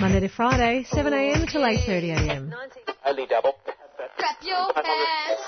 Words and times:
Monday 0.00 0.20
to 0.20 0.28
Friday, 0.28 0.84
7am 0.90 1.48
till 1.50 1.62
8.30am. 1.62 2.52
Only 3.06 3.26
double. 3.26 3.54
Clap 4.16 4.42
your 4.42 4.72
hands. 4.84 5.40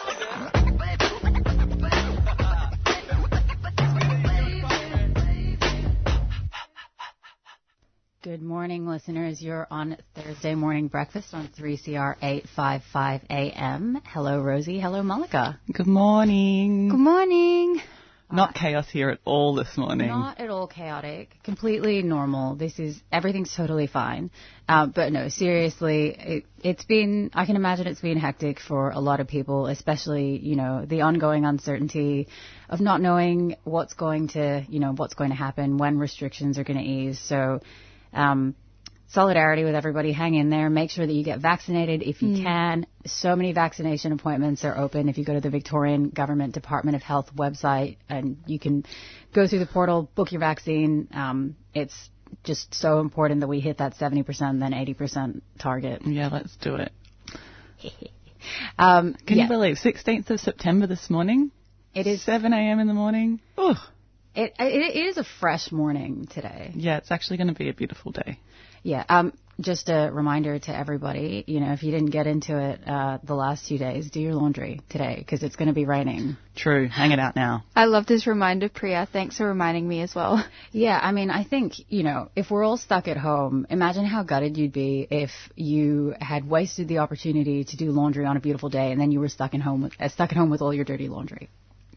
Good 8.23 8.43
morning, 8.43 8.87
listeners. 8.89 9.43
You're 9.43 9.67
on 9.71 9.97
Thursday 10.15 10.55
morning 10.55 10.89
breakfast 10.89 11.33
on 11.33 11.49
3CR 11.49 12.17
855 12.23 13.23
AM. 13.31 14.01
Hello, 14.07 14.41
Rosie. 14.41 14.81
Hello, 14.81 15.03
Malika. 15.03 15.59
Good 15.73 15.87
morning. 15.87 16.89
Good 16.89 16.99
morning. 16.99 17.81
Not 18.31 18.55
chaos 18.55 18.89
here 18.91 19.11
at 19.11 19.21
all 19.25 19.55
this 19.55 19.77
morning. 19.77 20.09
Not 20.09 20.41
at 20.41 20.51
all 20.51 20.67
chaotic. 20.67 21.31
Completely 21.45 22.03
normal. 22.03 22.57
This 22.57 22.79
is 22.81 23.01
everything's 23.13 23.55
totally 23.55 23.87
fine. 23.87 24.31
Uh, 24.69 24.87
but 24.87 25.13
no, 25.13 25.29
seriously, 25.29 26.17
it, 26.19 26.45
it's 26.63 26.85
been. 26.85 27.31
I 27.35 27.47
can 27.47 27.55
imagine 27.55 27.87
it's 27.87 28.01
been 28.01 28.19
hectic 28.19 28.59
for 28.59 28.91
a 28.91 28.99
lot 28.99 29.21
of 29.21 29.29
people, 29.29 29.67
especially 29.69 30.39
you 30.39 30.57
know 30.57 30.85
the 30.85 31.03
ongoing 31.03 31.45
uncertainty 31.45 32.27
of 32.69 32.81
not 32.81 33.01
knowing 33.01 33.57
what's 33.63 33.95
going 33.95 34.29
to 34.29 34.65
you 34.69 34.81
know 34.81 34.93
what's 34.93 35.15
going 35.15 35.31
to 35.31 35.37
happen 35.37 35.79
when 35.79 35.99
restrictions 35.99 36.59
are 36.59 36.65
going 36.65 36.79
to 36.79 36.85
ease. 36.85 37.21
So. 37.21 37.61
Um, 38.13 38.55
solidarity 39.09 39.65
with 39.65 39.75
everybody. 39.75 40.13
Hang 40.13 40.35
in 40.35 40.51
there. 40.51 40.69
Make 40.69 40.91
sure 40.91 41.07
that 41.07 41.13
you 41.13 41.25
get 41.25 41.41
vaccinated 41.41 42.03
if 42.03 42.23
you 42.23 42.43
can. 42.43 42.87
So 43.07 43.37
many 43.37 43.53
vaccination 43.53 44.13
appointments 44.13 44.65
are 44.65 44.77
open. 44.77 45.09
If 45.09 45.19
you 45.19 45.25
go 45.25 45.35
to 45.35 45.41
the 45.41 45.51
Victorian 45.51 46.09
Government 46.11 46.55
Department 46.55 46.97
of 46.97 47.03
Health 47.03 47.31
website 47.37 47.99
and 48.09 48.39
you 48.47 48.59
can 48.59 48.85
go 49.35 49.47
through 49.47 49.61
the 49.61 49.67
portal, 49.67 50.11
book 50.15 50.33
your 50.33 50.41
vaccine. 50.41 51.09
Um, 51.13 51.57
it's 51.75 51.95
just 52.45 52.75
so 52.75 53.01
important 53.01 53.41
that 53.41 53.49
we 53.49 53.61
hit 53.61 53.79
that 53.79 53.97
70% 53.97 54.27
then 54.61 54.73
80% 54.73 55.41
target. 55.59 56.03
Yeah, 56.05 56.29
let's 56.29 56.57
do 56.57 56.77
it. 56.77 56.93
Um, 58.79 59.15
Can 59.27 59.39
yeah, 59.39 59.45
you 59.45 59.49
believe 59.49 59.77
16th 59.77 60.31
of 60.31 60.39
September 60.39 60.87
this 60.87 61.11
morning? 61.11 61.51
It 61.95 62.07
is. 62.07 62.23
7 62.23 62.53
a.m. 62.53 62.79
in 62.79 62.87
the 62.87 62.95
morning. 62.95 63.41
Ugh. 63.59 63.77
It, 64.35 64.55
it, 64.59 64.97
it 64.97 65.07
is 65.07 65.17
a 65.17 65.25
fresh 65.25 65.73
morning 65.73 66.29
today. 66.31 66.71
Yeah, 66.75 66.99
it's 66.99 67.11
actually 67.11 67.39
going 67.39 67.49
to 67.49 67.55
be 67.55 67.71
a 67.71 67.75
beautiful 67.75 68.13
day. 68.13 68.39
Yeah. 68.87 69.03
Um, 69.09 69.33
just 69.61 69.89
a 69.89 70.11
reminder 70.13 70.59
to 70.61 70.77
everybody, 70.77 71.43
you 71.49 71.59
know, 71.59 71.73
if 71.73 71.83
you 71.83 71.91
didn't 71.91 72.11
get 72.11 72.27
into 72.29 72.57
it 72.57 72.87
uh, 72.87 73.19
the 73.25 73.35
last 73.35 73.67
few 73.67 73.79
days, 73.79 74.11
do 74.11 74.21
your 74.21 74.35
laundry 74.35 74.81
today 74.91 75.17
because 75.19 75.43
it's 75.43 75.57
going 75.57 75.67
to 75.67 75.75
be 75.75 75.87
raining. 75.87 76.37
True. 76.55 76.87
Hang 76.87 77.11
it 77.11 77.19
out 77.19 77.35
now. 77.35 77.65
I 77.75 77.87
love 77.87 78.07
this 78.07 78.29
reminder, 78.29 78.69
Priya. 78.69 79.09
Thanks 79.11 79.39
for 79.39 79.49
reminding 79.49 79.89
me 79.89 80.03
as 80.03 80.15
well. 80.15 80.45
Yeah, 80.73 81.01
I 81.03 81.13
mean, 81.13 81.31
I 81.31 81.43
think, 81.43 81.73
you 81.89 82.03
know, 82.03 82.29
if 82.37 82.51
we're 82.51 82.63
all 82.63 82.77
stuck 82.77 83.09
at 83.09 83.17
home, 83.17 83.67
imagine 83.71 84.05
how 84.05 84.23
gutted 84.25 84.59
you'd 84.59 84.75
be 84.75 85.07
if 85.11 85.31
you 85.55 86.15
had 86.21 86.47
wasted 86.47 86.87
the 86.87 86.99
opportunity 86.99 87.65
to 87.65 87.77
do 87.77 87.91
laundry 87.93 88.27
on 88.27 88.37
a 88.37 88.41
beautiful 88.41 88.69
day 88.69 88.93
and 88.93 89.01
then 89.01 89.11
you 89.11 89.21
were 89.21 89.29
stuck 89.29 89.55
in 89.55 89.61
home 89.63 89.83
with, 89.83 89.95
uh, 89.99 90.09
stuck 90.09 90.31
at 90.33 90.37
home 90.37 90.51
with 90.51 90.61
all 90.61 90.75
your 90.75 90.85
dirty 90.85 91.09
laundry. 91.09 91.49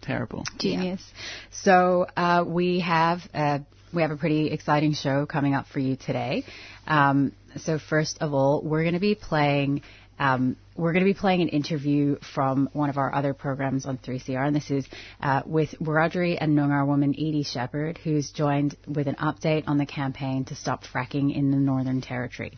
Terrible. 0.02 0.46
Genius. 0.58 1.04
So 1.52 2.08
uh, 2.16 2.46
we 2.48 2.80
have 2.80 3.20
uh, 3.34 3.60
we 3.94 4.02
have 4.02 4.12
a 4.12 4.18
pretty 4.18 4.48
exciting 4.52 4.94
show 4.94 5.26
coming 5.26 5.54
up 5.56 5.68
for 5.68 5.80
you 5.80 5.96
today. 5.96 6.44
Um, 6.88 7.34
so 7.58 7.80
first 7.80 8.20
of 8.22 8.34
all, 8.34 8.62
we're 8.62 8.84
going 8.84 8.94
to 8.94 9.00
be 9.00 9.16
playing. 9.16 9.82
Um, 10.20 10.58
we're 10.76 10.92
going 10.92 11.06
to 11.06 11.12
be 11.12 11.18
playing 11.18 11.42
an 11.42 11.48
interview 11.48 12.18
from 12.34 12.70
one 12.74 12.90
of 12.90 12.98
our 12.98 13.14
other 13.14 13.34
programs 13.34 13.86
on 13.86 13.98
3CR, 13.98 14.48
and 14.48 14.56
this 14.56 14.70
is 14.70 14.86
uh, 15.22 15.44
with 15.46 15.72
Wiradjuri 15.80 16.38
and 16.40 16.58
Noongar 16.58 16.86
woman 16.86 17.12
Edie 17.14 17.44
Shepherd, 17.44 17.98
who's 17.98 18.30
joined 18.32 18.76
with 18.86 19.08
an 19.08 19.16
update 19.16 19.64
on 19.68 19.78
the 19.78 19.86
campaign 19.86 20.44
to 20.46 20.56
stop 20.56 20.84
fracking 20.84 21.34
in 21.34 21.52
the 21.52 21.58
Northern 21.58 22.02
Territory. 22.02 22.58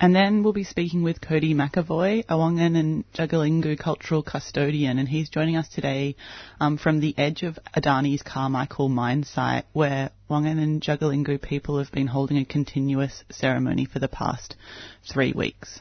And 0.00 0.14
then 0.14 0.42
we'll 0.42 0.52
be 0.52 0.64
speaking 0.64 1.02
with 1.02 1.20
Cody 1.20 1.54
McAvoy, 1.54 2.24
a 2.28 2.34
Wangan 2.34 2.76
and 2.76 3.04
Jagalingou 3.12 3.78
cultural 3.78 4.22
custodian, 4.22 4.98
and 4.98 5.08
he's 5.08 5.28
joining 5.28 5.56
us 5.56 5.68
today 5.68 6.16
um, 6.60 6.76
from 6.76 6.98
the 6.98 7.14
edge 7.16 7.44
of 7.44 7.58
Adani's 7.76 8.22
Carmichael 8.22 8.88
mine 8.88 9.22
site, 9.22 9.64
where 9.72 10.10
Wangan 10.28 10.60
and 10.60 10.82
Jagalingou 10.82 11.40
people 11.40 11.78
have 11.78 11.92
been 11.92 12.08
holding 12.08 12.38
a 12.38 12.44
continuous 12.44 13.22
ceremony 13.30 13.84
for 13.84 14.00
the 14.00 14.08
past 14.08 14.56
three 15.04 15.32
weeks. 15.32 15.80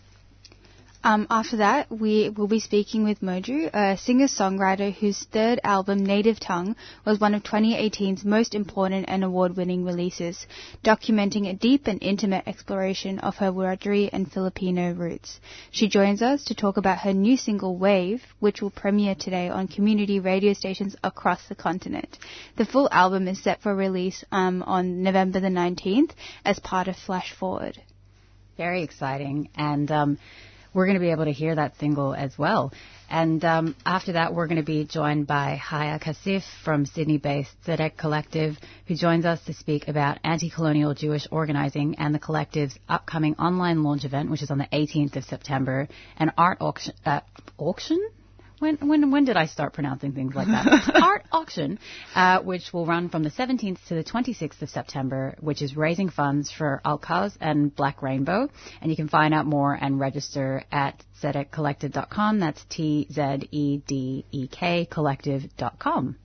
Um, 1.06 1.28
after 1.30 1.58
that, 1.58 1.92
we 1.92 2.30
will 2.30 2.48
be 2.48 2.62
speaking 2.62 3.04
with 3.04 3.20
Mojo 3.20 3.44
Juju, 3.44 3.70
a 3.74 3.98
singer-songwriter 3.98 4.94
whose 4.94 5.22
third 5.24 5.60
album, 5.62 6.06
Native 6.06 6.40
Tongue, 6.40 6.78
was 7.04 7.20
one 7.20 7.36
of 7.36 7.44
2018's 7.44 8.24
most 8.24 8.56
important 8.56 9.10
and 9.10 9.22
award-winning 9.22 9.84
releases, 9.84 10.48
documenting 10.82 11.50
a 11.50 11.54
deep 11.54 11.88
and 11.88 12.02
intimate 12.02 12.48
exploration 12.48 13.20
of 13.20 13.36
her 13.36 13.52
Wiradjuri 13.52 14.12
and 14.14 14.32
Filipino 14.32 14.94
roots. 14.94 15.42
She 15.72 15.90
joins 15.90 16.22
us 16.22 16.46
to 16.46 16.56
talk 16.56 16.78
about 16.78 17.00
her 17.00 17.12
new 17.12 17.36
single, 17.36 17.76
Wave, 17.76 18.24
which 18.40 18.62
will 18.62 18.72
premiere 18.72 19.16
today 19.16 19.50
on 19.50 19.68
community 19.68 20.22
radio 20.22 20.54
stations 20.54 20.96
across 21.04 21.50
the 21.50 21.56
continent. 21.56 22.18
The 22.56 22.66
full 22.66 22.88
album 22.94 23.28
is 23.28 23.44
set 23.44 23.62
for 23.62 23.76
release 23.76 24.24
um, 24.32 24.64
on 24.64 25.04
November 25.04 25.42
the 25.42 25.48
19th 25.48 26.12
as 26.46 26.60
part 26.60 26.88
of 26.88 26.96
Flash 26.96 27.34
Forward. 27.34 27.82
Very 28.56 28.84
exciting. 28.84 29.50
And 29.56 29.92
um, 29.92 30.18
we're 30.74 30.86
going 30.86 30.96
to 30.96 31.00
be 31.00 31.12
able 31.12 31.26
to 31.26 31.32
hear 31.32 31.56
that 31.56 31.78
single 31.80 32.14
as 32.14 32.38
well. 32.38 32.74
And 33.10 33.44
um, 33.46 33.76
after 33.86 34.14
that, 34.14 34.34
we're 34.34 34.48
going 34.48 34.58
to 34.58 34.64
be 34.64 34.86
joined 34.86 35.28
by 35.28 35.56
Haya 35.56 36.00
Kasif 36.00 36.42
from 36.64 36.86
Sydney-based 36.86 37.52
Tzedek 37.66 37.96
Collective, 37.96 38.58
who 38.88 38.96
joins 38.96 39.26
us 39.26 39.44
to 39.46 39.54
speak 39.54 39.88
about 39.88 40.20
anti-colonial 40.24 40.96
Jewish 40.96 41.28
organizing 41.30 41.96
and 42.00 42.14
the 42.14 42.20
collective's 42.20 42.78
upcoming 42.90 43.36
online 43.36 43.84
launch 43.84 44.04
event, 44.04 44.32
which 44.32 44.42
is 44.42 44.50
on 44.50 44.58
the 44.58 44.68
18th 44.74 45.16
of 45.16 45.24
September, 45.26 45.88
an 46.18 46.32
art 46.38 46.58
auction. 46.60 46.94
Uh, 47.06 47.20
auction? 47.58 48.00
When, 48.64 48.78
when, 48.78 49.12
when 49.12 49.26
did 49.26 49.36
I 49.36 49.48
start 49.48 49.74
pronouncing 49.74 50.14
things 50.14 50.34
like 50.34 50.48
that? 50.48 50.94
Art 51.04 51.26
auction, 51.34 51.80
uh, 52.16 52.40
which 52.40 52.72
will 52.72 52.86
run 52.86 53.10
from 53.10 53.24
the 53.24 53.30
17th 53.30 53.78
to 53.90 53.96
the 53.96 54.06
26th 54.06 54.62
of 54.62 54.70
September, 54.70 55.36
which 55.42 55.62
is 55.62 55.76
raising 55.76 56.08
funds 56.08 56.50
for 56.50 56.80
Al-Cause 56.86 57.38
and 57.42 57.76
Black 57.76 58.02
Rainbow. 58.02 58.48
And 58.82 58.90
you 58.90 58.96
can 58.96 59.10
find 59.10 59.34
out 59.34 59.46
more 59.46 59.74
and 59.74 60.00
register 60.00 60.64
at 60.72 61.04
tzedekcollective.com. 61.22 62.40
That's 62.40 62.64
T-Z-E-D-E-K 62.70 63.18
collective.com. 64.90 66.16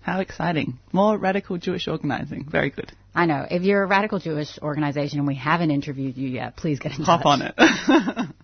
How 0.00 0.20
exciting. 0.20 0.78
More 0.90 1.18
radical 1.18 1.58
Jewish 1.58 1.86
organising. 1.86 2.48
Very 2.50 2.70
good. 2.70 2.92
I 3.14 3.26
know. 3.26 3.46
If 3.50 3.62
you're 3.62 3.82
a 3.82 3.86
radical 3.86 4.20
Jewish 4.20 4.58
organization 4.62 5.18
and 5.18 5.28
we 5.28 5.34
haven't 5.34 5.70
interviewed 5.70 6.16
you 6.16 6.30
yet, 6.30 6.56
please 6.56 6.78
get 6.78 6.98
in 6.98 7.04
Hop 7.04 7.24
touch. 7.24 7.26
on 7.26 7.42
it. 7.42 7.54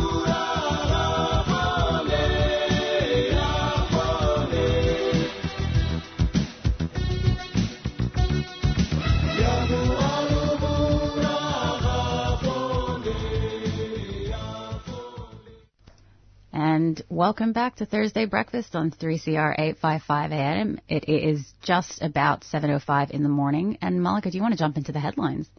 And 16.73 17.03
welcome 17.09 17.51
back 17.51 17.75
to 17.75 17.85
Thursday 17.85 18.23
Breakfast 18.23 18.77
on 18.77 18.91
3CR 18.91 19.55
855 19.59 20.31
AM. 20.31 20.79
It 20.87 21.09
is 21.09 21.43
just 21.61 22.01
about 22.01 22.45
7.05 22.45 23.11
in 23.11 23.23
the 23.23 23.29
morning. 23.29 23.77
And 23.81 24.01
Malika, 24.01 24.31
do 24.31 24.37
you 24.37 24.41
want 24.41 24.53
to 24.53 24.57
jump 24.57 24.77
into 24.77 24.93
the 24.93 24.99
headlines? 25.01 25.49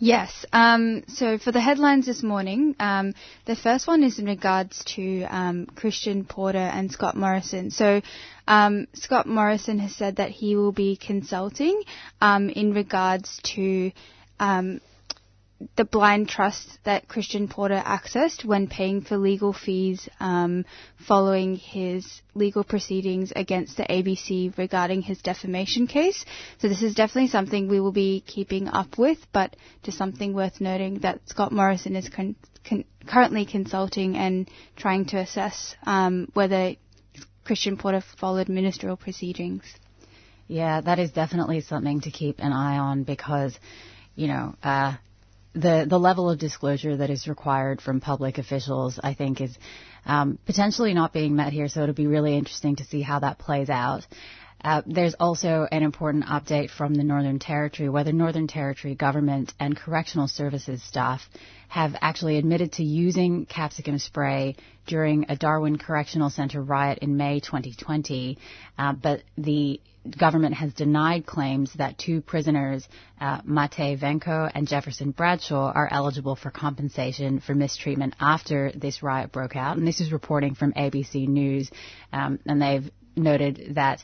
Yes. 0.00 0.44
Um, 0.52 1.04
so 1.06 1.38
for 1.38 1.52
the 1.52 1.60
headlines 1.60 2.06
this 2.06 2.24
morning, 2.24 2.74
um, 2.80 3.14
the 3.44 3.54
first 3.54 3.86
one 3.86 4.02
is 4.02 4.18
in 4.18 4.26
regards 4.26 4.82
to 4.96 5.22
um, 5.30 5.66
Christian 5.76 6.24
Porter 6.24 6.58
and 6.58 6.90
Scott 6.90 7.16
Morrison. 7.16 7.70
So 7.70 8.02
um, 8.48 8.88
Scott 8.94 9.28
Morrison 9.28 9.78
has 9.78 9.94
said 9.94 10.16
that 10.16 10.32
he 10.32 10.56
will 10.56 10.72
be 10.72 10.96
consulting 10.96 11.80
um, 12.20 12.50
in 12.50 12.74
regards 12.74 13.38
to 13.54 13.92
um, 14.40 14.80
the 15.76 15.84
blind 15.84 16.28
trust 16.28 16.78
that 16.84 17.08
Christian 17.08 17.48
Porter 17.48 17.82
accessed 17.84 18.44
when 18.44 18.68
paying 18.68 19.00
for 19.00 19.16
legal 19.16 19.52
fees 19.52 20.08
um, 20.20 20.64
following 21.06 21.56
his 21.56 22.22
legal 22.34 22.62
proceedings 22.62 23.32
against 23.34 23.76
the 23.76 23.82
ABC 23.82 24.56
regarding 24.56 25.02
his 25.02 25.18
defamation 25.20 25.86
case. 25.88 26.24
So 26.58 26.68
this 26.68 26.82
is 26.82 26.94
definitely 26.94 27.28
something 27.30 27.68
we 27.68 27.80
will 27.80 27.92
be 27.92 28.22
keeping 28.26 28.68
up 28.68 28.98
with, 28.98 29.18
but 29.32 29.56
just 29.82 29.98
something 29.98 30.32
worth 30.32 30.60
noting 30.60 31.00
that 31.00 31.20
Scott 31.28 31.50
Morrison 31.50 31.96
is 31.96 32.08
con- 32.08 32.36
con- 32.64 32.84
currently 33.06 33.44
consulting 33.44 34.16
and 34.16 34.48
trying 34.76 35.06
to 35.06 35.16
assess 35.18 35.74
um, 35.84 36.28
whether 36.34 36.74
Christian 37.44 37.76
Porter 37.76 38.02
followed 38.18 38.48
ministerial 38.48 38.96
proceedings. 38.96 39.64
Yeah, 40.46 40.80
that 40.82 40.98
is 40.98 41.10
definitely 41.10 41.62
something 41.62 42.02
to 42.02 42.10
keep 42.10 42.38
an 42.38 42.52
eye 42.52 42.78
on 42.78 43.02
because, 43.02 43.58
you 44.14 44.28
know, 44.28 44.54
uh, 44.62 44.94
the 45.60 45.86
the 45.88 45.98
level 45.98 46.30
of 46.30 46.38
disclosure 46.38 46.96
that 46.96 47.10
is 47.10 47.26
required 47.28 47.80
from 47.80 48.00
public 48.00 48.38
officials, 48.38 48.98
I 49.02 49.14
think, 49.14 49.40
is 49.40 49.56
um, 50.06 50.38
potentially 50.46 50.94
not 50.94 51.12
being 51.12 51.36
met 51.36 51.52
here. 51.52 51.68
So 51.68 51.82
it'll 51.82 51.94
be 51.94 52.06
really 52.06 52.36
interesting 52.36 52.76
to 52.76 52.84
see 52.84 53.02
how 53.02 53.18
that 53.20 53.38
plays 53.38 53.68
out. 53.68 54.06
Uh, 54.64 54.82
there's 54.86 55.14
also 55.20 55.66
an 55.70 55.82
important 55.82 56.24
update 56.24 56.70
from 56.70 56.94
the 56.94 57.04
Northern 57.04 57.38
Territory, 57.38 57.88
where 57.88 58.04
the 58.04 58.12
Northern 58.12 58.48
Territory 58.48 58.94
government 58.94 59.52
and 59.60 59.76
correctional 59.76 60.26
services 60.26 60.82
staff 60.82 61.22
have 61.68 61.94
actually 62.00 62.38
admitted 62.38 62.72
to 62.72 62.82
using 62.82 63.46
capsicum 63.46 63.98
spray 63.98 64.56
during 64.86 65.26
a 65.28 65.36
Darwin 65.36 65.78
Correctional 65.78 66.30
Center 66.30 66.62
riot 66.62 66.98
in 67.02 67.16
May 67.16 67.40
2020, 67.40 68.38
uh, 68.78 68.92
but 68.94 69.22
the 69.36 69.80
government 70.18 70.54
has 70.54 70.72
denied 70.72 71.26
claims 71.26 71.72
that 71.74 71.98
two 71.98 72.20
prisoners, 72.22 72.88
uh, 73.20 73.40
Mate 73.44 73.98
Venko 74.00 74.50
and 74.52 74.66
Jefferson 74.66 75.10
Bradshaw, 75.10 75.70
are 75.72 75.88
eligible 75.90 76.34
for 76.34 76.50
compensation 76.50 77.40
for 77.40 77.54
mistreatment 77.54 78.14
after 78.18 78.72
this 78.74 79.02
riot 79.02 79.30
broke 79.30 79.56
out. 79.56 79.76
And 79.76 79.86
this 79.86 80.00
is 80.00 80.12
reporting 80.12 80.54
from 80.54 80.72
ABC 80.72 81.28
News, 81.28 81.70
um, 82.12 82.38
and 82.46 82.62
they've 82.62 82.90
noted 83.16 83.74
that 83.74 84.02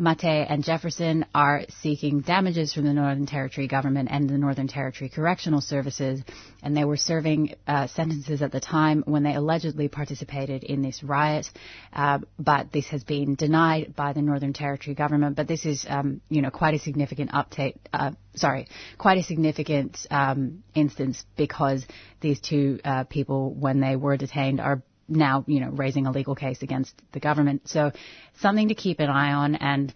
Mate 0.00 0.24
and 0.24 0.64
Jefferson 0.64 1.26
are 1.34 1.66
seeking 1.82 2.22
damages 2.22 2.72
from 2.72 2.84
the 2.84 2.94
Northern 2.94 3.26
Territory 3.26 3.68
government 3.68 4.08
and 4.10 4.30
the 4.30 4.38
Northern 4.38 4.66
Territory 4.66 5.10
Correctional 5.10 5.60
Services, 5.60 6.22
and 6.62 6.74
they 6.74 6.86
were 6.86 6.96
serving 6.96 7.54
uh, 7.68 7.86
sentences 7.86 8.40
at 8.40 8.50
the 8.50 8.60
time 8.60 9.02
when 9.06 9.24
they 9.24 9.34
allegedly 9.34 9.88
participated 9.88 10.64
in 10.64 10.80
this 10.80 11.02
riot. 11.02 11.46
Uh, 11.92 12.20
but 12.38 12.72
this 12.72 12.86
has 12.86 13.04
been 13.04 13.34
denied 13.34 13.94
by 13.94 14.14
the 14.14 14.22
Northern 14.22 14.54
Territory 14.54 14.94
government. 14.94 15.36
But 15.36 15.48
this 15.48 15.66
is, 15.66 15.84
um, 15.86 16.22
you 16.30 16.40
know, 16.40 16.50
quite 16.50 16.72
a 16.72 16.78
significant 16.78 17.32
update. 17.32 17.76
Uh, 17.92 18.12
sorry, 18.34 18.68
quite 18.96 19.18
a 19.18 19.22
significant 19.22 19.98
um, 20.10 20.62
instance 20.74 21.22
because 21.36 21.84
these 22.22 22.40
two 22.40 22.80
uh, 22.86 23.04
people, 23.04 23.52
when 23.52 23.80
they 23.80 23.96
were 23.96 24.16
detained, 24.16 24.60
are 24.60 24.82
now, 25.10 25.44
you 25.46 25.60
know, 25.60 25.70
raising 25.70 26.06
a 26.06 26.12
legal 26.12 26.34
case 26.34 26.62
against 26.62 26.94
the 27.12 27.20
government. 27.20 27.68
So 27.68 27.92
something 28.40 28.68
to 28.68 28.74
keep 28.74 29.00
an 29.00 29.10
eye 29.10 29.32
on 29.32 29.56
and 29.56 29.92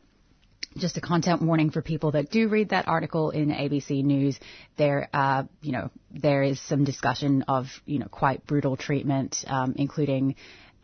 just 0.77 0.97
a 0.97 1.01
content 1.01 1.41
warning 1.41 1.71
for 1.71 1.83
people 1.83 2.13
that 2.13 2.31
do 2.31 2.49
read 2.49 2.71
that 2.71 2.89
article 2.89 3.31
in 3.31 3.51
ABC 3.51 4.03
News. 4.03 4.39
There, 4.77 5.09
uh, 5.13 5.45
you 5.63 5.73
know, 5.73 5.91
there 6.11 6.43
is 6.43 6.61
some 6.61 6.85
discussion 6.85 7.43
of, 7.49 7.67
you 7.87 8.01
know, 8.01 8.09
quite 8.09 8.45
brutal 8.47 8.77
treatment, 8.77 9.45
um, 9.47 9.75
including 9.77 10.35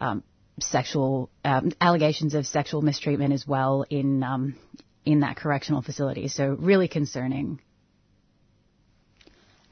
um, 0.01 0.23
sexual 0.61 1.31
um, 1.45 1.73
allegations 1.81 2.35
of 2.35 2.47
sexual 2.47 2.83
mistreatment 2.83 3.33
as 3.33 3.47
well 3.47 3.85
in 3.89 4.23
um, 4.23 4.55
in 5.05 5.21
that 5.21 5.37
correctional 5.37 5.83
facility. 5.83 6.29
So 6.29 6.57
really 6.59 6.89
concerning. 6.89 7.61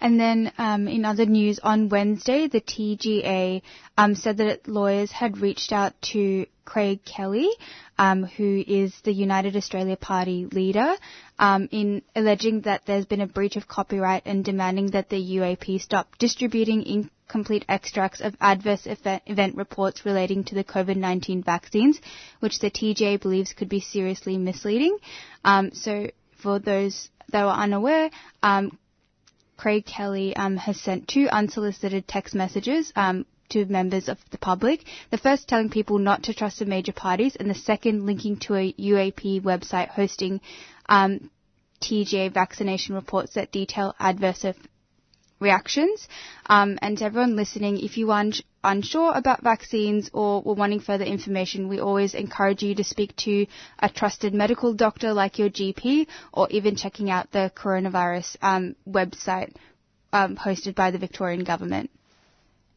And 0.00 0.18
then 0.18 0.52
um, 0.58 0.86
in 0.86 1.04
other 1.04 1.26
news, 1.26 1.58
on 1.58 1.88
Wednesday, 1.88 2.46
the 2.46 2.60
TGA 2.60 3.62
um, 3.96 4.14
said 4.14 4.36
that 4.36 4.68
lawyers 4.68 5.10
had 5.10 5.38
reached 5.38 5.72
out 5.72 6.00
to 6.12 6.46
Craig 6.64 7.04
Kelly, 7.04 7.48
um, 7.98 8.24
who 8.24 8.62
is 8.66 8.94
the 9.02 9.12
United 9.12 9.56
Australia 9.56 9.96
Party 9.96 10.46
leader, 10.46 10.94
um, 11.38 11.68
in 11.72 12.02
alleging 12.14 12.60
that 12.62 12.82
there's 12.86 13.06
been 13.06 13.22
a 13.22 13.26
breach 13.26 13.56
of 13.56 13.66
copyright 13.66 14.22
and 14.26 14.44
demanding 14.44 14.90
that 14.90 15.08
the 15.08 15.16
UAP 15.16 15.80
stop 15.80 16.16
distributing 16.18 16.84
incomplete 16.84 17.64
extracts 17.68 18.20
of 18.20 18.36
adverse 18.40 18.86
event 18.86 19.56
reports 19.56 20.04
relating 20.04 20.44
to 20.44 20.54
the 20.54 20.64
COVID-19 20.64 21.44
vaccines, 21.44 22.00
which 22.40 22.60
the 22.60 22.70
TGA 22.70 23.20
believes 23.20 23.52
could 23.52 23.68
be 23.68 23.80
seriously 23.80 24.38
misleading. 24.38 24.96
Um, 25.44 25.72
so 25.72 26.10
for 26.36 26.58
those 26.58 27.08
that 27.30 27.44
were 27.44 27.50
unaware, 27.50 28.10
um, 28.42 28.78
Craig 29.58 29.84
Kelly 29.84 30.34
um, 30.36 30.56
has 30.56 30.80
sent 30.80 31.08
two 31.08 31.28
unsolicited 31.28 32.06
text 32.08 32.34
messages 32.34 32.92
um, 32.96 33.26
to 33.50 33.66
members 33.66 34.08
of 34.08 34.18
the 34.30 34.38
public. 34.38 34.84
The 35.10 35.18
first 35.18 35.48
telling 35.48 35.68
people 35.68 35.98
not 35.98 36.22
to 36.24 36.34
trust 36.34 36.60
the 36.60 36.64
major 36.64 36.92
parties, 36.92 37.34
and 37.36 37.50
the 37.50 37.54
second 37.54 38.06
linking 38.06 38.36
to 38.46 38.54
a 38.54 38.72
UAP 38.72 39.42
website 39.42 39.88
hosting 39.88 40.40
um, 40.88 41.30
TGA 41.80 42.32
vaccination 42.32 42.94
reports 42.94 43.34
that 43.34 43.52
detail 43.52 43.94
adverse 43.98 44.44
reactions. 45.40 46.08
Um, 46.46 46.78
and 46.82 46.98
to 46.98 47.04
everyone 47.04 47.36
listening, 47.36 47.78
if 47.78 47.96
you 47.96 48.10
are 48.10 48.24
unsure 48.64 49.12
about 49.14 49.42
vaccines 49.42 50.10
or 50.12 50.42
were 50.42 50.54
wanting 50.54 50.80
further 50.80 51.04
information, 51.04 51.68
we 51.68 51.80
always 51.80 52.14
encourage 52.14 52.62
you 52.62 52.74
to 52.74 52.84
speak 52.84 53.14
to 53.16 53.46
a 53.78 53.88
trusted 53.88 54.34
medical 54.34 54.74
doctor 54.74 55.12
like 55.12 55.38
your 55.38 55.50
GP 55.50 56.06
or 56.32 56.48
even 56.50 56.76
checking 56.76 57.10
out 57.10 57.30
the 57.32 57.52
coronavirus 57.54 58.36
um, 58.42 58.76
website 58.88 59.54
um, 60.12 60.36
hosted 60.36 60.74
by 60.74 60.90
the 60.90 60.98
Victorian 60.98 61.44
government. 61.44 61.90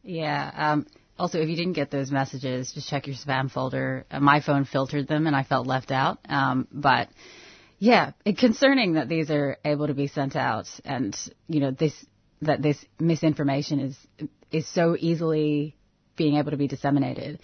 Yeah. 0.02 0.50
Um, 0.54 0.86
also, 1.18 1.38
if 1.38 1.48
you 1.48 1.56
didn't 1.56 1.74
get 1.74 1.90
those 1.90 2.10
messages, 2.10 2.72
just 2.72 2.88
check 2.88 3.06
your 3.06 3.16
spam 3.16 3.50
folder. 3.50 4.04
Uh, 4.10 4.20
my 4.20 4.40
phone 4.40 4.64
filtered 4.64 5.06
them 5.06 5.26
and 5.26 5.36
I 5.36 5.44
felt 5.44 5.66
left 5.66 5.90
out. 5.90 6.18
Um, 6.28 6.66
but 6.72 7.08
yeah, 7.78 8.12
concerning 8.38 8.94
that 8.94 9.08
these 9.08 9.30
are 9.30 9.58
able 9.64 9.86
to 9.86 9.94
be 9.94 10.06
sent 10.06 10.36
out 10.36 10.68
and, 10.84 11.16
you 11.48 11.60
know, 11.60 11.70
this 11.70 11.94
that 12.42 12.62
this 12.62 12.84
misinformation 12.98 13.80
is 13.80 13.96
is 14.50 14.68
so 14.68 14.96
easily 14.98 15.74
being 16.16 16.36
able 16.36 16.50
to 16.50 16.56
be 16.56 16.68
disseminated. 16.68 17.40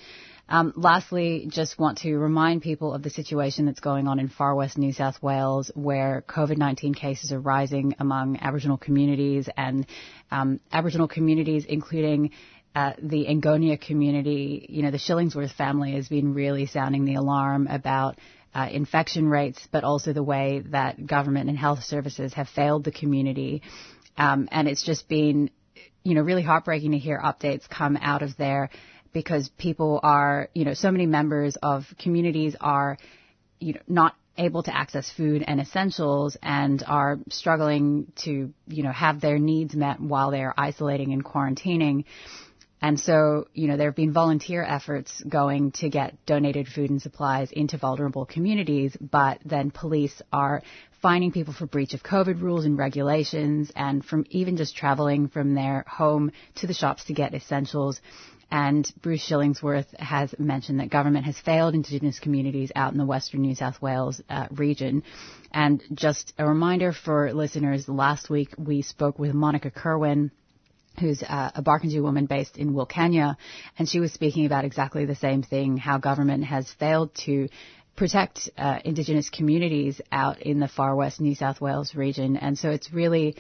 Um, 0.51 0.73
lastly, 0.77 1.47
just 1.49 1.79
want 1.79 1.99
to 1.99 2.17
remind 2.17 2.63
people 2.63 2.95
of 2.95 3.03
the 3.03 3.11
situation 3.11 3.67
that's 3.67 3.81
going 3.81 4.09
on 4.09 4.19
in 4.19 4.29
far 4.29 4.55
west 4.55 4.79
New 4.79 4.95
South 4.95 5.23
Wales, 5.23 5.71
where 5.75 6.25
COVID-19 6.27 6.97
cases 6.97 7.33
are 7.33 7.41
rising 7.41 7.95
among 7.99 8.39
Aboriginal 8.39 8.79
communities 8.79 9.49
and 9.59 9.87
um, 10.31 10.61
Aboriginal 10.73 11.07
communities, 11.07 11.67
including 11.69 12.31
uh, 12.75 12.93
the 13.03 13.29
Angonia 13.29 13.77
community. 13.77 14.65
You 14.71 14.83
know, 14.83 14.91
the 14.91 14.99
Shillingsworth 14.99 15.53
family 15.53 15.93
has 15.93 16.09
been 16.09 16.33
really 16.33 16.65
sounding 16.65 17.05
the 17.05 17.17
alarm 17.17 17.67
about 17.67 18.17
uh, 18.55 18.69
infection 18.71 19.29
rates, 19.29 19.69
but 19.71 19.85
also 19.85 20.15
the 20.15 20.23
way 20.23 20.63
that 20.71 21.07
government 21.07 21.51
and 21.51 21.59
health 21.59 21.85
services 21.85 22.33
have 22.35 22.49
failed 22.49 22.85
the 22.85 22.93
community. 22.93 23.63
Um, 24.19 24.49
and 24.51 24.69
it's 24.69 24.83
just 24.83 25.09
been, 25.09 25.51
you 26.03 26.15
know, 26.15 26.23
really 26.23 26.43
heartbreaking 26.43 26.91
to 26.91 26.99
hear 26.99 27.19
updates 27.19 27.69
come 27.69 27.97
out 27.97 28.23
of 28.23 28.37
there 28.37 28.69
because 29.13 29.49
people 29.57 30.01
are, 30.03 30.49
you 30.55 30.65
know, 30.65 30.75
so 30.75 30.91
many 30.91 31.07
members 31.07 31.57
of 31.63 31.85
communities 31.99 32.57
are, 32.61 32.99
you 33.61 33.75
know, 33.75 33.81
not 33.87 34.15
able 34.37 34.63
to 34.63 34.77
access 34.77 35.11
food 35.11 35.43
and 35.47 35.61
essentials 35.61 36.37
and 36.43 36.83
are 36.87 37.19
struggling 37.29 38.13
to, 38.17 38.53
you 38.67 38.83
know, 38.83 38.93
have 38.93 39.21
their 39.21 39.39
needs 39.39 39.75
met 39.75 40.01
while 40.01 40.31
they're 40.31 40.55
isolating 40.57 41.13
and 41.13 41.25
quarantining. 41.25 42.05
And 42.81 42.99
so, 43.01 43.49
you 43.55 43.67
know, 43.67 43.77
there 43.77 43.89
have 43.89 43.97
been 43.97 44.13
volunteer 44.13 44.63
efforts 44.63 45.21
going 45.29 45.73
to 45.73 45.89
get 45.89 46.25
donated 46.27 46.69
food 46.69 46.91
and 46.91 47.03
supplies 47.03 47.51
into 47.51 47.77
vulnerable 47.77 48.25
communities, 48.25 48.97
but 49.01 49.41
then 49.45 49.73
police 49.73 50.23
are 50.33 50.63
finding 51.01 51.33
people 51.33 51.55
for 51.55 51.67
breach 51.67 51.95
of 51.95 52.03
COVID 52.03 52.41
rules 52.41 52.65
and 52.65 52.77
regulations 52.77 53.71
and 53.77 54.05
from 54.05 54.25
even 54.31 54.57
just 54.57 54.77
traveling 54.77 55.29
from 55.29 55.55
their 55.55 55.85
home 55.87 56.33
to 56.57 56.67
the 56.67 56.75
shops 56.75 57.05
to 57.05 57.13
get 57.13 57.35
essentials. 57.35 58.01
And 58.51 58.91
Bruce 59.03 59.29
Shillingsworth 59.29 59.95
has 59.99 60.35
mentioned 60.39 60.81
that 60.81 60.89
government 60.89 61.27
has 61.27 61.39
failed 61.39 61.75
Indigenous 61.75 62.19
communities 62.19 62.73
out 62.75 62.93
in 62.93 62.99
the 62.99 63.05
Western 63.05 63.43
New 63.43 63.55
South 63.55 63.81
Wales 63.83 64.23
uh, 64.31 64.47
region. 64.51 65.03
And 65.53 65.83
just 65.93 66.33
a 66.39 66.47
reminder 66.47 66.93
for 66.93 67.33
listeners, 67.33 67.89
last 67.89 68.31
week 68.31 68.55
we 68.57 68.81
spoke 68.81 69.19
with 69.19 69.35
Monica 69.35 69.71
Kerwin, 69.71 70.31
who's 70.99 71.23
uh, 71.23 71.51
a 71.55 71.63
Barkindji 71.63 72.03
woman 72.03 72.25
based 72.27 72.57
in 72.57 72.73
Wilcannia, 72.73 73.37
and 73.79 73.89
she 73.89 74.01
was 74.01 74.13
speaking 74.13 74.47
about 74.47 74.65
exactly 74.65 75.05
the 75.05 75.15
same 75.15 75.43
thing, 75.43 75.77
how 75.77 75.99
government 75.99 76.45
has 76.45 76.71
failed 76.73 77.15
to 77.27 77.49
protect 77.99 78.49
uh, 78.57 78.79
Indigenous 78.85 79.29
communities 79.29 80.01
out 80.13 80.41
in 80.43 80.61
the 80.61 80.69
far 80.69 80.95
west 80.95 81.21
New 81.21 81.35
South 81.35 81.61
Wales 81.61 81.95
region. 81.95 82.37
And 82.37 82.57
so 82.57 82.71
it's 82.71 82.93
really 82.93 83.37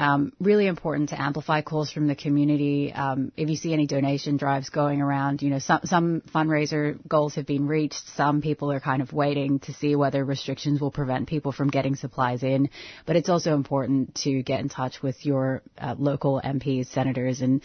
Um, 0.00 0.32
really 0.40 0.66
important 0.66 1.10
to 1.10 1.20
amplify 1.20 1.60
calls 1.60 1.90
from 1.90 2.06
the 2.06 2.14
community. 2.14 2.90
Um, 2.90 3.32
if 3.36 3.50
you 3.50 3.56
see 3.56 3.74
any 3.74 3.86
donation 3.86 4.38
drives 4.38 4.70
going 4.70 5.02
around, 5.02 5.42
you 5.42 5.50
know, 5.50 5.58
some, 5.58 5.80
some 5.84 6.22
fundraiser 6.34 6.96
goals 7.06 7.34
have 7.34 7.44
been 7.44 7.66
reached. 7.66 8.08
Some 8.16 8.40
people 8.40 8.72
are 8.72 8.80
kind 8.80 9.02
of 9.02 9.12
waiting 9.12 9.58
to 9.60 9.74
see 9.74 9.94
whether 9.96 10.24
restrictions 10.24 10.80
will 10.80 10.90
prevent 10.90 11.28
people 11.28 11.52
from 11.52 11.68
getting 11.68 11.96
supplies 11.96 12.42
in. 12.42 12.70
But 13.04 13.16
it's 13.16 13.28
also 13.28 13.54
important 13.54 14.14
to 14.24 14.42
get 14.42 14.60
in 14.60 14.70
touch 14.70 15.02
with 15.02 15.26
your 15.26 15.62
uh, 15.76 15.96
local 15.98 16.40
MPs, 16.42 16.86
senators, 16.86 17.42
and 17.42 17.60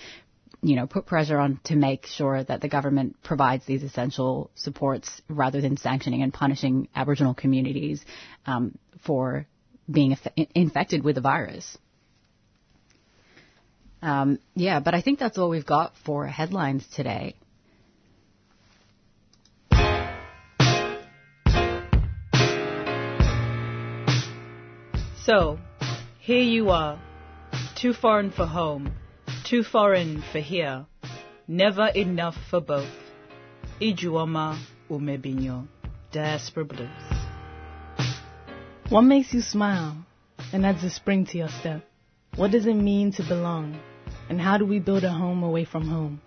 you 0.66 0.76
know, 0.76 0.88
put 0.88 1.06
pressure 1.06 1.38
on 1.38 1.60
to 1.66 1.76
make 1.76 2.08
sure 2.08 2.44
that 2.44 2.60
the 2.60 2.68
government 2.68 3.16
provides 3.24 3.64
these 3.68 3.84
essential 3.84 4.50
supports 4.56 5.22
rather 5.30 5.62
than 5.62 5.78
sanctioning 5.78 6.24
and 6.24 6.34
punishing 6.34 6.88
Aboriginal 6.96 7.36
communities 7.36 8.04
um, 8.48 8.76
for 9.04 9.46
being 9.90 10.10
inf- 10.10 10.48
infected 10.56 11.04
with 11.04 11.14
the 11.14 11.22
virus. 11.22 11.78
Um, 14.02 14.40
yeah, 14.56 14.80
but 14.80 14.96
I 14.96 15.02
think 15.02 15.20
that's 15.20 15.38
all 15.38 15.50
we've 15.50 15.68
got 15.68 15.94
for 16.04 16.26
headlines 16.26 16.84
today. 16.96 17.36
So, 25.24 25.60
here 26.20 26.42
you 26.42 26.72
are, 26.72 27.00
too 27.76 27.94
foreign 27.94 28.32
for 28.32 28.48
home, 28.48 28.92
too 29.46 29.64
foreign 29.64 30.24
for 30.32 30.40
here, 30.40 30.88
never 31.48 31.88
enough 31.88 32.36
for 32.50 32.60
both. 32.60 32.90
Ijeoma 33.80 34.58
Umebinyuo, 34.90 35.68
Diaspora 36.12 36.66
Blues. 36.66 36.90
What 38.90 39.04
makes 39.04 39.34
you 39.34 39.42
smile 39.42 39.98
and 40.52 40.66
adds 40.66 40.84
a 40.84 40.90
spring 40.90 41.28
to 41.28 41.38
your 41.38 41.50
step? 41.50 41.84
What 42.36 42.52
does 42.52 42.66
it 42.66 42.74
mean 42.74 43.12
to 43.14 43.24
belong? 43.24 43.80
And 44.30 44.42
how 44.42 44.58
do 44.58 44.66
we 44.66 44.80
build 44.80 45.04
a 45.04 45.12
home 45.12 45.44
away 45.44 45.66
from 45.66 45.88
home? 45.88 46.22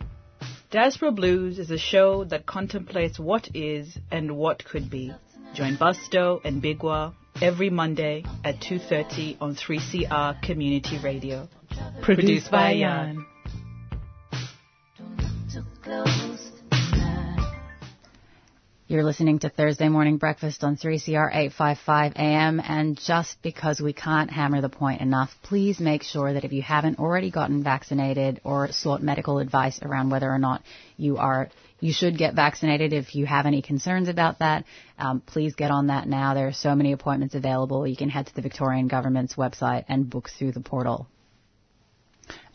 Diaspora 0.70 1.10
Blues 1.10 1.58
is 1.58 1.72
a 1.72 1.78
show 1.78 2.22
that 2.24 2.46
contemplates 2.46 3.18
what 3.18 3.48
is 3.52 3.98
and 4.12 4.36
what 4.36 4.64
could 4.64 4.88
be. 4.88 5.12
Join 5.54 5.76
Busto 5.76 6.40
and 6.44 6.62
Bigwa 6.62 7.14
every 7.42 7.70
Monday 7.70 8.24
at 8.44 8.60
2.30 8.60 9.38
on 9.40 9.56
3CR 9.56 10.40
Community 10.42 10.98
Radio. 11.02 11.48
Produced, 12.02 12.50
Produced 12.50 12.50
by 12.50 12.78
Jan. 12.78 13.26
You're 18.90 19.04
listening 19.04 19.40
to 19.40 19.50
Thursday 19.50 19.90
Morning 19.90 20.16
Breakfast 20.16 20.64
on 20.64 20.78
3CR 20.78 21.28
855 21.28 22.14
AM, 22.16 22.58
and 22.60 22.98
just 22.98 23.36
because 23.42 23.80
we 23.80 23.92
can't 23.92 24.30
hammer 24.30 24.62
the 24.62 24.70
point 24.70 25.02
enough, 25.02 25.30
please 25.42 25.78
make 25.78 26.02
sure 26.02 26.32
that 26.32 26.44
if 26.44 26.52
you 26.54 26.62
haven't 26.62 26.98
already 26.98 27.30
gotten 27.30 27.62
vaccinated 27.62 28.40
or 28.44 28.72
sought 28.72 29.02
medical 29.02 29.40
advice 29.40 29.78
around 29.82 30.08
whether 30.08 30.30
or 30.30 30.38
not 30.38 30.62
you 30.96 31.18
are, 31.18 31.50
you 31.80 31.92
should 31.92 32.16
get 32.16 32.34
vaccinated 32.34 32.94
if 32.94 33.14
you 33.14 33.26
have 33.26 33.44
any 33.44 33.60
concerns 33.60 34.08
about 34.08 34.38
that, 34.38 34.64
um, 34.98 35.20
please 35.20 35.54
get 35.54 35.70
on 35.70 35.88
that 35.88 36.08
now. 36.08 36.32
There 36.32 36.48
are 36.48 36.52
so 36.52 36.74
many 36.74 36.92
appointments 36.92 37.34
available. 37.34 37.86
You 37.86 37.96
can 37.96 38.08
head 38.08 38.26
to 38.28 38.34
the 38.34 38.42
Victorian 38.42 38.88
Government's 38.88 39.34
website 39.34 39.84
and 39.88 40.08
book 40.08 40.30
through 40.30 40.52
the 40.52 40.60
portal. 40.60 41.06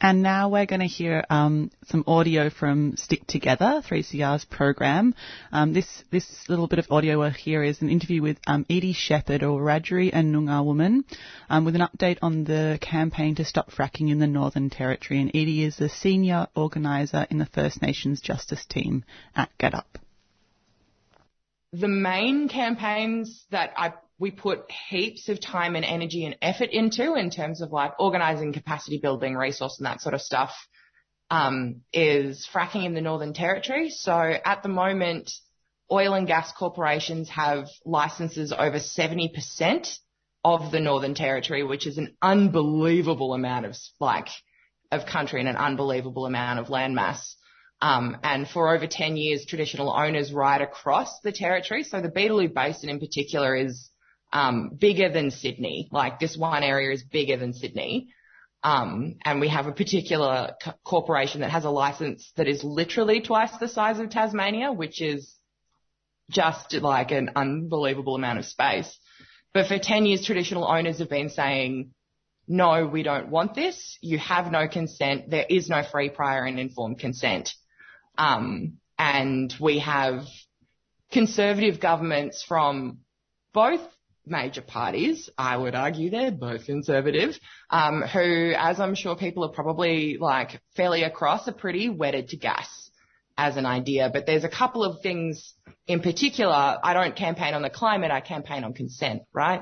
And 0.02 0.22
now 0.22 0.50
we're 0.50 0.66
going 0.66 0.82
to 0.82 0.86
hear 0.86 1.24
um, 1.30 1.72
some 1.88 2.04
audio 2.08 2.50
from 2.50 2.98
Stick 2.98 3.26
Together, 3.26 3.82
3CR's 3.88 4.44
program. 4.46 5.16
Um, 5.52 5.74
this 5.74 6.04
this 6.12 6.28
little 6.50 6.68
bit 6.68 6.80
of 6.80 6.92
audio 6.92 7.20
we'll 7.20 7.30
hear 7.30 7.64
is 7.64 7.82
an 7.82 7.90
interview 7.90 8.22
with 8.22 8.38
um, 8.46 8.66
Edie 8.70 8.94
Shepherd, 8.94 9.44
a 9.44 9.46
Wiradjuri 9.46 10.10
and 10.12 10.36
Noongar 10.36 10.66
woman, 10.66 11.06
um, 11.50 11.64
with 11.64 11.76
an 11.76 11.82
update 11.82 12.18
on 12.22 12.44
the 12.44 12.78
campaign 12.82 13.36
to 13.36 13.46
stop 13.46 13.72
fracking 13.72 14.12
in 14.12 14.20
the 14.20 14.28
Northern 14.28 14.70
Territory. 14.70 15.22
And 15.22 15.30
Edie 15.30 15.64
is 15.64 15.78
the 15.78 15.90
senior 15.90 16.48
organiser 16.56 17.26
in 17.30 17.38
the 17.38 17.46
First 17.46 17.82
Nations 17.82 18.20
Justice 18.20 18.66
Team 18.66 19.06
at 19.36 19.50
Get 19.58 19.74
Up. 19.74 19.98
The 21.72 21.88
main 21.88 22.50
campaigns 22.50 23.46
that 23.50 23.74
I 23.76 23.94
we 24.20 24.32
put 24.32 24.70
heaps 24.90 25.30
of 25.30 25.42
time 25.42 25.76
and 25.76 25.86
energy 25.86 26.26
and 26.26 26.38
effort 26.42 26.70
into 26.70 27.16
in 27.16 27.30
terms 27.30 27.62
of 27.62 27.72
like 27.72 27.94
organizing 28.00 28.54
capacity 28.54 29.00
building, 29.02 29.36
resource 29.36 29.78
and 29.80 29.86
that 29.86 30.02
sort 30.02 30.16
of 30.16 30.22
stuff, 30.22 30.52
um, 31.30 31.82
is 31.92 32.48
fracking 32.54 32.86
in 32.86 32.94
the 32.94 33.02
Northern 33.02 33.34
Territory. 33.34 33.90
So 33.90 34.14
at 34.14 34.64
the 34.64 34.70
moment, 34.70 35.32
oil 35.92 36.14
and 36.14 36.28
gas 36.28 36.52
corporations 36.52 37.30
have 37.30 37.68
licenses 37.86 38.54
over 38.54 38.78
70% 38.78 39.98
of 40.44 40.72
the 40.72 40.80
Northern 40.80 41.16
Territory, 41.16 41.64
which 41.64 41.88
is 41.88 41.98
an 41.98 42.16
unbelievable 42.22 43.34
amount 43.34 43.66
of 43.66 43.76
like 44.00 44.28
of 44.92 45.06
country 45.06 45.40
and 45.40 45.50
an 45.50 45.56
unbelievable 45.56 46.26
amount 46.26 46.60
of 46.60 46.68
landmass. 46.68 47.34
Um, 47.82 48.18
and 48.24 48.48
for 48.48 48.74
over 48.74 48.88
10 48.88 49.18
years, 49.18 49.46
traditional 49.46 49.92
owners 49.92 50.32
right 50.32 50.62
across 50.62 51.20
the 51.22 51.32
territory. 51.32 51.84
So 51.84 52.00
the 52.00 52.10
Beetaloo 52.10 52.54
Basin 52.54 52.90
in 52.90 53.00
particular 53.00 53.56
is 53.56 53.90
um, 54.34 54.72
bigger 54.78 55.10
than 55.10 55.32
Sydney. 55.32 55.88
Like 55.92 56.20
this 56.20 56.36
one 56.36 56.64
area 56.64 56.92
is 56.92 57.04
bigger 57.04 57.38
than 57.38 57.54
Sydney. 57.54 58.10
Um, 58.64 59.16
and 59.24 59.40
we 59.40 59.50
have 59.50 59.68
a 59.68 59.72
particular 59.72 60.56
co- 60.62 60.74
corporation 60.84 61.42
that 61.42 61.52
has 61.52 61.66
a 61.66 61.70
license 61.70 62.32
that 62.36 62.48
is 62.48 62.64
literally 62.64 63.22
twice 63.22 63.52
the 63.60 63.68
size 63.68 64.00
of 64.00 64.10
Tasmania, 64.10 64.72
which 64.72 65.02
is 65.02 65.36
just 66.32 66.74
like 66.74 67.12
an 67.12 67.32
unbelievable 67.36 68.16
amount 68.16 68.40
of 68.40 68.46
space. 68.46 68.98
But 69.54 69.68
for 69.68 69.78
10 69.78 70.08
years, 70.08 70.26
traditional 70.26 70.66
owners 70.66 71.00
have 71.00 71.10
been 71.10 71.30
saying, 71.30 71.92
no, 72.48 72.88
we 72.88 73.04
don't 73.04 73.30
want 73.30 73.54
this. 73.54 73.98
You 74.02 74.18
have 74.18 74.52
no 74.52 74.68
consent. 74.68 75.30
There 75.30 75.46
is 75.48 75.70
no 75.70 75.84
free, 75.84 76.10
prior 76.10 76.44
and 76.44 76.60
informed 76.60 77.00
consent. 77.00 77.50
Um, 78.18 78.78
and 78.98 79.54
we 79.60 79.80
have 79.80 80.24
conservative 81.12 81.80
governments 81.80 82.44
from 82.48 83.00
both 83.54 83.82
major 84.26 84.62
parties, 84.62 85.30
I 85.38 85.58
would 85.58 85.76
argue 85.76 86.10
they're 86.10 86.32
both 86.32 86.66
conservative, 86.66 87.38
um, 87.70 88.02
who, 88.02 88.54
as 88.58 88.80
I'm 88.80 88.96
sure 88.96 89.16
people 89.16 89.44
are 89.46 89.52
probably 89.52 90.18
like 90.20 90.62
fairly 90.76 91.04
across, 91.04 91.48
are 91.48 91.54
pretty 91.54 91.90
wedded 91.90 92.30
to 92.30 92.38
gas 92.38 92.92
as 93.38 93.58
an 93.58 93.66
idea. 93.66 94.10
But 94.12 94.26
there's 94.26 94.44
a 94.44 94.50
couple 94.50 94.84
of 94.84 95.02
things 95.02 95.54
in 95.88 96.00
particular. 96.00 96.80
I 96.84 96.94
don't 96.94 97.16
campaign 97.16 97.54
on 97.54 97.62
the 97.62 97.70
climate, 97.70 98.12
I 98.12 98.22
campaign 98.22 98.64
on 98.64 98.74
consent, 98.74 99.24
right? 99.34 99.62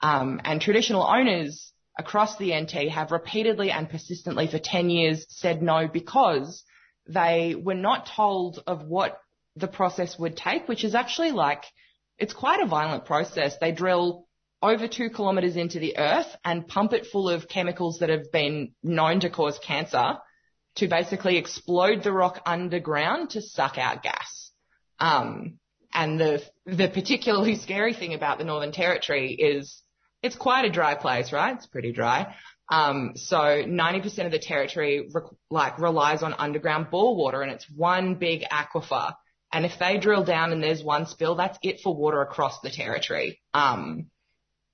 Um, 0.00 0.40
and 0.44 0.60
traditional 0.60 1.02
owners 1.02 1.72
across 1.98 2.36
the 2.38 2.54
NT 2.54 2.90
have 2.90 3.10
repeatedly 3.10 3.70
and 3.70 3.90
persistently 3.90 4.46
for 4.46 4.58
10 4.58 4.88
years 4.90 5.26
said 5.28 5.62
no 5.62 5.88
because 5.88 6.62
they 7.08 7.56
were 7.56 7.74
not 7.74 8.08
told 8.14 8.62
of 8.66 8.84
what 8.84 9.20
the 9.56 9.66
process 9.66 10.16
would 10.18 10.36
take, 10.36 10.68
which 10.68 10.84
is 10.84 10.94
actually 10.94 11.32
like 11.32 11.64
it's 12.18 12.34
quite 12.34 12.60
a 12.60 12.66
violent 12.66 13.04
process. 13.04 13.56
They 13.60 13.72
drill 13.72 14.26
over 14.60 14.88
two 14.88 15.10
kilometres 15.10 15.56
into 15.56 15.78
the 15.78 15.98
earth 15.98 16.34
and 16.44 16.66
pump 16.66 16.92
it 16.92 17.06
full 17.06 17.28
of 17.28 17.48
chemicals 17.48 17.98
that 18.00 18.08
have 18.08 18.32
been 18.32 18.72
known 18.82 19.20
to 19.20 19.30
cause 19.30 19.58
cancer 19.64 20.18
to 20.76 20.88
basically 20.88 21.36
explode 21.36 22.02
the 22.02 22.12
rock 22.12 22.40
underground 22.44 23.30
to 23.30 23.42
suck 23.42 23.78
out 23.78 24.02
gas. 24.02 24.50
Um, 24.98 25.58
and 25.92 26.18
the 26.20 26.42
the 26.66 26.88
particularly 26.88 27.56
scary 27.66 27.94
thing 27.94 28.14
about 28.14 28.38
the 28.38 28.44
Northern 28.44 28.72
Territory 28.72 29.32
is 29.32 29.82
it's 30.22 30.36
quite 30.36 30.64
a 30.64 30.70
dry 30.70 30.94
place, 30.94 31.32
right? 31.32 31.56
It's 31.56 31.66
pretty 31.66 31.92
dry. 31.92 32.34
Um, 32.70 33.12
so 33.14 33.36
90% 33.38 34.26
of 34.26 34.32
the 34.32 34.38
territory 34.38 35.08
re- 35.12 35.22
like 35.50 35.78
relies 35.78 36.22
on 36.22 36.34
underground 36.34 36.90
bore 36.90 37.16
water, 37.16 37.42
and 37.42 37.50
it's 37.50 37.66
one 37.74 38.16
big 38.16 38.42
aquifer. 38.52 39.14
And 39.52 39.64
if 39.64 39.78
they 39.78 39.98
drill 39.98 40.24
down 40.24 40.52
and 40.52 40.62
there's 40.62 40.82
one 40.82 41.06
spill, 41.06 41.36
that's 41.36 41.58
it 41.62 41.80
for 41.80 41.94
water 41.94 42.20
across 42.20 42.60
the 42.60 42.70
territory. 42.70 43.40
Um, 43.54 44.10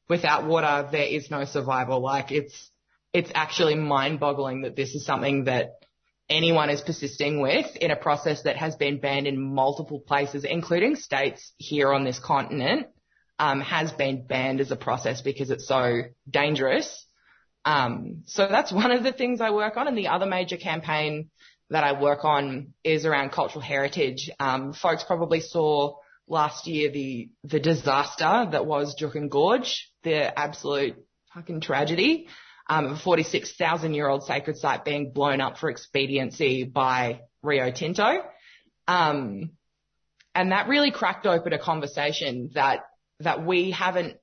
without 0.08 0.46
water, 0.46 0.88
there 0.90 1.06
is 1.06 1.30
no 1.30 1.44
survival. 1.44 2.00
Like 2.00 2.32
it's, 2.32 2.70
it's 3.12 3.30
actually 3.34 3.76
mind 3.76 4.18
boggling 4.18 4.62
that 4.62 4.74
this 4.74 4.94
is 4.94 5.06
something 5.06 5.44
that 5.44 5.74
anyone 6.28 6.70
is 6.70 6.80
persisting 6.80 7.40
with 7.40 7.76
in 7.76 7.90
a 7.90 7.96
process 7.96 8.42
that 8.42 8.56
has 8.56 8.74
been 8.76 8.98
banned 8.98 9.26
in 9.26 9.40
multiple 9.40 10.00
places, 10.00 10.44
including 10.44 10.96
states 10.96 11.52
here 11.58 11.92
on 11.92 12.04
this 12.04 12.18
continent, 12.18 12.88
um, 13.38 13.60
has 13.60 13.92
been 13.92 14.26
banned 14.26 14.60
as 14.60 14.70
a 14.70 14.76
process 14.76 15.20
because 15.20 15.50
it's 15.50 15.68
so 15.68 16.02
dangerous. 16.28 17.06
Um, 17.64 18.22
so 18.26 18.48
that's 18.48 18.72
one 18.82 18.90
of 18.90 19.02
the 19.02 19.12
things 19.12 19.40
I 19.40 19.50
work 19.50 19.76
on. 19.76 19.88
And 19.88 19.96
the 19.96 20.08
other 20.08 20.26
major 20.26 20.56
campaign 20.56 21.30
that 21.70 21.84
I 21.84 22.00
work 22.00 22.24
on 22.24 22.74
is 22.82 23.06
around 23.06 23.32
cultural 23.32 23.62
heritage. 23.62 24.30
Um, 24.38 24.72
folks 24.72 25.04
probably 25.04 25.40
saw 25.40 25.96
last 26.26 26.66
year 26.66 26.90
the 26.90 27.30
the 27.44 27.60
disaster 27.60 28.48
that 28.50 28.66
was 28.66 28.96
Juukan 29.00 29.28
Gorge, 29.28 29.90
the 30.02 30.38
absolute 30.38 30.96
fucking 31.34 31.60
tragedy 31.60 32.28
um, 32.68 32.86
of 32.86 32.92
a 32.92 32.96
46,000 32.96 33.94
year 33.94 34.08
old 34.08 34.24
sacred 34.24 34.56
site 34.56 34.84
being 34.84 35.12
blown 35.12 35.40
up 35.40 35.58
for 35.58 35.68
expediency 35.68 36.64
by 36.64 37.20
Rio 37.42 37.70
Tinto. 37.70 38.22
Um, 38.86 39.50
and 40.34 40.52
that 40.52 40.68
really 40.68 40.90
cracked 40.90 41.26
open 41.26 41.52
a 41.52 41.58
conversation 41.58 42.50
that 42.54 42.80
that 43.20 43.44
we 43.46 43.70
haven't 43.70 44.16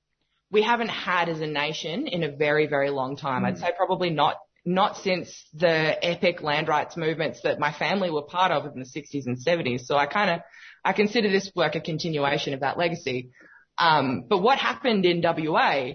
we 0.51 0.61
haven't 0.61 0.89
had 0.89 1.29
as 1.29 1.39
a 1.39 1.47
nation 1.47 2.07
in 2.07 2.23
a 2.23 2.31
very, 2.31 2.67
very 2.67 2.89
long 2.89 3.15
time. 3.15 3.43
Mm. 3.43 3.47
I'd 3.47 3.57
say 3.57 3.71
probably 3.75 4.09
not, 4.09 4.35
not 4.63 4.97
since 4.97 5.47
the 5.53 6.05
epic 6.05 6.41
land 6.41 6.67
rights 6.67 6.95
movements 6.95 7.41
that 7.41 7.59
my 7.59 7.73
family 7.73 8.11
were 8.11 8.21
part 8.21 8.51
of 8.51 8.65
in 8.65 8.79
the 8.79 8.85
60s 8.85 9.25
and 9.25 9.37
70s. 9.37 9.81
So 9.81 9.97
I 9.97 10.05
kind 10.05 10.29
of, 10.29 10.41
I 10.85 10.93
consider 10.93 11.29
this 11.29 11.51
work 11.55 11.75
a 11.75 11.81
continuation 11.81 12.53
of 12.53 12.59
that 12.59 12.77
legacy. 12.77 13.31
Um, 13.77 14.25
but 14.29 14.39
what 14.39 14.59
happened 14.59 15.05
in 15.05 15.21
WA, 15.23 15.93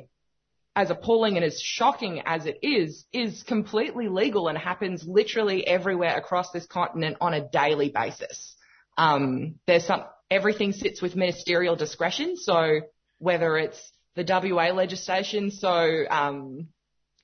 as 0.74 0.90
appalling 0.90 1.36
and 1.36 1.44
as 1.44 1.60
shocking 1.60 2.22
as 2.26 2.46
it 2.46 2.58
is, 2.62 3.06
is 3.12 3.44
completely 3.44 4.08
legal 4.08 4.48
and 4.48 4.58
happens 4.58 5.04
literally 5.06 5.66
everywhere 5.66 6.16
across 6.16 6.50
this 6.50 6.66
continent 6.66 7.18
on 7.20 7.34
a 7.34 7.48
daily 7.48 7.90
basis. 7.90 8.56
Um, 8.98 9.56
there's 9.66 9.86
some, 9.86 10.04
everything 10.30 10.72
sits 10.72 11.00
with 11.00 11.14
ministerial 11.14 11.76
discretion. 11.76 12.36
So 12.36 12.80
whether 13.18 13.56
it's 13.58 13.80
the 14.16 14.24
WA 14.24 14.72
legislation, 14.72 15.52
so, 15.52 16.04
um, 16.10 16.68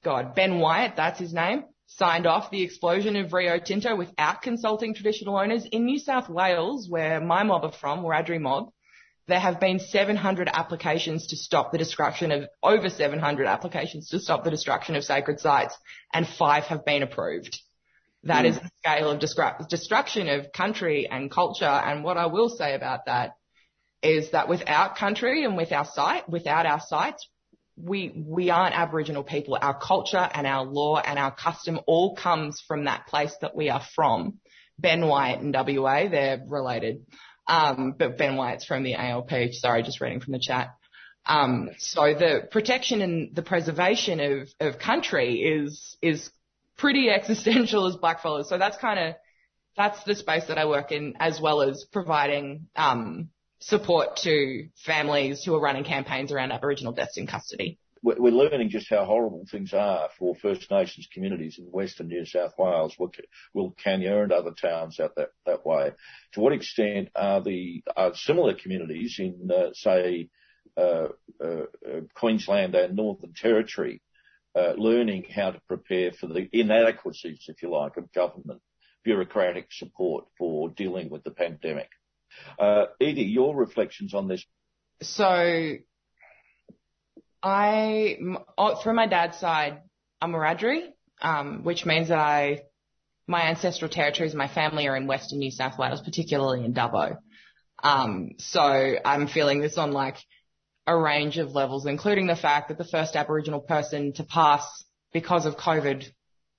God, 0.04 0.34
Ben 0.34 0.58
Wyatt, 0.58 0.96
that's 0.96 1.20
his 1.20 1.32
name, 1.32 1.64
signed 1.86 2.26
off 2.26 2.50
the 2.50 2.62
explosion 2.62 3.16
of 3.16 3.32
Rio 3.32 3.58
Tinto 3.58 3.94
without 3.94 4.42
consulting 4.42 4.94
traditional 4.94 5.36
owners. 5.36 5.64
In 5.70 5.84
New 5.84 5.98
South 5.98 6.28
Wales, 6.28 6.88
where 6.88 7.20
my 7.20 7.44
mob 7.44 7.64
are 7.64 7.72
from, 7.72 8.02
Wiradjuri 8.02 8.40
mob, 8.40 8.70
there 9.28 9.38
have 9.38 9.60
been 9.60 9.78
700 9.78 10.48
applications 10.52 11.28
to 11.28 11.36
stop 11.36 11.70
the 11.70 11.78
destruction 11.78 12.32
of, 12.32 12.48
over 12.62 12.90
700 12.90 13.46
applications 13.46 14.08
to 14.08 14.18
stop 14.18 14.42
the 14.42 14.50
destruction 14.50 14.96
of 14.96 15.04
sacred 15.04 15.38
sites, 15.38 15.76
and 16.12 16.26
five 16.26 16.64
have 16.64 16.84
been 16.84 17.04
approved. 17.04 17.60
That 18.24 18.44
mm. 18.44 18.50
is 18.50 18.58
the 18.58 18.70
scale 18.80 19.10
of 19.10 19.68
destruction 19.68 20.28
of 20.28 20.52
country 20.52 21.08
and 21.08 21.30
culture. 21.30 21.64
And 21.64 22.02
what 22.02 22.16
I 22.16 22.26
will 22.26 22.48
say 22.48 22.74
about 22.74 23.06
that 23.06 23.34
is 24.02 24.32
that 24.32 24.48
without 24.48 24.96
country 24.96 25.44
and 25.44 25.56
with 25.56 25.70
our 25.72 25.84
site, 25.84 26.28
without 26.28 26.66
our 26.66 26.80
sites, 26.80 27.28
we, 27.76 28.12
we 28.14 28.50
aren't 28.50 28.74
Aboriginal 28.74 29.24
people. 29.24 29.58
Our 29.60 29.78
culture 29.78 30.28
and 30.32 30.46
our 30.46 30.64
law 30.64 30.98
and 30.98 31.18
our 31.18 31.34
custom 31.34 31.80
all 31.86 32.14
comes 32.14 32.62
from 32.66 32.84
that 32.84 33.06
place 33.06 33.34
that 33.40 33.56
we 33.56 33.70
are 33.70 33.82
from. 33.94 34.38
Ben 34.78 35.06
Wyatt 35.06 35.40
and 35.40 35.54
WA, 35.54 36.08
they're 36.08 36.42
related. 36.46 37.06
Um, 37.46 37.94
but 37.98 38.18
Ben 38.18 38.36
Wyatt's 38.36 38.64
from 38.64 38.82
the 38.82 38.94
ALP. 38.94 39.30
Sorry, 39.52 39.82
just 39.82 40.00
reading 40.00 40.20
from 40.20 40.32
the 40.32 40.38
chat. 40.38 40.74
Um, 41.26 41.70
so 41.78 42.14
the 42.14 42.48
protection 42.50 43.00
and 43.00 43.34
the 43.34 43.42
preservation 43.42 44.20
of, 44.20 44.48
of 44.60 44.78
country 44.78 45.40
is, 45.40 45.96
is 46.02 46.30
pretty 46.76 47.10
existential 47.14 47.86
as 47.86 47.96
blackfellas. 47.96 48.46
So 48.46 48.58
that's 48.58 48.76
kind 48.76 48.98
of, 48.98 49.14
that's 49.76 50.02
the 50.04 50.14
space 50.14 50.46
that 50.48 50.58
I 50.58 50.66
work 50.66 50.92
in 50.92 51.14
as 51.18 51.40
well 51.40 51.62
as 51.62 51.84
providing, 51.92 52.68
um, 52.76 53.30
support 53.62 54.16
to 54.16 54.68
families 54.84 55.42
who 55.44 55.54
are 55.54 55.60
running 55.60 55.84
campaigns 55.84 56.32
around 56.32 56.52
Aboriginal 56.52 56.92
deaths 56.92 57.16
in 57.16 57.26
custody. 57.26 57.78
We're 58.04 58.32
learning 58.32 58.70
just 58.70 58.90
how 58.90 59.04
horrible 59.04 59.46
things 59.48 59.72
are 59.72 60.08
for 60.18 60.34
First 60.34 60.68
Nations 60.72 61.08
communities 61.12 61.60
in 61.60 61.66
Western 61.66 62.08
New 62.08 62.26
South 62.26 62.52
Wales, 62.58 62.96
Wilcannia 63.54 64.24
and 64.24 64.32
other 64.32 64.50
towns 64.60 64.98
out 64.98 65.14
that, 65.14 65.28
that 65.46 65.64
way. 65.64 65.92
To 66.32 66.40
what 66.40 66.52
extent 66.52 67.10
are 67.14 67.40
the 67.40 67.84
are 67.96 68.12
similar 68.16 68.54
communities 68.54 69.20
in, 69.20 69.48
uh, 69.52 69.68
say, 69.72 70.30
uh, 70.76 71.08
uh, 71.40 71.66
Queensland 72.14 72.74
and 72.74 72.96
Northern 72.96 73.34
Territory 73.34 74.02
uh, 74.56 74.72
learning 74.76 75.26
how 75.32 75.52
to 75.52 75.60
prepare 75.68 76.10
for 76.10 76.26
the 76.26 76.48
inadequacies, 76.52 77.44
if 77.46 77.62
you 77.62 77.70
like, 77.70 77.96
of 77.96 78.12
government 78.12 78.60
bureaucratic 79.04 79.68
support 79.70 80.24
for 80.36 80.70
dealing 80.70 81.08
with 81.08 81.22
the 81.22 81.30
pandemic? 81.30 81.88
Uh, 82.58 82.86
Edie, 83.00 83.22
your 83.22 83.56
reflections 83.56 84.14
on 84.14 84.28
this. 84.28 84.44
So 85.02 85.76
I, 87.42 88.18
oh, 88.56 88.76
through 88.82 88.94
my 88.94 89.06
dad's 89.06 89.38
side, 89.38 89.80
I'm 90.20 90.34
a 90.34 90.38
Wiradjuri, 90.38 90.88
um, 91.20 91.64
which 91.64 91.84
means 91.84 92.08
that 92.08 92.18
I, 92.18 92.62
my 93.26 93.48
ancestral 93.48 93.90
territories, 93.90 94.34
my 94.34 94.48
family 94.48 94.86
are 94.86 94.96
in 94.96 95.06
Western 95.06 95.40
New 95.40 95.50
South 95.50 95.78
Wales, 95.78 96.00
particularly 96.00 96.64
in 96.64 96.74
Dubbo. 96.74 97.16
Um, 97.82 98.32
so 98.38 98.60
I'm 99.04 99.26
feeling 99.26 99.60
this 99.60 99.76
on 99.76 99.92
like 99.92 100.16
a 100.86 100.96
range 100.96 101.38
of 101.38 101.52
levels, 101.52 101.86
including 101.86 102.26
the 102.26 102.36
fact 102.36 102.68
that 102.68 102.78
the 102.78 102.84
first 102.84 103.16
Aboriginal 103.16 103.60
person 103.60 104.12
to 104.14 104.24
pass 104.24 104.64
because 105.12 105.46
of 105.46 105.56
COVID 105.56 106.04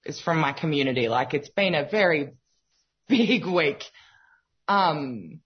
is 0.06 0.20
from 0.20 0.40
my 0.40 0.52
community. 0.52 1.08
Like 1.08 1.34
it's 1.34 1.50
been 1.50 1.76
a 1.76 1.88
very 1.90 2.34
big 3.08 3.46
week. 3.46 3.84
Um, 4.68 5.42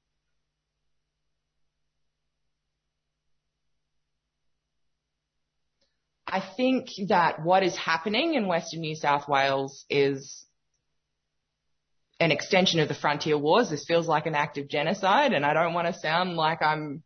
I 6.27 6.41
think 6.41 6.89
that 7.07 7.41
what 7.41 7.63
is 7.63 7.75
happening 7.77 8.33
in 8.33 8.47
Western 8.47 8.81
New 8.81 8.95
South 8.95 9.29
Wales 9.29 9.85
is 9.89 10.45
an 12.19 12.31
extension 12.31 12.81
of 12.81 12.89
the 12.89 12.93
frontier 12.93 13.37
wars. 13.37 13.69
This 13.69 13.85
feels 13.85 14.07
like 14.07 14.25
an 14.25 14.35
act 14.35 14.57
of 14.57 14.67
genocide 14.67 15.31
and 15.31 15.45
I 15.45 15.53
don't 15.53 15.73
want 15.73 15.87
to 15.87 15.99
sound 15.99 16.35
like 16.35 16.61
I'm, 16.61 17.01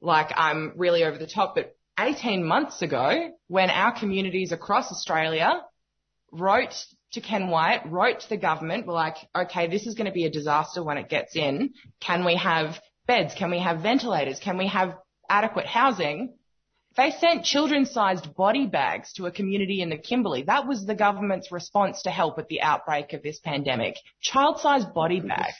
like 0.00 0.32
I'm 0.34 0.72
really 0.76 1.04
over 1.04 1.18
the 1.18 1.26
top, 1.26 1.54
but 1.54 1.76
18 2.00 2.44
months 2.44 2.80
ago 2.80 3.30
when 3.48 3.68
our 3.68 3.92
communities 3.92 4.52
across 4.52 4.90
Australia 4.90 5.60
wrote 6.30 6.74
to 7.12 7.20
Ken 7.20 7.48
Wyatt, 7.48 7.82
wrote 7.84 8.20
to 8.20 8.28
the 8.30 8.38
government, 8.38 8.86
were 8.86 8.94
like, 8.94 9.16
okay, 9.36 9.66
this 9.66 9.86
is 9.86 9.94
going 9.94 10.06
to 10.06 10.12
be 10.12 10.24
a 10.24 10.30
disaster 10.30 10.82
when 10.82 10.96
it 10.96 11.10
gets 11.10 11.36
in. 11.36 11.74
Can 12.00 12.24
we 12.24 12.36
have 12.36 12.80
beds? 13.06 13.34
Can 13.34 13.50
we 13.50 13.58
have 13.58 13.82
ventilators? 13.82 14.38
Can 14.38 14.56
we 14.56 14.68
have 14.68 14.96
adequate 15.28 15.66
housing? 15.66 16.34
They 16.96 17.10
sent 17.10 17.44
children-sized 17.44 18.34
body 18.34 18.66
bags 18.66 19.14
to 19.14 19.26
a 19.26 19.30
community 19.30 19.80
in 19.80 19.88
the 19.88 19.96
Kimberley. 19.96 20.42
That 20.42 20.66
was 20.66 20.84
the 20.84 20.94
government's 20.94 21.50
response 21.50 22.02
to 22.02 22.10
help 22.10 22.38
at 22.38 22.48
the 22.48 22.60
outbreak 22.60 23.14
of 23.14 23.22
this 23.22 23.38
pandemic. 23.38 23.96
Child-sized 24.20 24.92
body 24.92 25.20
bags. 25.20 25.56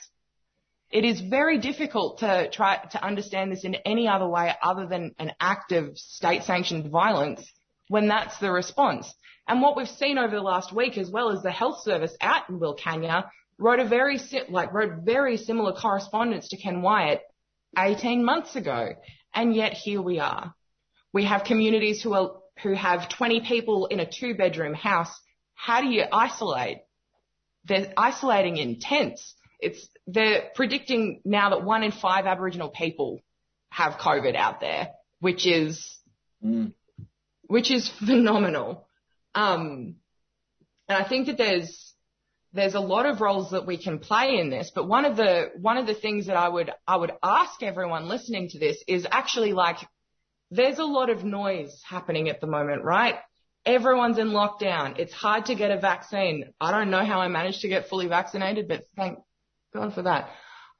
It 0.91 1.07
is 1.07 1.23
very 1.23 1.57
difficult 1.59 2.19
to 2.19 2.51
try 2.51 2.77
to 2.77 3.03
understand 3.03 3.51
this 3.51 3.65
in 3.65 3.77
any 3.77 4.09
other 4.09 4.29
way 4.29 4.55
other 4.63 4.87
than 4.87 5.15
an 5.19 5.33
act 5.41 5.73
of 5.73 5.97
state-sanctioned 5.97 6.91
violence 6.91 7.51
when 7.89 8.09
that's 8.09 8.39
the 8.39 8.53
response. 8.53 9.13
And 9.49 9.63
what 9.63 9.75
we've 9.75 9.89
seen 9.89 10.19
over 10.19 10.35
the 10.35 10.43
last 10.43 10.71
week, 10.71 10.99
as 10.99 11.11
well 11.11 11.31
as 11.31 11.43
the 11.43 11.51
health 11.51 11.83
service 11.83 12.15
out 12.21 12.51
in 12.51 12.61
Wilcannia, 12.61 13.25
wrote 13.59 13.81
a 13.81 13.89
very 13.89 14.19
like 14.51 14.73
wrote 14.73 15.05
very 15.05 15.39
similar 15.39 15.73
correspondence 15.73 16.49
to 16.49 16.59
Ken 16.59 16.83
Wyatt 16.83 17.23
18 17.79 18.23
months 18.23 18.55
ago, 18.55 18.91
and 19.35 19.55
yet 19.55 19.73
here 19.73 20.03
we 20.03 20.21
are. 20.21 20.55
We 21.13 21.25
have 21.25 21.45
communities 21.45 22.03
who 22.03 22.15
are, 22.15 22.33
who 22.63 22.75
have 22.75 23.09
20 23.09 23.43
people 23.43 23.87
in 23.87 24.01
a 24.01 24.11
two 24.11 24.35
bedroom 24.35 24.75
house. 24.75 25.13
How 25.55 25.81
do 25.81 25.89
you 25.89 26.05
isolate? 26.11 26.79
They're 27.65 27.93
isolating 27.97 28.57
in 28.57 28.81
tents. 28.81 29.35
It's, 29.61 29.89
they're 30.07 30.51
predicting 30.55 31.21
now 31.25 31.51
that 31.51 31.65
one 31.65 31.83
in 31.83 31.93
five 31.93 32.27
Aboriginal 32.27 32.71
people 32.71 33.21
have 33.71 33.95
COVID 33.95 34.35
out 34.35 34.61
there, 34.61 34.91
which 35.21 35.47
is, 35.47 35.87
mm. 36.45 36.73
which 37.47 37.71
is 37.71 37.89
phenomenal. 38.05 38.87
Um, 39.35 39.97
and 40.89 40.99
I 40.99 41.09
think 41.09 41.27
that 41.27 41.39
there's, 41.39 41.95
there's 42.53 42.75
a 42.75 42.81
lot 42.81 43.07
of 43.07 43.21
roles 43.21 43.53
that 43.53 43.67
we 43.67 43.83
can 43.83 43.99
play 43.99 44.37
in 44.39 44.51
this, 44.51 44.73
but 44.75 44.89
one 44.89 45.05
of 45.05 45.17
the, 45.17 45.51
one 45.61 45.79
of 45.79 45.87
the 45.87 45.95
things 45.95 46.27
that 46.27 46.37
I 46.37 46.49
would, 46.49 46.71
I 46.87 46.97
would 46.97 47.13
ask 47.23 47.63
everyone 47.63 48.09
listening 48.09 48.49
to 48.51 48.59
this 48.59 48.83
is 48.87 49.07
actually 49.11 49.53
like, 49.53 49.79
there's 50.53 50.79
a 50.79 50.85
lot 50.85 51.09
of 51.09 51.25
noise 51.25 51.81
happening 51.89 52.29
at 52.29 52.43
the 52.43 52.47
moment, 52.47 52.85
right? 52.85 53.15
Everyone's 53.65 54.19
in 54.19 54.29
lockdown. 54.29 54.99
It's 54.99 55.13
hard 55.13 55.47
to 55.47 55.55
get 55.55 55.71
a 55.71 55.81
vaccine. 55.81 56.53
I 56.61 56.71
don't 56.73 56.91
know 56.91 57.05
how 57.05 57.21
I 57.21 57.29
managed 57.29 57.63
to 57.63 57.69
get 57.69 57.89
fully 57.89 58.07
vaccinated, 58.07 58.69
but 58.69 58.87
thank 58.95 59.19
God 59.73 59.95
for 59.95 60.03
that. 60.03 60.29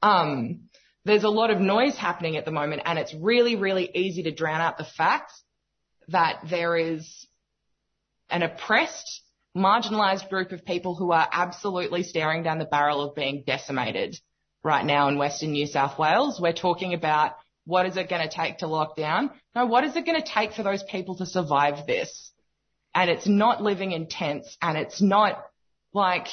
Um, 0.03 0.69
there's 1.05 1.23
a 1.23 1.29
lot 1.29 1.49
of 1.49 1.59
noise 1.59 1.97
happening 1.97 2.37
at 2.37 2.45
the 2.45 2.51
moment 2.51 2.83
and 2.85 2.99
it's 2.99 3.15
really, 3.15 3.55
really 3.55 3.89
easy 3.95 4.23
to 4.23 4.31
drown 4.31 4.61
out 4.61 4.77
the 4.77 4.85
facts 4.85 5.41
that 6.09 6.41
there 6.49 6.77
is 6.77 7.27
an 8.29 8.43
oppressed, 8.43 9.23
marginalized 9.57 10.29
group 10.29 10.51
of 10.51 10.65
people 10.65 10.95
who 10.95 11.11
are 11.11 11.27
absolutely 11.31 12.03
staring 12.03 12.43
down 12.43 12.59
the 12.59 12.65
barrel 12.65 13.01
of 13.01 13.15
being 13.15 13.43
decimated 13.47 14.15
right 14.63 14.85
now 14.85 15.07
in 15.07 15.17
Western 15.17 15.53
New 15.53 15.65
South 15.65 15.97
Wales. 15.97 16.39
We're 16.39 16.53
talking 16.53 16.93
about 16.93 17.33
what 17.65 17.85
is 17.85 17.97
it 17.97 18.09
going 18.09 18.27
to 18.27 18.33
take 18.33 18.59
to 18.59 18.67
lock 18.67 18.95
down? 18.95 19.31
No, 19.55 19.65
what 19.65 19.83
is 19.83 19.95
it 19.95 20.05
going 20.05 20.21
to 20.21 20.27
take 20.27 20.53
for 20.53 20.63
those 20.63 20.83
people 20.83 21.15
to 21.17 21.25
survive 21.25 21.87
this? 21.87 22.31
And 22.93 23.09
it's 23.09 23.27
not 23.27 23.61
living 23.61 23.91
in 23.91 24.07
tents 24.07 24.57
and 24.61 24.77
it's 24.77 25.01
not 25.01 25.43
like 25.93 26.27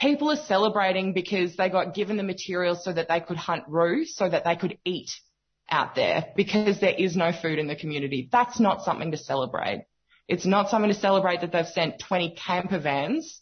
people 0.00 0.30
are 0.30 0.36
celebrating 0.36 1.12
because 1.12 1.56
they 1.56 1.68
got 1.68 1.94
given 1.94 2.16
the 2.16 2.22
materials 2.22 2.84
so 2.84 2.92
that 2.92 3.08
they 3.08 3.20
could 3.20 3.36
hunt 3.36 3.64
roo, 3.68 4.04
so 4.04 4.28
that 4.28 4.44
they 4.44 4.56
could 4.56 4.78
eat 4.84 5.10
out 5.70 5.94
there 5.94 6.26
because 6.36 6.80
there 6.80 6.94
is 6.94 7.16
no 7.16 7.32
food 7.32 7.58
in 7.58 7.66
the 7.66 7.76
community. 7.76 8.28
That's 8.30 8.60
not 8.60 8.82
something 8.82 9.12
to 9.12 9.16
celebrate. 9.16 9.84
It's 10.28 10.46
not 10.46 10.68
something 10.68 10.92
to 10.92 10.98
celebrate 10.98 11.40
that 11.40 11.52
they've 11.52 11.66
sent 11.66 12.00
20 12.00 12.36
camper 12.36 12.78
vans 12.78 13.40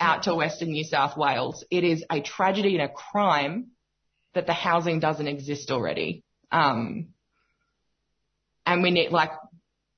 out 0.00 0.24
to 0.24 0.34
Western 0.34 0.70
New 0.70 0.84
South 0.84 1.16
Wales. 1.16 1.64
It 1.70 1.84
is 1.84 2.04
a 2.10 2.20
tragedy 2.20 2.76
and 2.76 2.90
a 2.90 2.92
crime 2.92 3.68
that 4.34 4.46
the 4.46 4.52
housing 4.52 5.00
doesn't 5.00 5.28
exist 5.28 5.70
already. 5.70 6.24
Um, 6.52 7.08
and 8.66 8.82
we 8.82 8.90
need 8.90 9.10
like 9.10 9.30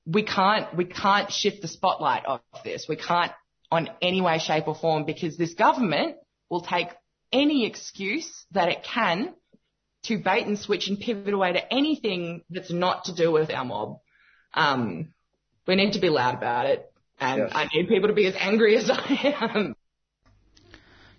we 0.05 0.23
can't, 0.23 0.75
we 0.75 0.85
can't 0.85 1.31
shift 1.31 1.61
the 1.61 1.67
spotlight 1.67 2.25
off 2.25 2.41
this. 2.63 2.85
We 2.87 2.95
can't 2.95 3.31
on 3.71 3.89
any 4.01 4.21
way, 4.21 4.37
shape 4.37 4.67
or 4.67 4.75
form 4.75 5.05
because 5.05 5.35
this 5.35 5.55
government 5.55 6.17
will 6.49 6.61
take 6.61 6.89
any 7.31 7.65
excuse 7.65 8.45
that 8.51 8.69
it 8.69 8.83
can 8.83 9.33
to 10.03 10.17
bait 10.17 10.45
and 10.45 10.59
switch 10.59 10.87
and 10.87 10.99
pivot 10.99 11.33
away 11.33 11.53
to 11.53 11.73
anything 11.73 12.43
that's 12.49 12.71
not 12.71 13.05
to 13.05 13.15
do 13.15 13.31
with 13.31 13.49
our 13.49 13.65
mob. 13.65 13.99
Um, 14.53 15.13
we 15.65 15.75
need 15.75 15.93
to 15.93 15.99
be 15.99 16.09
loud 16.09 16.35
about 16.35 16.67
it 16.67 16.91
and 17.19 17.39
yes. 17.39 17.51
I 17.53 17.67
need 17.73 17.87
people 17.87 18.09
to 18.09 18.13
be 18.13 18.27
as 18.27 18.35
angry 18.37 18.75
as 18.77 18.89
I 18.91 19.37
am. 19.39 19.75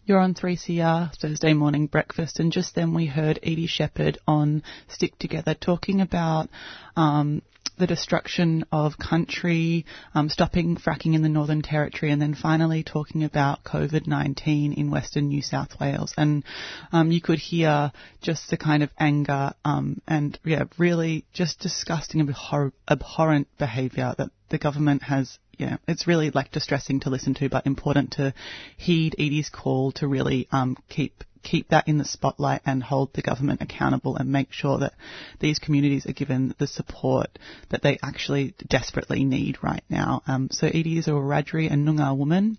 You're 0.07 0.21
on 0.21 0.35
3CR 0.35 1.17
Thursday 1.17 1.55
morning 1.55 1.87
breakfast, 1.87 2.39
and 2.39 2.53
just 2.53 2.75
then 2.75 2.93
we 2.93 3.07
heard 3.07 3.39
Edie 3.43 3.67
Shepherd 3.67 4.19
on 4.29 4.63
Stick 4.87 5.19
Together 5.19 5.55
talking 5.55 6.03
about 6.03 6.51
um, 6.95 7.41
the 7.79 7.87
destruction 7.87 8.67
of 8.71 8.99
country, 8.99 9.87
um, 10.15 10.29
stopping 10.29 10.77
fracking 10.77 11.15
in 11.15 11.23
the 11.23 11.31
Northern 11.31 11.63
Territory, 11.63 12.13
and 12.13 12.21
then 12.21 12.35
finally 12.35 12.83
talking 12.83 13.25
about 13.25 13.65
COVID-19 13.65 14.77
in 14.77 14.91
Western 14.91 15.29
New 15.29 15.41
South 15.41 15.81
Wales. 15.81 16.13
And 16.19 16.45
um, 16.93 17.11
you 17.11 17.23
could 17.23 17.39
hear 17.39 17.91
just 18.21 18.51
the 18.51 18.59
kind 18.59 18.83
of 18.83 18.91
anger 18.99 19.55
um, 19.65 20.03
and 20.07 20.39
yeah, 20.45 20.65
really 20.77 21.25
just 21.33 21.61
disgusting, 21.61 22.21
abhor- 22.21 22.75
abhorrent 22.87 23.49
behaviour 23.57 24.15
that 24.19 24.29
the 24.55 24.59
government 24.59 25.03
has 25.03 25.37
yeah, 25.59 25.79
it's 25.89 26.07
really 26.07 26.31
like 26.31 26.53
distressing 26.53 27.01
to 27.01 27.11
listen 27.11 27.35
to, 27.35 27.49
but 27.49 27.67
important 27.67 28.13
to 28.13 28.33
heed 28.77 29.17
Edie's 29.19 29.51
call 29.51 29.91
to 29.93 30.07
really 30.07 30.47
um, 30.53 30.77
keep 30.89 31.25
keep 31.43 31.69
that 31.71 31.89
in 31.89 31.99
the 31.99 32.05
spotlight 32.05 32.61
and 32.65 32.83
hold 32.83 33.13
the 33.13 33.23
government 33.23 33.63
accountable 33.63 34.17
and 34.17 34.31
make 34.31 34.53
sure 34.53 34.79
that 34.79 34.95
these 35.41 35.59
communities 35.59 36.07
are 36.07 36.13
given 36.13 36.55
the 36.59 36.69
support 36.69 37.37
that 37.71 37.83
they 37.83 37.99
actually 38.01 38.55
desperately 38.69 39.25
need 39.25 39.59
right 39.61 39.85
now. 39.91 40.23
Um, 40.29 40.49
so 40.53 40.69
Edie 40.69 40.99
is 40.99 41.09
a 41.09 41.11
Wiradjuri 41.11 41.71
and 41.71 41.87
Noongar 41.87 42.17
woman. 42.17 42.57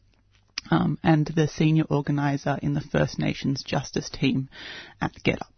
Um, 0.70 0.98
and 1.04 1.26
the 1.28 1.48
senior 1.48 1.86
organiser 1.90 2.60
in 2.62 2.74
the 2.74 2.82
First 2.82 3.20
Nations 3.20 3.64
Justice 3.64 4.10
team 4.10 4.50
at 5.00 5.14
Get 5.24 5.42
Up. 5.42 5.55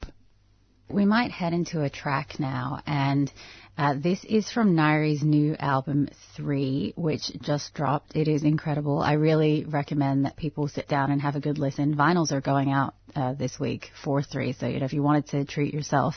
We 0.89 1.05
might 1.05 1.31
head 1.31 1.51
into 1.51 1.83
a 1.83 1.89
track 1.89 2.39
now, 2.39 2.81
and 2.87 3.31
uh, 3.77 3.95
this 3.97 4.23
is 4.23 4.49
from 4.49 4.73
Nairi's 4.73 5.21
new 5.21 5.55
album, 5.59 6.07
Three, 6.35 6.93
which 6.95 7.29
just 7.41 7.73
dropped. 7.73 8.15
It 8.15 8.29
is 8.29 8.43
incredible. 8.43 8.99
I 8.99 9.13
really 9.13 9.65
recommend 9.65 10.23
that 10.23 10.37
people 10.37 10.69
sit 10.69 10.87
down 10.87 11.11
and 11.11 11.21
have 11.21 11.35
a 11.35 11.41
good 11.41 11.57
listen. 11.57 11.95
Vinyls 11.95 12.31
are 12.31 12.39
going 12.39 12.71
out 12.71 12.95
uh, 13.15 13.33
this 13.33 13.59
week 13.59 13.91
for 14.01 14.21
Three, 14.21 14.53
so 14.53 14.65
you 14.65 14.79
know, 14.79 14.85
if 14.85 14.93
you 14.93 15.03
wanted 15.03 15.27
to 15.27 15.43
treat 15.43 15.73
yourself, 15.73 16.15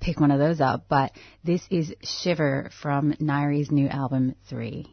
pick 0.00 0.18
one 0.18 0.32
of 0.32 0.40
those 0.40 0.60
up. 0.60 0.86
But 0.88 1.12
this 1.44 1.62
is 1.70 1.94
Shiver 2.02 2.70
from 2.82 3.12
Nairi's 3.14 3.70
new 3.70 3.86
album, 3.86 4.34
Three. 4.48 4.92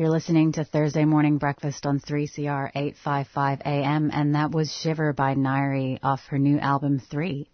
You're 0.00 0.08
listening 0.08 0.52
to 0.52 0.64
Thursday 0.64 1.04
Morning 1.04 1.36
Breakfast 1.36 1.84
on 1.84 2.00
3CR 2.00 2.70
855 2.74 3.60
AM, 3.66 4.10
and 4.10 4.34
that 4.34 4.50
was 4.50 4.72
Shiver 4.72 5.12
by 5.12 5.34
Nairi 5.34 5.98
off 6.02 6.22
her 6.28 6.38
new 6.38 6.58
album 6.58 7.00
3. 7.00 7.46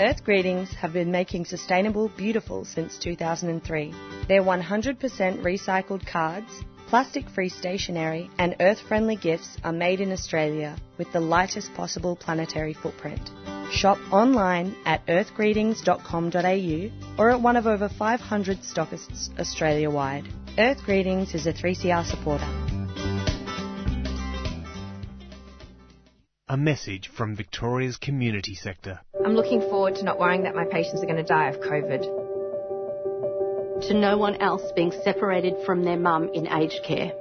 Earth 0.00 0.24
Greetings 0.24 0.74
have 0.74 0.92
been 0.92 1.12
making 1.12 1.44
sustainable 1.44 2.08
beautiful 2.08 2.64
since 2.64 2.98
2003. 2.98 3.94
Their 4.26 4.42
100% 4.42 4.98
recycled 5.44 6.04
cards, 6.08 6.50
plastic 6.88 7.30
free 7.30 7.48
stationery, 7.48 8.28
and 8.38 8.56
earth 8.58 8.80
friendly 8.80 9.14
gifts 9.14 9.58
are 9.62 9.72
made 9.72 10.00
in 10.00 10.10
Australia 10.10 10.76
with 10.98 11.12
the 11.12 11.20
lightest 11.20 11.72
possible 11.74 12.16
planetary 12.16 12.74
footprint. 12.74 13.30
Shop 13.72 13.98
online 14.12 14.76
at 14.84 15.04
earthgreetings.com.au 15.06 16.90
or 17.18 17.30
at 17.30 17.40
one 17.40 17.56
of 17.56 17.66
over 17.66 17.88
500 17.88 18.58
stockists 18.58 19.30
Australia 19.38 19.88
wide. 19.90 20.28
Earth 20.58 20.84
Greetings 20.84 21.34
is 21.34 21.46
a 21.46 21.54
3CR 21.54 22.04
supporter. 22.04 22.44
A 26.48 26.56
message 26.58 27.08
from 27.08 27.34
Victoria's 27.34 27.96
community 27.96 28.54
sector. 28.54 29.00
I'm 29.24 29.34
looking 29.34 29.62
forward 29.62 29.94
to 29.96 30.04
not 30.04 30.18
worrying 30.18 30.42
that 30.42 30.54
my 30.54 30.66
patients 30.66 31.02
are 31.02 31.06
going 31.06 31.16
to 31.16 31.22
die 31.22 31.48
of 31.48 31.60
COVID. 31.60 32.02
To 33.88 33.94
no 33.94 34.18
one 34.18 34.36
else 34.36 34.70
being 34.76 34.92
separated 35.02 35.54
from 35.64 35.82
their 35.82 35.96
mum 35.96 36.28
in 36.34 36.46
aged 36.46 36.84
care. 36.86 37.12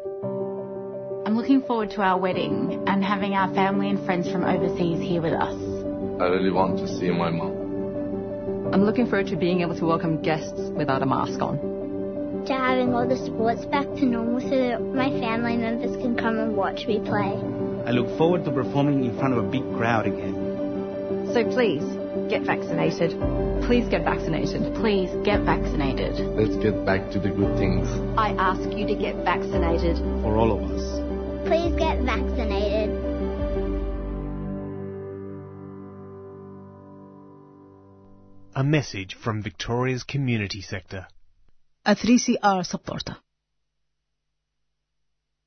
I'm 1.26 1.38
looking 1.38 1.62
forward 1.62 1.92
to 1.92 2.02
our 2.02 2.20
wedding 2.20 2.84
and 2.88 3.02
having 3.02 3.36
our 3.36 3.54
family 3.54 3.90
and 3.90 4.04
friends 4.06 4.30
from 4.30 4.44
overseas 4.44 5.00
here 5.00 5.22
with 5.22 5.32
us. 5.32 5.71
I 6.22 6.26
really 6.26 6.52
want 6.52 6.78
to 6.78 6.88
see 6.88 7.10
my 7.10 7.32
mom. 7.32 8.70
I'm 8.72 8.84
looking 8.84 9.08
forward 9.08 9.26
to 9.34 9.36
being 9.36 9.62
able 9.62 9.76
to 9.76 9.86
welcome 9.86 10.22
guests 10.22 10.70
without 10.78 11.02
a 11.02 11.06
mask 11.08 11.42
on. 11.42 12.46
To 12.46 12.54
having 12.54 12.94
all 12.94 13.08
the 13.08 13.18
sports 13.26 13.66
back 13.66 13.86
to 13.86 14.06
normal 14.06 14.40
so 14.40 14.50
that 14.56 14.82
my 14.82 15.10
family 15.10 15.58
members 15.58 15.98
can 15.98 16.16
come 16.16 16.38
and 16.38 16.56
watch 16.56 16.86
me 16.86 17.00
play. 17.00 17.34
I 17.88 17.90
look 17.90 18.16
forward 18.20 18.46
to 18.46 18.52
performing 18.52 19.04
in 19.04 19.18
front 19.18 19.34
of 19.34 19.44
a 19.44 19.50
big 19.50 19.64
crowd 19.74 20.06
again. 20.06 21.34
So 21.34 21.44
please, 21.50 21.82
get 22.30 22.44
vaccinated. 22.44 23.18
Please 23.66 23.90
get 23.90 24.04
vaccinated. 24.04 24.76
Please 24.76 25.10
get 25.26 25.42
vaccinated. 25.42 26.22
Let's 26.38 26.56
get 26.62 26.86
back 26.86 27.10
to 27.14 27.20
the 27.20 27.30
good 27.30 27.58
things. 27.58 27.90
I 28.16 28.38
ask 28.38 28.62
you 28.78 28.86
to 28.86 28.94
get 28.94 29.16
vaccinated. 29.26 29.98
For 30.22 30.38
all 30.38 30.54
of 30.54 30.70
us. 30.70 30.86
Please 31.50 31.74
get 31.82 31.98
vaccinated. 32.06 33.11
A 38.54 38.66
message 38.66 39.16
from 39.16 39.42
Victoria's 39.42 40.04
community 40.04 40.62
sector. 40.62 41.08
A 41.86 41.96
3CR 41.96 42.66
supporter. 42.66 43.16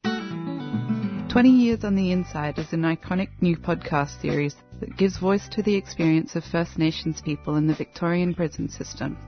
20 0.05 1.51
Years 1.51 1.85
on 1.85 1.97
the 1.97 2.13
Inside 2.13 2.59
is 2.59 2.73
an 2.73 2.81
iconic 2.81 3.29
new 3.43 3.59
podcast 3.59 4.23
series 4.23 4.55
that 4.81 4.97
gives 4.97 5.19
voice 5.19 5.47
to 5.49 5.63
the 5.63 5.75
experience 5.75 6.35
of 6.35 6.45
First 6.45 6.79
Nations 6.79 7.21
people 7.21 7.57
in 7.57 7.67
the 7.67 7.75
Victorian 7.75 8.33
prison 8.33 8.71
system. 8.71 9.19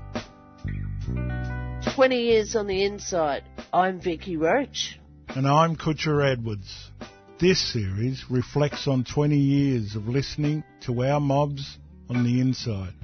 20 1.94 2.16
Years 2.16 2.56
on 2.56 2.68
the 2.68 2.82
Inside. 2.82 3.42
I'm 3.74 4.00
Vicky 4.00 4.38
Roach. 4.38 4.98
And 5.28 5.46
I'm 5.46 5.76
Kutcha 5.76 6.32
Edwards. 6.32 6.92
This 7.38 7.60
series 7.74 8.24
reflects 8.30 8.88
on 8.88 9.04
20 9.04 9.36
years 9.36 9.96
of 9.96 10.08
listening 10.08 10.64
to 10.80 11.04
our 11.04 11.20
mobs 11.20 11.76
on 12.08 12.24
the 12.24 12.40
inside 12.40 12.94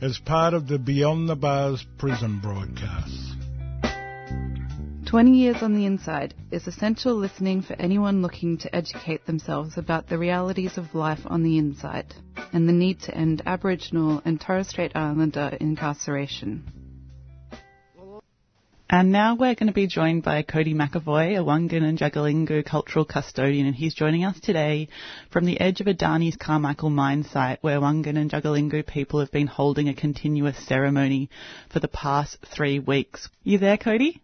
as 0.00 0.18
part 0.18 0.54
of 0.54 0.66
the 0.66 0.78
Beyond 0.78 1.28
the 1.28 1.36
Bars 1.36 1.84
prison 1.98 2.40
broadcast. 2.40 3.36
20 5.06 5.32
Years 5.32 5.56
on 5.62 5.74
the 5.74 5.84
Inside 5.84 6.34
is 6.50 6.66
essential 6.66 7.14
listening 7.14 7.62
for 7.62 7.74
anyone 7.74 8.22
looking 8.22 8.56
to 8.58 8.74
educate 8.74 9.26
themselves 9.26 9.76
about 9.76 10.08
the 10.08 10.16
realities 10.16 10.78
of 10.78 10.94
life 10.94 11.20
on 11.26 11.42
the 11.42 11.58
inside 11.58 12.14
and 12.52 12.68
the 12.68 12.72
need 12.72 13.00
to 13.00 13.14
end 13.14 13.42
Aboriginal 13.44 14.22
and 14.24 14.40
Torres 14.40 14.68
Strait 14.68 14.92
Islander 14.94 15.56
incarceration. 15.60 16.79
And 18.92 19.12
now 19.12 19.36
we're 19.36 19.54
going 19.54 19.68
to 19.68 19.72
be 19.72 19.86
joined 19.86 20.24
by 20.24 20.42
Cody 20.42 20.74
McAvoy, 20.74 21.38
a 21.38 21.44
Wangan 21.44 21.84
and 21.84 21.96
Jagalingou 21.96 22.64
cultural 22.64 23.04
custodian, 23.04 23.66
and 23.66 23.76
he's 23.76 23.94
joining 23.94 24.24
us 24.24 24.40
today 24.40 24.88
from 25.30 25.44
the 25.44 25.60
edge 25.60 25.80
of 25.80 25.86
Adani's 25.86 26.34
Carmichael 26.34 26.90
mine 26.90 27.22
site, 27.22 27.62
where 27.62 27.78
Wangan 27.78 28.18
and 28.18 28.28
Jagalingou 28.28 28.84
people 28.84 29.20
have 29.20 29.30
been 29.30 29.46
holding 29.46 29.88
a 29.88 29.94
continuous 29.94 30.58
ceremony 30.66 31.30
for 31.72 31.78
the 31.78 31.86
past 31.86 32.38
three 32.52 32.80
weeks. 32.80 33.28
You 33.44 33.58
there, 33.58 33.76
Cody? 33.76 34.20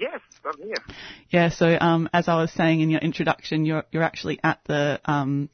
Yes, 0.00 0.20
I'm 0.44 0.60
here. 0.60 0.74
Yeah, 1.28 1.50
so 1.50 1.78
um, 1.80 2.08
as 2.12 2.26
I 2.26 2.34
was 2.34 2.50
saying 2.50 2.80
in 2.80 2.90
your 2.90 3.00
introduction, 3.00 3.64
you're 3.64 3.84
you're 3.92 4.02
actually 4.02 4.40
at 4.42 4.58
the 4.66 5.00
um, 5.04 5.50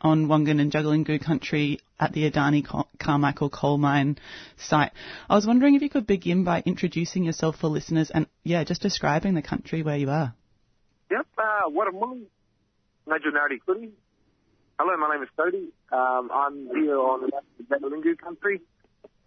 on 0.00 0.26
Wangan 0.26 0.60
and 0.60 0.70
Jagalingou 0.70 1.20
country 1.24 1.80
at 1.98 2.12
the 2.12 2.30
Adani 2.30 2.64
Carmichael 2.98 3.50
coal 3.50 3.78
mine 3.78 4.18
site. 4.56 4.92
I 5.28 5.34
was 5.34 5.46
wondering 5.46 5.74
if 5.74 5.82
you 5.82 5.90
could 5.90 6.06
begin 6.06 6.44
by 6.44 6.62
introducing 6.64 7.24
yourself 7.24 7.56
for 7.56 7.68
listeners 7.68 8.10
and 8.10 8.26
yeah, 8.44 8.64
just 8.64 8.82
describing 8.82 9.34
the 9.34 9.42
country 9.42 9.82
where 9.82 9.96
you 9.96 10.10
are. 10.10 10.34
Yep, 11.10 11.26
uh, 11.38 11.70
Hello, 14.78 14.96
my 14.96 15.14
name 15.14 15.22
is 15.22 15.28
Cody. 15.36 15.70
Um, 15.90 16.30
I'm 16.32 16.68
here 16.68 16.98
on 16.98 17.22
the 17.22 17.64
Jagalingou 17.64 18.18
country. 18.18 18.60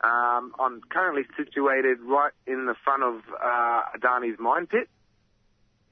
Um, 0.02 0.54
I'm 0.60 0.82
currently 0.90 1.24
situated 1.38 2.00
right 2.02 2.32
in 2.48 2.66
the 2.66 2.76
front 2.84 3.04
of 3.04 3.22
uh, 3.40 3.82
Adani's 3.98 4.40
mine 4.40 4.68
pit. 4.68 4.88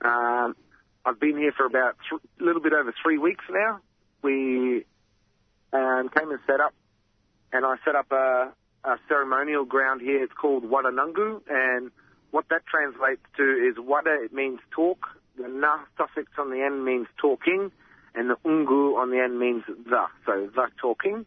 Um, 0.04 0.56
I've 1.06 1.20
been 1.20 1.38
here 1.38 1.52
for 1.56 1.66
about 1.66 1.96
a 1.96 2.10
th- 2.10 2.22
little 2.40 2.62
bit 2.62 2.74
over 2.74 2.94
three 3.04 3.18
weeks 3.18 3.44
now. 3.50 3.82
We 4.22 4.86
um, 5.74 6.10
came 6.10 6.32
and 6.32 6.40
set 6.46 6.60
up, 6.60 6.74
and 7.54 7.66
I 7.66 7.76
set 7.86 7.96
up 7.96 8.12
a, 8.12 8.52
a 8.84 8.98
ceremonial 9.08 9.66
ground 9.66 10.02
here. 10.02 10.24
It's 10.24 10.34
called 10.34 10.64
Wadanungu, 10.64 11.42
and 11.50 11.92
what 12.32 12.46
that 12.50 12.66
translates 12.66 13.22
to 13.38 13.44
is 13.44 13.76
Wada, 13.78 14.16
it 14.24 14.34
means 14.34 14.60
talk. 14.72 15.06
The 15.38 15.48
na 15.48 15.80
suffix 15.98 16.32
on 16.38 16.50
the 16.50 16.62
end 16.62 16.84
means 16.84 17.08
talking, 17.18 17.72
and 18.14 18.30
the 18.30 18.36
ungu 18.46 18.98
on 18.98 19.10
the 19.10 19.20
end 19.20 19.40
means 19.40 19.64
the, 19.68 20.06
so 20.26 20.50
the 20.54 20.68
talking. 20.82 21.26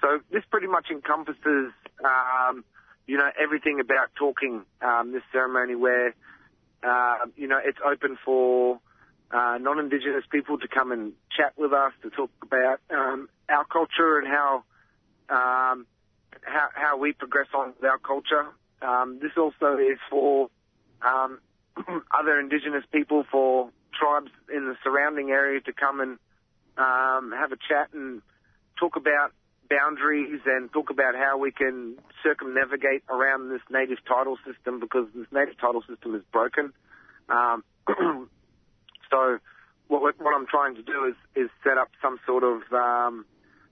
So 0.00 0.20
this 0.30 0.42
pretty 0.50 0.66
much 0.66 0.86
encompasses, 0.90 1.72
um, 2.04 2.64
you 3.06 3.16
know, 3.16 3.30
everything 3.42 3.80
about 3.80 4.10
talking. 4.14 4.62
Um, 4.82 5.12
this 5.12 5.22
ceremony 5.32 5.74
where, 5.74 6.14
uh, 6.82 7.26
you 7.36 7.48
know, 7.48 7.58
it's 7.64 7.78
open 7.84 8.18
for 8.24 8.78
uh, 9.30 9.58
non-Indigenous 9.60 10.24
people 10.30 10.58
to 10.58 10.68
come 10.68 10.92
and 10.92 11.12
chat 11.36 11.52
with 11.56 11.72
us 11.72 11.92
to 12.02 12.10
talk 12.10 12.30
about 12.42 12.80
um, 12.90 13.28
our 13.48 13.64
culture 13.64 14.18
and 14.18 14.28
how, 14.28 14.64
um, 15.28 15.86
how 16.42 16.68
how 16.74 16.96
we 16.98 17.12
progress 17.12 17.48
on 17.54 17.74
with 17.80 17.90
our 17.90 17.98
culture. 17.98 18.46
Um, 18.82 19.18
this 19.20 19.32
also 19.36 19.78
is 19.78 19.98
for 20.10 20.48
um, 21.02 21.40
other 22.18 22.38
Indigenous 22.38 22.84
people, 22.92 23.24
for 23.30 23.70
tribes 23.98 24.30
in 24.54 24.66
the 24.66 24.76
surrounding 24.84 25.30
area 25.30 25.60
to 25.62 25.72
come 25.72 26.00
and 26.00 26.18
um, 26.76 27.32
have 27.32 27.52
a 27.52 27.56
chat 27.56 27.88
and 27.92 28.22
talk 28.78 28.96
about 28.96 29.32
boundaries 29.68 30.40
and 30.46 30.72
talk 30.72 30.90
about 30.90 31.14
how 31.14 31.38
we 31.38 31.50
can 31.50 31.96
circumnavigate 32.22 33.02
around 33.08 33.50
this 33.50 33.62
native 33.70 33.98
title 34.06 34.38
system 34.46 34.78
because 34.78 35.06
this 35.14 35.26
native 35.32 35.58
title 35.58 35.82
system 35.88 36.14
is 36.14 36.22
broken. 36.32 36.72
Um, 37.28 37.64
so 39.16 39.38
what, 39.88 40.02
what 40.18 40.34
I'm 40.34 40.46
trying 40.46 40.74
to 40.76 40.82
do 40.82 41.04
is, 41.04 41.14
is 41.34 41.50
set 41.62 41.78
up 41.78 41.88
some 42.02 42.18
sort 42.26 42.44
of 42.44 42.60
um, 42.72 43.24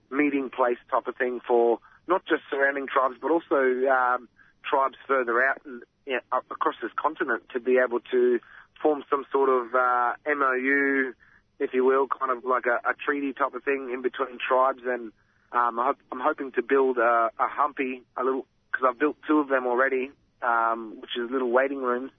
meeting 0.09 0.49
place 0.49 0.77
type 0.89 1.07
of 1.07 1.15
thing 1.15 1.39
for 1.47 1.79
not 2.07 2.25
just 2.25 2.43
surrounding 2.49 2.87
tribes, 2.87 3.15
but 3.21 3.31
also 3.31 3.55
um, 3.89 4.27
tribes 4.69 4.95
further 5.07 5.43
out 5.43 5.61
and 5.65 5.83
you 6.05 6.13
know, 6.13 6.39
across 6.51 6.75
this 6.81 6.91
continent 6.95 7.43
to 7.53 7.59
be 7.59 7.77
able 7.83 7.99
to 8.11 8.39
form 8.81 9.03
some 9.09 9.25
sort 9.31 9.49
of 9.49 9.73
uh, 9.73 10.13
MOU, 10.27 11.13
if 11.59 11.73
you 11.73 11.83
will, 11.83 12.07
kind 12.07 12.31
of 12.31 12.45
like 12.45 12.65
a, 12.65 12.89
a 12.89 12.93
treaty 12.93 13.33
type 13.33 13.53
of 13.53 13.63
thing 13.63 13.91
in 13.93 14.01
between 14.01 14.37
tribes. 14.37 14.81
And 14.85 15.11
um, 15.51 15.79
I 15.79 15.93
I'm 16.11 16.19
hoping 16.19 16.51
to 16.53 16.61
build 16.61 16.97
a, 16.97 17.31
a 17.39 17.47
humpy, 17.47 18.03
a 18.17 18.23
little, 18.23 18.45
because 18.71 18.87
I've 18.89 18.99
built 18.99 19.17
two 19.27 19.39
of 19.39 19.47
them 19.49 19.65
already, 19.65 20.11
um, 20.41 20.97
which 20.99 21.11
is 21.17 21.31
little 21.31 21.51
waiting 21.51 21.81
rooms. 21.81 22.11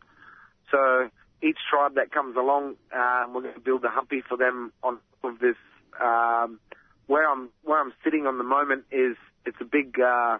So 0.70 1.08
each 1.42 1.58
tribe 1.70 1.94
that 1.96 2.10
comes 2.10 2.36
along, 2.36 2.76
um, 2.94 3.34
we're 3.34 3.42
going 3.42 3.54
to 3.54 3.60
build 3.60 3.84
a 3.84 3.88
humpy 3.88 4.22
for 4.26 4.36
them 4.36 4.72
on 4.82 4.98
of 5.22 5.38
this. 5.38 5.56
Um, 6.00 6.60
where 7.06 7.30
I'm 7.30 7.50
where 7.62 7.80
I'm 7.80 7.92
sitting 8.04 8.26
on 8.26 8.38
the 8.38 8.44
moment 8.44 8.84
is 8.90 9.16
it's 9.44 9.56
a 9.60 9.64
big 9.64 9.98
uh, 10.00 10.38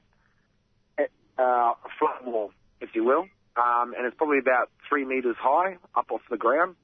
uh, 1.39 1.73
flat 1.99 2.25
wall, 2.25 2.53
if 2.81 2.91
you 2.95 3.05
will, 3.05 3.27
um, 3.57 3.95
and 3.97 4.07
it's 4.07 4.17
probably 4.17 4.39
about 4.39 4.71
three 4.89 5.05
meters 5.05 5.37
high 5.39 5.77
up 5.95 6.11
off 6.11 6.23
the 6.31 6.37
ground, 6.37 6.75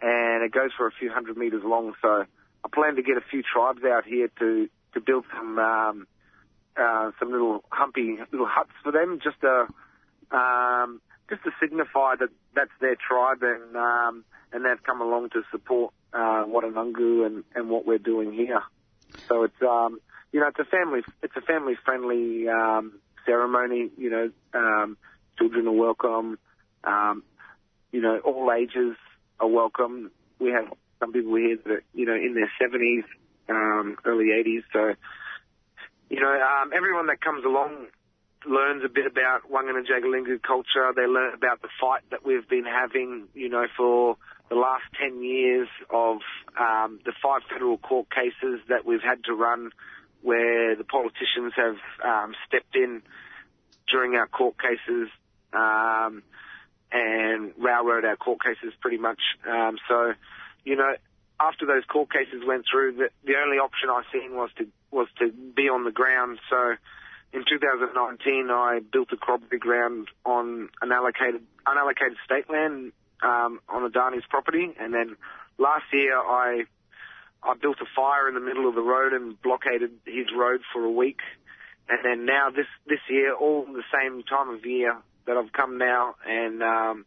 and 0.00 0.42
it 0.42 0.52
goes 0.52 0.70
for 0.76 0.86
a 0.86 0.92
few 0.92 1.10
hundred 1.10 1.36
meters 1.36 1.62
long. 1.64 1.94
So 2.02 2.24
I 2.64 2.68
plan 2.72 2.96
to 2.96 3.02
get 3.02 3.16
a 3.16 3.24
few 3.30 3.42
tribes 3.42 3.82
out 3.84 4.04
here 4.04 4.28
to 4.38 4.68
to 4.94 5.00
build 5.00 5.24
some 5.36 5.58
um, 5.58 6.06
uh, 6.76 7.10
some 7.18 7.30
little 7.30 7.64
humpy 7.70 8.18
little 8.32 8.48
huts 8.48 8.72
for 8.82 8.92
them, 8.92 9.20
just 9.22 9.40
to 9.40 9.66
um, 10.36 11.00
just 11.28 11.42
to 11.44 11.50
signify 11.60 12.16
that 12.18 12.30
that's 12.54 12.70
their 12.80 12.96
tribe 12.96 13.42
and 13.42 13.76
um, 13.76 14.24
and 14.52 14.64
they've 14.64 14.82
come 14.82 15.00
along 15.00 15.30
to 15.30 15.42
support 15.50 15.92
uh, 16.12 16.44
Waddananggu 16.46 17.26
and, 17.26 17.44
and 17.54 17.68
what 17.68 17.86
we're 17.86 17.98
doing 17.98 18.32
here. 18.32 18.62
So 19.28 19.42
it's 19.42 19.62
um, 19.62 20.00
you 20.32 20.40
know 20.40 20.48
it's 20.48 20.58
a 20.58 20.64
family 20.64 21.00
it's 21.22 21.36
a 21.36 21.42
family 21.42 21.74
friendly 21.84 22.48
um, 22.48 22.98
ceremony. 23.26 23.90
You 23.96 24.10
know, 24.10 24.30
um, 24.54 24.96
children 25.38 25.66
are 25.66 25.72
welcome. 25.72 26.38
Um, 26.84 27.22
you 27.92 28.00
know, 28.00 28.18
all 28.24 28.50
ages 28.52 28.96
are 29.40 29.48
welcome. 29.48 30.10
We 30.38 30.50
have 30.50 30.72
some 31.00 31.12
people 31.12 31.34
here 31.36 31.58
that 31.66 31.80
you 31.94 32.06
know 32.06 32.14
in 32.14 32.34
their 32.34 32.50
70s, 32.60 33.04
um, 33.48 33.96
early 34.04 34.26
80s. 34.26 34.62
So 34.72 34.94
you 36.08 36.20
know, 36.20 36.32
um, 36.32 36.70
everyone 36.74 37.08
that 37.08 37.20
comes 37.20 37.44
along 37.44 37.88
learns 38.46 38.84
a 38.84 38.88
bit 38.88 39.06
about 39.06 39.50
Wangan 39.50 39.76
and 39.76 39.86
Jagalingou 39.86 40.42
culture. 40.42 40.92
They 40.94 41.06
learn 41.06 41.34
about 41.34 41.62
the 41.62 41.68
fight 41.80 42.02
that 42.10 42.24
we've 42.24 42.48
been 42.48 42.64
having, 42.64 43.28
you 43.34 43.48
know, 43.48 43.66
for 43.76 44.16
the 44.48 44.54
last 44.54 44.84
10 45.00 45.22
years 45.22 45.68
of 45.90 46.18
um, 46.58 47.00
the 47.04 47.12
five 47.22 47.42
federal 47.50 47.78
court 47.78 48.08
cases 48.10 48.60
that 48.68 48.86
we've 48.86 49.02
had 49.02 49.24
to 49.24 49.34
run 49.34 49.70
where 50.22 50.74
the 50.74 50.84
politicians 50.84 51.52
have 51.56 51.76
um, 52.04 52.34
stepped 52.46 52.74
in 52.74 53.02
during 53.90 54.14
our 54.14 54.26
court 54.26 54.56
cases 54.58 55.08
um, 55.52 56.22
and 56.90 57.52
railroad 57.58 58.04
our 58.04 58.16
court 58.16 58.42
cases 58.42 58.72
pretty 58.80 58.98
much. 58.98 59.20
Um, 59.48 59.78
so, 59.88 60.14
you 60.64 60.76
know, 60.76 60.94
after 61.40 61.66
those 61.66 61.84
court 61.84 62.10
cases 62.12 62.42
went 62.46 62.64
through, 62.70 62.94
the, 62.94 63.10
the 63.24 63.34
only 63.42 63.58
option 63.58 63.90
I 63.90 64.02
seen 64.12 64.34
was 64.34 64.50
to 64.58 64.66
was 64.90 65.08
to 65.18 65.30
be 65.30 65.68
on 65.68 65.84
the 65.84 65.92
ground. 65.92 66.38
So, 66.48 66.74
in 67.32 67.44
2019, 67.48 68.48
I 68.50 68.80
built 68.92 69.08
a 69.12 69.16
corroboree 69.16 69.58
ground 69.58 70.08
on 70.24 70.68
unallocated 70.82 71.42
unallocated 71.66 72.16
state 72.24 72.48
land 72.48 72.92
um, 73.22 73.60
on 73.68 73.90
Adani's 73.90 74.24
property, 74.28 74.74
and 74.80 74.94
then 74.94 75.16
last 75.58 75.84
year 75.92 76.16
I 76.16 76.64
I 77.42 77.54
built 77.60 77.76
a 77.80 77.86
fire 77.94 78.28
in 78.28 78.34
the 78.34 78.40
middle 78.40 78.68
of 78.68 78.74
the 78.74 78.82
road 78.82 79.12
and 79.12 79.40
blockaded 79.42 79.90
his 80.06 80.26
road 80.36 80.60
for 80.72 80.82
a 80.84 80.90
week, 80.90 81.20
and 81.88 81.98
then 82.02 82.24
now 82.24 82.50
this 82.50 82.66
this 82.86 83.00
year, 83.10 83.34
all 83.34 83.66
the 83.66 83.84
same 83.92 84.22
time 84.22 84.48
of 84.48 84.64
year 84.64 84.96
that 85.26 85.36
I've 85.36 85.52
come 85.52 85.76
now, 85.76 86.14
and 86.26 86.62
um, 86.62 87.04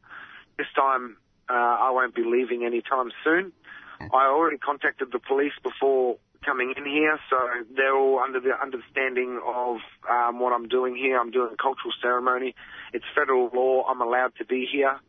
this 0.57 0.67
time 0.75 1.17
uh, 1.49 1.53
I 1.53 1.89
won't 1.91 2.13
be 2.13 2.23
leaving 2.23 2.63
anytime 2.63 3.11
soon. 3.23 3.51
I 3.99 4.25
already 4.25 4.57
contacted 4.57 5.11
the 5.11 5.19
police 5.19 5.53
before 5.61 6.17
coming 6.43 6.73
in 6.75 6.85
here, 6.85 7.19
so 7.29 7.37
they're 7.75 7.95
all 7.95 8.19
under 8.19 8.39
the 8.39 8.51
understanding 8.61 9.39
of 9.45 9.77
um, 10.09 10.39
what 10.39 10.53
I'm 10.53 10.67
doing 10.67 10.95
here. 10.95 11.19
I'm 11.19 11.31
doing 11.31 11.51
a 11.53 11.57
cultural 11.57 11.93
ceremony. 12.01 12.55
It's 12.93 13.05
federal 13.15 13.49
law. 13.53 13.83
I'm 13.87 14.01
allowed 14.01 14.33
to 14.37 14.45
be 14.45 14.67
here. 14.71 14.99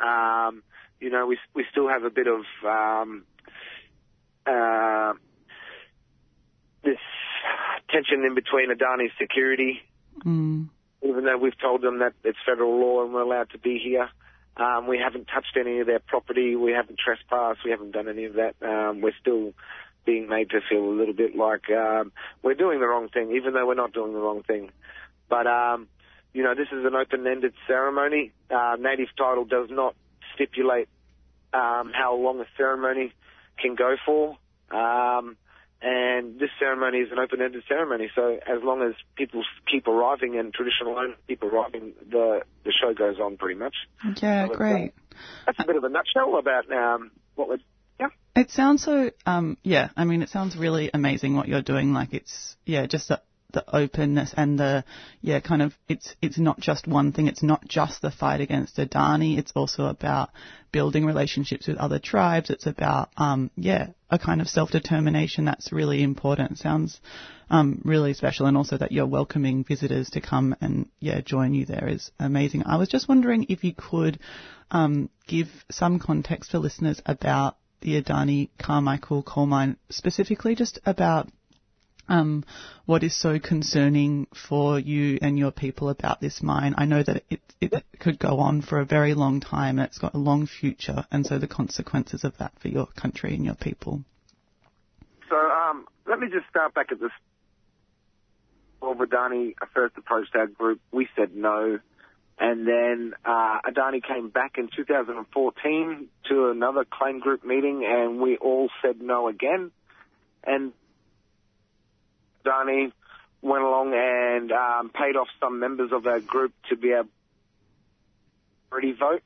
Um, 0.00 0.62
you 1.00 1.10
know, 1.10 1.26
we 1.26 1.38
we 1.54 1.64
still 1.70 1.88
have 1.88 2.04
a 2.04 2.10
bit 2.10 2.26
of 2.26 2.42
um, 2.64 3.24
uh, 4.46 5.12
this 6.84 6.98
tension 7.90 8.24
in 8.24 8.34
between 8.34 8.70
Adani's 8.70 9.12
security, 9.20 9.80
Mm. 10.24 10.68
even 11.02 11.24
though 11.24 11.36
we've 11.36 11.58
told 11.60 11.82
them 11.82 11.98
that 11.98 12.14
it's 12.24 12.38
federal 12.46 12.80
law 12.80 13.04
and 13.04 13.12
we're 13.12 13.20
allowed 13.20 13.50
to 13.50 13.58
be 13.58 13.78
here. 13.78 14.08
Um, 14.56 14.86
we 14.86 14.98
haven't 14.98 15.26
touched 15.26 15.54
any 15.60 15.80
of 15.80 15.86
their 15.86 15.98
property. 15.98 16.56
We 16.56 16.72
haven't 16.72 16.98
trespassed. 16.98 17.60
We 17.62 17.70
haven't 17.70 17.90
done 17.90 18.08
any 18.08 18.24
of 18.24 18.34
that. 18.34 18.54
Um, 18.62 19.02
we're 19.02 19.12
still 19.20 19.52
being 20.06 20.28
made 20.28 20.48
to 20.50 20.60
feel 20.70 20.84
a 20.84 20.94
little 20.96 21.12
bit 21.12 21.36
like 21.36 21.68
um, 21.70 22.12
we're 22.42 22.54
doing 22.54 22.80
the 22.80 22.86
wrong 22.86 23.08
thing, 23.08 23.32
even 23.36 23.52
though 23.52 23.66
we're 23.66 23.74
not 23.74 23.92
doing 23.92 24.12
the 24.14 24.18
wrong 24.20 24.42
thing. 24.44 24.70
But 25.28 25.46
um, 25.46 25.88
you 26.32 26.42
know, 26.42 26.54
this 26.54 26.68
is 26.72 26.84
an 26.86 26.94
open-ended 26.94 27.52
ceremony. 27.66 28.32
Uh, 28.50 28.76
native 28.78 29.08
title 29.18 29.44
does 29.44 29.68
not 29.70 29.94
stipulate 30.34 30.88
um, 31.52 31.90
how 31.92 32.14
long 32.16 32.40
a 32.40 32.46
ceremony 32.56 33.12
can 33.58 33.74
go 33.74 33.96
for. 34.06 34.36
Um, 34.70 35.36
and 35.82 36.38
this 36.40 36.50
ceremony 36.58 36.98
is 36.98 37.12
an 37.12 37.18
open-ended 37.18 37.62
ceremony, 37.68 38.10
so 38.14 38.38
as 38.46 38.62
long 38.62 38.82
as 38.82 38.94
people 39.14 39.42
keep 39.70 39.86
arriving 39.86 40.38
and 40.38 40.52
traditional 40.54 40.98
owners 40.98 41.16
keep 41.28 41.42
arriving, 41.42 41.92
the 42.10 42.40
the 42.64 42.72
show 42.72 42.94
goes 42.94 43.18
on 43.20 43.36
pretty 43.36 43.58
much. 43.58 43.74
Yeah, 44.22 44.46
So 44.46 44.54
great. 44.54 44.94
uh, 45.12 45.16
that's 45.46 45.58
a 45.60 45.66
bit 45.66 45.76
of 45.76 45.84
a 45.84 45.88
nutshell 45.90 46.38
about 46.38 46.70
um, 46.72 47.10
what 47.34 47.48
we're. 47.48 47.58
Yeah. 47.98 48.08
It 48.34 48.50
sounds 48.50 48.84
so, 48.84 49.10
um, 49.24 49.56
yeah, 49.62 49.88
I 49.96 50.04
mean, 50.04 50.22
it 50.22 50.28
sounds 50.28 50.56
really 50.56 50.90
amazing 50.92 51.34
what 51.36 51.48
you're 51.48 51.62
doing. 51.62 51.92
Like 51.92 52.12
it's, 52.12 52.56
yeah, 52.66 52.86
just 52.86 53.08
the, 53.08 53.22
the 53.52 53.64
openness 53.74 54.34
and 54.36 54.58
the, 54.58 54.84
yeah, 55.22 55.40
kind 55.40 55.62
of, 55.62 55.72
it's, 55.88 56.14
it's 56.20 56.38
not 56.38 56.60
just 56.60 56.86
one 56.86 57.12
thing. 57.12 57.28
It's 57.28 57.42
not 57.42 57.66
just 57.66 58.02
the 58.02 58.10
fight 58.10 58.42
against 58.42 58.76
Adani. 58.76 59.38
It's 59.38 59.52
also 59.56 59.86
about 59.86 60.30
building 60.72 61.06
relationships 61.06 61.66
with 61.66 61.78
other 61.78 61.98
tribes. 61.98 62.50
It's 62.50 62.66
about, 62.66 63.08
um, 63.16 63.50
yeah, 63.56 63.88
a 64.10 64.18
kind 64.18 64.42
of 64.42 64.48
self-determination 64.48 65.46
that's 65.46 65.72
really 65.72 66.02
important. 66.02 66.52
It 66.52 66.58
sounds, 66.58 67.00
um, 67.48 67.80
really 67.84 68.12
special. 68.12 68.44
And 68.44 68.56
also 68.58 68.76
that 68.76 68.92
you're 68.92 69.06
welcoming 69.06 69.64
visitors 69.64 70.10
to 70.10 70.20
come 70.20 70.54
and, 70.60 70.90
yeah, 71.00 71.22
join 71.22 71.54
you 71.54 71.64
there 71.64 71.88
is 71.88 72.10
amazing. 72.18 72.64
I 72.66 72.76
was 72.76 72.90
just 72.90 73.08
wondering 73.08 73.46
if 73.48 73.64
you 73.64 73.72
could, 73.74 74.18
um, 74.70 75.08
give 75.26 75.48
some 75.70 75.98
context 76.00 76.50
for 76.50 76.58
listeners 76.58 77.00
about 77.06 77.56
the 77.86 78.02
Adani 78.02 78.48
Carmichael 78.58 79.22
coal 79.22 79.46
mine, 79.46 79.76
specifically 79.90 80.56
just 80.56 80.80
about 80.84 81.28
um, 82.08 82.44
what 82.84 83.04
is 83.04 83.16
so 83.16 83.38
concerning 83.38 84.26
for 84.48 84.80
you 84.80 85.20
and 85.22 85.38
your 85.38 85.52
people 85.52 85.88
about 85.88 86.20
this 86.20 86.42
mine. 86.42 86.74
I 86.76 86.84
know 86.84 87.04
that 87.04 87.22
it, 87.30 87.40
it 87.60 87.84
could 88.00 88.18
go 88.18 88.40
on 88.40 88.60
for 88.60 88.80
a 88.80 88.84
very 88.84 89.14
long 89.14 89.38
time 89.38 89.78
and 89.78 89.86
it's 89.86 89.98
got 89.98 90.14
a 90.14 90.18
long 90.18 90.48
future, 90.48 91.06
and 91.12 91.24
so 91.24 91.38
the 91.38 91.46
consequences 91.46 92.24
of 92.24 92.36
that 92.38 92.58
for 92.58 92.66
your 92.66 92.86
country 92.86 93.34
and 93.34 93.44
your 93.44 93.54
people. 93.54 94.02
So 95.30 95.36
um, 95.36 95.86
let 96.08 96.18
me 96.18 96.26
just 96.26 96.48
start 96.50 96.74
back 96.74 96.90
at 96.90 96.98
this. 96.98 97.12
Well, 98.82 98.96
Adani 98.96 99.54
first 99.72 99.96
approached 99.96 100.34
our 100.34 100.48
group. 100.48 100.80
We 100.90 101.06
said 101.14 101.36
no. 101.36 101.78
And 102.38 102.66
then 102.66 103.14
uh, 103.24 103.58
Adani 103.66 104.02
came 104.02 104.28
back 104.28 104.58
in 104.58 104.68
2014 104.74 106.08
to 106.28 106.50
another 106.50 106.84
claim 106.84 107.18
group 107.18 107.44
meeting, 107.44 107.84
and 107.86 108.20
we 108.20 108.36
all 108.36 108.68
said 108.82 109.00
no 109.00 109.28
again. 109.28 109.70
And 110.44 110.72
Adani 112.44 112.92
went 113.40 113.62
along 113.62 113.94
and 113.94 114.52
um, 114.52 114.90
paid 114.90 115.16
off 115.16 115.28
some 115.40 115.60
members 115.60 115.92
of 115.92 116.06
our 116.06 116.20
group 116.20 116.52
to 116.68 116.76
be 116.76 116.92
able 116.92 117.08
to 118.72 118.94
vote 118.96 119.22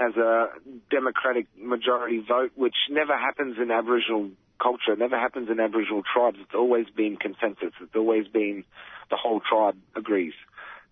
as 0.00 0.16
a 0.16 0.48
democratic 0.90 1.46
majority 1.56 2.22
vote, 2.26 2.52
which 2.56 2.74
never 2.90 3.16
happens 3.16 3.56
in 3.60 3.70
Aboriginal 3.70 4.30
culture, 4.60 4.96
never 4.96 5.18
happens 5.18 5.48
in 5.50 5.60
Aboriginal 5.60 6.02
tribes. 6.02 6.38
It's 6.40 6.54
always 6.54 6.86
been 6.96 7.16
consensus. 7.16 7.72
It's 7.80 7.96
always 7.96 8.26
been 8.28 8.64
the 9.10 9.16
whole 9.16 9.40
tribe 9.40 9.76
agrees. 9.94 10.34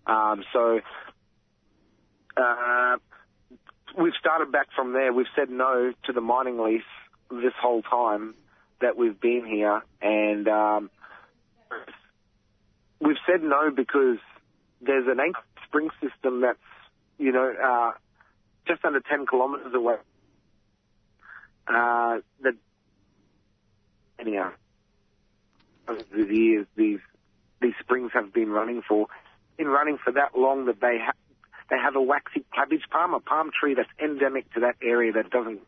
Um, 0.05 0.43
so 0.53 0.79
uh, 2.37 2.97
we've 3.97 4.13
started 4.19 4.51
back 4.51 4.67
from 4.75 4.93
there. 4.93 5.11
We've 5.11 5.25
said 5.35 5.49
no 5.49 5.93
to 6.05 6.13
the 6.13 6.21
mining 6.21 6.59
lease 6.59 6.81
this 7.29 7.53
whole 7.59 7.81
time 7.81 8.35
that 8.81 8.97
we've 8.97 9.19
been 9.19 9.45
here, 9.45 9.81
and 10.01 10.47
um, 10.47 10.89
we've 13.01 13.17
said 13.25 13.41
no 13.41 13.71
because 13.75 14.17
there's 14.81 15.07
an 15.07 15.19
anchor 15.19 15.41
spring 15.65 15.89
system 16.01 16.41
that's 16.41 16.59
you 17.17 17.31
know 17.31 17.53
uh, 17.63 17.91
just 18.67 18.85
under 18.85 18.99
10 18.99 19.25
kilometres 19.27 19.73
away. 19.73 19.95
Uh, 21.67 22.19
that 22.43 22.53
anyhow, 24.19 24.51
over 25.87 26.03
the 26.15 26.33
years 26.33 26.67
these 26.75 26.99
these 27.61 27.73
springs 27.81 28.11
have 28.13 28.31
been 28.31 28.49
running 28.49 28.83
for, 28.87 29.07
been 29.57 29.67
running 29.67 29.97
for 30.03 30.13
that 30.13 30.37
long 30.37 30.65
that 30.65 30.79
they 30.79 30.99
have 31.03 31.15
they 31.69 31.77
have 31.77 31.95
a 31.95 32.01
waxy 32.01 32.45
cabbage 32.53 32.83
palm, 32.89 33.13
a 33.13 33.19
palm 33.19 33.51
tree 33.57 33.73
that's 33.73 33.89
endemic 33.99 34.51
to 34.53 34.61
that 34.61 34.75
area 34.81 35.11
that 35.13 35.29
doesn't 35.29 35.59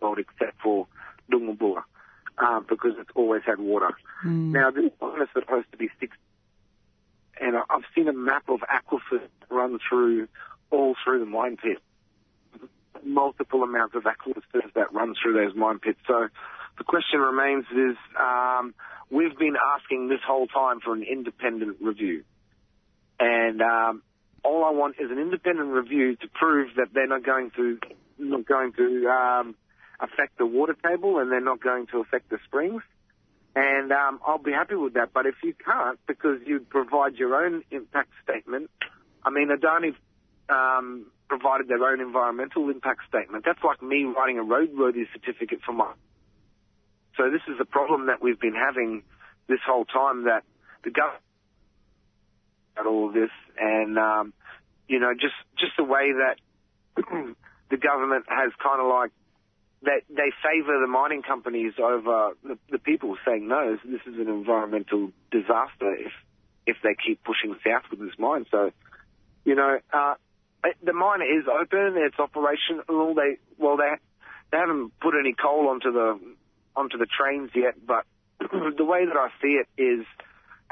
grow 0.00 0.14
except 0.14 0.60
for 0.62 0.86
Doongmabulla, 1.30 1.84
uh, 2.38 2.60
because 2.60 2.92
it's 2.98 3.10
always 3.14 3.42
had 3.46 3.58
water. 3.58 3.90
Now 4.24 4.70
this 4.70 4.90
one 4.98 5.22
is 5.22 5.28
supposed 5.32 5.70
to 5.72 5.78
be 5.78 5.88
six, 5.98 6.16
and 7.40 7.56
I've 7.56 7.84
seen 7.94 8.08
a 8.08 8.12
map 8.12 8.48
of 8.48 8.60
aquifers 8.60 9.26
run 9.50 9.78
through 9.88 10.28
all 10.70 10.94
through 11.04 11.20
the 11.20 11.26
mine 11.26 11.56
pit. 11.56 11.78
Multiple 13.04 13.62
amounts 13.62 13.94
of 13.94 14.04
aquifers 14.04 14.72
that 14.74 14.92
run 14.92 15.14
through 15.20 15.34
those 15.34 15.54
mine 15.56 15.78
pits. 15.78 15.98
So 16.06 16.28
the 16.78 16.84
question 16.84 17.20
remains 17.20 17.64
is, 17.72 17.96
um, 18.18 18.74
we've 19.10 19.36
been 19.36 19.56
asking 19.56 20.08
this 20.08 20.20
whole 20.26 20.46
time 20.46 20.80
for 20.80 20.94
an 20.94 21.02
independent 21.02 21.78
review. 21.80 22.24
And 23.18 23.60
um, 23.60 24.02
all 24.44 24.64
I 24.64 24.70
want 24.70 24.96
is 24.98 25.10
an 25.10 25.18
independent 25.18 25.68
review 25.70 26.16
to 26.16 26.28
prove 26.28 26.70
that 26.76 26.88
they're 26.92 27.06
not 27.06 27.24
going 27.24 27.50
to 27.56 27.78
not 28.18 28.46
going 28.46 28.72
to 28.74 29.08
um, 29.08 29.54
affect 30.00 30.38
the 30.38 30.46
water 30.46 30.76
table 30.86 31.18
and 31.18 31.30
they're 31.30 31.40
not 31.40 31.60
going 31.60 31.86
to 31.88 31.98
affect 31.98 32.30
the 32.30 32.38
springs. 32.44 32.82
And 33.54 33.92
um, 33.92 34.20
I'll 34.26 34.38
be 34.38 34.52
happy 34.52 34.74
with 34.74 34.94
that. 34.94 35.12
But 35.12 35.26
if 35.26 35.34
you 35.42 35.54
can't, 35.54 35.98
because 36.06 36.38
you 36.46 36.60
provide 36.60 37.16
your 37.16 37.44
own 37.44 37.62
impact 37.70 38.10
statement, 38.22 38.70
I 39.24 39.30
mean, 39.30 39.48
Adani 39.48 39.94
um, 40.48 41.06
provided 41.28 41.68
their 41.68 41.82
own 41.84 42.00
environmental 42.00 42.70
impact 42.70 43.00
statement. 43.08 43.44
That's 43.44 43.62
like 43.62 43.82
me 43.82 44.04
writing 44.04 44.38
a 44.38 44.44
roadworthy 44.44 45.04
certificate 45.12 45.60
for 45.64 45.72
my. 45.72 45.92
So 47.16 47.30
this 47.30 47.42
is 47.46 47.58
the 47.58 47.66
problem 47.66 48.06
that 48.06 48.22
we've 48.22 48.40
been 48.40 48.54
having 48.54 49.02
this 49.48 49.60
whole 49.66 49.84
time 49.84 50.24
that 50.24 50.44
the 50.82 50.90
government 50.90 51.22
at 52.78 52.86
all 52.86 53.08
of 53.08 53.14
this, 53.14 53.30
and 53.58 53.98
um, 53.98 54.32
you 54.88 54.98
know, 54.98 55.12
just 55.14 55.34
just 55.58 55.72
the 55.76 55.84
way 55.84 56.12
that 56.12 56.36
the 57.70 57.76
government 57.76 58.24
has 58.28 58.52
kind 58.62 58.80
of 58.80 58.88
like 58.88 59.10
that 59.82 60.02
they 60.08 60.30
favour 60.42 60.78
the 60.80 60.86
mining 60.86 61.22
companies 61.22 61.72
over 61.82 62.32
the, 62.44 62.58
the 62.70 62.78
people, 62.78 63.16
saying 63.26 63.48
no, 63.48 63.76
this 63.84 64.00
is 64.06 64.14
an 64.14 64.28
environmental 64.28 65.10
disaster 65.30 65.94
if 65.94 66.12
if 66.66 66.76
they 66.82 66.94
keep 66.94 67.22
pushing 67.24 67.56
south 67.66 67.82
with 67.90 67.98
this 67.98 68.16
mine. 68.18 68.46
So, 68.50 68.70
you 69.44 69.56
know, 69.56 69.78
uh, 69.92 70.14
the 70.82 70.92
mine 70.92 71.22
is 71.22 71.44
open, 71.48 71.94
it's 71.96 72.18
operational. 72.18 73.14
They 73.14 73.38
well, 73.58 73.76
they 73.76 73.90
they 74.52 74.58
haven't 74.58 74.92
put 75.00 75.14
any 75.18 75.34
coal 75.34 75.68
onto 75.68 75.92
the 75.92 76.20
onto 76.76 76.98
the 76.98 77.06
trains 77.06 77.50
yet, 77.54 77.74
but 77.84 78.04
the 78.38 78.84
way 78.84 79.04
that 79.06 79.16
I 79.16 79.28
see 79.40 79.60
it 79.60 79.68
is 79.80 80.06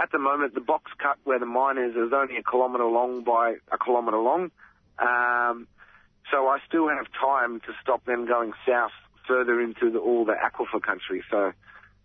at 0.00 0.10
the 0.12 0.18
moment, 0.18 0.54
the 0.54 0.60
box 0.60 0.90
cut 0.98 1.18
where 1.24 1.38
the 1.38 1.46
mine 1.46 1.78
is 1.78 1.92
is 1.94 2.12
only 2.14 2.36
a 2.36 2.42
kilometre 2.42 2.84
long 2.84 3.22
by 3.22 3.56
a 3.70 3.78
kilometre 3.78 4.18
long. 4.18 4.50
Um, 4.98 5.66
so 6.30 6.46
I 6.46 6.58
still 6.66 6.88
have 6.88 7.06
time 7.20 7.60
to 7.60 7.72
stop 7.82 8.04
them 8.04 8.26
going 8.26 8.52
south 8.66 8.92
further 9.26 9.60
into 9.60 9.90
the, 9.90 9.98
all 9.98 10.24
the 10.24 10.34
aquifer 10.34 10.80
country. 10.80 11.22
So 11.30 11.52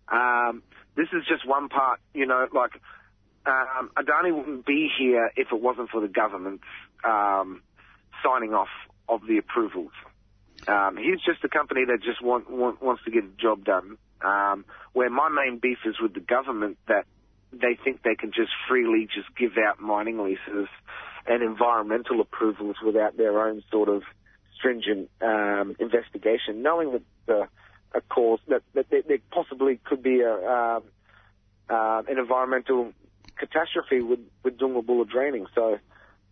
um, 0.08 0.62
this 0.96 1.08
is 1.12 1.24
just 1.26 1.46
one 1.46 1.68
part, 1.68 2.00
you 2.12 2.26
know, 2.26 2.46
like 2.52 2.72
um, 3.46 3.90
Adani 3.96 4.36
wouldn't 4.36 4.66
be 4.66 4.88
here 4.98 5.30
if 5.36 5.48
it 5.52 5.60
wasn't 5.60 5.90
for 5.90 6.00
the 6.00 6.08
government 6.08 6.60
um, 7.04 7.62
signing 8.24 8.52
off 8.52 8.68
of 9.08 9.20
the 9.26 9.38
approvals. 9.38 9.92
Um, 10.68 10.96
he's 10.96 11.20
just 11.24 11.44
a 11.44 11.48
company 11.48 11.84
that 11.86 12.02
just 12.02 12.22
want, 12.22 12.50
want, 12.50 12.82
wants 12.82 13.04
to 13.04 13.10
get 13.10 13.22
the 13.22 13.40
job 13.40 13.64
done. 13.64 13.98
Um, 14.24 14.64
where 14.92 15.10
my 15.10 15.28
main 15.28 15.58
beef 15.58 15.78
is 15.84 15.96
with 16.00 16.14
the 16.14 16.20
government 16.20 16.78
that 16.88 17.04
they 17.60 17.78
think 17.82 18.02
they 18.02 18.14
can 18.14 18.32
just 18.32 18.52
freely 18.68 19.08
just 19.12 19.28
give 19.36 19.52
out 19.58 19.80
mining 19.80 20.18
leases 20.18 20.68
and 21.26 21.42
environmental 21.42 22.20
approvals 22.20 22.76
without 22.84 23.16
their 23.16 23.46
own 23.46 23.62
sort 23.70 23.88
of 23.88 24.02
stringent 24.56 25.10
um, 25.20 25.76
investigation, 25.78 26.62
knowing 26.62 26.92
that 26.92 27.02
the 27.26 27.48
a 27.94 28.00
cause 28.02 28.40
that, 28.48 28.62
that 28.74 28.86
there, 28.90 29.18
possibly 29.30 29.80
could 29.84 30.02
be 30.02 30.20
a 30.20 30.32
um, 30.32 30.82
uh, 31.68 32.02
an 32.08 32.18
environmental 32.18 32.92
catastrophe 33.38 34.00
with 34.00 34.20
with 34.42 34.58
Dungwa 34.58 35.08
draining. 35.08 35.46
So, 35.54 35.78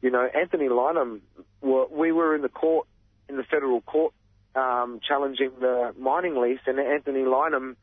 you 0.03 0.11
know, 0.11 0.27
Anthony 0.35 0.69
Lynham, 0.69 1.21
we 1.61 2.13
were 2.13 2.35
in 2.35 2.43
the 2.43 2.49
court 2.49 2.87
in 3.29 3.37
the 3.37 3.45
federal 3.45 3.81
court 3.81 4.13
um, 4.55 5.01
challenging 5.07 5.51
the 5.61 5.95
mining 5.99 6.37
lease, 6.41 6.61
and 6.67 6.79
Anthony 6.79 7.21
Lynham 7.23 7.77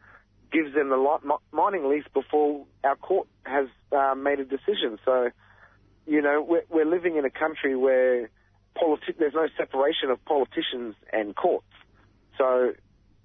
gives 0.52 0.74
them 0.74 0.90
the 0.90 0.98
lot, 0.98 1.24
mining 1.52 1.90
lease 1.90 2.06
before 2.14 2.66
our 2.84 2.96
court 2.96 3.28
has 3.44 3.68
uh, 3.92 4.16
made 4.16 4.40
a 4.40 4.46
decision. 4.46 5.00
So, 5.06 5.30
you 6.06 6.22
know, 6.22 6.42
we're, 6.42 6.64
we're 6.70 6.86
living 6.86 7.18
in 7.18 7.26
a 7.26 7.30
country 7.30 7.76
where 7.76 8.30
politi- 8.78 9.18
there's 9.18 9.34
no 9.34 9.48
separation 9.58 10.10
of 10.10 10.24
politicians 10.26 10.96
and 11.12 11.36
courts. 11.36 11.66
So, 12.38 12.74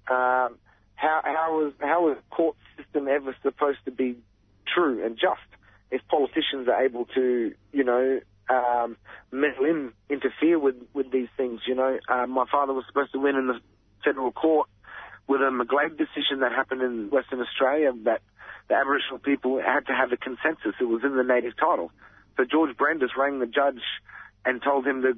um, 0.09 0.57
how 0.95 1.21
how 1.23 1.67
is 1.67 1.73
how 1.79 2.11
is 2.11 2.17
court 2.29 2.55
system 2.77 3.07
ever 3.07 3.35
supposed 3.43 3.79
to 3.85 3.91
be 3.91 4.17
true 4.73 5.05
and 5.05 5.15
just 5.15 5.41
if 5.91 6.01
politicians 6.09 6.67
are 6.67 6.83
able 6.83 7.05
to, 7.15 7.53
you 7.71 7.83
know, 7.83 8.19
um, 8.49 8.97
meddle 9.31 9.65
in, 9.65 9.93
interfere 10.09 10.59
with 10.59 10.75
with 10.93 11.11
these 11.11 11.29
things? 11.35 11.61
You 11.67 11.75
know, 11.75 11.99
uh, 12.09 12.25
my 12.25 12.45
father 12.51 12.73
was 12.73 12.85
supposed 12.87 13.11
to 13.13 13.19
win 13.19 13.35
in 13.35 13.47
the 13.47 13.59
federal 14.03 14.31
court 14.31 14.69
with 15.27 15.41
a 15.41 15.51
McGlade 15.51 15.97
decision 15.97 16.39
that 16.39 16.51
happened 16.51 16.81
in 16.81 17.09
Western 17.09 17.41
Australia 17.41 17.91
that 18.03 18.21
the 18.69 18.75
Aboriginal 18.75 19.19
people 19.19 19.59
had 19.59 19.85
to 19.87 19.93
have 19.93 20.11
a 20.11 20.17
consensus. 20.17 20.75
It 20.79 20.85
was 20.85 21.03
in 21.03 21.15
the 21.15 21.23
native 21.23 21.55
title. 21.57 21.91
So 22.37 22.45
George 22.45 22.75
Brandis 22.77 23.11
rang 23.17 23.39
the 23.39 23.45
judge 23.45 23.81
and 24.45 24.61
told 24.61 24.85
him 24.85 25.01
to 25.01 25.17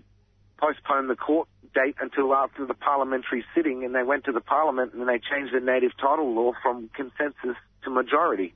postpone 0.57 1.07
the 1.07 1.15
court 1.15 1.47
date 1.73 1.95
until 2.01 2.33
after 2.33 2.65
the 2.65 2.73
parliamentary 2.73 3.45
sitting, 3.55 3.83
and 3.83 3.93
they 3.93 4.03
went 4.03 4.25
to 4.25 4.31
the 4.31 4.41
parliament 4.41 4.93
and 4.93 5.07
they 5.07 5.19
changed 5.19 5.53
the 5.53 5.59
native 5.59 5.91
title 5.97 6.33
law 6.33 6.51
from 6.61 6.89
consensus 6.95 7.55
to 7.83 7.89
majority. 7.89 8.53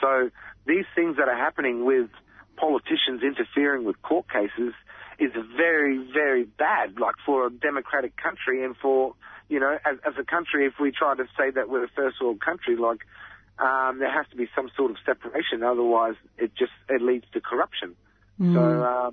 So 0.00 0.30
these 0.66 0.86
things 0.94 1.16
that 1.16 1.28
are 1.28 1.36
happening 1.36 1.84
with 1.84 2.08
politicians 2.56 3.22
interfering 3.22 3.84
with 3.84 4.00
court 4.02 4.26
cases 4.30 4.72
is 5.18 5.32
very, 5.56 5.98
very 6.12 6.44
bad, 6.44 6.98
like 6.98 7.16
for 7.26 7.46
a 7.46 7.50
democratic 7.50 8.16
country 8.16 8.64
and 8.64 8.76
for 8.76 9.14
you 9.48 9.60
know, 9.60 9.78
as, 9.84 9.98
as 10.06 10.14
a 10.18 10.24
country, 10.24 10.66
if 10.66 10.74
we 10.80 10.92
try 10.92 11.14
to 11.14 11.24
say 11.36 11.50
that 11.50 11.68
we're 11.68 11.84
a 11.84 11.88
first 11.88 12.20
world 12.20 12.40
country, 12.40 12.76
like, 12.76 13.00
um, 13.58 13.98
there 13.98 14.12
has 14.12 14.26
to 14.30 14.36
be 14.36 14.48
some 14.54 14.70
sort 14.76 14.90
of 14.90 14.98
separation. 15.04 15.62
Otherwise, 15.62 16.14
it 16.36 16.54
just 16.54 16.72
it 16.88 17.02
leads 17.02 17.24
to 17.32 17.40
corruption. 17.40 17.96
Mm. 18.40 18.54
So, 18.54 18.82
uh, 18.82 19.10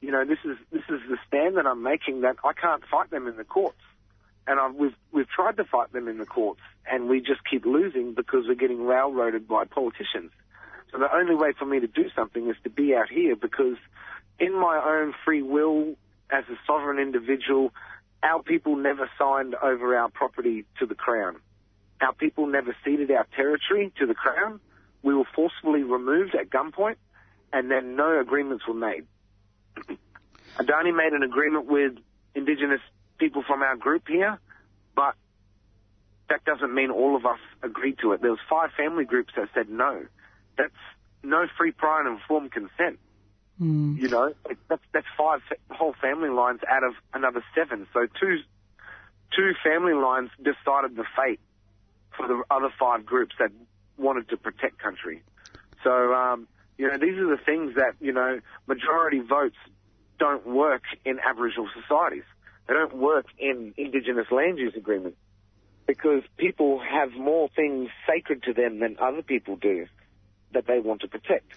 you 0.00 0.12
know, 0.12 0.24
this 0.24 0.38
is 0.44 0.56
this 0.70 0.84
is 0.88 1.00
the 1.08 1.16
stand 1.26 1.56
that 1.56 1.66
I'm 1.66 1.82
making 1.82 2.20
that 2.20 2.36
I 2.44 2.52
can't 2.52 2.82
fight 2.90 3.10
them 3.10 3.26
in 3.26 3.36
the 3.36 3.44
courts, 3.44 3.80
and 4.46 4.60
I've, 4.60 4.74
we've 4.74 4.94
we've 5.12 5.28
tried 5.28 5.56
to 5.56 5.64
fight 5.64 5.92
them 5.92 6.08
in 6.08 6.18
the 6.18 6.26
courts, 6.26 6.60
and 6.90 7.08
we 7.08 7.20
just 7.20 7.40
keep 7.50 7.64
losing 7.66 8.14
because 8.14 8.44
we're 8.46 8.54
getting 8.54 8.84
railroaded 8.84 9.48
by 9.48 9.64
politicians. 9.64 10.30
So 10.92 10.98
the 10.98 11.12
only 11.14 11.34
way 11.34 11.52
for 11.58 11.64
me 11.64 11.80
to 11.80 11.86
do 11.86 12.10
something 12.14 12.48
is 12.48 12.56
to 12.64 12.70
be 12.70 12.94
out 12.94 13.08
here 13.08 13.36
because, 13.36 13.76
in 14.38 14.54
my 14.54 14.80
own 14.84 15.14
free 15.24 15.42
will, 15.42 15.96
as 16.30 16.44
a 16.48 16.56
sovereign 16.66 16.98
individual, 16.98 17.72
our 18.22 18.42
people 18.42 18.76
never 18.76 19.10
signed 19.18 19.54
over 19.54 19.96
our 19.96 20.08
property 20.10 20.64
to 20.78 20.86
the 20.86 20.94
Crown. 20.94 21.36
Our 22.00 22.12
people 22.12 22.46
never 22.46 22.74
ceded 22.84 23.10
our 23.10 23.26
territory 23.36 23.92
to 23.98 24.06
the 24.06 24.14
Crown. 24.14 24.60
We 25.02 25.14
were 25.14 25.28
forcefully 25.34 25.82
removed 25.82 26.34
at 26.34 26.50
gunpoint, 26.50 26.96
and 27.52 27.70
then 27.70 27.96
no 27.96 28.20
agreements 28.20 28.66
were 28.66 28.74
made. 28.74 29.06
Adani 30.58 30.94
made 30.94 31.12
an 31.12 31.22
agreement 31.22 31.66
with 31.66 31.92
Indigenous 32.34 32.80
people 33.18 33.42
from 33.46 33.62
our 33.62 33.76
group 33.76 34.08
here, 34.08 34.38
but 34.94 35.14
that 36.28 36.44
doesn't 36.44 36.74
mean 36.74 36.90
all 36.90 37.16
of 37.16 37.26
us 37.26 37.38
agreed 37.62 37.98
to 38.02 38.12
it. 38.12 38.22
There 38.22 38.30
was 38.30 38.40
five 38.48 38.70
family 38.76 39.04
groups 39.04 39.32
that 39.36 39.48
said 39.54 39.68
no. 39.68 40.04
That's 40.56 40.72
no 41.22 41.46
free, 41.58 41.72
prior, 41.72 42.06
and 42.06 42.18
informed 42.18 42.52
consent. 42.52 42.98
Mm. 43.60 43.98
You 43.98 44.08
know, 44.08 44.32
that's 44.68 44.82
that's 44.92 45.06
five 45.18 45.40
whole 45.70 45.94
family 46.00 46.30
lines 46.30 46.60
out 46.68 46.82
of 46.82 46.94
another 47.12 47.44
seven. 47.54 47.86
So 47.92 48.06
two 48.18 48.38
two 49.36 49.52
family 49.62 49.92
lines 49.92 50.30
decided 50.38 50.96
the 50.96 51.04
fate 51.16 51.40
for 52.16 52.26
the 52.26 52.42
other 52.50 52.72
five 52.78 53.04
groups 53.04 53.34
that 53.38 53.50
wanted 53.98 54.28
to 54.30 54.36
protect 54.36 54.78
country. 54.78 55.22
So 55.84 56.14
um, 56.14 56.48
you 56.78 56.88
know, 56.88 56.96
these 56.96 57.18
are 57.18 57.28
the 57.28 57.42
things 57.44 57.74
that 57.74 57.94
you 58.00 58.12
know 58.12 58.40
majority 58.66 59.20
votes 59.20 59.56
don't 60.18 60.46
work 60.46 60.82
in 61.04 61.18
Aboriginal 61.20 61.68
societies. 61.80 62.24
They 62.66 62.74
don't 62.74 62.96
work 62.96 63.26
in 63.38 63.74
Indigenous 63.76 64.30
land 64.30 64.58
use 64.58 64.74
agreements 64.76 65.18
because 65.86 66.22
people 66.36 66.78
have 66.78 67.12
more 67.12 67.50
things 67.54 67.90
sacred 68.08 68.44
to 68.44 68.54
them 68.54 68.78
than 68.78 68.96
other 69.00 69.22
people 69.22 69.56
do 69.56 69.86
that 70.52 70.66
they 70.66 70.78
want 70.78 71.00
to 71.02 71.08
protect 71.08 71.52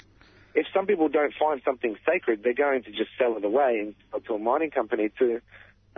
if 0.56 0.68
some 0.74 0.86
people 0.86 1.10
don't 1.10 1.34
find 1.40 1.62
something 1.66 1.96
sacred, 2.06 2.42
they're 2.44 2.54
going 2.54 2.84
to 2.84 2.92
just 2.92 3.10
sell 3.18 3.38
it 3.38 3.44
away 3.44 3.94
and 4.12 4.26
to 4.26 4.34
a 4.34 4.40
mining 4.40 4.72
company 4.72 5.10
to, 5.20 5.42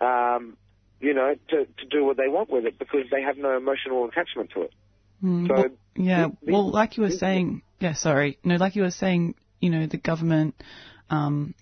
um, 0.03 0.57
you 0.99 1.13
know, 1.13 1.35
to, 1.49 1.65
to 1.65 1.85
do 1.89 2.05
what 2.05 2.17
they 2.17 2.27
want 2.27 2.49
with 2.49 2.65
it 2.65 2.79
because 2.79 3.05
they 3.11 3.21
have 3.21 3.37
no 3.37 3.57
emotional 3.57 4.05
attachment 4.05 4.51
to 4.51 4.63
it. 4.63 4.73
Mm, 5.23 5.47
so, 5.47 5.53
well, 5.53 5.69
yeah, 5.95 6.27
the, 6.41 6.51
well, 6.51 6.71
like 6.71 6.97
you 6.97 7.03
were 7.03 7.11
saying, 7.11 7.61
yeah, 7.79 7.93
sorry, 7.93 8.37
no, 8.43 8.55
like 8.55 8.75
you 8.75 8.83
were 8.83 8.91
saying, 8.91 9.35
you 9.59 9.69
know, 9.69 9.87
the 9.87 9.97
government 9.97 10.55
um, 11.09 11.53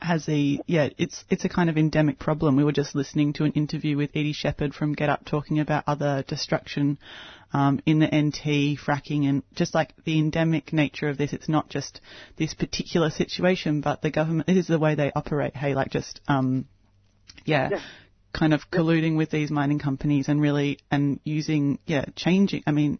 has 0.00 0.28
a 0.28 0.60
yeah, 0.66 0.90
it's 0.98 1.24
it's 1.28 1.44
a 1.44 1.48
kind 1.48 1.68
of 1.68 1.76
endemic 1.76 2.18
problem. 2.18 2.56
We 2.56 2.64
were 2.64 2.72
just 2.72 2.94
listening 2.94 3.32
to 3.34 3.44
an 3.44 3.52
interview 3.52 3.96
with 3.96 4.10
Edie 4.14 4.32
Shepherd 4.32 4.74
from 4.74 4.94
Get 4.94 5.08
Up 5.08 5.24
talking 5.24 5.60
about 5.60 5.84
other 5.86 6.24
destruction 6.26 6.98
um, 7.52 7.80
in 7.86 7.98
the 7.98 8.06
NT, 8.06 8.78
fracking, 8.78 9.28
and 9.28 9.42
just 9.54 9.74
like 9.74 9.92
the 10.04 10.18
endemic 10.18 10.72
nature 10.72 11.08
of 11.08 11.18
this. 11.18 11.32
It's 11.32 11.48
not 11.48 11.68
just 11.68 12.00
this 12.36 12.54
particular 12.54 13.10
situation, 13.10 13.80
but 13.80 14.02
the 14.02 14.10
government. 14.10 14.46
This 14.46 14.58
is 14.58 14.66
the 14.66 14.78
way 14.78 14.94
they 14.94 15.12
operate. 15.14 15.56
Hey, 15.56 15.74
like 15.74 15.90
just 15.90 16.20
um, 16.28 16.66
yeah, 17.44 17.68
yeah 17.70 17.80
kind 18.32 18.52
of 18.52 18.70
colluding 18.70 19.16
with 19.16 19.30
these 19.30 19.50
mining 19.50 19.78
companies 19.78 20.28
and 20.28 20.40
really 20.40 20.78
and 20.90 21.18
using 21.24 21.78
yeah 21.86 22.04
changing 22.14 22.62
I 22.66 22.72
mean 22.72 22.98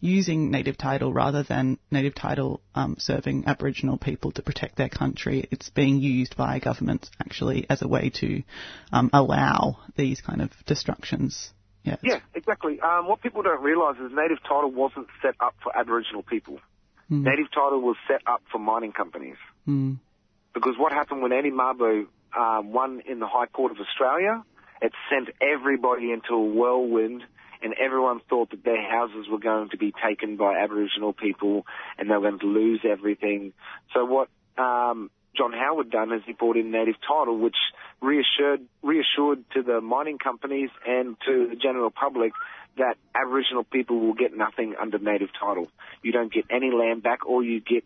using 0.00 0.50
native 0.50 0.78
title 0.78 1.12
rather 1.12 1.42
than 1.42 1.78
native 1.90 2.14
title 2.14 2.62
um, 2.74 2.96
serving 2.98 3.44
Aboriginal 3.46 3.98
people 3.98 4.32
to 4.32 4.42
protect 4.42 4.76
their 4.76 4.88
country. 4.88 5.46
It's 5.50 5.68
being 5.70 6.00
used 6.00 6.36
by 6.36 6.58
governments 6.58 7.10
actually 7.20 7.66
as 7.68 7.82
a 7.82 7.88
way 7.88 8.10
to 8.20 8.42
um, 8.92 9.10
allow 9.12 9.78
these 9.96 10.20
kind 10.20 10.40
of 10.40 10.50
destructions. 10.66 11.50
Yeah, 11.84 11.96
yeah, 12.02 12.20
exactly. 12.34 12.78
Um, 12.80 13.08
what 13.08 13.22
people 13.22 13.42
don't 13.42 13.62
realise 13.62 13.96
is 13.96 14.12
native 14.12 14.42
title 14.42 14.70
wasn't 14.70 15.06
set 15.22 15.34
up 15.40 15.54
for 15.62 15.76
Aboriginal 15.76 16.22
people. 16.22 16.58
Mm. 17.10 17.22
Native 17.22 17.50
title 17.52 17.80
was 17.80 17.96
set 18.06 18.20
up 18.26 18.42
for 18.52 18.58
mining 18.58 18.92
companies. 18.92 19.36
Mm. 19.66 19.98
Because 20.52 20.74
what 20.76 20.92
happened 20.92 21.22
when 21.22 21.32
Eddie 21.32 21.50
Mabo 21.50 22.06
um, 22.36 22.72
won 22.72 23.02
in 23.06 23.18
the 23.18 23.26
High 23.26 23.46
Court 23.46 23.72
of 23.72 23.78
Australia. 23.78 24.44
It 24.80 24.92
sent 25.10 25.28
everybody 25.40 26.12
into 26.12 26.34
a 26.34 26.44
whirlwind 26.44 27.22
and 27.62 27.74
everyone 27.74 28.20
thought 28.28 28.50
that 28.50 28.64
their 28.64 28.80
houses 28.90 29.26
were 29.30 29.38
going 29.38 29.68
to 29.70 29.76
be 29.76 29.92
taken 30.04 30.36
by 30.36 30.56
Aboriginal 30.56 31.12
people 31.12 31.66
and 31.98 32.08
they 32.08 32.14
were 32.14 32.28
going 32.30 32.40
to 32.40 32.46
lose 32.46 32.80
everything. 32.84 33.52
So 33.94 34.04
what 34.04 34.28
um, 34.56 35.10
John 35.36 35.52
Howard 35.52 35.90
done 35.90 36.12
is 36.12 36.22
he 36.26 36.32
brought 36.32 36.56
in 36.56 36.70
native 36.70 36.96
title, 37.06 37.38
which 37.38 37.56
reassured 38.00 38.62
reassured 38.82 39.44
to 39.54 39.62
the 39.62 39.80
mining 39.80 40.18
companies 40.18 40.70
and 40.86 41.16
to 41.26 41.48
the 41.50 41.56
general 41.56 41.90
public 41.90 42.32
that 42.78 42.96
Aboriginal 43.14 43.64
people 43.64 44.00
will 44.00 44.14
get 44.14 44.36
nothing 44.36 44.74
under 44.80 44.98
native 44.98 45.28
title. 45.38 45.68
You 46.02 46.12
don't 46.12 46.32
get 46.32 46.46
any 46.50 46.70
land 46.70 47.02
back. 47.02 47.26
All 47.26 47.44
you 47.44 47.60
get 47.60 47.84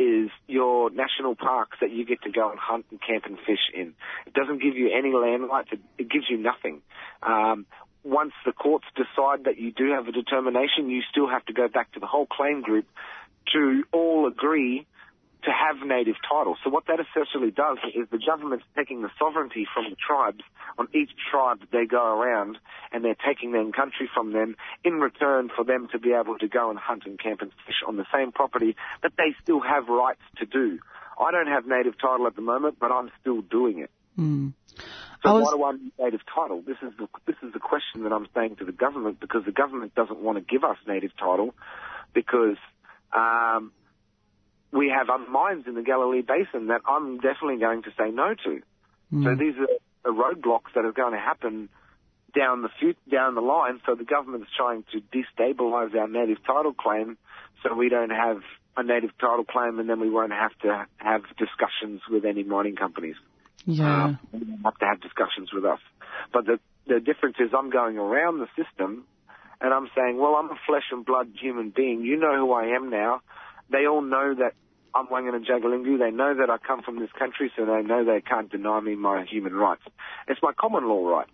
is 0.00 0.30
your 0.48 0.90
national 0.90 1.36
parks 1.36 1.76
that 1.82 1.90
you 1.90 2.06
get 2.06 2.22
to 2.22 2.30
go 2.30 2.50
and 2.50 2.58
hunt 2.58 2.86
and 2.90 3.00
camp 3.00 3.24
and 3.26 3.36
fish 3.38 3.68
in. 3.74 3.92
It 4.26 4.32
doesn't 4.32 4.62
give 4.62 4.74
you 4.74 4.90
any 4.96 5.12
land 5.12 5.48
rights. 5.48 5.68
It, 5.98 6.08
gives 6.08 6.24
you 6.28 6.38
nothing. 6.38 6.80
Um, 7.22 7.66
once 8.02 8.32
the 8.46 8.52
courts 8.52 8.86
decide 8.96 9.44
that 9.44 9.58
you 9.58 9.72
do 9.72 9.90
have 9.92 10.08
a 10.08 10.12
determination, 10.12 10.88
you 10.88 11.02
still 11.10 11.28
have 11.28 11.44
to 11.46 11.52
go 11.52 11.68
back 11.68 11.92
to 11.92 12.00
the 12.00 12.06
whole 12.06 12.26
claim 12.26 12.62
group 12.62 12.86
to 13.52 13.84
all 13.92 14.26
agree 14.26 14.86
to 15.44 15.50
have 15.50 15.86
native 15.86 16.16
title. 16.28 16.56
So 16.62 16.70
what 16.70 16.86
that 16.86 17.00
essentially 17.00 17.50
does 17.50 17.78
is 17.94 18.08
the 18.10 18.18
government's 18.18 18.64
taking 18.76 19.02
the 19.02 19.10
sovereignty 19.18 19.66
from 19.72 19.90
the 19.90 19.96
tribes 19.96 20.42
on 20.78 20.88
each 20.94 21.10
tribe 21.30 21.60
that 21.60 21.70
they 21.70 21.86
go 21.86 22.02
around 22.02 22.58
and 22.92 23.04
they're 23.04 23.16
taking 23.26 23.52
their 23.52 23.64
country 23.72 24.08
from 24.12 24.32
them 24.32 24.56
in 24.84 24.94
return 25.00 25.50
for 25.54 25.64
them 25.64 25.88
to 25.92 25.98
be 25.98 26.12
able 26.12 26.38
to 26.38 26.48
go 26.48 26.70
and 26.70 26.78
hunt 26.78 27.04
and 27.06 27.18
camp 27.18 27.40
and 27.42 27.50
fish 27.66 27.82
on 27.86 27.96
the 27.96 28.06
same 28.12 28.32
property 28.32 28.76
that 29.02 29.12
they 29.16 29.34
still 29.42 29.60
have 29.60 29.88
rights 29.88 30.22
to 30.38 30.46
do. 30.46 30.78
I 31.18 31.30
don't 31.30 31.48
have 31.48 31.66
native 31.66 31.98
title 31.98 32.26
at 32.26 32.36
the 32.36 32.42
moment, 32.42 32.76
but 32.80 32.90
I'm 32.90 33.10
still 33.20 33.42
doing 33.42 33.80
it. 33.80 33.90
Mm. 34.18 34.52
So 35.22 35.34
was... 35.34 35.42
why 35.42 35.50
do 35.56 35.64
I 35.64 35.82
need 35.82 35.92
native 35.98 36.20
title? 36.34 36.62
This 36.66 36.76
is 36.82 36.92
the 36.98 37.08
this 37.26 37.36
is 37.42 37.52
the 37.52 37.58
question 37.58 38.04
that 38.04 38.12
I'm 38.12 38.26
saying 38.34 38.56
to 38.56 38.64
the 38.64 38.72
government 38.72 39.20
because 39.20 39.44
the 39.44 39.52
government 39.52 39.94
doesn't 39.94 40.18
want 40.18 40.38
to 40.38 40.44
give 40.44 40.64
us 40.64 40.76
native 40.86 41.16
title 41.16 41.54
because 42.14 42.56
um, 43.12 43.72
we 44.72 44.92
have 44.94 45.08
mines 45.28 45.64
in 45.66 45.74
the 45.74 45.82
Galilee 45.82 46.22
Basin 46.22 46.68
that 46.68 46.82
I'm 46.86 47.16
definitely 47.16 47.58
going 47.58 47.82
to 47.82 47.90
say 47.98 48.10
no 48.10 48.34
to. 48.34 48.62
Mm. 49.12 49.24
So 49.24 49.34
these 49.34 49.54
are, 49.58 50.12
roadblocks 50.12 50.72
that 50.74 50.84
are 50.84 50.92
going 50.92 51.12
to 51.12 51.18
happen 51.18 51.68
down 52.34 52.62
the 52.62 52.68
fut- 52.80 53.10
down 53.10 53.34
the 53.34 53.40
line. 53.40 53.80
So 53.84 53.94
the 53.94 54.04
government's 54.04 54.48
trying 54.56 54.84
to 54.92 55.00
destabilise 55.00 55.94
our 55.94 56.08
native 56.08 56.38
title 56.44 56.72
claim, 56.72 57.18
so 57.62 57.74
we 57.74 57.88
don't 57.88 58.10
have 58.10 58.40
a 58.76 58.82
native 58.82 59.10
title 59.18 59.44
claim, 59.44 59.78
and 59.78 59.90
then 59.90 60.00
we 60.00 60.08
won't 60.08 60.32
have 60.32 60.56
to 60.62 60.86
have 60.96 61.22
discussions 61.36 62.00
with 62.08 62.24
any 62.24 62.44
mining 62.44 62.76
companies. 62.76 63.16
Yeah. 63.66 64.04
Um, 64.04 64.18
don't 64.32 64.60
have 64.64 64.78
to 64.78 64.86
have 64.86 65.00
discussions 65.00 65.52
with 65.52 65.64
us. 65.64 65.80
But 66.32 66.46
the 66.46 66.60
the 66.86 67.00
difference 67.00 67.36
is 67.38 67.50
I'm 67.56 67.70
going 67.70 67.98
around 67.98 68.38
the 68.38 68.48
system, 68.56 69.04
and 69.60 69.74
I'm 69.74 69.88
saying, 69.96 70.18
well, 70.18 70.36
I'm 70.36 70.50
a 70.50 70.58
flesh 70.66 70.84
and 70.92 71.04
blood 71.04 71.28
human 71.38 71.70
being. 71.70 72.02
You 72.02 72.16
know 72.16 72.36
who 72.36 72.52
I 72.52 72.76
am 72.76 72.90
now. 72.90 73.20
They 73.70 73.86
all 73.86 74.02
know 74.02 74.34
that 74.34 74.54
I'm 74.94 75.06
Wangan 75.06 75.34
and 75.34 75.46
Jagalingou. 75.46 75.98
They 75.98 76.10
know 76.10 76.34
that 76.34 76.50
I 76.50 76.58
come 76.58 76.82
from 76.82 76.98
this 76.98 77.10
country, 77.18 77.52
so 77.56 77.64
they 77.64 77.82
know 77.82 78.04
they 78.04 78.20
can't 78.20 78.50
deny 78.50 78.80
me 78.80 78.96
my 78.96 79.24
human 79.24 79.54
rights. 79.54 79.82
It's 80.28 80.40
my 80.42 80.52
common 80.52 80.88
law 80.88 81.06
right. 81.06 81.28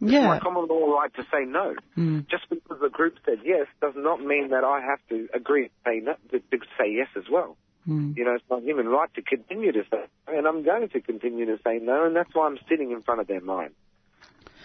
Yeah. 0.00 0.18
It's 0.18 0.26
my 0.26 0.38
common 0.40 0.66
law 0.66 0.98
right 0.98 1.14
to 1.14 1.22
say 1.24 1.44
no. 1.46 1.74
Mm. 1.96 2.28
Just 2.28 2.48
because 2.48 2.78
the 2.80 2.88
group 2.88 3.16
said 3.24 3.38
yes 3.44 3.66
does 3.80 3.94
not 3.96 4.20
mean 4.20 4.50
that 4.50 4.64
I 4.64 4.80
have 4.80 5.00
to 5.10 5.28
agree 5.34 5.68
to 5.68 5.74
say, 5.84 6.00
no, 6.02 6.14
to, 6.30 6.38
to 6.38 6.66
say 6.78 6.92
yes 6.92 7.08
as 7.16 7.24
well. 7.30 7.56
Mm. 7.88 8.16
You 8.16 8.24
know, 8.24 8.34
it's 8.34 8.44
my 8.48 8.60
human 8.60 8.88
right 8.88 9.12
to 9.14 9.22
continue 9.22 9.72
to 9.72 9.82
say, 9.90 9.98
no, 10.26 10.38
and 10.38 10.46
I'm 10.46 10.62
going 10.62 10.88
to 10.88 11.00
continue 11.00 11.46
to 11.46 11.58
say 11.64 11.78
no, 11.80 12.06
and 12.06 12.16
that's 12.16 12.34
why 12.34 12.46
I'm 12.46 12.58
sitting 12.68 12.90
in 12.90 13.02
front 13.02 13.20
of 13.20 13.26
their 13.26 13.42
mind. 13.42 13.74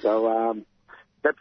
So 0.01 0.29
um, 0.29 0.65
that's 1.21 1.37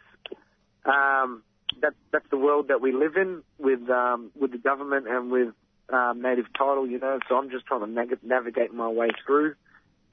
um, 0.85 1.43
that, 1.81 1.93
that's 2.11 2.29
the 2.29 2.37
world 2.37 2.67
that 2.67 2.81
we 2.81 2.91
live 2.91 3.15
in 3.15 3.43
with 3.57 3.89
um, 3.89 4.31
with 4.37 4.51
the 4.51 4.57
government 4.57 5.07
and 5.07 5.31
with 5.31 5.53
um, 5.91 6.21
native 6.21 6.45
title. 6.57 6.87
You 6.87 6.99
know, 6.99 7.19
so 7.27 7.37
I'm 7.37 7.49
just 7.49 7.65
trying 7.65 7.81
to 7.81 7.87
nag- 7.87 8.23
navigate 8.23 8.73
my 8.73 8.87
way 8.87 9.09
through, 9.25 9.55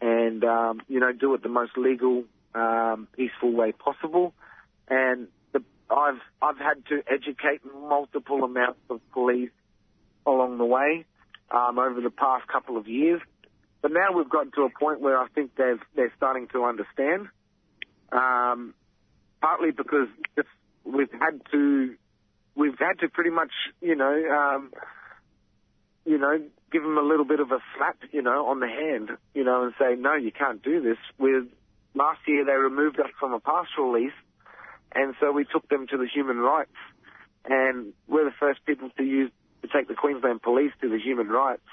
and 0.00 0.44
um, 0.44 0.82
you 0.88 1.00
know, 1.00 1.12
do 1.12 1.34
it 1.34 1.42
the 1.42 1.48
most 1.48 1.76
legal, 1.76 2.24
um, 2.54 3.08
peaceful 3.16 3.52
way 3.52 3.72
possible. 3.72 4.32
And 4.88 5.28
the, 5.52 5.62
I've 5.90 6.20
I've 6.40 6.58
had 6.58 6.84
to 6.88 7.02
educate 7.10 7.60
multiple 7.74 8.44
amounts 8.44 8.80
of 8.90 9.00
police 9.12 9.50
along 10.26 10.58
the 10.58 10.64
way 10.64 11.04
um, 11.50 11.78
over 11.78 12.00
the 12.00 12.10
past 12.10 12.46
couple 12.48 12.76
of 12.76 12.88
years. 12.88 13.20
But 13.82 13.92
now 13.92 14.16
we've 14.16 14.28
gotten 14.28 14.52
to 14.52 14.62
a 14.62 14.70
point 14.70 15.00
where 15.00 15.18
I 15.18 15.28
think 15.28 15.54
they've 15.56 15.80
they're 15.94 16.12
starting 16.16 16.48
to 16.48 16.64
understand. 16.64 17.28
Um, 18.12 18.74
partly 19.40 19.70
because 19.70 20.08
we've 20.84 21.12
had 21.12 21.40
to 21.52 21.94
we've 22.54 22.78
had 22.78 22.98
to 23.00 23.08
pretty 23.08 23.30
much 23.30 23.52
you 23.80 23.94
know 23.94 24.14
um, 24.30 24.72
you 26.06 26.18
know 26.18 26.40
give 26.72 26.82
them 26.82 26.96
a 26.96 27.02
little 27.02 27.24
bit 27.24 27.40
of 27.40 27.50
a 27.50 27.58
slap 27.76 27.98
you 28.12 28.22
know 28.22 28.46
on 28.46 28.60
the 28.60 28.68
hand 28.68 29.10
you 29.34 29.44
know 29.44 29.64
and 29.64 29.74
say 29.78 29.94
no 29.98 30.14
you 30.14 30.32
can't 30.32 30.62
do 30.62 30.80
this. 30.80 30.98
With 31.18 31.44
last 31.94 32.20
year 32.26 32.44
they 32.44 32.52
removed 32.52 32.98
us 33.00 33.10
from 33.20 33.34
a 33.34 33.40
pastoral 33.40 33.92
lease, 33.92 34.12
and 34.94 35.14
so 35.20 35.32
we 35.32 35.44
took 35.44 35.68
them 35.68 35.86
to 35.88 35.96
the 35.98 36.06
human 36.06 36.38
rights, 36.38 36.76
and 37.44 37.92
we're 38.08 38.24
the 38.24 38.36
first 38.38 38.64
people 38.64 38.90
to 38.96 39.04
use 39.04 39.30
to 39.62 39.68
take 39.68 39.88
the 39.88 39.94
Queensland 39.94 40.42
Police 40.42 40.72
to 40.80 40.88
the 40.88 40.98
human 40.98 41.28
rights. 41.28 41.66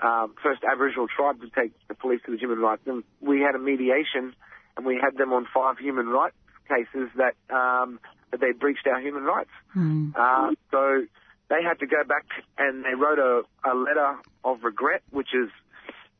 Um, 0.00 0.34
first 0.42 0.62
Aboriginal 0.62 1.08
tribe 1.08 1.40
to 1.40 1.50
take 1.50 1.72
the 1.88 1.94
police 1.94 2.20
to 2.26 2.32
the 2.32 2.38
human 2.38 2.60
rights. 2.60 2.82
And 2.86 3.02
we 3.20 3.40
had 3.40 3.56
a 3.56 3.58
mediation, 3.58 4.32
and 4.76 4.86
we 4.86 4.98
had 5.02 5.16
them 5.16 5.32
on 5.32 5.46
five 5.52 5.78
human 5.78 6.06
rights 6.06 6.36
cases 6.68 7.08
that 7.16 7.34
um, 7.54 7.98
that 8.30 8.40
they 8.40 8.52
breached 8.52 8.86
our 8.86 9.00
human 9.00 9.24
rights. 9.24 9.50
Mm. 9.74 10.14
Uh, 10.14 10.54
so 10.70 11.06
they 11.48 11.62
had 11.62 11.78
to 11.80 11.86
go 11.86 12.04
back 12.04 12.26
and 12.58 12.84
they 12.84 12.94
wrote 12.94 13.18
a, 13.18 13.42
a 13.68 13.74
letter 13.74 14.16
of 14.44 14.62
regret, 14.62 15.02
which 15.10 15.28
is 15.34 15.50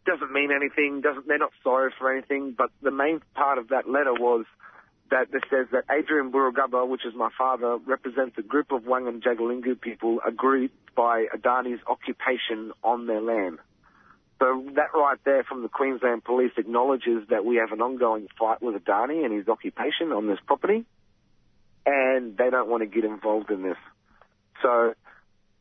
doesn't 0.07 0.33
mean 0.33 0.51
anything. 0.51 1.03
Doesn't 1.03 1.29
they're 1.29 1.39
not 1.39 1.53
sorry 1.63 1.93
for 1.99 2.11
anything, 2.13 2.55
but 2.57 2.71
the 2.83 2.91
main 2.91 3.21
part 3.35 3.59
of 3.59 3.69
that 3.69 3.89
letter 3.89 4.15
was 4.15 4.47
that 5.11 5.29
it 5.33 5.45
says 5.51 5.67
that 5.73 5.85
Adrian 5.91 6.31
Burragubba, 6.31 6.87
which 6.87 7.05
is 7.05 7.15
my 7.15 7.31
father, 7.37 7.79
represents 7.87 8.37
a 8.39 8.43
group 8.43 8.73
of 8.73 8.83
Wangan 8.83 9.23
Jagalingou 9.23 9.81
people 9.81 10.19
aggrieved 10.27 10.73
by 10.95 11.27
Adani's 11.35 11.81
occupation 11.87 12.73
on 12.83 13.07
their 13.07 13.21
land. 13.21 13.59
So 14.39 14.65
that 14.77 14.95
right 14.95 15.19
there 15.25 15.45
from 15.45 15.63
the 15.63 15.69
Queensland 15.69 16.25
Police 16.25 16.53
acknowledges 16.57 17.29
that 17.31 17.45
we 17.45 17.57
have 17.57 17.73
an 17.73 17.81
ongoing 17.81 18.29
fight 18.39 18.63
with 18.63 18.77
Adani 18.77 19.25
and 19.25 19.35
his 19.35 19.49
occupation 19.49 20.13
on 20.13 20.27
this 20.27 20.39
property, 20.47 20.85
and 21.85 22.37
they 22.37 22.51
don't 22.51 22.69
want 22.69 22.83
to 22.83 22.87
get 22.87 23.05
involved 23.05 23.51
in 23.51 23.63
this. 23.63 23.79
So 24.63 24.95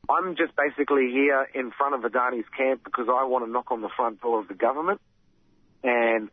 I'm 0.09 0.35
just 0.35 0.53
basically 0.55 1.09
here 1.11 1.47
in 1.53 1.71
front 1.71 1.95
of 1.95 2.09
Adani's 2.09 2.47
camp 2.55 2.83
because 2.83 3.07
I 3.09 3.25
want 3.25 3.45
to 3.45 3.51
knock 3.51 3.71
on 3.71 3.81
the 3.81 3.89
front 3.95 4.21
door 4.21 4.39
of 4.39 4.47
the 4.47 4.53
government, 4.53 5.01
and 5.83 6.29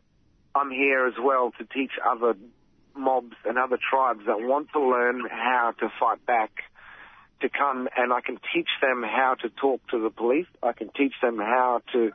I'm 0.55 0.71
here 0.71 1.07
as 1.07 1.15
well 1.21 1.51
to 1.57 1.65
teach 1.65 1.91
other 2.03 2.35
mobs 2.95 3.35
and 3.43 3.57
other 3.57 3.77
tribes 3.77 4.21
that 4.27 4.39
want 4.39 4.69
to 4.71 4.79
learn 4.79 5.23
how 5.29 5.73
to 5.79 5.89
fight 5.99 6.25
back 6.25 6.51
to 7.41 7.49
come 7.49 7.89
and 7.97 8.13
I 8.13 8.21
can 8.21 8.39
teach 8.53 8.69
them 8.81 9.03
how 9.03 9.35
to 9.41 9.49
talk 9.49 9.81
to 9.89 10.01
the 10.01 10.09
police. 10.09 10.47
I 10.63 10.71
can 10.71 10.89
teach 10.95 11.13
them 11.21 11.37
how 11.37 11.81
to 11.91 12.11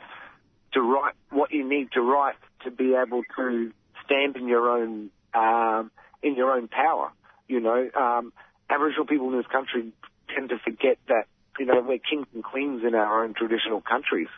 to 0.72 0.80
write 0.80 1.14
what 1.30 1.52
you 1.52 1.68
need 1.68 1.92
to 1.92 2.00
write 2.00 2.36
to 2.64 2.70
be 2.70 2.94
able 2.94 3.22
to 3.36 3.72
stand 4.04 4.36
in 4.36 4.48
your 4.48 4.70
own 4.70 5.10
um, 5.34 5.90
in 6.22 6.36
your 6.36 6.52
own 6.52 6.68
power. 6.68 7.10
You 7.48 7.60
know, 7.60 7.90
um, 7.94 8.32
Aboriginal 8.70 9.06
people 9.06 9.30
in 9.30 9.36
this 9.36 9.46
country 9.46 9.92
tend 10.34 10.48
to 10.50 10.58
forget 10.58 10.96
that 11.08 11.26
you 11.60 11.66
know 11.66 11.82
we're 11.86 11.98
kings 11.98 12.26
and 12.32 12.42
queens 12.42 12.82
in 12.86 12.94
our 12.94 13.22
own 13.22 13.34
traditional 13.34 13.82
countries, 13.82 14.28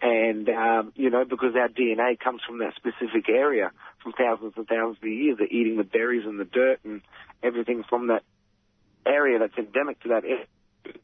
and 0.00 0.48
um, 0.48 0.92
you 0.94 1.10
know 1.10 1.24
because 1.24 1.56
our 1.56 1.68
DNA 1.68 2.18
comes 2.18 2.40
from 2.46 2.58
that 2.60 2.74
specific 2.76 3.28
area 3.28 3.72
from 4.00 4.12
thousands 4.12 4.52
and 4.56 4.68
thousands 4.68 4.98
of 5.02 5.08
years. 5.08 5.38
They're 5.38 5.48
eating 5.48 5.76
the 5.76 5.84
berries 5.84 6.24
and 6.24 6.38
the 6.38 6.44
dirt 6.44 6.78
and 6.84 7.02
everything 7.42 7.82
from 7.88 8.06
that 8.06 8.22
area 9.04 9.40
that's 9.40 9.58
endemic 9.58 10.00
to 10.02 10.10
that 10.10 10.24
area. 10.24 10.46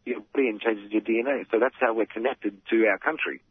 Your 0.05 0.21
body 0.33 0.49
and 0.49 0.61
changes 0.61 0.93
your 0.93 1.03
DNA. 1.03 1.45
So 1.51 1.59
that's 1.59 1.75
how 1.81 1.93
we're 1.93 2.07
connected 2.07 2.57
to 2.71 2.87
our 2.87 2.99
country. 2.99 3.43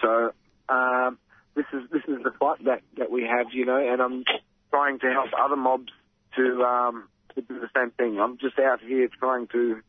So 0.00 0.32
um, 0.68 1.18
this 1.56 1.66
is 1.72 1.90
this 1.90 2.02
is 2.06 2.22
the 2.22 2.30
fight 2.38 2.64
that, 2.64 2.82
that 2.96 3.10
we 3.10 3.22
have, 3.22 3.48
you 3.52 3.66
know, 3.66 3.78
and 3.78 4.00
I'm 4.00 4.24
trying 4.70 5.00
to 5.00 5.10
help 5.10 5.30
other 5.36 5.56
mobs 5.56 5.90
to 6.36 6.62
um, 6.62 7.08
to 7.34 7.42
do 7.42 7.58
the 7.58 7.70
same 7.74 7.90
thing. 7.90 8.20
I'm 8.20 8.38
just 8.38 8.56
out 8.60 8.80
here 8.80 9.08
trying 9.18 9.48
to 9.48 9.82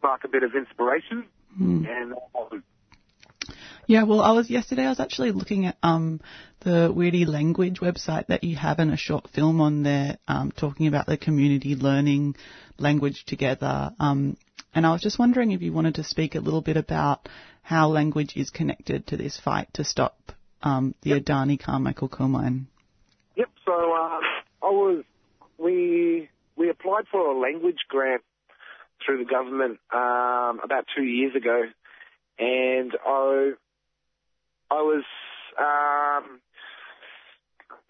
spark 0.00 0.24
a 0.24 0.28
bit 0.28 0.42
of 0.42 0.54
inspiration 0.54 1.26
Mm. 1.60 1.84
and 1.88 2.14
uh, 2.14 2.56
Yeah, 3.86 4.04
well, 4.04 4.20
I 4.20 4.30
was 4.30 4.48
yesterday. 4.48 4.84
I 4.84 4.88
was 4.88 5.00
actually 5.00 5.32
looking 5.32 5.66
at 5.66 5.76
um, 5.82 6.20
the 6.60 6.92
Wirdi 6.94 7.26
Language 7.26 7.80
website 7.80 8.28
that 8.28 8.44
you 8.44 8.54
have 8.56 8.78
and 8.78 8.92
a 8.92 8.96
short 8.96 9.28
film 9.30 9.60
on 9.60 9.82
there 9.82 10.18
um, 10.28 10.52
talking 10.52 10.86
about 10.86 11.06
the 11.06 11.16
community 11.16 11.74
learning 11.74 12.36
language 12.78 13.24
together. 13.26 13.90
Um, 13.98 14.36
and 14.74 14.86
I 14.86 14.92
was 14.92 15.02
just 15.02 15.18
wondering 15.18 15.50
if 15.50 15.60
you 15.60 15.72
wanted 15.72 15.96
to 15.96 16.04
speak 16.04 16.36
a 16.36 16.40
little 16.40 16.60
bit 16.62 16.76
about 16.76 17.28
how 17.62 17.88
language 17.88 18.36
is 18.36 18.50
connected 18.50 19.08
to 19.08 19.16
this 19.16 19.36
fight 19.36 19.74
to 19.74 19.82
stop 19.82 20.32
um, 20.62 20.94
the 21.02 21.18
Adani 21.18 21.58
Carmichael 21.58 22.08
coal 22.08 22.28
mine. 22.28 22.68
Yep. 23.36 23.48
So 23.66 23.72
uh, 23.72 24.20
I 24.62 24.70
was 24.70 25.04
we 25.58 26.28
we 26.56 26.70
applied 26.70 27.06
for 27.10 27.20
a 27.26 27.38
language 27.38 27.78
grant 27.88 28.22
through 29.04 29.18
the 29.18 29.30
government 29.30 29.78
um, 29.92 30.60
about 30.62 30.84
two 30.96 31.04
years 31.04 31.34
ago, 31.34 31.62
and 32.38 32.92
I 33.06 33.52
I 34.70 34.82
was 34.82 35.04
um, 35.58 36.40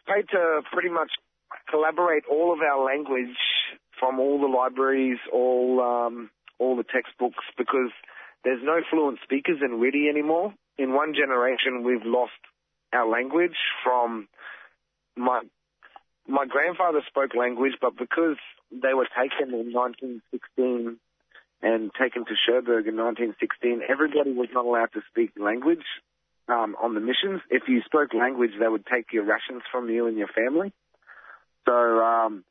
paid 0.06 0.28
to 0.30 0.62
pretty 0.72 0.88
much 0.88 1.10
collaborate 1.70 2.24
all 2.30 2.52
of 2.52 2.60
our 2.60 2.84
language 2.84 3.36
from 3.98 4.18
all 4.18 4.40
the 4.40 4.46
libraries, 4.46 5.18
all 5.32 5.80
um, 5.80 6.30
all 6.58 6.76
the 6.76 6.84
textbooks, 6.84 7.44
because 7.56 7.90
there's 8.44 8.62
no 8.62 8.80
fluent 8.90 9.18
speakers 9.22 9.58
in 9.62 9.78
Wirdi 9.80 10.08
anymore. 10.08 10.54
In 10.78 10.94
one 10.94 11.14
generation, 11.14 11.84
we've 11.84 12.04
lost 12.04 12.32
our 12.92 13.08
language 13.08 13.56
from 13.84 14.28
my 15.16 15.42
my 16.30 16.46
grandfather 16.46 17.02
spoke 17.08 17.34
language, 17.34 17.74
but 17.80 17.96
because 17.98 18.36
they 18.70 18.94
were 18.94 19.08
taken 19.10 19.52
in 19.52 19.72
1916 19.72 20.96
and 21.62 21.90
taken 22.00 22.24
to 22.24 22.34
Cherbourg 22.46 22.86
in 22.86 22.96
1916, 22.96 23.82
everybody 23.88 24.32
was 24.32 24.48
not 24.54 24.64
allowed 24.64 24.92
to 24.94 25.02
speak 25.10 25.32
language 25.38 25.84
um, 26.48 26.76
on 26.80 26.94
the 26.94 27.00
missions. 27.00 27.42
If 27.50 27.64
you 27.68 27.82
spoke 27.84 28.14
language, 28.14 28.52
they 28.58 28.68
would 28.68 28.86
take 28.86 29.12
your 29.12 29.24
rations 29.24 29.62
from 29.70 29.90
you 29.90 30.06
and 30.06 30.16
your 30.16 30.28
family. 30.28 30.72
So 31.66 31.74
um, 31.74 32.44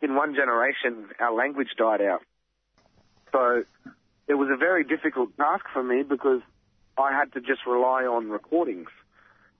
in 0.00 0.14
one 0.14 0.34
generation, 0.34 1.10
our 1.20 1.34
language 1.34 1.68
died 1.78 2.00
out. 2.00 2.22
So 3.32 3.64
it 4.28 4.34
was 4.34 4.48
a 4.52 4.56
very 4.56 4.82
difficult 4.82 5.36
task 5.36 5.64
for 5.72 5.82
me 5.82 6.02
because 6.02 6.40
I 6.98 7.12
had 7.12 7.32
to 7.34 7.40
just 7.40 7.66
rely 7.66 8.04
on 8.04 8.30
recordings, 8.30 8.88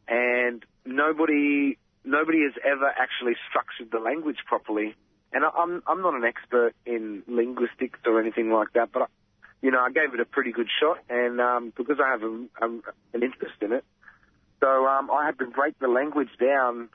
and 0.09 0.65
nobody 0.87 1.77
nobody 2.07 2.43
has 2.43 2.53
ever 2.65 2.87
actually 2.87 3.35
structured 3.51 3.91
the 3.91 3.99
language 3.99 4.39
properly. 4.47 4.95
And 5.33 5.45
I, 5.45 5.49
I'm 5.49 5.83
I'm 5.87 6.01
not 6.01 6.15
an 6.15 6.25
expert 6.25 6.73
in 6.87 7.23
linguistics 7.27 7.99
or 8.07 8.21
anything 8.21 8.51
like 8.51 8.73
that, 8.75 8.93
but 8.93 9.03
I, 9.03 9.07
you 9.61 9.71
know 9.71 9.81
I 9.81 9.91
gave 9.91 10.15
it 10.15 10.21
a 10.21 10.25
pretty 10.25 10.53
good 10.53 10.69
shot, 10.81 10.99
and 11.11 11.41
um, 11.41 11.73
because 11.77 11.99
I 12.03 12.11
have 12.11 12.23
a, 12.23 12.47
a, 12.63 12.67
an 13.13 13.23
interest 13.23 13.57
in 13.61 13.73
it, 13.73 13.85
so 14.61 14.87
um, 14.87 15.11
I 15.11 15.27
had 15.27 15.39
to 15.41 15.47
break 15.47 15.79
the 15.81 15.89
language 15.89 16.31
down 16.41 16.89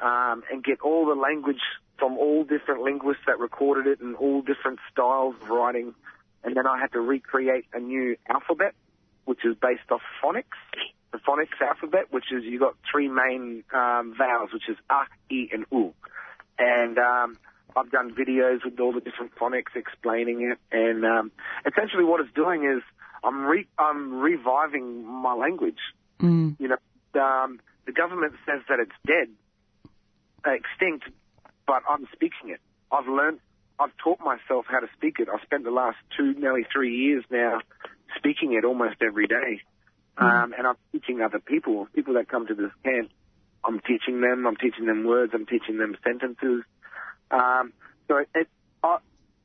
um, 0.00 0.42
and 0.50 0.64
get 0.64 0.80
all 0.80 1.06
the 1.06 1.14
language 1.14 1.60
from 1.98 2.18
all 2.18 2.42
different 2.42 2.82
linguists 2.82 3.22
that 3.26 3.38
recorded 3.38 3.86
it 3.86 4.00
and 4.00 4.16
all 4.16 4.40
different 4.40 4.80
styles 4.90 5.36
of 5.42 5.48
writing, 5.50 5.94
and 6.42 6.56
then 6.56 6.66
I 6.66 6.80
had 6.80 6.92
to 6.92 7.00
recreate 7.00 7.66
a 7.74 7.78
new 7.78 8.16
alphabet, 8.28 8.74
which 9.26 9.44
is 9.44 9.54
based 9.60 9.90
off 9.92 10.00
phonics 10.22 10.58
the 11.14 11.20
phonics 11.20 11.64
alphabet, 11.64 12.06
which 12.10 12.32
is 12.32 12.42
you 12.42 12.58
got 12.58 12.74
three 12.90 13.08
main 13.08 13.62
um, 13.72 14.14
vowels, 14.18 14.50
which 14.52 14.68
is 14.68 14.76
ah, 14.90 15.06
e, 15.30 15.48
and 15.52 15.64
u. 15.70 15.94
And 16.58 16.98
um, 16.98 17.38
I've 17.76 17.90
done 17.92 18.12
videos 18.12 18.64
with 18.64 18.80
all 18.80 18.92
the 18.92 19.00
different 19.00 19.32
phonics 19.36 19.76
explaining 19.76 20.50
it, 20.50 20.58
and 20.72 21.04
um, 21.04 21.30
essentially 21.64 22.02
what 22.02 22.20
it's 22.20 22.34
doing 22.34 22.64
is 22.64 22.82
I'm 23.22 23.44
re- 23.44 23.68
I'm 23.78 24.14
reviving 24.18 25.06
my 25.06 25.34
language. 25.34 25.78
Mm. 26.20 26.56
You 26.58 26.68
know, 26.68 27.20
um, 27.22 27.60
the 27.86 27.92
government 27.92 28.32
says 28.44 28.62
that 28.68 28.80
it's 28.80 28.98
dead, 29.06 29.28
uh, 30.44 30.50
extinct, 30.50 31.04
but 31.64 31.82
I'm 31.88 32.08
speaking 32.12 32.50
it. 32.50 32.60
I've 32.90 33.06
learned, 33.06 33.38
I've 33.78 33.96
taught 34.02 34.18
myself 34.18 34.66
how 34.68 34.80
to 34.80 34.88
speak 34.96 35.20
it. 35.20 35.28
I've 35.32 35.42
spent 35.42 35.62
the 35.62 35.70
last 35.70 35.98
two, 36.16 36.34
nearly 36.34 36.66
three 36.72 36.96
years 36.96 37.24
now 37.30 37.60
speaking 38.16 38.54
it 38.54 38.64
almost 38.64 38.96
every 39.00 39.28
day. 39.28 39.62
Um, 40.16 40.54
and 40.56 40.66
I'm 40.66 40.76
teaching 40.92 41.20
other 41.20 41.40
people, 41.40 41.88
people 41.94 42.14
that 42.14 42.28
come 42.28 42.46
to 42.46 42.54
this 42.54 42.70
camp. 42.84 43.10
I'm 43.64 43.80
teaching 43.80 44.20
them. 44.20 44.46
I'm 44.46 44.56
teaching 44.56 44.86
them 44.86 45.04
words. 45.04 45.32
I'm 45.34 45.46
teaching 45.46 45.78
them 45.78 45.96
sentences. 46.04 46.62
Um, 47.30 47.72
so 48.06 48.18
it, 48.18 48.28
it, 48.34 48.48
I, 48.82 48.98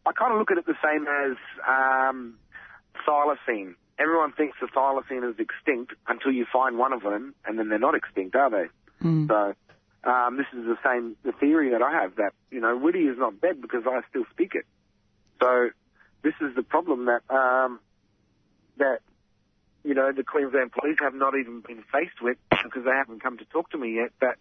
I 0.06 0.12
kind 0.12 0.34
of 0.34 0.40
look 0.40 0.52
at 0.52 0.58
it 0.58 0.66
the 0.66 0.76
same 0.84 1.08
as 1.08 1.38
um, 1.68 2.36
thylacine. 3.08 3.76
Everyone 3.98 4.32
thinks 4.34 4.58
the 4.62 4.68
thylacine 4.68 5.30
is 5.30 5.36
extinct 5.40 5.94
until 6.08 6.32
you 6.32 6.46
find 6.52 6.78
one 6.78 6.94
of 6.94 7.02
them, 7.02 7.34
and 7.46 7.58
then 7.58 7.70
they're 7.70 7.80
not 7.80 7.96
extinct, 7.96 8.36
are 8.36 8.50
they? 8.50 9.06
Mm. 9.06 9.28
So 9.28 10.10
um, 10.10 10.38
this 10.38 10.46
is 10.54 10.66
the 10.66 10.78
same 10.86 11.16
the 11.24 11.32
theory 11.34 11.72
that 11.72 11.82
I 11.82 11.92
have 11.92 12.16
that 12.16 12.32
you 12.52 12.62
know 12.62 12.78
Wirdi 12.78 13.12
is 13.12 13.18
not 13.18 13.42
dead 13.42 13.62
because 13.62 13.84
I 13.86 14.02
still 14.10 14.24
speak 14.32 14.56
it. 14.56 14.66
So 15.42 15.70
this 16.24 16.34
is 16.42 16.56
the 16.56 16.64
problem 16.64 17.06
that 17.06 17.22
um, 17.30 17.80
that 18.78 19.00
you 19.84 19.94
know, 19.94 20.12
the 20.12 20.24
Queensland 20.24 20.72
Police 20.72 20.98
have 21.02 21.14
not 21.14 21.34
even 21.40 21.62
been 21.62 21.84
faced 21.92 22.22
with 22.22 22.38
because 22.50 22.84
they 22.84 22.92
haven't 22.92 23.22
come 23.24 23.38
to 23.38 23.46
talk 23.46 23.72
to 23.72 23.78
me 23.78 23.96
yet. 23.96 24.12
But 24.20 24.38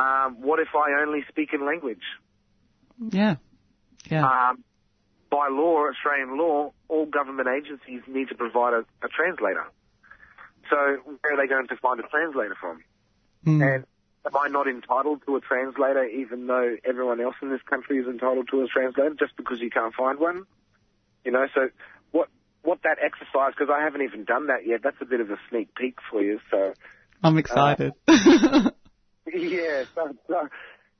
um, 0.00 0.40
what 0.40 0.60
if 0.60 0.68
I 0.74 1.02
only 1.02 1.24
speak 1.28 1.50
in 1.52 1.66
language? 1.66 2.02
Yeah. 3.10 3.36
Yeah. 4.08 4.24
Um, 4.26 4.64
by 5.30 5.48
law, 5.50 5.88
Australian 5.88 6.38
law, 6.38 6.72
all 6.88 7.06
government 7.06 7.48
agencies 7.48 8.02
need 8.06 8.28
to 8.28 8.34
provide 8.34 8.74
a, 8.74 8.84
a 9.04 9.08
translator. 9.08 9.64
So 10.70 10.76
where 11.20 11.34
are 11.34 11.36
they 11.36 11.48
going 11.48 11.68
to 11.68 11.76
find 11.76 11.98
a 12.00 12.04
translator 12.04 12.56
from? 12.60 12.84
Mm. 13.46 13.74
And 13.74 13.84
am 14.26 14.36
I 14.36 14.48
not 14.48 14.68
entitled 14.68 15.22
to 15.26 15.36
a 15.36 15.40
translator 15.40 16.04
even 16.04 16.46
though 16.46 16.76
everyone 16.84 17.20
else 17.20 17.34
in 17.42 17.50
this 17.50 17.62
country 17.62 17.98
is 17.98 18.06
entitled 18.06 18.48
to 18.50 18.62
a 18.62 18.66
translator 18.68 19.14
just 19.18 19.36
because 19.36 19.60
you 19.60 19.70
can't 19.70 19.94
find 19.94 20.18
one? 20.18 20.44
You 21.24 21.32
know, 21.32 21.46
so 21.54 21.68
what 22.62 22.82
that 22.84 22.98
exercise, 23.04 23.52
because 23.56 23.72
I 23.72 23.82
haven't 23.82 24.02
even 24.02 24.24
done 24.24 24.46
that 24.46 24.66
yet, 24.66 24.80
that's 24.82 24.96
a 25.00 25.04
bit 25.04 25.20
of 25.20 25.30
a 25.30 25.36
sneak 25.50 25.74
peek 25.74 25.96
for 26.10 26.22
you. 26.22 26.40
So 26.50 26.74
I'm 27.22 27.38
excited. 27.38 27.92
Uh, 28.06 28.12
yeah, 29.26 29.84
so, 29.94 30.14
so 30.28 30.48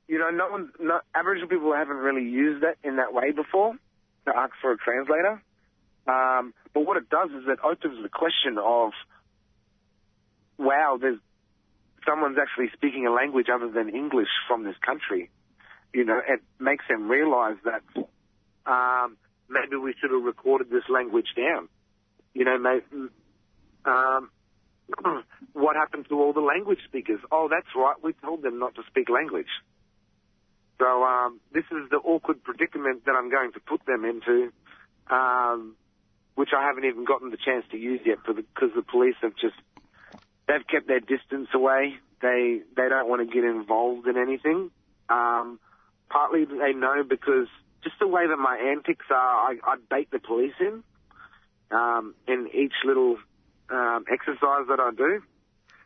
you 0.07 0.19
know, 0.19 0.29
no 0.29 0.49
one, 0.49 0.71
no, 0.79 0.99
Aboriginal 1.15 1.49
people 1.49 1.73
haven't 1.73 1.97
really 1.97 2.27
used 2.27 2.63
that 2.63 2.75
in 2.83 2.97
that 2.97 3.13
way 3.13 3.31
before 3.31 3.73
to 4.25 4.35
ask 4.35 4.53
for 4.61 4.71
a 4.71 4.77
translator. 4.77 5.41
Um, 6.07 6.53
but 6.73 6.85
what 6.85 6.97
it 6.97 7.09
does 7.09 7.29
is 7.29 7.43
it 7.47 7.59
opens 7.63 8.01
the 8.03 8.09
question 8.09 8.57
of, 8.57 8.91
wow, 10.57 10.97
there's 10.99 11.19
someone's 12.05 12.37
actually 12.37 12.69
speaking 12.73 13.07
a 13.07 13.11
language 13.11 13.47
other 13.53 13.69
than 13.69 13.89
English 13.89 14.27
from 14.47 14.63
this 14.63 14.75
country. 14.85 15.29
You 15.93 16.03
know, 16.03 16.19
it 16.27 16.41
makes 16.59 16.85
them 16.89 17.07
realise 17.07 17.57
that 17.63 17.81
um, 18.65 19.17
maybe 19.53 19.77
we 19.77 19.93
should 19.99 20.11
have 20.11 20.23
recorded 20.23 20.69
this 20.69 20.83
language 20.89 21.27
down. 21.37 21.69
You 22.33 22.45
know, 22.45 22.57
maybe, 22.57 23.09
um, 23.85 24.29
what 25.53 25.75
happened 25.75 26.07
to 26.09 26.19
all 26.19 26.33
the 26.33 26.41
language 26.41 26.79
speakers? 26.87 27.19
Oh, 27.31 27.47
that's 27.49 27.67
right, 27.75 27.95
we 28.03 28.13
told 28.13 28.41
them 28.41 28.59
not 28.59 28.75
to 28.75 28.81
speak 28.89 29.09
language. 29.09 29.47
So 30.79 31.03
um, 31.03 31.39
this 31.53 31.63
is 31.71 31.89
the 31.91 31.97
awkward 31.97 32.43
predicament 32.43 33.05
that 33.05 33.13
I'm 33.15 33.29
going 33.29 33.53
to 33.53 33.59
put 33.59 33.85
them 33.85 34.03
into, 34.03 34.51
um, 35.09 35.75
which 36.35 36.49
I 36.55 36.65
haven't 36.65 36.85
even 36.85 37.05
gotten 37.05 37.29
the 37.29 37.37
chance 37.37 37.65
to 37.71 37.77
use 37.77 38.01
yet 38.05 38.17
because 38.25 38.43
the, 38.75 38.81
the 38.81 38.81
police 38.81 39.15
have 39.21 39.35
just 39.39 39.55
they've 40.47 40.65
kept 40.67 40.87
their 40.87 40.99
distance 40.99 41.47
away. 41.53 41.95
They 42.21 42.61
they 42.75 42.89
don't 42.89 43.07
want 43.07 43.27
to 43.27 43.33
get 43.33 43.43
involved 43.43 44.07
in 44.07 44.17
anything. 44.17 44.71
Um, 45.09 45.59
partly 46.09 46.45
they 46.45 46.73
know 46.73 47.03
because 47.07 47.47
just 47.83 47.99
the 47.99 48.07
way 48.07 48.27
that 48.27 48.37
my 48.37 48.57
antics 48.57 49.05
are, 49.09 49.15
I, 49.15 49.57
I 49.63 49.75
bait 49.89 50.09
the 50.11 50.19
police 50.19 50.53
in 50.59 50.83
um, 51.71 52.15
in 52.27 52.49
each 52.53 52.73
little 52.85 53.17
um, 53.69 54.05
exercise 54.11 54.67
that 54.69 54.79
I 54.79 54.91
do. 54.95 55.21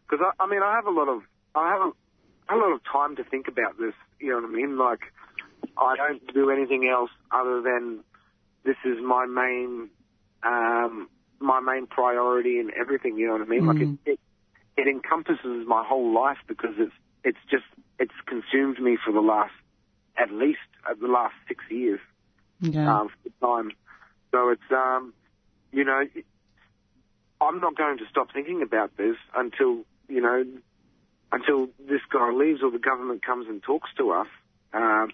Because 0.10 0.26
I, 0.26 0.43
I 0.43 0.48
mean, 0.48 0.62
I 0.64 0.74
have 0.76 0.86
a 0.86 0.91
lot 0.91 1.10
of 1.10 1.22
I 1.56 1.70
have 1.70 1.82
a, 1.82 2.54
a 2.54 2.58
lot 2.58 2.72
of 2.74 2.82
time 2.91 3.16
to 3.18 3.24
think 3.24 3.48
about 3.48 3.78
this. 3.80 3.93
You 4.20 4.30
know 4.30 4.41
what 4.41 4.45
I 4.45 4.54
mean? 4.54 4.78
Like, 4.78 5.02
I 5.78 5.95
don't 5.95 6.34
do 6.34 6.50
anything 6.50 6.88
else 6.88 7.12
other 7.32 7.62
than 7.62 8.04
this 8.64 8.78
is 8.86 8.98
my 9.04 9.26
main 9.26 9.89
um, 10.43 11.10
my 11.39 11.60
main 11.60 11.88
priority 11.88 12.60
in 12.60 12.72
everything. 12.80 13.18
You 13.18 13.28
know 13.28 13.34
what 13.34 13.41
I 13.41 13.45
mean? 13.45 13.64
Mm. 13.64 13.68
Like 13.68 13.82
it, 14.06 14.12
it 14.12 14.20
it 14.78 14.88
encompasses 14.88 15.66
my 15.68 15.84
whole 15.86 16.14
life 16.14 16.38
because 16.48 16.76
it's 16.78 16.93
it's 17.24 17.39
just 17.50 17.66
it's 18.00 18.14
consumed 18.26 18.80
me 18.80 18.98
for 19.04 19.12
the 19.12 19.22
last 19.22 19.54
at 20.18 20.32
least 20.32 20.59
uh, 20.89 20.93
the 20.99 21.07
last 21.07 21.36
six 21.47 21.63
years 21.70 21.99
Yeah. 22.59 23.01
um, 23.01 23.09
time. 23.41 23.72
So 24.32 24.49
it's 24.49 24.72
um, 24.72 25.13
you 25.72 25.84
know, 25.84 26.03
I'm 27.41 27.59
not 27.59 27.76
going 27.76 27.97
to 27.99 28.05
stop 28.09 28.32
thinking 28.34 28.61
about 28.61 28.95
this 28.97 29.15
until 29.36 29.84
you 30.07 30.22
know, 30.22 30.45
until 31.32 31.68
this 31.88 32.01
guy 32.11 32.32
leaves 32.32 32.61
or 32.63 32.72
the 32.72 32.80
government 32.80 33.26
comes 33.26 33.47
and 33.47 33.61
talks 33.61 33.89
to 33.97 34.11
us. 34.11 34.28
Um, 34.74 35.11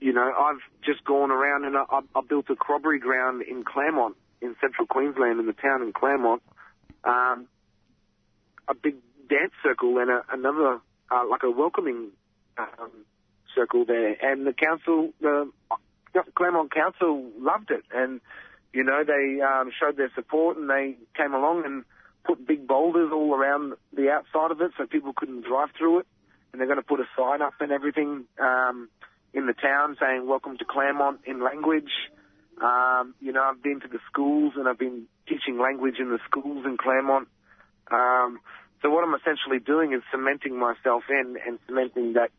you 0.00 0.12
know, 0.12 0.32
I've 0.36 0.60
just 0.84 1.04
gone 1.04 1.30
around 1.30 1.64
and 1.64 1.76
I, 1.76 2.00
I 2.14 2.20
built 2.28 2.46
a 2.50 2.56
corroboree 2.56 2.98
ground 2.98 3.42
in 3.42 3.64
Clermont, 3.64 4.16
in 4.40 4.56
central 4.60 4.86
Queensland, 4.86 5.38
in 5.38 5.46
the 5.46 5.52
town 5.52 5.82
in 5.82 5.92
Clermont. 5.92 6.42
Um, 7.04 7.46
a 8.68 8.74
big 8.74 8.96
dance 9.28 9.52
circle 9.62 9.98
and 9.98 10.10
a, 10.10 10.22
another, 10.32 10.80
uh, 11.10 11.24
like 11.28 11.42
a 11.44 11.50
welcoming 11.50 12.08
um, 12.58 12.90
circle 13.54 13.84
there. 13.84 14.16
And 14.22 14.46
the 14.46 14.52
council, 14.52 15.10
the 15.20 15.50
Clermont 16.34 16.72
Council 16.72 17.30
loved 17.38 17.70
it. 17.70 17.84
And, 17.92 18.20
you 18.72 18.84
know, 18.84 19.02
they 19.04 19.40
um, 19.40 19.70
showed 19.78 19.96
their 19.96 20.10
support 20.14 20.56
and 20.56 20.68
they 20.68 20.96
came 21.16 21.34
along 21.34 21.64
and 21.64 21.84
put 22.24 22.46
big 22.46 22.66
boulders 22.66 23.10
all 23.12 23.34
around 23.34 23.74
the 23.92 24.10
outside 24.10 24.50
of 24.50 24.60
it 24.60 24.72
so 24.76 24.86
people 24.86 25.12
couldn't 25.14 25.44
drive 25.44 25.68
through 25.76 26.00
it. 26.00 26.06
And 26.52 26.60
they're 26.60 26.68
going 26.68 26.80
to 26.80 26.86
put 26.86 27.00
a 27.00 27.08
sign 27.16 27.40
up 27.40 27.54
and 27.60 27.72
everything 27.72 28.24
um, 28.38 28.88
in 29.32 29.46
the 29.46 29.54
town 29.54 29.96
saying 29.98 30.28
"Welcome 30.28 30.58
to 30.58 30.64
Clermont" 30.66 31.20
in 31.24 31.42
language. 31.42 31.90
Um, 32.60 33.14
you 33.20 33.32
know, 33.32 33.42
I've 33.42 33.62
been 33.62 33.80
to 33.80 33.88
the 33.88 33.98
schools 34.10 34.52
and 34.56 34.68
I've 34.68 34.78
been 34.78 35.04
teaching 35.26 35.58
language 35.58 35.96
in 35.98 36.10
the 36.10 36.18
schools 36.26 36.66
in 36.66 36.76
Clermont. 36.76 37.28
Um, 37.90 38.40
so 38.82 38.90
what 38.90 39.04
I'm 39.04 39.14
essentially 39.14 39.60
doing 39.60 39.94
is 39.94 40.02
cementing 40.10 40.58
myself 40.58 41.04
in 41.08 41.36
and 41.46 41.58
cementing 41.66 42.12
that 42.14 42.30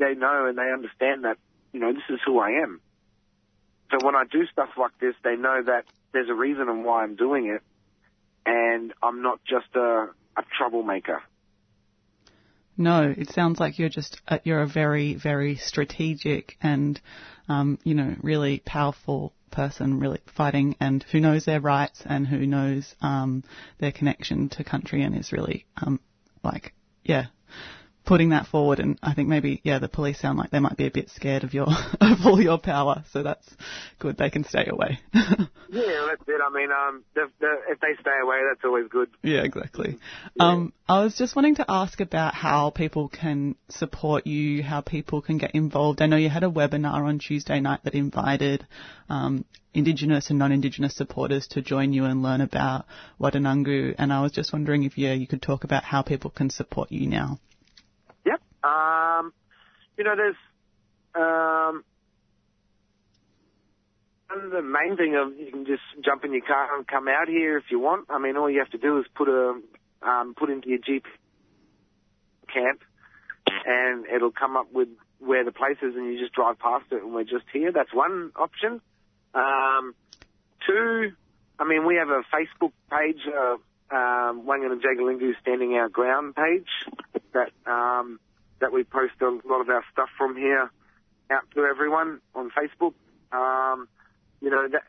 they 0.00 0.14
know 0.14 0.46
and 0.46 0.58
they 0.58 0.72
understand 0.72 1.24
that, 1.24 1.36
you 1.72 1.80
know, 1.80 1.92
this 1.92 2.02
is 2.08 2.18
who 2.26 2.40
I 2.40 2.62
am. 2.62 2.80
So 3.90 4.04
when 4.04 4.14
I 4.14 4.24
do 4.24 4.46
stuff 4.46 4.70
like 4.78 4.98
this, 5.00 5.14
they 5.22 5.36
know 5.36 5.62
that 5.64 5.84
there's 6.12 6.28
a 6.28 6.34
reason 6.34 6.68
and 6.68 6.84
why 6.84 7.02
I'm 7.02 7.16
doing 7.16 7.46
it, 7.46 7.62
and 8.46 8.92
I'm 9.02 9.22
not 9.22 9.40
just 9.44 9.74
a, 9.74 10.08
a 10.36 10.42
troublemaker. 10.56 11.22
No, 12.76 13.12
it 13.16 13.30
sounds 13.30 13.60
like 13.60 13.78
you're 13.78 13.88
just 13.88 14.20
uh, 14.26 14.38
you're 14.44 14.62
a 14.62 14.66
very 14.66 15.14
very 15.14 15.56
strategic 15.56 16.56
and 16.62 16.98
um, 17.48 17.78
you 17.84 17.94
know 17.94 18.16
really 18.22 18.62
powerful 18.64 19.34
person, 19.50 19.98
really 19.98 20.20
fighting 20.34 20.76
and 20.80 21.02
who 21.10 21.20
knows 21.20 21.44
their 21.44 21.60
rights 21.60 22.02
and 22.06 22.26
who 22.26 22.46
knows 22.46 22.94
um, 23.02 23.44
their 23.78 23.92
connection 23.92 24.48
to 24.50 24.64
country 24.64 25.02
and 25.02 25.16
is 25.16 25.32
really 25.32 25.66
um, 25.82 26.00
like 26.42 26.72
yeah 27.04 27.26
putting 28.04 28.30
that 28.30 28.46
forward. 28.46 28.80
And 28.80 28.98
I 29.02 29.14
think 29.14 29.28
maybe, 29.28 29.60
yeah, 29.64 29.78
the 29.78 29.88
police 29.88 30.20
sound 30.20 30.38
like 30.38 30.50
they 30.50 30.58
might 30.58 30.76
be 30.76 30.86
a 30.86 30.90
bit 30.90 31.10
scared 31.10 31.44
of 31.44 31.54
your, 31.54 31.66
of 32.00 32.18
all 32.24 32.40
your 32.40 32.58
power. 32.58 33.04
So 33.12 33.22
that's 33.22 33.48
good. 33.98 34.16
They 34.16 34.30
can 34.30 34.44
stay 34.44 34.66
away. 34.66 35.00
yeah, 35.14 36.06
that's 36.08 36.22
it. 36.26 36.40
I 36.40 36.50
mean, 36.52 36.70
um, 36.70 37.04
the, 37.14 37.30
the, 37.40 37.56
if 37.68 37.80
they 37.80 37.94
stay 38.00 38.18
away, 38.22 38.40
that's 38.48 38.64
always 38.64 38.88
good. 38.90 39.10
Yeah, 39.22 39.42
exactly. 39.42 39.98
Yeah. 40.34 40.44
Um, 40.44 40.72
I 40.88 41.04
was 41.04 41.16
just 41.16 41.36
wanting 41.36 41.56
to 41.56 41.64
ask 41.68 42.00
about 42.00 42.34
how 42.34 42.70
people 42.70 43.08
can 43.08 43.54
support 43.68 44.26
you, 44.26 44.62
how 44.62 44.80
people 44.80 45.22
can 45.22 45.38
get 45.38 45.52
involved. 45.54 46.02
I 46.02 46.06
know 46.06 46.16
you 46.16 46.30
had 46.30 46.44
a 46.44 46.50
webinar 46.50 47.04
on 47.04 47.18
Tuesday 47.18 47.60
night 47.60 47.80
that 47.84 47.94
invited, 47.94 48.66
um, 49.08 49.44
Indigenous 49.72 50.30
and 50.30 50.38
non-Indigenous 50.38 50.96
supporters 50.96 51.46
to 51.48 51.62
join 51.62 51.92
you 51.92 52.04
and 52.04 52.22
learn 52.24 52.40
about 52.40 52.86
Waddananggu 53.20 53.94
And 53.98 54.12
I 54.12 54.20
was 54.20 54.32
just 54.32 54.52
wondering 54.52 54.82
if, 54.82 54.98
yeah, 54.98 55.12
you 55.12 55.28
could 55.28 55.42
talk 55.42 55.62
about 55.62 55.84
how 55.84 56.02
people 56.02 56.30
can 56.30 56.50
support 56.50 56.90
you 56.90 57.06
now. 57.06 57.38
Um, 58.62 59.32
you 59.96 60.04
know, 60.04 60.14
there's 60.16 60.36
um, 61.14 61.84
and 64.30 64.52
the 64.52 64.62
main 64.62 64.96
thing 64.96 65.16
of 65.16 65.36
you 65.38 65.50
can 65.50 65.66
just 65.66 65.82
jump 66.04 66.24
in 66.24 66.32
your 66.32 66.42
car 66.42 66.76
and 66.76 66.86
come 66.86 67.08
out 67.08 67.28
here 67.28 67.58
if 67.58 67.64
you 67.70 67.80
want. 67.80 68.06
I 68.10 68.18
mean, 68.18 68.36
all 68.36 68.48
you 68.48 68.60
have 68.60 68.70
to 68.70 68.78
do 68.78 68.98
is 68.98 69.06
put 69.14 69.28
a 69.28 69.60
um, 70.02 70.34
put 70.36 70.50
into 70.50 70.68
your 70.68 70.78
Jeep 70.78 71.04
camp, 72.52 72.82
and 73.66 74.06
it'll 74.06 74.30
come 74.30 74.56
up 74.56 74.72
with 74.72 74.88
where 75.18 75.44
the 75.44 75.52
place 75.52 75.76
is, 75.82 75.94
and 75.94 76.06
you 76.06 76.18
just 76.18 76.32
drive 76.32 76.58
past 76.58 76.86
it, 76.90 77.02
and 77.02 77.12
we're 77.12 77.24
just 77.24 77.44
here. 77.52 77.72
That's 77.72 77.92
one 77.92 78.32
option. 78.36 78.80
Um, 79.34 79.94
two, 80.66 81.12
I 81.58 81.64
mean, 81.64 81.86
we 81.86 81.96
have 81.96 82.08
a 82.08 82.22
Facebook 82.34 82.72
page, 82.90 83.20
uh, 83.26 83.56
um, 83.94 84.46
Wangan 84.46 84.72
and 84.72 84.82
Jagalingou 84.82 85.32
Standing 85.40 85.74
Our 85.74 85.88
Ground 85.88 86.34
page 86.34 86.68
that 87.32 87.52
um, 87.70 88.18
that 88.60 88.72
we 88.72 88.84
post 88.84 89.14
a 89.20 89.26
lot 89.48 89.60
of 89.60 89.68
our 89.68 89.84
stuff 89.92 90.08
from 90.16 90.36
here 90.36 90.70
out 91.30 91.42
to 91.54 91.64
everyone 91.64 92.20
on 92.34 92.50
Facebook. 92.50 92.94
Um, 93.32 93.88
you 94.40 94.50
know 94.50 94.68
that 94.68 94.82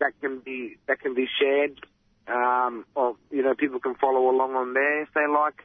that 0.00 0.12
can 0.20 0.40
be 0.40 0.76
that 0.86 1.00
can 1.00 1.14
be 1.14 1.26
shared, 1.40 1.80
um, 2.26 2.84
or 2.94 3.16
you 3.30 3.42
know 3.42 3.54
people 3.54 3.80
can 3.80 3.94
follow 3.94 4.30
along 4.30 4.54
on 4.54 4.74
there 4.74 5.02
if 5.02 5.08
they 5.14 5.26
like. 5.26 5.64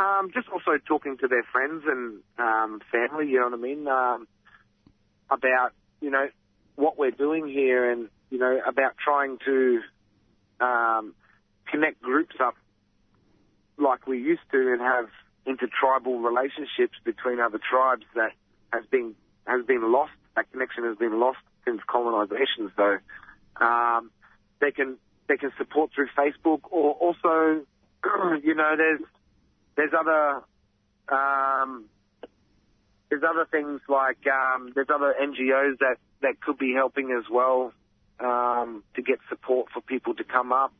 Um, 0.00 0.30
just 0.34 0.48
also 0.48 0.78
talking 0.86 1.16
to 1.18 1.28
their 1.28 1.44
friends 1.52 1.84
and 1.86 2.20
um, 2.38 2.80
family, 2.90 3.28
you 3.28 3.38
know 3.38 3.46
what 3.46 3.54
I 3.54 3.62
mean, 3.62 3.86
um, 3.86 4.26
about 5.30 5.72
you 6.00 6.10
know 6.10 6.28
what 6.76 6.98
we're 6.98 7.10
doing 7.10 7.46
here, 7.46 7.90
and 7.90 8.08
you 8.30 8.38
know 8.38 8.60
about 8.66 8.94
trying 9.02 9.38
to 9.44 9.80
um, 10.60 11.14
connect 11.70 12.00
groups 12.02 12.36
up 12.40 12.54
like 13.78 14.06
we 14.06 14.18
used 14.18 14.42
to, 14.52 14.72
and 14.72 14.80
have 14.80 15.08
intertribal 15.46 16.20
relationships 16.20 16.96
between 17.04 17.40
other 17.40 17.58
tribes 17.58 18.04
that 18.14 18.32
has 18.72 18.84
been 18.90 19.14
has 19.46 19.64
been 19.66 19.92
lost. 19.92 20.12
That 20.36 20.50
connection 20.50 20.84
has 20.84 20.96
been 20.96 21.18
lost 21.20 21.38
since 21.64 21.80
colonisation. 21.86 22.72
So 22.76 22.98
um, 23.64 24.10
they 24.60 24.70
can 24.70 24.96
they 25.28 25.36
can 25.36 25.52
support 25.58 25.90
through 25.94 26.08
Facebook, 26.16 26.60
or 26.70 26.92
also, 26.92 27.64
you 28.42 28.54
know, 28.54 28.74
there's 28.76 29.00
there's 29.76 29.92
other 29.98 30.42
um, 31.08 31.86
there's 33.10 33.22
other 33.22 33.46
things 33.50 33.80
like 33.88 34.18
um, 34.26 34.72
there's 34.74 34.88
other 34.92 35.14
NGOs 35.20 35.78
that 35.80 35.96
that 36.22 36.40
could 36.40 36.58
be 36.58 36.72
helping 36.74 37.10
as 37.10 37.24
well 37.30 37.72
um, 38.20 38.82
to 38.94 39.02
get 39.02 39.18
support 39.28 39.68
for 39.72 39.80
people 39.80 40.14
to 40.14 40.24
come 40.24 40.52
up. 40.52 40.72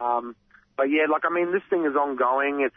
Um, 0.00 0.36
but 0.76 0.84
yeah, 0.84 1.06
like 1.10 1.22
I 1.24 1.34
mean, 1.34 1.52
this 1.52 1.62
thing 1.68 1.84
is 1.84 1.96
ongoing. 1.96 2.60
It's 2.64 2.76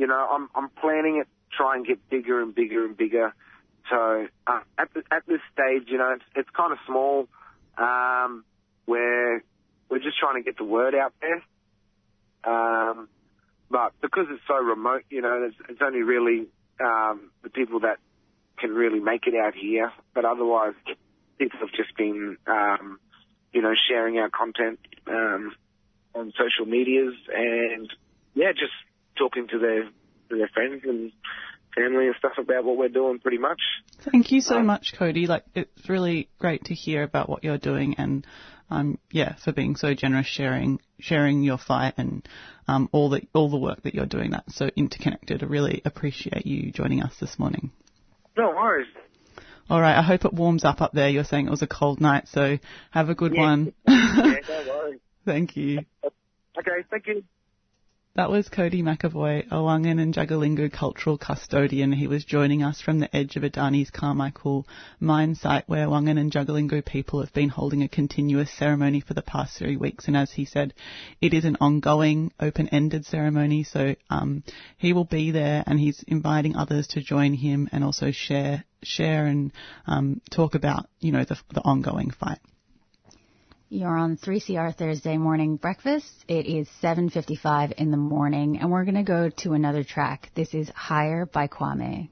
you 0.00 0.06
know, 0.06 0.26
I'm 0.30 0.48
I'm 0.54 0.70
planning 0.80 1.18
it 1.20 1.28
try 1.52 1.76
and 1.76 1.86
get 1.86 2.08
bigger 2.08 2.40
and 2.40 2.54
bigger 2.54 2.86
and 2.86 2.96
bigger. 2.96 3.34
So 3.90 4.26
uh, 4.46 4.60
at 4.78 4.94
the, 4.94 5.02
at 5.10 5.26
this 5.26 5.40
stage, 5.52 5.88
you 5.88 5.98
know, 5.98 6.12
it's 6.14 6.24
it's 6.34 6.50
kind 6.56 6.72
of 6.72 6.78
small. 6.86 7.28
Um, 7.76 8.44
where 8.86 9.42
we're 9.88 9.98
just 9.98 10.18
trying 10.18 10.42
to 10.42 10.42
get 10.42 10.56
the 10.56 10.64
word 10.64 10.94
out 10.94 11.12
there. 11.20 11.42
Um, 12.44 13.08
but 13.70 13.92
because 14.00 14.26
it's 14.30 14.42
so 14.48 14.56
remote, 14.56 15.04
you 15.10 15.20
know, 15.20 15.44
it's, 15.48 15.56
it's 15.68 15.80
only 15.80 16.02
really 16.02 16.46
um, 16.80 17.30
the 17.42 17.50
people 17.50 17.80
that 17.80 17.98
can 18.58 18.70
really 18.70 19.00
make 19.00 19.26
it 19.26 19.34
out 19.34 19.54
here. 19.54 19.92
But 20.14 20.24
otherwise, 20.24 20.74
people 21.38 21.60
have 21.60 21.70
just 21.70 21.96
been, 21.96 22.36
um, 22.46 22.98
you 23.52 23.62
know, 23.62 23.74
sharing 23.88 24.18
our 24.18 24.30
content 24.30 24.80
um, 25.06 25.52
on 26.14 26.32
social 26.36 26.66
medias 26.66 27.14
and 27.32 27.88
yeah, 28.34 28.52
just 28.52 28.72
talking 29.20 29.46
to 29.48 29.58
their 29.58 29.84
to 29.84 30.36
their 30.36 30.48
friends 30.48 30.82
and 30.84 31.12
family 31.76 32.06
and 32.06 32.16
stuff 32.18 32.32
about 32.38 32.64
what 32.64 32.76
we're 32.76 32.88
doing 32.88 33.18
pretty 33.18 33.38
much. 33.38 33.60
Thank 34.10 34.32
you 34.32 34.40
so 34.40 34.56
um, 34.56 34.66
much, 34.66 34.94
Cody. 34.98 35.26
Like 35.26 35.44
it's 35.54 35.88
really 35.88 36.28
great 36.38 36.64
to 36.64 36.74
hear 36.74 37.02
about 37.02 37.28
what 37.28 37.44
you're 37.44 37.58
doing 37.58 37.94
and 37.98 38.26
um 38.70 38.98
yeah, 39.10 39.36
for 39.44 39.52
being 39.52 39.76
so 39.76 39.94
generous 39.94 40.26
sharing 40.26 40.80
sharing 40.98 41.42
your 41.42 41.58
fight 41.58 41.94
and 41.96 42.26
um 42.66 42.88
all 42.92 43.10
the 43.10 43.22
all 43.34 43.50
the 43.50 43.58
work 43.58 43.82
that 43.82 43.94
you're 43.94 44.06
doing 44.06 44.30
that's 44.30 44.56
so 44.56 44.70
interconnected. 44.74 45.42
I 45.42 45.46
really 45.46 45.82
appreciate 45.84 46.46
you 46.46 46.72
joining 46.72 47.02
us 47.02 47.14
this 47.20 47.38
morning. 47.38 47.70
No 48.36 48.50
worries. 48.50 48.88
All 49.68 49.80
right, 49.80 49.96
I 49.96 50.02
hope 50.02 50.24
it 50.24 50.32
warms 50.32 50.64
up 50.64 50.80
up 50.80 50.92
there. 50.92 51.08
You're 51.08 51.24
saying 51.24 51.46
it 51.46 51.50
was 51.50 51.62
a 51.62 51.68
cold 51.68 52.00
night, 52.00 52.26
so 52.26 52.58
have 52.90 53.08
a 53.08 53.14
good 53.14 53.34
yeah. 53.34 53.40
one. 53.40 53.72
yeah, 53.86 54.34
no 54.48 54.64
worries. 54.68 55.00
Thank 55.24 55.56
you. 55.56 55.84
Okay, 56.58 56.84
thank 56.90 57.06
you. 57.06 57.22
That 58.16 58.28
was 58.28 58.48
Cody 58.48 58.82
McAvoy, 58.82 59.46
a 59.52 59.62
Wangan 59.62 60.00
and 60.00 60.12
Jagalingou 60.12 60.72
cultural 60.72 61.16
custodian. 61.16 61.92
He 61.92 62.08
was 62.08 62.24
joining 62.24 62.60
us 62.60 62.80
from 62.80 62.98
the 62.98 63.16
edge 63.16 63.36
of 63.36 63.44
Adani's 63.44 63.90
Carmichael 63.90 64.66
mine 64.98 65.36
site 65.36 65.68
where 65.68 65.86
Wangan 65.86 66.18
and 66.18 66.32
Jagalingou 66.32 66.84
people 66.84 67.20
have 67.20 67.32
been 67.32 67.50
holding 67.50 67.84
a 67.84 67.88
continuous 67.88 68.50
ceremony 68.50 68.98
for 68.98 69.14
the 69.14 69.22
past 69.22 69.56
three 69.56 69.76
weeks. 69.76 70.08
And 70.08 70.16
as 70.16 70.32
he 70.32 70.44
said, 70.44 70.74
it 71.20 71.32
is 71.32 71.44
an 71.44 71.56
ongoing, 71.60 72.32
open-ended 72.40 73.06
ceremony. 73.06 73.62
So 73.62 73.94
um, 74.10 74.42
he 74.76 74.92
will 74.92 75.04
be 75.04 75.30
there 75.30 75.62
and 75.64 75.78
he's 75.78 76.02
inviting 76.08 76.56
others 76.56 76.88
to 76.88 77.00
join 77.00 77.34
him 77.34 77.68
and 77.70 77.84
also 77.84 78.10
share 78.10 78.64
share 78.82 79.26
and 79.26 79.52
um, 79.86 80.20
talk 80.32 80.56
about, 80.56 80.88
you 80.98 81.12
know, 81.12 81.22
the, 81.22 81.38
the 81.54 81.60
ongoing 81.60 82.10
fight. 82.10 82.40
You're 83.72 83.96
on 83.96 84.16
3CR 84.16 84.74
Thursday 84.74 85.16
morning 85.16 85.54
breakfast. 85.54 86.24
It 86.26 86.44
is 86.44 86.68
7:55 86.82 87.70
in 87.74 87.92
the 87.92 87.96
morning 87.96 88.58
and 88.58 88.68
we're 88.68 88.82
going 88.84 88.96
to 88.96 89.04
go 89.04 89.30
to 89.44 89.52
another 89.52 89.84
track. 89.84 90.28
This 90.34 90.52
is 90.54 90.68
Higher 90.70 91.24
by 91.24 91.46
Kwame. 91.46 92.08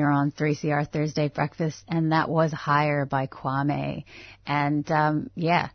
You're 0.00 0.10
on 0.10 0.32
3CR 0.32 0.90
Thursday 0.90 1.28
Breakfast, 1.28 1.84
and 1.86 2.12
that 2.12 2.30
was 2.30 2.50
Higher 2.52 3.04
by 3.04 3.26
Kwame. 3.26 4.04
And 4.46 4.90
um, 4.90 5.28
yeah, 5.34 5.68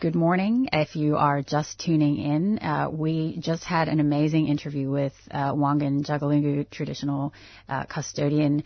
good 0.00 0.14
morning. 0.14 0.70
If 0.72 0.96
you 0.96 1.18
are 1.18 1.42
just 1.42 1.78
tuning 1.78 2.16
in, 2.16 2.58
uh, 2.60 2.88
we 2.90 3.36
just 3.38 3.64
had 3.64 3.88
an 3.88 4.00
amazing 4.00 4.48
interview 4.48 4.88
with 4.88 5.12
uh, 5.30 5.52
Wangan 5.52 6.06
Jagalingou 6.06 6.70
traditional 6.70 7.34
uh, 7.68 7.84
custodian. 7.84 8.64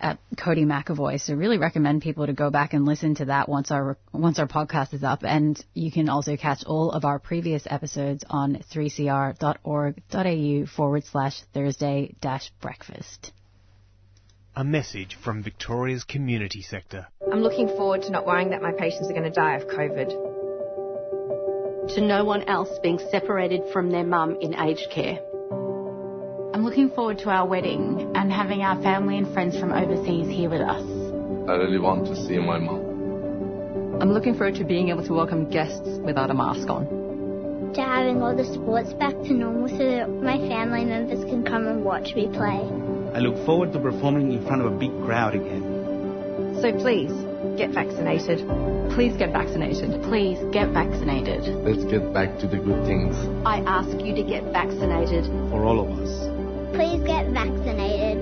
Uh, 0.00 0.14
Cody 0.38 0.64
McAvoy. 0.64 1.20
So 1.20 1.34
really 1.34 1.58
recommend 1.58 2.00
people 2.00 2.26
to 2.26 2.32
go 2.34 2.50
back 2.50 2.72
and 2.72 2.86
listen 2.86 3.14
to 3.16 3.26
that 3.26 3.46
once 3.48 3.70
our 3.70 3.96
once 4.12 4.38
our 4.38 4.46
podcast 4.46 4.92
is 4.92 5.02
up. 5.02 5.20
And 5.22 5.62
you 5.72 5.90
can 5.90 6.10
also 6.10 6.36
catch 6.36 6.64
all 6.64 6.92
of 6.92 7.06
our 7.06 7.18
previous 7.18 7.66
episodes 7.66 8.22
on 8.28 8.62
3cr.org.au 8.74 10.66
forward 10.66 11.04
slash 11.04 11.42
Thursday 11.54 12.14
dash 12.20 12.50
breakfast. 12.60 13.32
A 14.58 14.64
message 14.64 15.18
from 15.22 15.42
Victoria's 15.42 16.02
community 16.02 16.62
sector. 16.62 17.06
I'm 17.30 17.40
looking 17.40 17.68
forward 17.68 18.00
to 18.04 18.10
not 18.10 18.24
worrying 18.24 18.48
that 18.52 18.62
my 18.62 18.72
patients 18.72 19.10
are 19.10 19.12
going 19.12 19.24
to 19.24 19.30
die 19.30 19.54
of 19.56 19.68
COVID. 19.68 20.08
To 21.94 22.00
no 22.00 22.24
one 22.24 22.42
else 22.44 22.70
being 22.82 22.98
separated 23.10 23.64
from 23.70 23.90
their 23.90 24.02
mum 24.02 24.38
in 24.40 24.54
aged 24.54 24.88
care. 24.90 25.18
I'm 26.54 26.64
looking 26.64 26.88
forward 26.88 27.18
to 27.18 27.28
our 27.28 27.46
wedding 27.46 28.12
and 28.14 28.32
having 28.32 28.62
our 28.62 28.80
family 28.82 29.18
and 29.18 29.30
friends 29.34 29.60
from 29.60 29.72
overseas 29.72 30.26
here 30.26 30.48
with 30.48 30.62
us. 30.62 30.80
I 31.50 31.56
really 31.56 31.78
want 31.78 32.06
to 32.06 32.16
see 32.16 32.38
my 32.38 32.56
mum. 32.56 34.00
I'm 34.00 34.10
looking 34.10 34.32
forward 34.38 34.54
to 34.54 34.64
being 34.64 34.88
able 34.88 35.04
to 35.04 35.12
welcome 35.12 35.50
guests 35.50 36.00
without 36.02 36.30
a 36.30 36.34
mask 36.34 36.70
on. 36.70 37.72
To 37.74 37.82
having 37.82 38.22
all 38.22 38.34
the 38.34 38.46
sports 38.54 38.94
back 38.94 39.12
to 39.12 39.34
normal 39.34 39.68
so 39.68 39.84
that 39.84 40.08
my 40.08 40.38
family 40.48 40.86
members 40.86 41.22
can 41.26 41.44
come 41.44 41.66
and 41.66 41.84
watch 41.84 42.14
me 42.14 42.28
play. 42.28 42.95
I 43.16 43.18
look 43.20 43.46
forward 43.46 43.72
to 43.72 43.78
performing 43.80 44.30
in 44.30 44.44
front 44.46 44.60
of 44.60 44.70
a 44.70 44.76
big 44.76 44.90
crowd 45.06 45.34
again. 45.34 46.58
So 46.60 46.70
please, 46.78 47.10
get 47.56 47.70
vaccinated. 47.70 48.40
Please 48.92 49.16
get 49.16 49.32
vaccinated. 49.32 50.02
Please 50.02 50.38
get 50.52 50.68
vaccinated. 50.68 51.40
Let's 51.64 51.84
get 51.90 52.12
back 52.12 52.38
to 52.40 52.46
the 52.46 52.58
good 52.58 52.84
things. 52.84 53.16
I 53.46 53.60
ask 53.60 54.04
you 54.04 54.14
to 54.14 54.22
get 54.22 54.44
vaccinated. 54.52 55.24
For 55.48 55.64
all 55.64 55.80
of 55.80 55.98
us. 55.98 56.12
Please 56.76 57.00
get 57.06 57.30
vaccinated. 57.30 58.18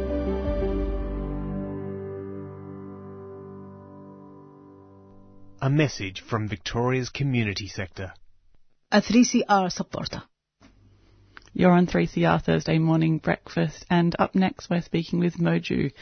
A 5.61 5.71
message 5.71 6.21
from 6.21 6.47
Victoria's 6.47 7.11
community 7.11 7.67
sector. 7.67 8.13
A 8.93 9.03
3CR 9.03 9.73
supporter. 9.73 10.23
You're 11.57 11.71
on 11.71 11.87
3CR 11.87 12.43
Thursday 12.43 12.79
morning 12.81 13.19
breakfast, 13.19 13.87
and 13.89 14.17
up 14.19 14.35
next 14.35 14.69
we're 14.69 14.83
speaking 14.83 15.21
with 15.21 15.37
Mojo, 15.37 15.93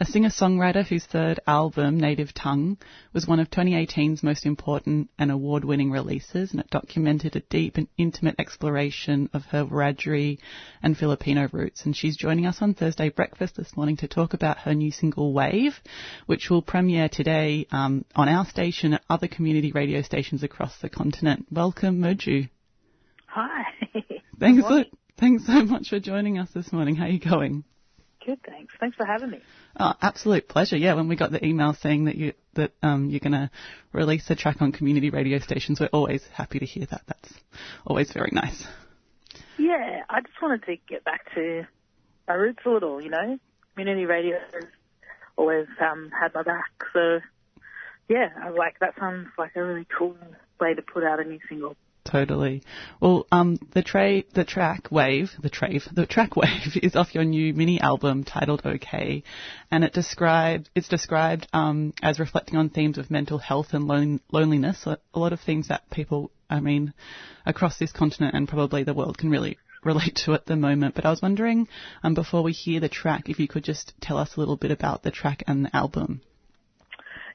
a 0.00 0.06
singer-songwriter 0.06 0.86
whose 0.86 1.04
third 1.04 1.38
album, 1.46 2.00
Native 2.00 2.32
Tongue, 2.32 2.78
was 3.12 3.26
one 3.26 3.38
of 3.38 3.50
2018's 3.50 4.22
most 4.22 4.46
important 4.46 5.10
and 5.18 5.30
award-winning 5.30 5.90
releases, 5.90 6.52
and 6.52 6.60
it 6.60 6.70
documented 6.70 7.36
a 7.36 7.40
deep 7.40 7.76
and 7.76 7.88
intimate 7.98 8.36
exploration 8.38 9.28
of 9.34 9.44
her 9.44 9.66
Wiradjuri 9.66 10.38
and 10.82 10.96
Filipino 10.96 11.46
roots. 11.52 11.84
And 11.84 11.94
she's 11.94 12.16
joining 12.16 12.46
us 12.46 12.62
on 12.62 12.72
Thursday 12.72 13.10
breakfast 13.10 13.56
this 13.56 13.76
morning 13.76 13.98
to 13.98 14.08
talk 14.08 14.32
about 14.32 14.60
her 14.60 14.74
new 14.74 14.92
single 14.92 15.34
Wave, 15.34 15.78
which 16.24 16.48
will 16.48 16.62
premiere 16.62 17.10
today 17.10 17.66
um, 17.70 18.06
on 18.16 18.30
our 18.30 18.46
station 18.46 18.94
at 18.94 19.04
other 19.10 19.28
community 19.28 19.72
radio 19.72 20.00
stations 20.00 20.42
across 20.42 20.78
the 20.78 20.88
continent. 20.88 21.48
Welcome, 21.50 21.98
Mojo. 22.00 22.48
Hi. 23.26 23.64
Thanks 24.40 24.66
so, 24.66 24.84
thanks 25.22 25.46
so 25.46 25.62
much 25.64 25.88
for 25.88 26.00
joining 26.00 26.36
us 26.38 26.48
this 26.52 26.72
morning. 26.72 26.96
How 26.96 27.04
are 27.04 27.08
you 27.08 27.20
going? 27.20 27.62
Good, 28.26 28.40
thanks. 28.44 28.74
Thanks 28.80 28.96
for 28.96 29.06
having 29.06 29.30
me. 29.30 29.38
Oh, 29.78 29.92
absolute 30.02 30.48
pleasure. 30.48 30.76
Yeah, 30.76 30.94
when 30.94 31.08
we 31.08 31.14
got 31.14 31.30
the 31.30 31.44
email 31.44 31.74
saying 31.74 32.06
that 32.06 32.16
you 32.16 32.32
that 32.54 32.72
um, 32.82 33.08
you're 33.08 33.20
going 33.20 33.32
to 33.32 33.50
release 33.92 34.28
a 34.30 34.34
track 34.36 34.60
on 34.60 34.72
community 34.72 35.10
radio 35.10 35.38
stations, 35.38 35.80
we're 35.80 35.88
always 35.92 36.22
happy 36.32 36.58
to 36.58 36.66
hear 36.66 36.86
that. 36.90 37.02
That's 37.06 37.34
always 37.86 38.12
very 38.12 38.30
nice. 38.32 38.66
Yeah, 39.58 40.02
I 40.10 40.20
just 40.20 40.42
wanted 40.42 40.64
to 40.66 40.76
get 40.88 41.04
back 41.04 41.32
to 41.34 41.66
my 42.26 42.34
roots 42.34 42.60
a 42.66 42.70
little. 42.70 43.00
You 43.00 43.10
know, 43.10 43.38
community 43.74 44.06
radio 44.06 44.38
has 44.52 44.64
always 45.36 45.66
um, 45.80 46.10
had 46.10 46.34
my 46.34 46.42
back. 46.42 46.72
So 46.92 47.20
yeah, 48.08 48.28
I 48.42 48.50
was 48.50 48.58
like 48.58 48.80
that 48.80 48.94
sounds 48.98 49.28
like 49.38 49.52
a 49.54 49.62
really 49.62 49.86
cool 49.96 50.16
way 50.60 50.74
to 50.74 50.82
put 50.82 51.04
out 51.04 51.20
a 51.20 51.24
new 51.24 51.38
single. 51.48 51.76
Totally. 52.12 52.62
Well, 53.00 53.26
um, 53.32 53.58
the 53.72 53.82
the 54.34 54.44
track 54.44 54.88
Wave, 54.90 55.30
the 55.42 55.48
trave, 55.48 55.82
the 55.94 56.04
track 56.04 56.36
Wave 56.36 56.76
is 56.82 56.94
off 56.94 57.14
your 57.14 57.24
new 57.24 57.54
mini 57.54 57.80
album 57.80 58.22
titled 58.22 58.60
OK, 58.66 59.22
and 59.70 59.82
it 59.82 59.96
it's 59.96 60.88
described 60.88 61.48
um, 61.54 61.94
as 62.02 62.20
reflecting 62.20 62.58
on 62.58 62.68
themes 62.68 62.98
of 62.98 63.10
mental 63.10 63.38
health 63.38 63.68
and 63.72 63.88
lon- 63.88 64.20
loneliness, 64.30 64.86
a 64.86 64.98
lot 65.18 65.32
of 65.32 65.40
things 65.40 65.68
that 65.68 65.88
people, 65.88 66.30
I 66.50 66.60
mean, 66.60 66.92
across 67.46 67.78
this 67.78 67.92
continent 67.92 68.34
and 68.34 68.46
probably 68.46 68.84
the 68.84 68.92
world 68.92 69.16
can 69.16 69.30
really 69.30 69.56
relate 69.82 70.16
to 70.26 70.34
at 70.34 70.44
the 70.44 70.54
moment. 70.56 70.94
But 70.94 71.06
I 71.06 71.10
was 71.10 71.22
wondering, 71.22 71.66
um, 72.02 72.12
before 72.12 72.42
we 72.42 72.52
hear 72.52 72.78
the 72.78 72.90
track, 72.90 73.30
if 73.30 73.40
you 73.40 73.48
could 73.48 73.64
just 73.64 73.94
tell 74.02 74.18
us 74.18 74.36
a 74.36 74.40
little 74.40 74.58
bit 74.58 74.70
about 74.70 75.02
the 75.02 75.10
track 75.10 75.44
and 75.46 75.64
the 75.64 75.74
album. 75.74 76.20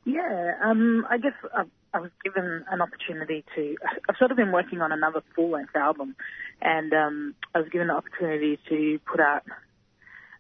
Yeah, 0.06 0.54
um, 0.64 1.06
I 1.10 1.18
guess 1.18 1.34
I, 1.54 1.64
I 1.94 2.00
was 2.00 2.12
given 2.24 2.64
an 2.70 2.82
opportunity 2.82 3.44
to. 3.56 3.76
I've 4.10 4.18
sort 4.18 4.32
of 4.32 4.38
been 4.38 4.52
working 4.52 4.82
on 4.82 4.92
another 4.92 5.22
full-length 5.36 5.76
album, 5.76 6.16
and 6.62 6.94
um, 6.94 7.36
I 7.54 7.60
was 7.60 7.70
given 7.70 7.88
the 7.88 7.94
opportunity 7.94 8.60
to 8.70 9.00
put 9.06 9.20
out 9.20 9.44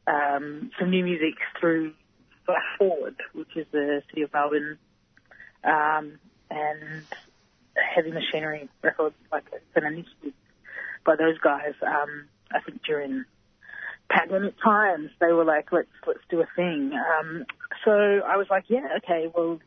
um, 0.08 0.72
some 0.80 0.90
new 0.90 1.04
music 1.04 1.36
through 1.60 1.94
Flash 2.46 2.64
Forward, 2.78 3.16
which 3.34 3.56
is 3.56 3.66
the 3.72 4.02
City 4.10 4.22
of 4.22 4.34
Melbourne, 4.34 4.78
um, 5.64 6.20
and 6.50 7.04
Heavy 7.96 8.12
Machinery 8.12 8.70
Records, 8.82 9.16
like 9.32 9.46
it's 9.52 9.64
an 9.76 9.86
initiative 9.86 10.34
by 11.06 11.16
those 11.16 11.38
guys. 11.40 11.74
Um, 11.82 12.28
I 12.52 12.60
think 12.62 12.84
during 12.84 13.26
pandemic 14.10 14.56
times, 14.64 15.10
they 15.20 15.32
were 15.32 15.46
like, 15.46 15.72
let's 15.72 15.90
let's 16.06 16.20
do 16.30 16.42
a 16.42 16.48
thing. 16.56 16.92
Um, 16.94 17.46
so 17.86 17.92
I 17.92 18.38
was 18.38 18.48
like, 18.50 18.66
yeah, 18.68 18.88
okay, 18.98 19.28
well, 19.34 19.60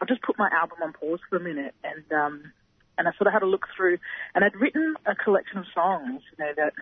I'll 0.00 0.06
just 0.06 0.22
put 0.22 0.38
my 0.38 0.50
album 0.52 0.78
on 0.82 0.92
pause 0.92 1.20
for 1.28 1.36
a 1.36 1.40
minute, 1.40 1.74
and 1.82 2.12
um, 2.12 2.52
and 2.98 3.08
I 3.08 3.12
sort 3.12 3.26
of 3.26 3.32
had 3.32 3.42
a 3.42 3.46
look 3.46 3.66
through, 3.76 3.98
and 4.34 4.44
I'd 4.44 4.56
written 4.56 4.94
a 5.06 5.14
collection 5.14 5.58
of 5.58 5.64
songs, 5.74 6.22
you 6.32 6.44
know, 6.44 6.52
that 6.56 6.72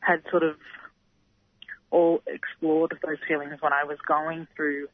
had 0.00 0.22
sort 0.30 0.42
of 0.42 0.56
all 1.90 2.22
explored 2.26 2.96
those 3.02 3.18
feelings 3.26 3.60
when 3.60 3.72
I 3.72 3.84
was 3.84 3.98
going 4.06 4.46
through, 4.56 4.88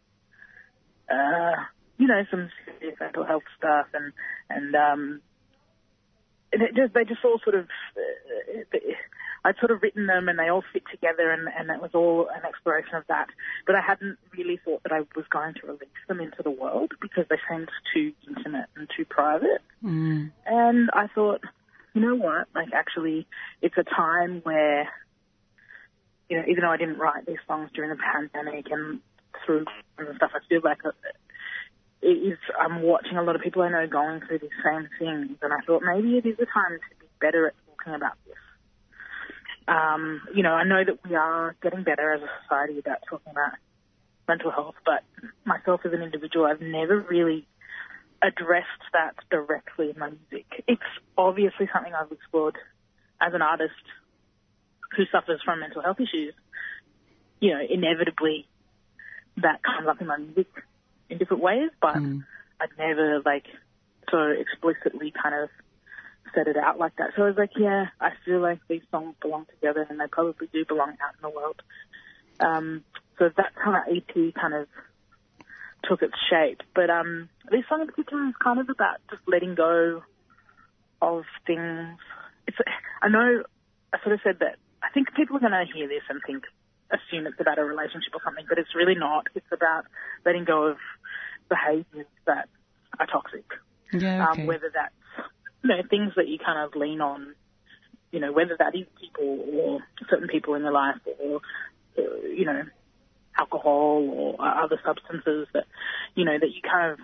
uh, 1.11 1.53
you 1.99 2.07
know, 2.07 2.23
some 2.31 2.51
serious 2.79 2.99
mental 3.01 3.25
health 3.25 3.45
stuff, 3.59 3.87
and 3.95 4.13
and 4.49 4.75
um, 4.75 5.21
and 6.53 6.63
it 6.63 6.75
just 6.75 6.95
they 6.95 7.05
just 7.05 7.25
all 7.25 7.41
sort 7.43 7.57
of. 7.57 7.69
Uh, 7.97 8.79
I'd 9.45 9.59
sort 9.59 9.71
of 9.71 9.83
written 9.83 10.07
them 10.07 10.29
and 10.29 10.39
they 10.39 10.49
all 10.49 10.65
fit 10.73 10.83
together 10.91 11.31
and, 11.31 11.49
and 11.59 11.71
it 11.71 11.81
was 11.81 11.93
all 11.95 12.29
an 12.29 12.45
exploration 12.45 12.95
of 12.95 13.05
that. 13.09 13.29
But 13.67 13.75
I 13.75 13.81
hadn't 13.81 14.19
really 14.37 14.59
thought 14.65 14.83
that 14.83 14.93
I 14.93 15.01
was 15.17 15.25
going 15.31 15.55
to 15.55 15.67
release 15.67 15.89
them 16.09 16.21
into 16.21 16.43
the 16.43 16.51
world 16.51 16.93
because 17.01 17.25
they 17.31 17.39
seemed 17.49 17.71
too 17.95 18.13
intimate 18.29 18.67
and 18.77 18.89
too 18.97 19.05
private. 19.05 19.63
Mm. 19.83 20.31
And 20.47 20.91
I 20.93 21.07
thought, 21.15 21.41
you 21.95 22.03
know 22.03 22.15
what, 22.15 22.49
like 22.55 22.69
actually 22.75 23.27
it's 23.63 23.77
a 23.79 23.85
time 23.85 24.41
where, 24.43 24.89
you 26.29 26.37
know, 26.37 26.45
even 26.47 26.63
though 26.63 26.71
I 26.71 26.77
didn't 26.77 26.99
write 26.99 27.27
these 27.27 27.41
songs 27.47 27.71
during 27.75 27.91
the 27.91 27.97
pandemic 27.97 28.67
and 28.71 29.01
through 29.45 29.65
and 29.99 30.17
stuff, 30.17 30.33
I 30.35 30.41
feel 30.49 30.61
like 30.63 30.79
it 32.03 32.07
is, 32.07 32.39
I'm 32.59 32.83
watching 32.83 33.17
a 33.17 33.23
lot 33.23 33.37
of 33.37 33.43
people 33.43 33.63
I 33.63 33.71
know 33.71 33.87
going 33.87 34.21
through 34.21 34.41
these 34.41 34.51
same 34.65 34.89
things 34.99 35.37
and 35.41 35.53
I 35.53 35.61
thought 35.67 35.83
maybe 35.83 36.19
it 36.19 36.27
is 36.27 36.39
a 36.39 36.47
time 36.47 36.79
to 36.79 36.97
be 37.01 37.07
better 37.21 37.49
at 37.49 37.55
talking 37.81 37.95
about 37.95 38.15
um, 39.71 40.23
you 40.35 40.43
know, 40.43 40.53
I 40.53 40.65
know 40.65 40.83
that 40.85 40.99
we 41.09 41.15
are 41.15 41.55
getting 41.63 41.85
better 41.85 42.13
as 42.13 42.23
a 42.23 42.29
society 42.43 42.81
about 42.81 42.99
talking 43.09 43.31
about 43.31 43.53
mental 44.27 44.51
health, 44.51 44.75
but 44.85 45.05
myself 45.45 45.83
as 45.85 45.93
an 45.93 46.03
individual, 46.03 46.45
I've 46.47 46.61
never 46.61 46.99
really 46.99 47.47
addressed 48.21 48.67
that 48.93 49.15
directly 49.31 49.91
in 49.91 49.99
my 49.99 50.11
music. 50.11 50.47
It's 50.67 50.83
obviously 51.17 51.69
something 51.73 51.93
I've 51.95 52.11
explored 52.11 52.57
as 53.21 53.33
an 53.33 53.43
artist 53.43 53.73
who 54.97 55.05
suffers 55.13 55.41
from 55.45 55.61
mental 55.61 55.83
health 55.83 56.01
issues. 56.01 56.35
You 57.41 57.55
know, 57.55 57.61
inevitably 57.69 58.47
that 59.37 59.63
comes 59.63 59.89
up 59.89 60.01
in 60.01 60.09
my 60.09 60.19
music 60.19 60.49
in 61.09 61.19
different 61.19 61.43
ways, 61.43 61.71
but 61.81 61.97
mm. 61.97 62.25
I've 62.61 62.77
never 62.77 63.21
like 63.25 63.47
so 64.11 64.19
explicitly 64.19 65.13
kind 65.23 65.45
of 65.45 65.49
set 66.35 66.47
it 66.47 66.57
out 66.57 66.79
like 66.79 66.97
that. 66.97 67.11
So 67.17 67.23
I 67.23 67.27
was 67.27 67.37
like, 67.37 67.53
yeah, 67.57 67.87
I 68.01 68.11
feel 68.25 68.41
like 68.41 68.61
these 68.69 68.83
songs 68.91 69.15
belong 69.21 69.47
together 69.47 69.87
and 69.89 69.99
they 69.99 70.07
probably 70.07 70.49
do 70.53 70.65
belong 70.65 70.91
out 70.91 71.15
in 71.17 71.23
the 71.23 71.31
world. 71.31 71.63
Um, 72.39 72.85
so 73.19 73.31
that's 73.37 73.55
how 73.63 73.73
that 73.73 73.89
EP 73.89 74.35
kind 74.35 74.55
of 74.55 74.69
took 75.85 76.03
its 76.03 76.15
shape. 76.31 76.63
But 76.75 76.91
um, 76.91 77.29
this 77.51 77.65
song 77.69 77.83
in 77.83 77.87
particular 77.87 78.29
is 78.29 78.35
kind 78.43 78.61
of 78.61 78.69
about 78.69 78.99
just 79.11 79.23
letting 79.27 79.55
go 79.55 80.03
of 81.03 81.25
things. 81.47 81.99
It's 82.47 82.57
I 83.03 83.09
know 83.09 83.43
I 83.93 84.03
sort 84.03 84.15
of 84.15 84.21
said 84.23 84.39
that 84.41 84.57
I 84.83 84.89
think 84.93 85.09
people 85.15 85.37
are 85.37 85.41
going 85.41 85.53
to 85.53 85.65
hear 85.73 85.89
this 85.89 86.03
and 86.09 86.21
think 86.27 86.45
assume 86.91 87.27
it's 87.27 87.41
about 87.41 87.59
a 87.59 87.65
relationship 87.65 88.15
or 88.15 88.21
something, 88.25 88.45
but 88.49 88.59
it's 88.59 88.75
really 88.75 88.95
not. 88.95 89.29
It's 89.35 89.47
about 89.53 89.85
letting 90.25 90.45
go 90.45 90.65
of 90.65 90.79
behaviours 91.49 92.07
that 92.27 92.49
are 92.99 93.07
toxic. 93.07 93.45
Yeah, 93.93 94.29
okay. 94.31 94.43
Um, 94.43 94.47
whether 94.47 94.71
that's 94.73 94.95
you 95.63 95.69
know 95.69 95.83
things 95.89 96.13
that 96.17 96.29
you 96.29 96.39
kind 96.39 96.59
of 96.59 96.75
lean 96.75 97.01
on, 97.01 97.35
you 98.11 98.21
know, 98.21 98.33
whether 98.33 98.57
that 98.59 98.75
is 98.75 98.87
people 99.01 99.45
or 99.53 99.81
certain 100.09 100.29
people 100.29 100.55
in 100.55 100.63
your 100.63 100.73
life 100.73 100.97
or 101.21 101.41
uh, 101.99 102.27
you 102.27 102.45
know 102.45 102.63
alcohol 103.39 104.37
or 104.39 104.45
other 104.45 104.79
substances 104.85 105.49
that 105.55 105.65
you 106.15 106.25
know 106.25 106.39
that 106.39 106.49
you 106.49 106.61
kind 106.63 106.93
of 106.93 106.99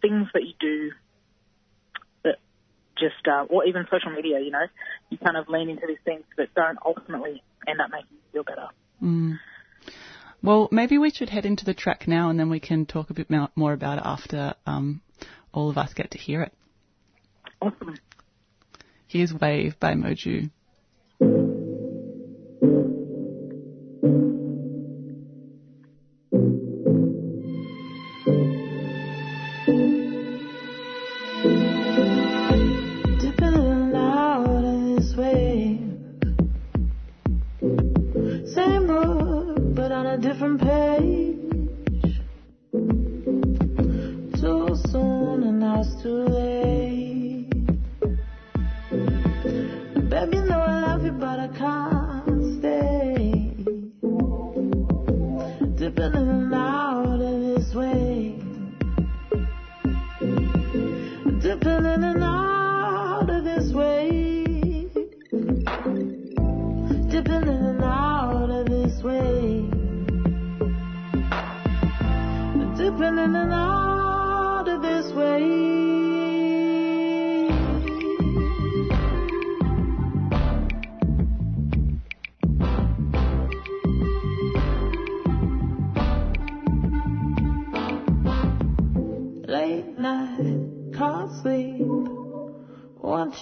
things 0.00 0.28
that 0.32 0.42
you 0.42 0.54
do 0.58 0.90
that 2.24 2.36
just 2.98 3.26
uh, 3.26 3.44
or 3.48 3.64
even 3.64 3.86
social 3.90 4.10
media, 4.12 4.40
you 4.40 4.50
know, 4.50 4.66
you 5.10 5.18
kind 5.18 5.36
of 5.36 5.48
lean 5.48 5.68
into 5.68 5.86
these 5.86 5.98
things 6.04 6.24
that 6.36 6.54
don't 6.54 6.78
ultimately 6.84 7.42
end 7.66 7.80
up 7.80 7.90
making 7.90 8.08
you 8.12 8.18
feel 8.32 8.42
better. 8.44 8.68
Mm. 9.02 9.38
Well, 10.42 10.68
maybe 10.72 10.96
we 10.96 11.10
should 11.10 11.28
head 11.28 11.44
into 11.44 11.64
the 11.64 11.74
track 11.74 12.08
now, 12.08 12.30
and 12.30 12.38
then 12.38 12.48
we 12.48 12.60
can 12.60 12.86
talk 12.86 13.10
a 13.10 13.14
bit 13.14 13.28
more 13.54 13.72
about 13.72 13.98
it 13.98 14.04
after 14.04 14.54
um, 14.66 15.02
all 15.52 15.68
of 15.68 15.76
us 15.76 15.92
get 15.92 16.12
to 16.12 16.18
hear 16.18 16.42
it. 16.42 16.52
Awesome. 17.60 17.96
Here's 19.06 19.34
Wave 19.34 19.78
by 19.80 19.94
Mojo. 19.94 20.50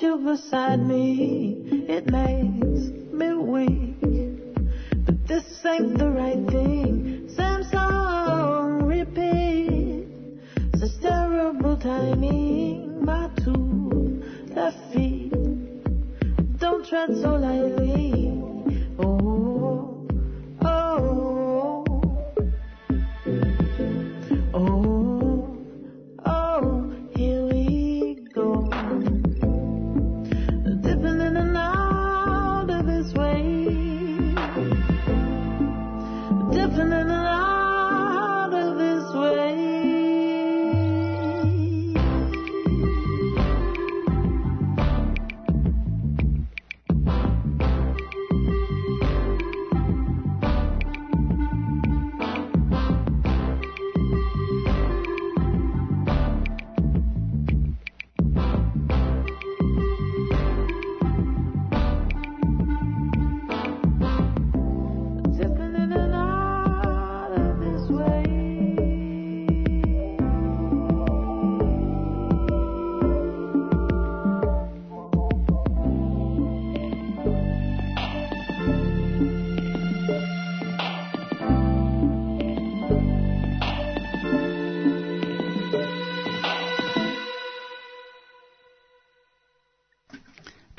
You 0.01 0.16
beside 0.18 0.78
me, 0.86 1.57
it 1.88 2.09
makes 2.09 2.88
me 3.12 3.34
weak. 3.34 3.96
But 5.05 5.26
this 5.26 5.66
ain't 5.66 5.99
the 5.99 6.09
right 6.09 6.46
thing. 6.49 7.28
Same 7.34 7.64
song, 7.64 8.82
repeat. 8.84 10.07
Such 10.76 11.01
terrible 11.01 11.76
timing. 11.78 13.05
My 13.05 13.28
two 13.42 14.22
left 14.55 14.78
feet 14.92 15.32
don't 16.59 16.86
tread 16.86 17.16
so 17.16 17.34
lightly. 17.34 17.78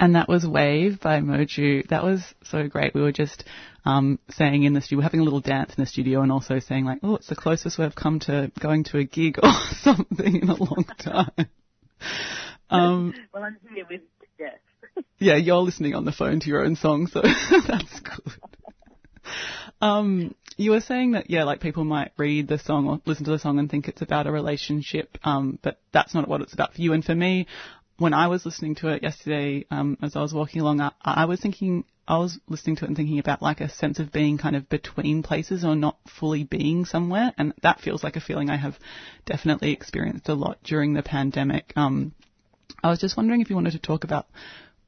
And 0.09 0.15
that 0.15 0.27
was 0.27 0.43
Wave 0.43 0.99
by 0.99 1.19
Mojo. 1.19 1.87
That 1.89 2.03
was 2.03 2.23
so 2.43 2.67
great. 2.67 2.95
We 2.95 3.01
were 3.03 3.11
just 3.11 3.43
um, 3.85 4.17
saying 4.31 4.63
in 4.63 4.73
the 4.73 4.81
studio, 4.81 4.97
we're 4.97 5.03
having 5.03 5.19
a 5.19 5.23
little 5.23 5.39
dance 5.39 5.75
in 5.77 5.83
the 5.83 5.85
studio 5.85 6.21
and 6.23 6.31
also 6.31 6.57
saying 6.57 6.85
like, 6.85 6.97
oh, 7.03 7.17
it's 7.17 7.27
the 7.27 7.35
closest 7.35 7.77
we've 7.77 7.93
come 7.93 8.19
to 8.21 8.51
going 8.59 8.85
to 8.85 8.97
a 8.97 9.03
gig 9.03 9.37
or 9.43 9.51
something 9.83 10.41
in 10.41 10.49
a 10.49 10.55
long 10.55 10.83
time. 10.97 11.29
Um, 12.71 13.15
well, 13.33 13.43
I'm 13.43 13.57
here 13.73 13.85
with 13.89 14.01
yes. 14.39 14.57
yeah, 15.19 15.35
you're 15.37 15.57
listening 15.57 15.95
on 15.95 16.05
the 16.05 16.11
phone 16.11 16.39
to 16.39 16.47
your 16.47 16.63
own 16.63 16.75
song, 16.75 17.07
so 17.07 17.21
that's 17.21 17.99
good. 17.99 18.33
Um, 19.81 20.35
you 20.57 20.71
were 20.71 20.81
saying 20.81 21.11
that, 21.11 21.29
yeah, 21.29 21.45
like 21.45 21.61
people 21.61 21.83
might 21.83 22.11
read 22.17 22.47
the 22.47 22.59
song 22.59 22.87
or 22.87 23.01
listen 23.05 23.25
to 23.25 23.31
the 23.31 23.39
song 23.39 23.59
and 23.59 23.71
think 23.71 23.87
it's 23.87 24.01
about 24.01 24.27
a 24.27 24.31
relationship, 24.31 25.17
um, 25.23 25.57
but 25.63 25.79
that's 25.91 26.13
not 26.13 26.27
what 26.27 26.41
it's 26.41 26.53
about 26.53 26.73
for 26.73 26.81
you. 26.81 26.93
And 26.93 27.03
for 27.03 27.15
me, 27.15 27.47
when 27.99 28.13
I 28.13 28.27
was 28.27 28.45
listening 28.45 28.75
to 28.75 28.87
it 28.89 29.03
yesterday, 29.03 29.65
um, 29.69 29.97
as 30.01 30.15
I 30.15 30.21
was 30.21 30.33
walking 30.33 30.61
along, 30.61 30.81
I, 30.81 30.91
I 31.03 31.25
was 31.25 31.39
thinking, 31.39 31.83
I 32.07 32.17
was 32.17 32.39
listening 32.47 32.77
to 32.77 32.85
it 32.85 32.87
and 32.87 32.97
thinking 32.97 33.19
about 33.19 33.41
like 33.41 33.61
a 33.61 33.69
sense 33.69 33.99
of 33.99 34.11
being 34.11 34.37
kind 34.37 34.55
of 34.55 34.67
between 34.69 35.21
places 35.21 35.63
or 35.63 35.75
not 35.75 35.97
fully 36.19 36.43
being 36.43 36.85
somewhere. 36.85 37.33
And 37.37 37.53
that 37.61 37.81
feels 37.81 38.03
like 38.03 38.15
a 38.15 38.21
feeling 38.21 38.49
I 38.49 38.57
have 38.57 38.79
definitely 39.25 39.71
experienced 39.71 40.29
a 40.29 40.33
lot 40.33 40.63
during 40.63 40.93
the 40.93 41.03
pandemic. 41.03 41.73
Um, 41.75 42.13
I 42.83 42.89
was 42.89 42.99
just 42.99 43.17
wondering 43.17 43.41
if 43.41 43.49
you 43.49 43.55
wanted 43.55 43.73
to 43.73 43.79
talk 43.79 44.03
about 44.03 44.27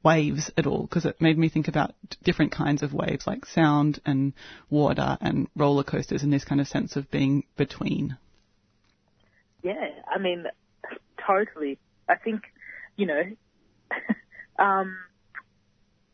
waves 0.02 0.50
at 0.56 0.66
all, 0.66 0.82
because 0.82 1.04
it 1.04 1.20
made 1.20 1.38
me 1.38 1.48
think 1.48 1.68
about 1.68 1.94
different 2.24 2.50
kinds 2.50 2.82
of 2.82 2.92
waves, 2.92 3.26
like 3.26 3.46
sound 3.46 4.00
and 4.04 4.32
water 4.68 5.16
and 5.20 5.46
roller 5.54 5.84
coasters 5.84 6.24
and 6.24 6.32
this 6.32 6.44
kind 6.44 6.60
of 6.60 6.66
sense 6.66 6.96
of 6.96 7.08
being 7.10 7.44
between. 7.56 8.16
Yeah, 9.62 9.90
I 10.12 10.18
mean, 10.18 10.46
totally. 11.24 11.78
I 12.08 12.16
think, 12.16 12.42
you 12.96 13.06
know, 13.06 13.22
um, 14.58 14.96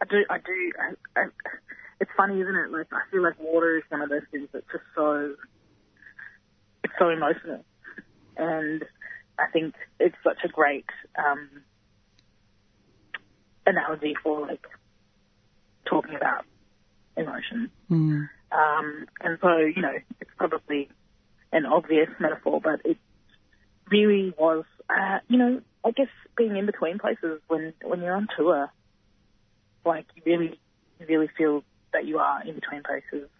I 0.01 0.05
do, 0.09 0.24
I 0.31 0.39
do, 0.39 0.72
I, 0.81 1.20
I, 1.20 1.24
it's 2.01 2.11
funny, 2.16 2.41
isn't 2.41 2.55
it? 2.55 2.70
Like, 2.70 2.87
I 2.93 3.01
feel 3.11 3.22
like 3.22 3.39
water 3.41 3.79
is 3.79 3.85
one 3.89 4.03
of 4.03 4.09
those 4.09 4.22
things 4.31 4.49
that's 4.53 4.66
just 4.70 4.85
so, 4.95 5.35
it's 6.85 6.93
so 6.99 7.09
emotional. 7.09 7.64
And 8.37 8.85
I 9.39 9.51
think 9.53 9.74
it's 9.99 10.16
such 10.22 10.39
a 10.45 10.49
great, 10.49 10.87
um, 11.18 11.49
analogy 13.66 14.14
for 14.22 14.47
like 14.47 14.66
talking 15.85 16.14
about 16.14 16.45
emotion. 17.16 17.70
Mm. 17.91 18.29
Um, 18.51 19.07
and 19.20 19.39
so, 19.43 19.57
you 19.59 19.83
know, 19.83 19.95
it's 20.20 20.31
probably 20.37 20.89
an 21.53 21.66
obvious 21.66 22.09
metaphor, 22.18 22.61
but 22.62 22.81
it 22.85 22.97
really 23.91 24.33
was, 24.39 24.64
uh, 24.89 25.18
you 25.29 25.39
know, 25.39 25.61
I 25.89 25.93
guess 25.93 26.09
being 26.36 26.55
in 26.57 26.66
between 26.66 26.99
places 26.99 27.41
when, 27.49 27.72
when 27.82 28.03
you're 28.03 28.14
on 28.14 28.28
tour, 28.36 28.70
like 29.86 30.05
you 30.14 30.22
really, 30.26 30.61
you 31.01 31.07
really 31.09 31.30
feel 31.39 31.64
that 31.95 32.05
you 32.05 32.18
are 32.18 32.43
in 32.47 32.55
between 32.57 32.82
places. 32.82 33.30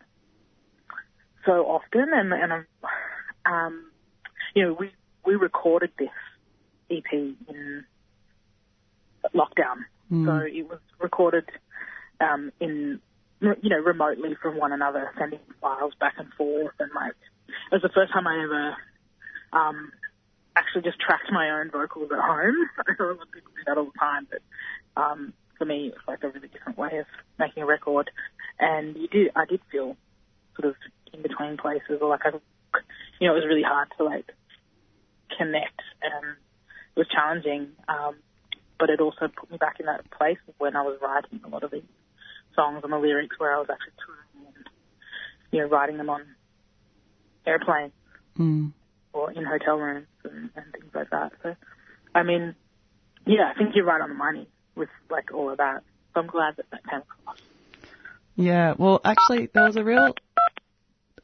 so 1.45 1.67
often, 1.67 2.07
and 2.11 2.33
and 2.33 2.53
um, 2.53 2.67
um, 3.45 3.91
you 4.55 4.65
know, 4.65 4.73
we 4.73 4.91
we 5.27 5.35
recorded 5.35 5.91
this 5.99 6.09
EP 6.91 7.13
in 7.13 7.85
lockdown, 9.35 9.85
Mm. 10.11 10.25
so 10.25 10.47
it 10.47 10.67
was 10.67 10.79
recorded 10.99 11.45
um, 12.19 12.51
in 12.61 12.99
you 13.43 13.69
know 13.69 13.77
remotely 13.77 14.35
from 14.41 14.57
one 14.57 14.73
another, 14.73 15.11
sending 15.19 15.41
files 15.61 15.93
back 16.01 16.15
and 16.17 16.33
forth, 16.33 16.73
and 16.81 16.91
like 16.95 17.13
it 17.71 17.75
was 17.75 17.83
the 17.83 17.91
first 17.91 18.11
time 18.15 18.27
I 18.27 18.43
ever 18.43 18.77
um, 19.53 19.93
actually 20.57 20.83
just 20.83 21.01
tracked 21.01 21.31
my 21.33 21.51
own 21.51 21.71
vocals 21.71 22.11
at 22.13 22.19
home. 22.19 22.55
I 22.87 22.93
know 22.99 23.07
a 23.07 23.15
lot 23.15 23.23
of 23.23 23.33
people 23.33 23.53
do 23.55 23.63
that 23.67 23.79
all 23.79 23.87
the 23.87 23.99
time, 23.99 24.27
but 24.31 24.43
um, 25.01 25.33
for 25.57 25.65
me, 25.65 25.93
it's 25.95 26.09
like 26.09 26.23
a 26.23 26.29
really 26.29 26.49
different 26.49 26.79
way 26.79 26.99
of 26.99 27.07
making 27.39 27.63
a 27.63 27.67
record. 27.67 28.11
And 28.59 28.97
you 28.97 29.09
did, 29.09 29.31
I 29.37 29.45
did 29.45 29.61
feel 29.71 29.97
sort 30.57 30.71
of 30.71 30.77
in 31.13 31.23
between 31.23 31.57
places, 31.57 31.99
or 32.01 32.09
like 32.09 32.21
I, 32.25 32.31
you 33.21 33.29
know, 33.29 33.35
it 33.35 33.39
was 33.39 33.47
really 33.47 33.63
hard 33.63 33.89
to 33.99 34.05
like 34.05 34.27
connect, 35.37 35.81
and 36.03 36.37
it 36.97 36.99
was 36.99 37.09
challenging. 37.09 37.69
Um, 37.89 38.17
but 38.79 38.91
it 38.91 39.01
also 39.01 39.29
put 39.29 39.51
me 39.51 39.57
back 39.57 39.81
in 39.81 39.87
that 39.87 40.09
place 40.11 40.39
when 40.59 40.77
I 40.77 40.83
was 40.83 40.99
writing 41.03 41.41
a 41.45 41.49
lot 41.49 41.65
of 41.65 41.71
these 41.71 41.83
songs 42.55 42.81
and 42.85 42.93
the 42.93 42.99
lyrics, 42.99 43.39
where 43.39 43.55
I 43.55 43.59
was 43.59 43.69
actually 43.71 43.95
touring 44.05 44.55
and 44.55 44.67
you 45.51 45.61
know 45.61 45.69
writing 45.69 45.97
them 45.97 46.11
on 46.11 46.23
airplanes 47.47 47.93
Mm. 48.39 48.73
Or 49.19 49.33
in 49.33 49.45
hotel 49.45 49.77
rooms 49.77 50.07
and, 50.25 50.51
and 50.55 50.73
things 50.73 50.95
like 50.95 51.11
that. 51.11 51.33
So, 51.43 51.55
I 52.15 52.23
mean, 52.23 52.55
yeah, 53.27 53.51
I 53.53 53.59
think 53.59 53.75
you're 53.75 53.85
right 53.85 54.01
on 54.01 54.09
the 54.09 54.15
money 54.15 54.49
with 54.77 54.89
like 55.11 55.33
all 55.35 55.51
of 55.51 55.59
that. 55.59 55.83
So 56.15 56.21
I'm 56.21 56.27
glad 56.29 56.57
that 56.57 56.67
that 56.71 56.89
came 56.89 57.01
across. 57.01 57.39
Yeah, 58.37 58.75
well, 58.79 59.01
actually, 59.05 59.49
there 59.53 59.65
was 59.65 59.77
a 59.77 59.83
real. 59.83 60.15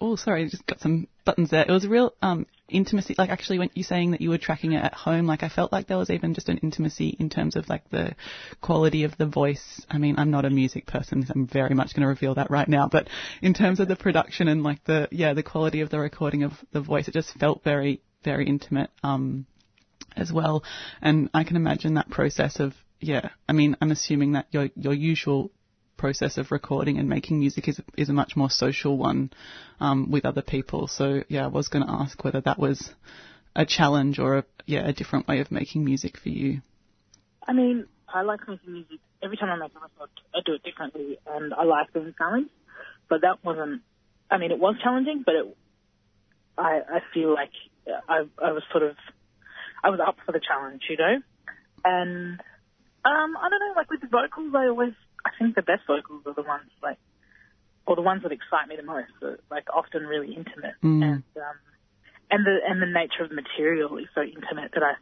Oh, 0.01 0.17
sorry, 0.17 0.49
just 0.49 0.67
got 0.67 0.81
some 0.81 1.07
buttons 1.25 1.51
there. 1.51 1.65
It 1.67 1.71
was 1.71 1.85
a 1.85 1.89
real 1.89 2.13
um, 2.21 2.47
intimacy. 2.69 3.15
Like, 3.17 3.31
actually, 3.31 3.59
when 3.59 3.71
you're 3.75 3.85
saying 3.85 4.13
that 4.13 4.21
you 4.21 4.31
were 4.31 4.39
tracking 4.39 4.73
it 4.73 4.85
at 4.85 4.95
home, 4.95 5.27
like, 5.27 5.43
I 5.43 5.49
felt 5.49 5.73
like 5.73 5.87
there 5.87 5.99
was 5.99 6.11
even 6.11 6.35
just 6.35 6.49
an 6.49 6.59
intimacy 6.59 7.17
in 7.19 7.31
terms 7.31 7.57
of 7.57 7.69
like 7.69 7.89
the 7.91 8.15
quality 8.61 9.05
of 9.05 9.17
the 9.17 9.27
voice. 9.27 9.85
I 9.91 9.99
mean, 9.99 10.17
I'm 10.19 10.31
not 10.31 10.45
a 10.45 10.51
music 10.51 10.87
person, 10.87 11.25
so 11.25 11.33
I'm 11.35 11.47
very 11.47 11.75
much 11.75 11.95
going 11.95 12.03
to 12.03 12.09
reveal 12.09 12.35
that 12.35 12.51
right 12.51 12.69
now. 12.69 12.89
But 12.89 13.09
in 13.43 13.55
terms 13.55 13.81
of 13.81 13.89
the 13.89 13.97
production 13.97 14.49
and 14.49 14.63
like 14.63 14.85
the 14.85 15.09
yeah, 15.11 15.35
the 15.35 15.43
quality 15.43 15.81
of 15.81 15.91
the 15.91 15.99
recording 15.99 16.43
of 16.43 16.53
the 16.73 16.81
voice, 16.81 17.09
it 17.09 17.15
just 17.15 17.35
felt 17.35 17.63
very 17.65 18.01
very 18.23 18.47
intimate. 18.47 18.91
Um, 19.03 19.47
as 20.17 20.33
well. 20.33 20.65
And 21.03 21.31
I 21.35 21.45
can 21.45 21.57
imagine 21.57 21.95
that 21.95 22.11
process 22.11 22.61
of, 22.61 22.75
yeah, 23.01 23.31
I 23.49 23.53
mean, 23.53 23.77
I'm 23.81 23.91
assuming 23.91 24.33
that 24.33 24.47
your, 24.51 24.71
your 24.77 24.95
usual 24.95 25.51
process 25.97 26.37
of 26.37 26.51
recording 26.51 26.99
and 26.99 27.09
making 27.09 27.39
music 27.39 27.69
is, 27.69 27.81
is 27.97 28.09
a 28.09 28.13
much 28.13 28.37
more 28.37 28.51
social 28.51 28.97
one, 28.97 29.31
um, 29.81 30.11
with 30.11 30.25
other 30.25 30.43
people. 30.43 30.87
So 30.89 31.23
yeah, 31.29 31.45
I 31.45 31.49
was 31.49 31.69
going 31.69 31.87
to 31.87 31.91
ask 31.91 32.23
whether 32.25 32.41
that 32.43 32.59
was 32.59 32.91
a 33.57 33.65
challenge 33.65 34.19
or 34.19 34.39
a, 34.39 34.45
yeah, 34.67 34.87
a 34.87 34.93
different 34.93 35.29
way 35.29 35.41
of 35.41 35.51
making 35.51 35.85
music 35.85 36.19
for 36.19 36.29
you. 36.29 36.61
I 37.47 37.53
mean, 37.53 37.87
I 38.13 38.23
like 38.23 38.47
making 38.49 38.73
music. 38.73 38.99
Every 39.23 39.37
time 39.37 39.51
I 39.51 39.57
make 39.57 39.73
a 39.75 39.81
record, 39.81 40.11
I 40.35 40.39
do 40.45 40.55
it 40.55 40.63
differently, 40.63 41.19
and 41.27 41.55
I 41.55 41.65
like 41.65 41.93
being 41.93 42.15
challenged. 42.17 42.51
But 43.09 43.23
that 43.23 43.45
wasn't. 43.45 43.83
I 44.31 44.39
mean, 44.39 44.51
it 44.51 44.59
was 44.59 44.77
challenging, 44.83 45.23
but 45.25 45.35
it. 45.35 45.57
I 46.57 46.81
I 46.89 47.01
feel 47.13 47.35
like 47.35 47.51
I 48.09 48.25
I 48.43 48.53
was 48.53 48.63
sort 48.71 48.85
of 48.85 48.97
I 49.83 49.91
was 49.91 50.01
up 50.01 50.17
for 50.25 50.33
the 50.33 50.41
challenge, 50.41 50.83
you 50.89 50.97
know. 50.97 51.21
And 51.85 52.41
um, 53.05 53.37
I 53.37 53.49
don't 53.51 53.61
know, 53.61 53.75
like 53.77 53.91
with 53.91 54.01
the 54.01 54.07
vocals, 54.07 54.55
I 54.57 54.69
always 54.69 54.95
I 55.25 55.31
think 55.39 55.55
the 55.55 55.63
best 55.63 55.83
vocals 55.87 56.23
are 56.27 56.35
the 56.35 56.43
ones 56.43 56.71
like, 56.83 56.99
or 57.87 57.97
the 57.97 58.03
ones 58.03 58.23
that 58.23 58.33
excite 58.33 58.69
me 58.69 58.77
the 58.77 58.83
most. 58.83 59.11
Are, 59.23 59.39
like 59.51 59.67
often 59.73 60.03
really 60.07 60.35
intimate, 60.35 60.75
Mm. 60.83 61.03
and 61.05 61.23
um, 61.37 61.57
and 62.31 62.47
the 62.47 62.59
and 62.69 62.81
the 62.83 62.87
nature 62.87 63.23
of 63.23 63.29
the 63.31 63.35
material 63.37 63.97
is 63.99 64.07
so 64.15 64.23
intimate 64.23 64.73
that 64.75 64.83
I 64.83 64.95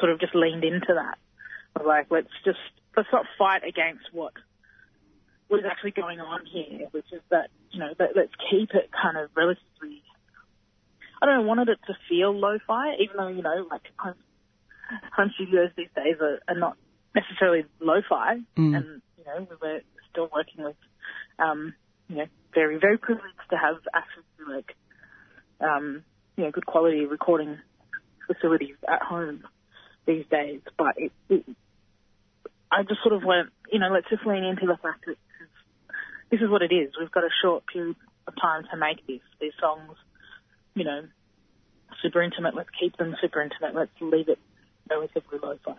sort 0.00 0.12
of 0.12 0.20
just 0.20 0.34
leaned 0.34 0.64
into 0.64 0.92
that. 0.94 1.18
Like, 1.84 2.06
let's 2.10 2.32
just 2.44 2.58
let's 2.96 3.08
not 3.12 3.26
fight 3.38 3.62
against 3.64 4.04
what 4.12 4.32
what 5.48 5.60
is 5.60 5.66
actually 5.66 5.92
going 5.92 6.20
on 6.20 6.44
here, 6.46 6.88
which 6.90 7.06
is 7.12 7.20
that 7.30 7.50
you 7.70 7.80
know 7.80 7.92
let, 7.98 8.16
let's 8.16 8.32
keep 8.50 8.70
it 8.74 8.90
kind 8.92 9.16
of 9.16 9.30
relatively. 9.36 10.02
I 11.20 11.26
don't 11.26 11.36
know, 11.40 11.46
wanted 11.48 11.70
it 11.70 11.78
to 11.86 11.94
feel 12.10 12.30
lo-fi, 12.38 12.94
even 13.00 13.16
though 13.16 13.28
you 13.28 13.40
know 13.42 13.66
like 13.70 13.82
home, 13.98 14.14
home 15.16 15.30
studios 15.34 15.70
these 15.76 15.88
days 15.96 16.16
are, 16.20 16.40
are 16.46 16.58
not 16.58 16.76
necessarily 17.14 17.64
lo-fi, 17.80 18.36
Mm. 18.56 18.76
and 18.76 19.02
know 19.26 19.46
we 19.48 19.56
were 19.60 19.80
still 20.10 20.28
working 20.34 20.64
with 20.64 20.76
um, 21.38 21.74
you 22.08 22.16
know 22.16 22.26
very 22.54 22.78
very 22.78 22.98
privileged 22.98 23.34
to 23.50 23.56
have 23.56 23.76
access 23.94 24.24
to 24.38 24.52
like 24.54 24.74
um, 25.60 26.04
you 26.36 26.44
know 26.44 26.50
good 26.50 26.66
quality 26.66 27.04
recording 27.06 27.58
facilities 28.26 28.76
at 28.88 29.02
home 29.02 29.44
these 30.06 30.24
days, 30.30 30.60
but 30.78 30.94
it, 30.96 31.12
it 31.28 31.44
I 32.70 32.82
just 32.82 33.02
sort 33.02 33.14
of 33.14 33.22
went, 33.24 33.48
you 33.70 33.78
know, 33.78 33.88
let's 33.92 34.08
just 34.08 34.26
lean 34.26 34.44
into 34.44 34.66
the 34.66 34.76
fact 34.82 35.06
that 35.06 35.16
this 36.30 36.40
is, 36.40 36.50
what 36.50 36.62
it 36.62 36.74
is. 36.74 36.92
We've 36.98 37.10
got 37.10 37.24
a 37.24 37.30
short 37.42 37.64
period 37.66 37.96
of 38.26 38.34
time 38.40 38.64
to 38.70 38.76
make 38.76 39.06
this. 39.06 39.20
These 39.40 39.52
songs, 39.60 39.96
you 40.74 40.84
know, 40.84 41.02
super 42.02 42.22
intimate. 42.22 42.54
Let's 42.54 42.70
keep 42.78 42.96
them 42.96 43.14
super 43.20 43.40
intimate. 43.40 43.74
Let's 43.74 43.92
leave 44.00 44.28
it 44.28 44.38
relatively 44.90 45.38
lo-fi. 45.42 45.74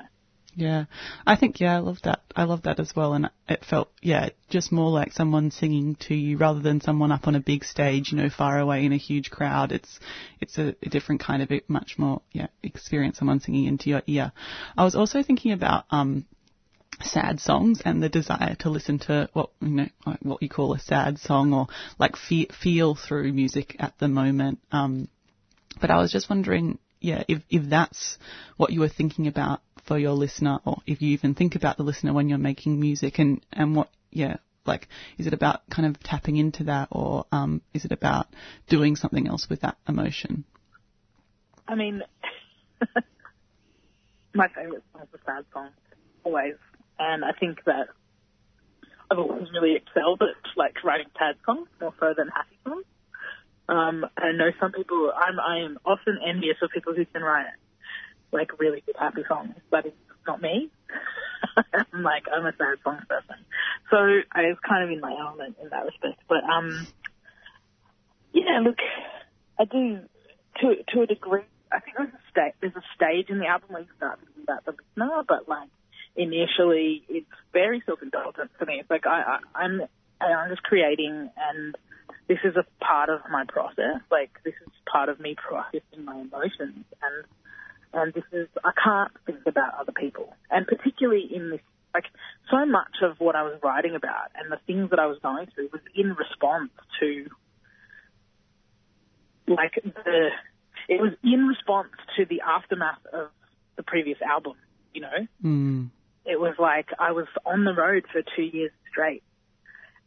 Yeah, 0.57 0.85
I 1.23 1.35
think 1.35 1.59
yeah, 1.59 1.75
I 1.75 1.79
love 1.81 1.99
that. 2.03 2.23
I 2.35 2.45
love 2.45 2.63
that 2.63 2.79
as 2.79 2.95
well, 2.95 3.13
and 3.13 3.29
it 3.47 3.63
felt 3.63 3.91
yeah, 4.01 4.29
just 4.49 4.71
more 4.71 4.89
like 4.89 5.13
someone 5.13 5.51
singing 5.51 5.95
to 6.07 6.15
you 6.15 6.35
rather 6.37 6.61
than 6.61 6.81
someone 6.81 7.11
up 7.11 7.27
on 7.27 7.35
a 7.35 7.39
big 7.39 7.63
stage, 7.63 8.11
you 8.11 8.17
know, 8.17 8.31
far 8.31 8.57
away 8.57 8.83
in 8.83 8.91
a 8.91 8.97
huge 8.97 9.29
crowd. 9.29 9.71
It's 9.71 9.99
it's 10.41 10.57
a, 10.57 10.75
a 10.81 10.89
different 10.89 11.21
kind 11.21 11.43
of 11.43 11.51
it, 11.51 11.69
much 11.69 11.99
more 11.99 12.23
yeah 12.31 12.47
experience. 12.63 13.19
Someone 13.19 13.39
singing 13.39 13.65
into 13.65 13.91
your 13.91 14.01
ear. 14.07 14.31
I 14.75 14.83
was 14.83 14.95
also 14.95 15.21
thinking 15.21 15.51
about 15.51 15.85
um 15.91 16.25
sad 17.03 17.39
songs 17.39 17.83
and 17.85 18.01
the 18.01 18.09
desire 18.09 18.55
to 18.61 18.71
listen 18.71 18.97
to 18.97 19.29
what 19.33 19.51
you 19.61 19.69
know 19.69 19.87
what 20.23 20.41
you 20.41 20.49
call 20.49 20.73
a 20.73 20.79
sad 20.79 21.19
song 21.19 21.53
or 21.53 21.67
like 21.99 22.15
fe- 22.15 22.49
feel 22.63 22.95
through 22.95 23.31
music 23.31 23.75
at 23.77 23.93
the 23.99 24.07
moment. 24.07 24.57
Um, 24.71 25.07
but 25.79 25.91
I 25.91 25.97
was 25.97 26.11
just 26.11 26.31
wondering, 26.31 26.79
yeah, 26.99 27.23
if 27.27 27.43
if 27.47 27.69
that's 27.69 28.17
what 28.55 28.71
you 28.71 28.79
were 28.79 28.89
thinking 28.89 29.27
about 29.27 29.61
for 29.87 29.97
your 29.97 30.11
listener, 30.11 30.59
or 30.65 30.81
if 30.85 31.01
you 31.01 31.09
even 31.11 31.33
think 31.33 31.55
about 31.55 31.77
the 31.77 31.83
listener 31.83 32.13
when 32.13 32.29
you're 32.29 32.37
making 32.37 32.79
music, 32.79 33.17
and 33.19 33.43
and 33.51 33.75
what, 33.75 33.89
yeah, 34.11 34.37
like 34.65 34.87
is 35.17 35.25
it 35.25 35.33
about 35.33 35.67
kind 35.69 35.87
of 35.87 36.01
tapping 36.03 36.35
into 36.35 36.65
that, 36.65 36.89
or 36.91 37.25
um, 37.31 37.61
is 37.73 37.85
it 37.85 37.91
about 37.91 38.27
doing 38.67 38.95
something 38.95 39.27
else 39.27 39.47
with 39.49 39.61
that 39.61 39.77
emotion? 39.87 40.43
I 41.67 41.75
mean, 41.75 42.01
my 44.33 44.47
favourite 44.49 44.83
song 44.93 45.01
is 45.01 45.19
a 45.19 45.23
sad 45.25 45.45
song, 45.53 45.69
always. 46.23 46.55
And 46.99 47.23
I 47.23 47.31
think 47.39 47.63
that 47.65 47.87
I've 49.09 49.19
always 49.19 49.47
really 49.53 49.75
excelled 49.75 50.21
at 50.21 50.35
like 50.55 50.83
writing 50.83 51.07
sad 51.17 51.35
songs 51.45 51.67
more 51.79 51.93
so 51.99 52.13
than 52.17 52.27
happy 52.29 52.57
songs. 52.63 52.85
Um, 53.69 54.05
I 54.17 54.31
know 54.31 54.51
some 54.59 54.71
people, 54.71 55.11
I'm, 55.15 55.39
I 55.39 55.65
am 55.65 55.77
often 55.85 56.17
envious 56.25 56.55
of 56.61 56.69
people 56.73 56.93
who 56.93 57.05
can 57.05 57.21
write 57.21 57.47
like 58.31 58.59
really 58.59 58.81
good 58.85 58.95
happy 58.99 59.23
songs, 59.27 59.55
but 59.69 59.85
it's 59.85 59.95
not 60.25 60.41
me. 60.41 60.69
I'm 61.73 62.03
like, 62.03 62.23
I'm 62.33 62.45
a 62.45 62.51
sad 62.57 62.77
song 62.83 62.99
person. 63.07 63.35
So 63.89 63.97
I 63.97 64.41
was 64.43 64.57
kind 64.67 64.83
of 64.83 64.91
in 64.91 64.99
my 64.99 65.15
element 65.17 65.57
in 65.61 65.69
that 65.69 65.85
respect. 65.85 66.21
But, 66.27 66.43
um, 66.43 66.87
yeah, 68.33 68.59
look, 68.63 68.77
I 69.59 69.65
do, 69.65 69.99
to, 70.61 70.75
to 70.93 71.01
a 71.01 71.05
degree, 71.05 71.41
I 71.71 71.79
think 71.79 71.97
there's 71.97 72.13
a 72.13 72.21
sta- 72.31 72.55
there's 72.61 72.75
a 72.75 72.83
stage 72.95 73.29
in 73.29 73.39
the 73.39 73.47
album 73.47 73.69
where 73.71 73.81
you 73.81 73.87
start 73.97 74.19
thinking 74.19 74.43
about 74.43 74.65
the 74.65 74.71
listener, 74.71 75.23
but 75.27 75.47
like 75.47 75.69
initially 76.15 77.03
it's 77.09 77.27
very 77.53 77.83
self-indulgent 77.85 78.51
for 78.57 78.65
me. 78.65 78.79
It's 78.79 78.89
like 78.89 79.05
I, 79.05 79.37
I 79.55 79.63
I'm 79.63 79.81
I'm 80.19 80.49
just 80.49 80.63
creating, 80.63 81.29
and 81.37 81.75
this 82.27 82.39
is 82.43 82.55
a 82.55 82.65
part 82.83 83.09
of 83.09 83.21
my 83.29 83.43
process. 83.47 84.01
Like 84.09 84.31
this 84.43 84.53
is 84.65 84.71
part 84.91 85.09
of 85.09 85.19
me 85.19 85.35
processing 85.35 86.05
my 86.05 86.15
emotions, 86.15 86.85
and 87.01 87.25
and 87.93 88.13
this 88.13 88.23
is 88.31 88.47
I 88.63 88.71
can't 88.83 89.11
think 89.25 89.39
about 89.45 89.75
other 89.79 89.91
people, 89.91 90.33
and 90.49 90.65
particularly 90.67 91.27
in 91.33 91.51
this. 91.51 91.61
Like 91.93 92.05
so 92.51 92.63
much 92.65 93.01
of 93.01 93.19
what 93.19 93.35
I 93.35 93.41
was 93.41 93.59
writing 93.63 93.95
about 93.95 94.29
and 94.35 94.51
the 94.51 94.59
things 94.67 94.91
that 94.91 94.99
I 94.99 95.07
was 95.07 95.17
going 95.23 95.47
through 95.55 95.69
was 95.71 95.81
in 95.95 96.13
response 96.13 96.69
to 96.99 97.25
like 99.47 99.71
the 99.83 100.29
it 100.87 101.01
was 101.01 101.13
in 101.23 101.47
response 101.47 101.89
to 102.17 102.25
the 102.25 102.41
aftermath 102.41 103.03
of 103.11 103.29
the 103.75 103.83
previous 103.83 104.17
album, 104.21 104.55
you 104.93 105.01
know? 105.01 105.27
Mm. 105.43 105.89
It 106.25 106.39
was 106.39 106.55
like 106.59 106.87
I 106.99 107.11
was 107.11 107.27
on 107.45 107.63
the 107.63 107.73
road 107.73 108.05
for 108.11 108.21
two 108.35 108.43
years 108.43 108.71
straight 108.89 109.23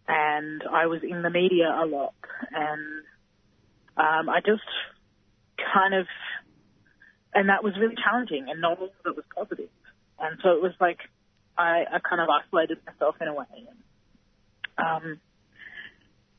and 0.08 0.62
I 0.70 0.86
was 0.86 1.02
in 1.02 1.22
the 1.22 1.30
media 1.30 1.68
a 1.68 1.86
lot 1.86 2.14
and 2.52 3.02
um, 3.96 4.28
I 4.28 4.40
just 4.40 4.62
kind 5.74 5.94
of, 5.94 6.06
and 7.34 7.48
that 7.48 7.62
was 7.62 7.74
really 7.78 7.96
challenging 7.96 8.46
and 8.48 8.60
not 8.60 8.78
all 8.78 8.86
of 8.86 9.06
it 9.06 9.16
was 9.16 9.24
positive. 9.34 9.68
And 10.18 10.38
so 10.42 10.50
it 10.50 10.62
was 10.62 10.72
like 10.80 10.98
I, 11.56 11.84
I 11.92 11.98
kind 11.98 12.20
of 12.20 12.28
isolated 12.28 12.78
myself 12.86 13.16
in 13.20 13.28
a 13.28 13.34
way. 13.34 13.46
And, 13.54 13.78
um, 14.78 15.20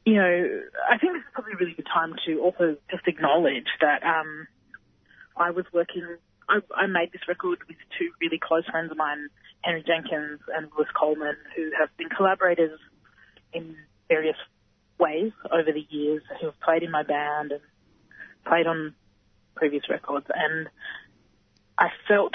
you 0.05 0.15
know, 0.15 0.61
I 0.89 0.97
think 0.97 1.13
this 1.13 1.22
is 1.22 1.34
probably 1.34 1.53
a 1.53 1.57
really 1.57 1.73
good 1.73 1.88
time 1.91 2.15
to 2.26 2.39
also 2.41 2.77
just 2.89 3.07
acknowledge 3.07 3.68
that 3.81 4.03
um, 4.03 4.47
I 5.38 5.51
was 5.51 5.65
working. 5.73 6.18
I, 6.49 6.59
I 6.76 6.88
made 6.88 7.11
this 7.13 7.22
record 7.27 7.59
with 7.68 7.77
two 7.97 8.09
really 8.19 8.39
close 8.39 8.65
friends 8.65 8.91
of 8.91 8.97
mine, 8.97 9.27
Henry 9.61 9.84
Jenkins 9.85 10.41
and 10.55 10.69
Lewis 10.76 10.89
Coleman, 10.99 11.35
who 11.55 11.72
have 11.80 11.95
been 11.97 12.09
collaborators 12.09 12.80
in 13.53 13.76
various 14.09 14.38
ways 14.97 15.31
over 15.51 15.72
the 15.72 15.85
years, 15.89 16.23
who 16.39 16.47
have 16.47 16.59
played 16.61 16.84
in 16.84 16.91
my 16.91 17.03
band 17.03 17.51
and 17.51 17.61
played 18.45 18.65
on 18.65 18.95
previous 19.55 19.89
records. 19.89 20.25
And 20.33 20.67
I 21.77 21.89
felt 22.07 22.33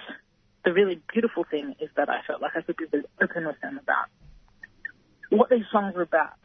the 0.64 0.72
really 0.72 1.00
beautiful 1.12 1.44
thing 1.44 1.74
is 1.80 1.90
that 1.96 2.08
I 2.08 2.20
felt 2.26 2.42
like 2.42 2.52
I 2.56 2.60
could 2.62 2.76
be 2.76 2.86
open 3.22 3.46
with 3.46 3.60
them 3.60 3.78
about 3.82 4.06
what 5.30 5.50
these 5.50 5.64
songs 5.70 5.94
were 5.94 6.02
about 6.02 6.38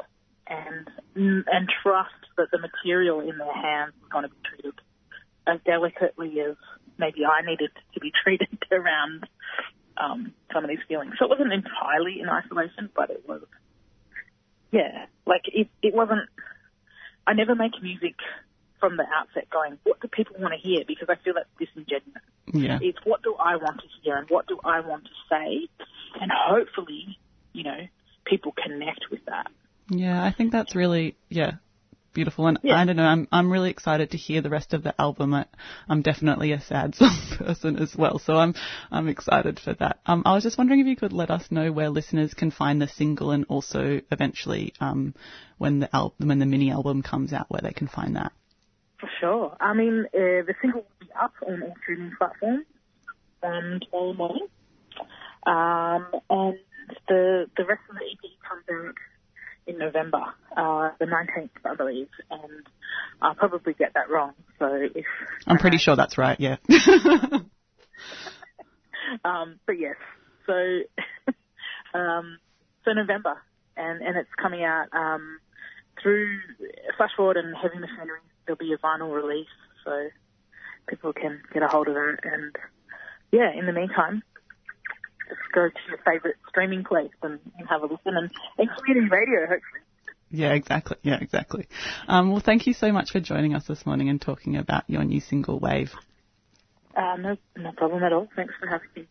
and 0.48 0.90
and 1.16 1.70
trust 1.82 2.14
that 2.38 2.52
the 2.52 2.60
material 2.60 3.20
in 3.22 3.38
their 3.38 3.54
hands 3.54 3.94
was 4.02 4.10
going 4.12 4.24
to 4.24 4.30
be 4.30 4.36
treated 4.50 4.74
as 5.48 5.60
delicately 5.66 6.40
as 6.42 6.56
maybe 6.98 7.26
I 7.26 7.42
needed 7.46 7.72
to 7.94 8.00
be 8.00 8.12
treated 8.24 8.48
around 8.72 9.28
um, 9.98 10.34
some 10.54 10.64
of 10.64 10.70
these 10.70 10.80
feelings. 10.88 11.14
So 11.20 11.26
it 11.26 11.30
wasn't 11.30 11.54
entirely 11.54 12.20
in 12.20 12.30
isolation, 12.30 12.90
but 12.96 13.10
it 13.10 13.24
was, 13.28 13.42
yeah, 14.72 15.06
like 15.26 15.44
it, 15.48 15.68
it 15.82 15.94
wasn't, 15.94 16.30
I 17.28 17.34
never 17.34 17.56
make 17.56 17.74
music 17.82 18.16
from 18.82 18.98
the 18.98 19.06
outset 19.16 19.50
going, 19.50 19.78
what 19.84 20.02
do 20.02 20.10
people 20.10 20.36
want 20.40 20.54
to 20.54 20.60
hear? 20.60 20.84
Because 20.86 21.08
I 21.10 21.16
feel 21.24 21.36
that's 21.36 21.48
disingenuous. 21.58 22.24
Yeah. 22.52 22.80
It's 22.82 23.00
what 23.06 23.24
do 23.24 23.36
I 23.36 23.56
want 23.56 23.80
to 23.80 23.88
hear 24.02 24.18
and 24.18 24.28
what 24.30 24.48
do 24.48 24.60
I 24.66 24.82
want 24.82 25.06
to 25.06 25.10
say? 25.30 25.70
And 26.20 26.30
hopefully, 26.36 27.18
you 27.54 27.64
know, 27.64 27.88
people 28.26 28.54
connect 28.62 29.06
with 29.10 29.24
that. 29.28 29.48
Yeah, 29.90 30.22
I 30.22 30.34
think 30.34 30.52
that's 30.52 30.76
really, 30.76 31.16
yeah, 31.30 31.54
beautiful. 32.14 32.48
And 32.48 32.60
Yeah. 32.64 32.76
I 32.80 32.86
don't 32.86 32.96
know, 32.96 33.06
I'm 33.06 33.28
I'm 33.32 33.52
really 33.52 33.70
excited 33.70 34.12
to 34.12 34.18
hear 34.18 34.42
the 34.42 34.50
rest 34.50 34.74
of 34.74 34.84
the 34.84 35.00
album. 35.00 35.34
I, 35.34 35.46
I'm 35.88 36.02
definitely 36.02 36.52
a 36.52 36.62
sad 36.62 36.96
song 37.02 37.18
person 37.38 37.78
as 37.78 37.96
well, 37.96 38.20
so 38.20 38.36
I'm 38.36 38.54
I'm 38.92 39.08
excited 39.08 39.60
for 39.60 39.74
that. 39.76 40.00
Um, 40.06 40.24
I 40.26 40.34
was 40.34 40.44
just 40.44 40.58
wondering 40.58 40.80
if 40.82 40.88
you 40.88 40.96
could 40.96 41.14
let 41.14 41.32
us 41.32 41.52
know 41.52 41.72
where 41.72 41.90
listeners 41.90 42.34
can 42.34 42.52
find 42.52 42.82
the 42.82 42.88
single, 42.88 43.32
and 43.32 43.46
also 43.50 44.02
eventually, 44.12 44.74
um, 44.80 45.14
when 45.58 45.80
the 45.80 45.96
album 45.96 46.28
when 46.28 46.40
the 46.40 46.46
mini 46.46 46.72
album 46.72 47.02
comes 47.02 47.34
out, 47.34 47.50
where 47.50 47.62
they 47.62 47.74
can 47.74 47.88
find 47.88 48.16
that. 48.16 48.32
For 49.02 49.10
sure. 49.20 49.58
I 49.60 49.74
mean, 49.74 50.06
uh, 50.14 50.46
the 50.46 50.54
single 50.62 50.82
will 50.82 51.08
be 51.08 51.08
up 51.20 51.34
on 51.46 51.64
all 51.64 51.74
streaming 51.82 52.12
platforms 52.18 52.66
um, 53.42 53.80
tomorrow 53.84 54.14
morning. 54.14 54.48
Um, 55.44 56.06
and 56.30 56.60
the 57.08 57.48
the 57.58 57.66
rest 57.66 57.82
of 57.90 57.96
the 57.96 58.06
EP 58.06 58.20
comes 58.48 58.64
out 58.70 58.94
in 59.66 59.80
November, 59.80 60.22
uh, 60.56 60.92
the 61.00 61.06
19th, 61.06 61.50
I 61.66 61.76
believe. 61.76 62.10
And 62.30 62.68
I'll 63.22 63.34
probably 63.34 63.74
get 63.74 63.96
that 63.96 64.10
wrong. 64.12 64.34
So 64.60 64.68
if, 64.68 65.06
I'm 65.48 65.58
pretty 65.58 65.78
sure 65.78 65.96
that's 65.96 66.20
right. 66.20 66.40
Yeah. 66.40 66.58
um, 69.26 69.60
but 69.66 69.80
yes. 69.80 69.96
So, 70.46 70.54
um, 71.98 72.38
so 72.86 72.92
November, 72.94 73.42
and 73.76 74.04
and 74.04 74.16
it's 74.16 74.30
coming 74.40 74.64
out 74.64 74.88
um, 74.94 75.40
through 76.02 76.40
Flash 76.98 77.12
Forward 77.18 77.38
and 77.38 77.56
Heavy 77.56 77.80
Machinery. 77.80 78.20
There'll 78.46 78.58
be 78.58 78.74
a 78.74 78.78
vinyl 78.78 79.14
release, 79.14 79.48
so 79.86 80.10
people 80.90 81.14
can 81.14 81.42
get 81.54 81.64
a 81.64 81.68
hold 81.68 81.88
of 81.88 81.96
it. 81.96 82.20
And 82.24 82.56
yeah, 83.32 83.52
in 83.58 83.66
the 83.66 83.74
meantime, 83.74 84.24
just 85.30 85.42
go 85.54 85.70
to 85.70 85.80
your 85.88 86.00
favourite 86.00 86.36
streaming 86.50 86.84
place 86.84 87.12
and, 87.22 87.40
and 87.58 87.70
have 87.70 87.82
a 87.82 87.86
listen, 87.86 88.18
and, 88.18 88.32
and 88.58 88.70
community 88.78 89.10
radio, 89.10 89.42
hopefully. 89.42 89.82
Yeah, 90.30 90.54
exactly. 90.54 90.98
Yeah, 91.04 91.18
exactly. 91.20 91.68
Um, 92.08 92.32
well, 92.32 92.40
thank 92.40 92.66
you 92.66 92.74
so 92.74 92.92
much 92.92 93.12
for 93.12 93.20
joining 93.20 93.54
us 93.54 93.66
this 93.68 93.86
morning 93.86 94.10
and 94.10 94.22
talking 94.22 94.56
about 94.56 94.84
your 94.88 95.04
new 95.04 95.20
single, 95.20 95.60
Wave. 95.60 95.94
Uh, 96.96 97.18
no, 97.18 97.38
no 97.58 97.72
problem 97.74 98.04
at 98.04 98.14
all. 98.14 98.28
Thanks 98.36 98.54
for 98.60 98.68
having 98.68 98.88
me. 98.96 99.08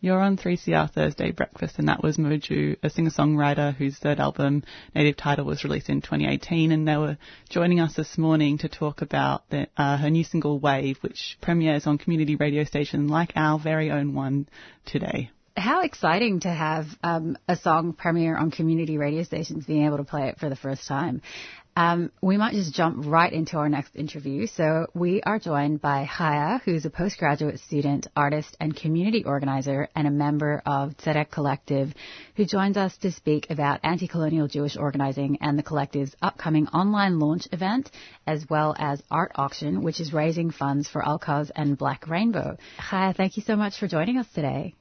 You're 0.00 0.20
on 0.20 0.36
3CR 0.36 0.90
Thursday 0.90 1.30
Breakfast, 1.30 1.78
and 1.78 1.88
that 1.88 2.02
was 2.02 2.18
Mojo, 2.18 2.76
a 2.82 2.90
singer-songwriter 2.90 3.74
whose 3.74 3.96
third 3.96 4.20
album, 4.20 4.62
Native 4.94 5.16
Title, 5.16 5.46
was 5.46 5.64
released 5.64 5.88
in 5.88 6.02
2018, 6.02 6.70
and 6.70 6.86
they 6.86 6.98
were 6.98 7.16
joining 7.48 7.80
us 7.80 7.94
this 7.94 8.18
morning 8.18 8.58
to 8.58 8.68
talk 8.68 9.00
about 9.00 9.48
the, 9.48 9.68
uh, 9.76 9.96
her 9.96 10.10
new 10.10 10.22
single, 10.22 10.60
Wave, 10.60 10.98
which 11.00 11.38
premieres 11.40 11.86
on 11.86 11.96
community 11.96 12.36
radio 12.36 12.64
stations 12.64 13.10
like 13.10 13.32
our 13.36 13.58
very 13.58 13.90
own 13.90 14.12
one 14.12 14.46
today. 14.84 15.30
How 15.56 15.80
exciting 15.80 16.40
to 16.40 16.50
have 16.50 16.84
um, 17.02 17.38
a 17.48 17.56
song 17.56 17.94
premiere 17.94 18.36
on 18.36 18.50
community 18.50 18.98
radio 18.98 19.22
stations, 19.22 19.64
being 19.64 19.86
able 19.86 19.96
to 19.96 20.04
play 20.04 20.28
it 20.28 20.38
for 20.38 20.50
the 20.50 20.56
first 20.56 20.86
time. 20.86 21.22
Um, 21.76 22.10
we 22.22 22.38
might 22.38 22.54
just 22.54 22.72
jump 22.72 23.04
right 23.06 23.30
into 23.30 23.58
our 23.58 23.68
next 23.68 23.94
interview. 23.94 24.46
So 24.46 24.86
we 24.94 25.22
are 25.22 25.38
joined 25.38 25.82
by 25.82 26.04
Haya, 26.04 26.62
who's 26.64 26.86
a 26.86 26.90
postgraduate 26.90 27.60
student, 27.60 28.06
artist, 28.16 28.56
and 28.58 28.74
community 28.74 29.24
organizer, 29.24 29.88
and 29.94 30.08
a 30.08 30.10
member 30.10 30.62
of 30.64 30.96
Tzedek 30.96 31.30
Collective, 31.30 31.92
who 32.36 32.46
joins 32.46 32.78
us 32.78 32.96
to 32.98 33.12
speak 33.12 33.50
about 33.50 33.80
anti-colonial 33.82 34.48
Jewish 34.48 34.76
organizing 34.78 35.36
and 35.42 35.58
the 35.58 35.62
collective's 35.62 36.16
upcoming 36.22 36.66
online 36.68 37.18
launch 37.18 37.46
event, 37.52 37.90
as 38.26 38.48
well 38.48 38.74
as 38.78 39.02
art 39.10 39.32
auction, 39.34 39.82
which 39.82 40.00
is 40.00 40.14
raising 40.14 40.50
funds 40.50 40.88
for 40.88 41.02
alQaws 41.02 41.50
and 41.54 41.76
Black 41.76 42.08
Rainbow. 42.08 42.56
Haya, 42.78 43.12
thank 43.12 43.36
you 43.36 43.42
so 43.42 43.54
much 43.54 43.78
for 43.78 43.86
joining 43.86 44.16
us 44.16 44.26
today. 44.34 44.74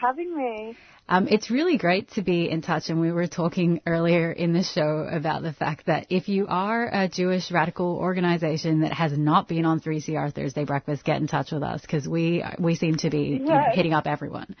Thank 0.00 0.18
you 0.18 0.24
for 0.24 0.34
having 0.34 0.36
me. 0.36 0.76
Um, 1.08 1.26
it's 1.28 1.50
really 1.50 1.76
great 1.76 2.10
to 2.12 2.22
be 2.22 2.48
in 2.48 2.62
touch, 2.62 2.88
and 2.88 3.00
we 3.00 3.10
were 3.10 3.26
talking 3.26 3.80
earlier 3.84 4.30
in 4.30 4.52
the 4.52 4.62
show 4.62 5.08
about 5.10 5.42
the 5.42 5.52
fact 5.52 5.86
that 5.86 6.06
if 6.08 6.28
you 6.28 6.46
are 6.48 6.88
a 6.92 7.08
Jewish 7.08 7.50
radical 7.50 7.96
organization 7.96 8.82
that 8.82 8.92
has 8.92 9.16
not 9.16 9.48
been 9.48 9.64
on 9.64 9.80
3CR 9.80 10.32
Thursday 10.32 10.64
Breakfast, 10.64 11.04
get 11.04 11.16
in 11.20 11.26
touch 11.26 11.50
with 11.50 11.62
us 11.62 11.80
because 11.82 12.08
we 12.08 12.44
we 12.58 12.76
seem 12.76 12.96
to 12.96 13.10
be 13.10 13.22
you 13.22 13.38
know, 13.40 13.60
hitting 13.72 13.92
up 13.92 14.06
everyone. 14.06 14.54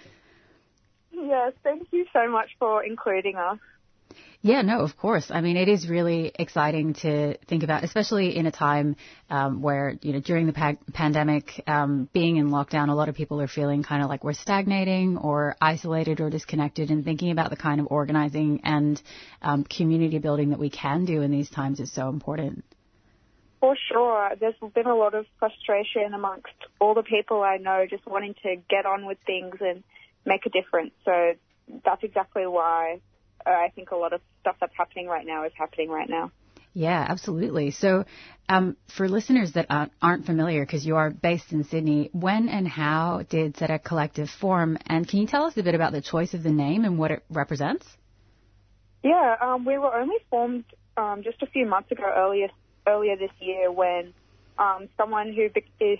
Yes, 1.12 1.52
thank 1.62 1.86
you 1.92 2.06
so 2.12 2.28
much 2.28 2.48
for 2.58 2.82
including 2.82 3.36
us. 3.36 3.58
Yeah, 4.42 4.62
no, 4.62 4.80
of 4.80 4.96
course. 4.96 5.30
I 5.30 5.42
mean, 5.42 5.58
it 5.58 5.68
is 5.68 5.86
really 5.86 6.32
exciting 6.34 6.94
to 7.02 7.36
think 7.46 7.62
about, 7.62 7.84
especially 7.84 8.34
in 8.34 8.46
a 8.46 8.50
time 8.50 8.96
um, 9.28 9.60
where, 9.60 9.98
you 10.00 10.14
know, 10.14 10.20
during 10.20 10.46
the 10.46 10.54
pa- 10.54 10.78
pandemic, 10.94 11.62
um, 11.66 12.08
being 12.14 12.36
in 12.36 12.48
lockdown, 12.48 12.88
a 12.88 12.94
lot 12.94 13.10
of 13.10 13.14
people 13.14 13.42
are 13.42 13.48
feeling 13.48 13.82
kind 13.82 14.02
of 14.02 14.08
like 14.08 14.24
we're 14.24 14.32
stagnating 14.32 15.18
or 15.18 15.56
isolated 15.60 16.20
or 16.22 16.30
disconnected, 16.30 16.90
and 16.90 17.04
thinking 17.04 17.32
about 17.32 17.50
the 17.50 17.56
kind 17.56 17.82
of 17.82 17.88
organizing 17.90 18.62
and 18.64 19.02
um, 19.42 19.62
community 19.62 20.18
building 20.18 20.50
that 20.50 20.58
we 20.58 20.70
can 20.70 21.04
do 21.04 21.20
in 21.20 21.30
these 21.30 21.50
times 21.50 21.78
is 21.78 21.92
so 21.92 22.08
important. 22.08 22.64
For 23.60 23.76
sure, 23.92 24.30
there's 24.40 24.54
been 24.74 24.86
a 24.86 24.96
lot 24.96 25.14
of 25.14 25.26
frustration 25.38 26.14
amongst 26.14 26.48
all 26.78 26.94
the 26.94 27.02
people 27.02 27.42
I 27.42 27.58
know 27.58 27.84
just 27.88 28.06
wanting 28.06 28.34
to 28.42 28.56
get 28.70 28.86
on 28.86 29.04
with 29.04 29.18
things 29.26 29.56
and 29.60 29.82
make 30.24 30.46
a 30.46 30.48
difference. 30.48 30.92
So 31.04 31.34
that's 31.84 32.02
exactly 32.02 32.46
why 32.46 33.00
uh, 33.46 33.50
I 33.50 33.72
think 33.74 33.90
a 33.90 33.96
lot 33.96 34.12
of 34.12 34.20
stuff 34.40 34.56
that's 34.60 34.72
happening 34.76 35.06
right 35.06 35.26
now 35.26 35.44
is 35.44 35.52
happening 35.56 35.90
right 35.90 36.08
now. 36.08 36.30
Yeah, 36.72 37.04
absolutely. 37.08 37.72
So, 37.72 38.04
um, 38.48 38.76
for 38.96 39.08
listeners 39.08 39.52
that 39.52 39.66
aren't, 40.00 40.24
familiar, 40.24 40.64
because 40.64 40.86
you 40.86 40.96
are 40.96 41.10
based 41.10 41.52
in 41.52 41.64
Sydney, 41.64 42.10
when 42.12 42.48
and 42.48 42.66
how 42.66 43.24
did 43.28 43.54
Tzedek 43.56 43.82
Collective 43.82 44.30
form? 44.30 44.78
And 44.86 45.06
can 45.08 45.20
you 45.20 45.26
tell 45.26 45.44
us 45.44 45.56
a 45.56 45.62
bit 45.62 45.74
about 45.74 45.92
the 45.92 46.00
choice 46.00 46.32
of 46.32 46.42
the 46.42 46.52
name 46.52 46.84
and 46.84 46.98
what 46.98 47.10
it 47.10 47.24
represents? 47.28 47.86
Yeah, 49.02 49.36
um, 49.40 49.64
we 49.64 49.78
were 49.78 49.94
only 49.94 50.16
formed 50.28 50.64
um, 50.96 51.22
just 51.24 51.42
a 51.42 51.46
few 51.46 51.66
months 51.66 51.90
ago, 51.90 52.04
earlier 52.04 52.48
earlier 52.86 53.16
this 53.16 53.30
year, 53.40 53.70
when 53.70 54.14
um, 54.58 54.88
someone 54.96 55.32
who 55.32 55.48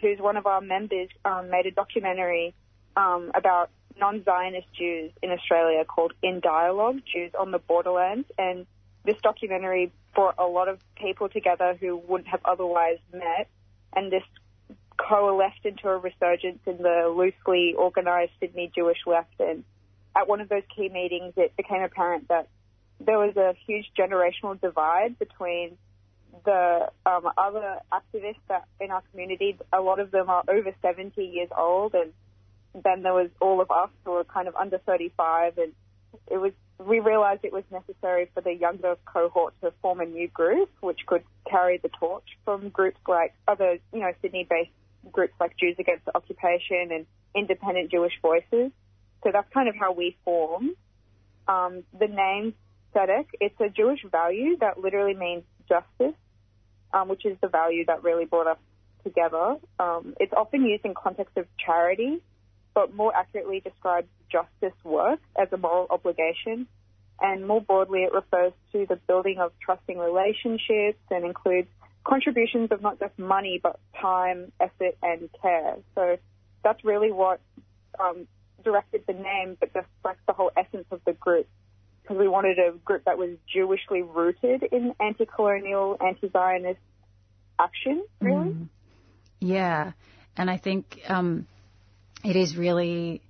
who's 0.01 0.19
one 0.21 0.37
of 0.37 0.47
our 0.47 0.61
members 0.61 1.09
um, 1.25 1.51
made 1.51 1.67
a 1.67 1.71
documentary 1.71 2.55
um, 2.97 3.31
about 3.35 3.71
non-Zionist 3.99 4.73
Jews 4.73 5.13
in 5.23 5.31
Australia 5.31 5.85
called 5.85 6.13
In 6.23 6.41
Dialogue: 6.41 7.01
Jews 7.13 7.33
on 7.39 7.51
the 7.51 7.59
Borderlands, 7.59 8.29
and 8.39 8.67
this 9.05 9.17
documentary 9.23 9.93
brought 10.15 10.35
a 10.39 10.47
lot 10.47 10.69
of 10.69 10.79
people 10.97 11.29
together 11.29 11.77
who 11.79 11.97
wouldn't 11.97 12.29
have 12.29 12.41
otherwise 12.45 12.99
met, 13.13 13.49
and 13.95 14.11
this 14.11 14.25
coalesced 15.09 15.65
into 15.65 15.89
a 15.89 15.97
resurgence 15.97 16.61
in 16.67 16.79
the 16.79 17.13
loosely 17.15 17.75
organized 17.75 18.33
Sydney 18.41 18.71
Jewish 18.75 18.99
left. 19.07 19.33
And 19.39 19.65
at 20.15 20.29
one 20.29 20.41
of 20.41 20.49
those 20.49 20.63
key 20.75 20.89
meetings, 20.89 21.35
it 21.37 21.57
became 21.57 21.83
apparent 21.83 22.29
that 22.29 22.49
there 23.01 23.19
was 23.19 23.37
a 23.37 23.55
huge 23.67 23.87
generational 23.99 24.61
divide 24.61 25.19
between 25.19 25.79
the 26.45 26.91
um, 27.07 27.29
other 27.37 27.79
activists 27.93 28.37
that 28.49 28.67
in 28.79 28.91
our 28.91 29.03
community. 29.11 29.57
A 29.73 29.81
lot 29.81 30.01
of 30.01 30.11
them 30.11 30.29
are 30.29 30.45
over 30.49 30.73
70 30.83 31.23
years 31.25 31.49
old, 31.57 31.95
and 31.95 32.13
then 32.75 33.03
there 33.03 33.15
was 33.15 33.31
all 33.41 33.61
of 33.61 33.71
us 33.71 33.91
who 34.05 34.13
were 34.13 34.25
kind 34.25 34.49
of 34.49 34.57
under 34.57 34.79
35, 34.79 35.59
and 35.59 35.73
it 36.31 36.39
was 36.39 36.53
we 36.79 37.01
realized 37.01 37.45
it 37.45 37.53
was 37.53 37.65
necessary 37.71 38.31
for 38.33 38.41
the 38.41 38.55
younger 38.55 38.97
cohort 39.05 39.53
to 39.61 39.71
form 39.83 40.01
a 40.01 40.07
new 40.07 40.29
group 40.29 40.71
which 40.81 41.01
could 41.07 41.23
carry 41.49 41.77
the 41.77 41.91
torch 42.01 42.25
from 42.45 42.71
groups 42.71 42.99
like 43.07 43.35
other, 43.47 43.79
you 43.93 44.01
know, 44.01 44.11
Sydney-based 44.23 44.71
groups 45.13 45.35
like 45.39 45.57
Jews 45.59 45.77
Against 45.79 46.07
the 46.07 46.17
Occupation 46.17 46.91
and 46.91 47.07
Independent 47.35 47.91
Jewish 47.91 48.15
Voices. 48.23 48.73
So 49.23 49.31
that's 49.31 49.53
kind 49.53 49.69
of 49.69 49.75
how 49.79 49.93
we 49.93 50.17
formed. 50.25 50.71
Um, 51.47 51.85
the 51.99 52.07
name 52.07 52.55
tzedek. 52.95 53.27
It's 53.41 53.61
a 53.61 53.69
Jewish 53.69 54.01
value 54.11 54.57
that 54.59 54.79
literally 54.79 55.15
means 55.15 55.43
justice, 55.69 56.19
um, 56.93 57.09
which 57.09 57.25
is 57.25 57.37
the 57.41 57.49
value 57.49 57.85
that 57.87 58.03
really 58.03 58.25
brought 58.25 58.47
us 58.47 58.59
together. 59.05 59.57
Um, 59.79 60.15
it's 60.19 60.33
often 60.37 60.65
used 60.65 60.85
in 60.85 60.95
context 60.95 61.37
of 61.37 61.47
charity, 61.65 62.23
but 62.75 62.95
more 62.95 63.15
accurately 63.15 63.61
describes 63.61 64.09
justice 64.31 64.79
work 64.85 65.21
as 65.37 65.49
a 65.53 65.57
moral 65.57 65.87
obligation. 65.91 66.67
And 67.21 67.47
more 67.47 67.61
broadly, 67.61 68.05
it 68.05 68.13
refers 68.13 68.53
to 68.73 68.87
the 68.87 68.97
building 68.97 69.39
of 69.39 69.53
trusting 69.61 69.99
relationships 69.99 70.99
and 71.11 71.25
includes 71.25 71.69
contributions 72.05 72.73
of 72.73 72.81
not 72.81 72.99
just 72.99 73.19
money, 73.19 73.61
but 73.63 73.79
time, 74.01 74.53
effort, 74.59 74.97
and 75.03 75.29
care. 75.43 75.77
So 75.95 76.17
that's 76.65 76.83
really 76.85 77.13
what 77.13 77.41
um, 77.99 78.27
directed 78.65 79.05
the 79.07 79.13
name, 79.13 79.57
but 79.61 79.75
just 79.75 79.89
like 80.05 80.17
the 80.27 80.33
whole 80.33 80.51
essence 80.57 80.87
of 80.91 81.01
the 81.05 81.13
group. 81.13 81.47
Because 82.03 82.17
we 82.17 82.29
wanted 82.29 82.59
a 82.59 82.73
group 82.79 83.05
that 83.05 83.19
was 83.19 83.37
Jewishly 83.55 84.03
rooted 84.03 84.63
in 84.73 84.95
anti-colonial, 84.99 85.99
anti-Zionist 86.01 86.81
action, 87.59 88.03
really. 88.21 88.51
Mm. 88.51 88.69
Yeah, 89.41 89.93
and 90.37 90.51
I 90.51 90.57
think 90.57 91.03
um, 91.09 91.47
it 92.25 92.37
is 92.37 92.57
really, 92.57 93.23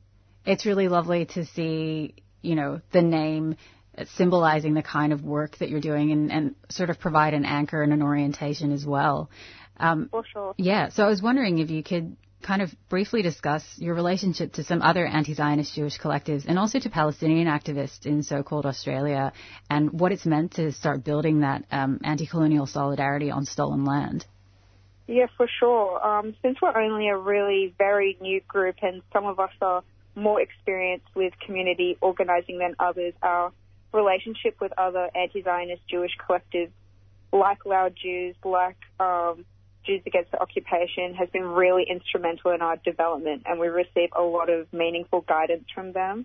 it's 0.44 0.66
really 0.66 0.88
lovely 0.88 1.26
to 1.26 1.44
see, 1.44 2.14
you 2.42 2.54
know, 2.54 2.80
the 2.92 3.02
name 3.02 3.56
symbolizing 4.16 4.74
the 4.74 4.82
kind 4.82 5.12
of 5.12 5.22
work 5.22 5.58
that 5.58 5.68
you're 5.68 5.80
doing 5.80 6.12
and, 6.12 6.32
and 6.32 6.54
sort 6.70 6.90
of 6.90 6.98
provide 6.98 7.34
an 7.34 7.44
anchor 7.44 7.82
and 7.82 7.92
an 7.92 8.02
orientation 8.02 8.72
as 8.72 8.84
well. 8.84 9.30
Um, 9.78 10.08
For 10.10 10.24
sure. 10.32 10.54
Yeah, 10.56 10.90
so 10.90 11.04
I 11.04 11.08
was 11.08 11.22
wondering 11.22 11.58
if 11.58 11.70
you 11.70 11.82
could 11.82 12.16
kind 12.42 12.62
of 12.62 12.70
briefly 12.88 13.22
discuss 13.22 13.62
your 13.76 13.94
relationship 13.94 14.54
to 14.54 14.64
some 14.64 14.80
other 14.80 15.06
anti-Zionist 15.06 15.74
Jewish 15.74 15.98
collectives 15.98 16.44
and 16.46 16.58
also 16.58 16.78
to 16.78 16.88
Palestinian 16.88 17.46
activists 17.48 18.06
in 18.06 18.22
so-called 18.22 18.64
Australia 18.64 19.32
and 19.68 19.92
what 20.00 20.12
it's 20.12 20.24
meant 20.24 20.52
to 20.52 20.72
start 20.72 21.04
building 21.04 21.40
that 21.40 21.64
um, 21.70 22.00
anti-colonial 22.02 22.66
solidarity 22.66 23.30
on 23.30 23.44
stolen 23.44 23.84
land. 23.84 24.24
Yeah, 25.10 25.26
for 25.36 25.48
sure. 25.58 26.06
Um, 26.06 26.36
since 26.40 26.58
we're 26.62 26.80
only 26.80 27.08
a 27.08 27.16
really 27.16 27.74
very 27.76 28.16
new 28.20 28.40
group 28.46 28.76
and 28.80 29.02
some 29.12 29.26
of 29.26 29.40
us 29.40 29.50
are 29.60 29.82
more 30.14 30.40
experienced 30.40 31.08
with 31.16 31.32
community 31.44 31.98
organizing 32.00 32.58
than 32.58 32.76
others, 32.78 33.12
our 33.20 33.50
relationship 33.92 34.60
with 34.60 34.72
other 34.78 35.10
anti-Zionist 35.12 35.82
Jewish 35.88 36.12
collectives 36.16 36.70
like 37.32 37.66
Loud 37.66 37.96
Jews, 38.00 38.36
like 38.44 38.76
um, 39.00 39.44
Jews 39.84 40.00
Against 40.06 40.30
the 40.30 40.40
Occupation, 40.40 41.14
has 41.14 41.28
been 41.30 41.42
really 41.44 41.86
instrumental 41.90 42.52
in 42.52 42.62
our 42.62 42.76
development, 42.76 43.42
and 43.46 43.58
we 43.58 43.66
receive 43.66 44.10
a 44.16 44.22
lot 44.22 44.48
of 44.48 44.72
meaningful 44.72 45.22
guidance 45.22 45.64
from 45.74 45.90
them. 45.90 46.24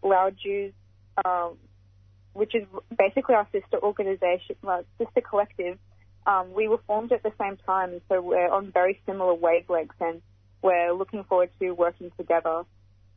Loud 0.00 0.36
Jews, 0.40 0.72
um, 1.24 1.56
which 2.34 2.54
is 2.54 2.68
basically 2.96 3.34
our 3.34 3.48
sister 3.50 3.82
organization, 3.82 4.54
well, 4.62 4.84
sister 4.96 5.22
collective, 5.22 5.76
um, 6.26 6.52
we 6.54 6.68
were 6.68 6.80
formed 6.86 7.12
at 7.12 7.22
the 7.22 7.32
same 7.40 7.56
time, 7.66 8.00
so 8.08 8.20
we're 8.20 8.50
on 8.50 8.70
very 8.70 9.00
similar 9.06 9.34
wavelengths, 9.34 10.00
and 10.00 10.22
we're 10.62 10.92
looking 10.92 11.24
forward 11.24 11.50
to 11.60 11.72
working 11.72 12.12
together. 12.16 12.64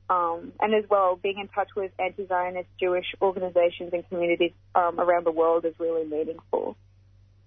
Um, 0.09 0.53
and 0.59 0.73
as 0.73 0.83
well, 0.89 1.15
being 1.15 1.39
in 1.39 1.47
touch 1.47 1.69
with 1.75 1.91
anti-Zionist 1.99 2.69
Jewish 2.79 3.07
organizations 3.21 3.91
and 3.93 4.07
communities 4.07 4.51
um, 4.75 4.99
around 4.99 5.25
the 5.25 5.31
world 5.31 5.65
is 5.65 5.73
really 5.79 6.05
meaningful. 6.05 6.77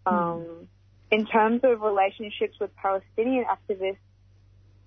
Mm. 0.06 0.66
In 1.10 1.26
terms 1.26 1.60
of 1.64 1.80
relationships 1.80 2.56
with 2.60 2.74
Palestinian 2.76 3.44
activists, 3.44 3.98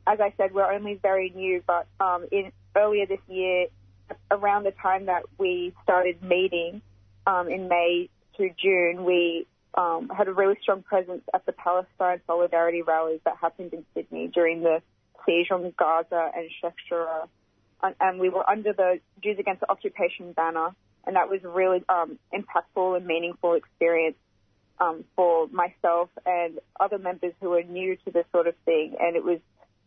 as 0.06 0.20
I 0.20 0.34
said, 0.38 0.54
we're 0.54 0.72
only 0.72 0.96
very 0.96 1.32
new, 1.36 1.64
but 1.66 1.88
um, 2.00 2.26
in 2.32 2.52
earlier 2.76 3.06
this 3.06 3.20
year, 3.28 3.68
around 4.30 4.64
the 4.64 4.72
time 4.72 5.06
that 5.06 5.24
we 5.38 5.74
started 5.84 6.22
meeting 6.22 6.82
um, 7.26 7.50
in 7.50 7.68
May 7.68 8.10
to 8.38 8.50
June, 8.62 9.06
we 9.06 9.48
um, 9.76 10.10
had 10.10 10.28
a 10.28 10.34
really 10.34 10.56
strong 10.62 10.84
presence 10.84 11.24
at 11.34 11.46
the 11.46 11.52
Palestine 11.52 12.22
solidarity 12.28 12.82
rallies 12.82 13.20
that 13.26 13.38
happened 13.42 13.74
in 13.74 13.86
Sydney 13.94 14.28
during 14.28 14.62
the 14.62 14.82
siege 15.26 15.48
on 15.52 15.74
Gaza 15.78 16.32
and 16.36 16.50
Sheikh 16.62 16.74
Jarrah 16.90 17.28
and 18.00 18.20
we 18.20 18.30
were 18.30 18.48
under 18.50 18.74
the 18.74 19.00
Jews 19.24 19.38
Against 19.40 19.62
the 19.62 19.72
Occupation 19.72 20.34
banner, 20.34 20.70
and 21.06 21.16
that 21.16 21.30
was 21.30 21.44
a 21.44 21.50
really 21.50 21.84
um, 21.90 22.20
impactful 22.34 22.98
and 22.98 23.06
meaningful 23.06 23.54
experience 23.54 24.18
um, 24.80 25.04
for 25.16 25.48
myself 25.48 26.10
and 26.26 26.60
other 26.80 26.98
members 26.98 27.34
who 27.40 27.54
are 27.54 27.64
new 27.64 27.96
to 28.06 28.12
this 28.12 28.26
sort 28.32 28.48
of 28.48 28.56
thing. 28.66 28.96
And 29.00 29.16
it 29.16 29.24
was 29.24 29.40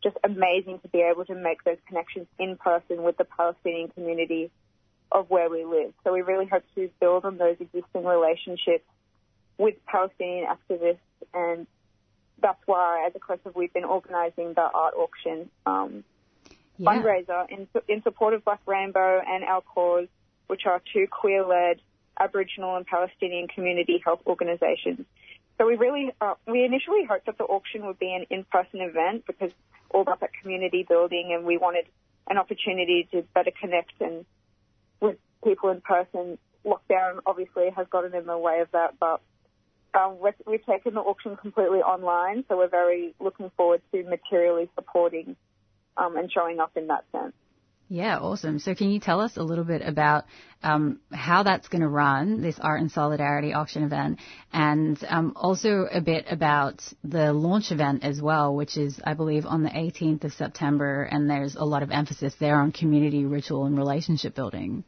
just 0.02 0.16
amazing 0.24 0.80
to 0.80 0.88
be 0.88 1.00
able 1.00 1.24
to 1.26 1.34
make 1.34 1.64
those 1.64 1.78
connections 1.86 2.26
in 2.38 2.56
person 2.56 3.02
with 3.02 3.16
the 3.16 3.24
Palestinian 3.24 3.88
community 3.88 4.50
of 5.10 5.30
where 5.30 5.48
we 5.48 5.64
live. 5.64 5.92
So 6.02 6.12
we 6.12 6.22
really 6.22 6.46
hope 6.46 6.64
to 6.74 6.90
build 7.00 7.24
on 7.24 7.38
those 7.38 7.56
existing 7.60 8.04
relationships 8.04 8.84
with 9.58 9.74
Palestinian 9.86 10.46
activists, 10.46 10.98
and 11.32 11.66
that's 12.40 12.60
why, 12.66 13.04
as 13.06 13.14
a 13.14 13.18
collective, 13.18 13.54
we've 13.54 13.72
been 13.72 13.84
organising 13.84 14.54
the 14.54 14.62
art 14.62 14.94
auction. 14.94 15.50
Um, 15.66 16.04
yeah. 16.78 16.90
fundraiser 16.90 17.48
in, 17.50 17.68
in 17.88 18.02
support 18.02 18.34
of 18.34 18.44
Black 18.44 18.60
Rainbow 18.66 19.20
and 19.26 19.44
alQaws, 19.44 20.08
which 20.46 20.62
are 20.66 20.82
two 20.92 21.06
queer-led 21.10 21.80
Aboriginal 22.18 22.76
and 22.76 22.86
Palestinian 22.86 23.48
community 23.48 24.00
health 24.04 24.20
organisations. 24.26 25.06
So 25.58 25.66
we 25.66 25.76
really, 25.76 26.10
uh, 26.20 26.34
we 26.46 26.64
initially 26.64 27.04
hoped 27.08 27.26
that 27.26 27.38
the 27.38 27.44
auction 27.44 27.86
would 27.86 27.98
be 27.98 28.12
an 28.12 28.26
in-person 28.30 28.80
event 28.80 29.24
because 29.26 29.52
all 29.90 30.02
about 30.02 30.20
that 30.20 30.30
community 30.42 30.84
building, 30.88 31.32
and 31.32 31.44
we 31.44 31.58
wanted 31.58 31.86
an 32.28 32.38
opportunity 32.38 33.08
to 33.12 33.22
better 33.34 33.52
connect 33.60 33.92
and 34.00 34.24
with 35.00 35.16
people 35.44 35.70
in 35.70 35.80
person. 35.80 36.38
Lockdown 36.66 37.20
obviously 37.26 37.70
has 37.76 37.86
gotten 37.88 38.14
in 38.14 38.26
the 38.26 38.38
way 38.38 38.60
of 38.60 38.70
that, 38.72 38.98
but 38.98 39.20
um, 39.94 40.18
we've 40.46 40.64
taken 40.64 40.94
the 40.94 41.00
auction 41.00 41.36
completely 41.36 41.80
online, 41.80 42.44
so 42.48 42.56
we're 42.56 42.68
very 42.68 43.14
looking 43.20 43.50
forward 43.56 43.82
to 43.92 44.02
materially 44.04 44.68
supporting 44.74 45.36
um, 45.96 46.16
and 46.16 46.30
showing 46.32 46.60
up 46.60 46.72
in 46.76 46.88
that 46.88 47.04
sense. 47.12 47.34
Yeah, 47.88 48.18
awesome. 48.18 48.58
So 48.58 48.74
can 48.74 48.90
you 48.90 48.98
tell 48.98 49.20
us 49.20 49.36
a 49.36 49.42
little 49.42 49.64
bit 49.64 49.82
about 49.84 50.24
um, 50.62 51.00
how 51.12 51.42
that's 51.42 51.68
going 51.68 51.82
to 51.82 51.88
run, 51.88 52.40
this 52.40 52.58
Art 52.58 52.80
and 52.80 52.90
Solidarity 52.90 53.52
auction 53.52 53.82
event, 53.82 54.20
and 54.52 54.98
um, 55.06 55.34
also 55.36 55.86
a 55.92 56.00
bit 56.00 56.24
about 56.30 56.82
the 57.04 57.32
launch 57.34 57.70
event 57.70 58.02
as 58.02 58.22
well, 58.22 58.54
which 58.56 58.78
is, 58.78 58.98
I 59.04 59.12
believe, 59.12 59.44
on 59.44 59.62
the 59.62 59.68
18th 59.68 60.24
of 60.24 60.32
September, 60.32 61.02
and 61.02 61.28
there's 61.28 61.56
a 61.56 61.64
lot 61.64 61.82
of 61.82 61.90
emphasis 61.90 62.34
there 62.40 62.56
on 62.56 62.72
community 62.72 63.26
ritual 63.26 63.66
and 63.66 63.76
relationship 63.76 64.34
building. 64.34 64.82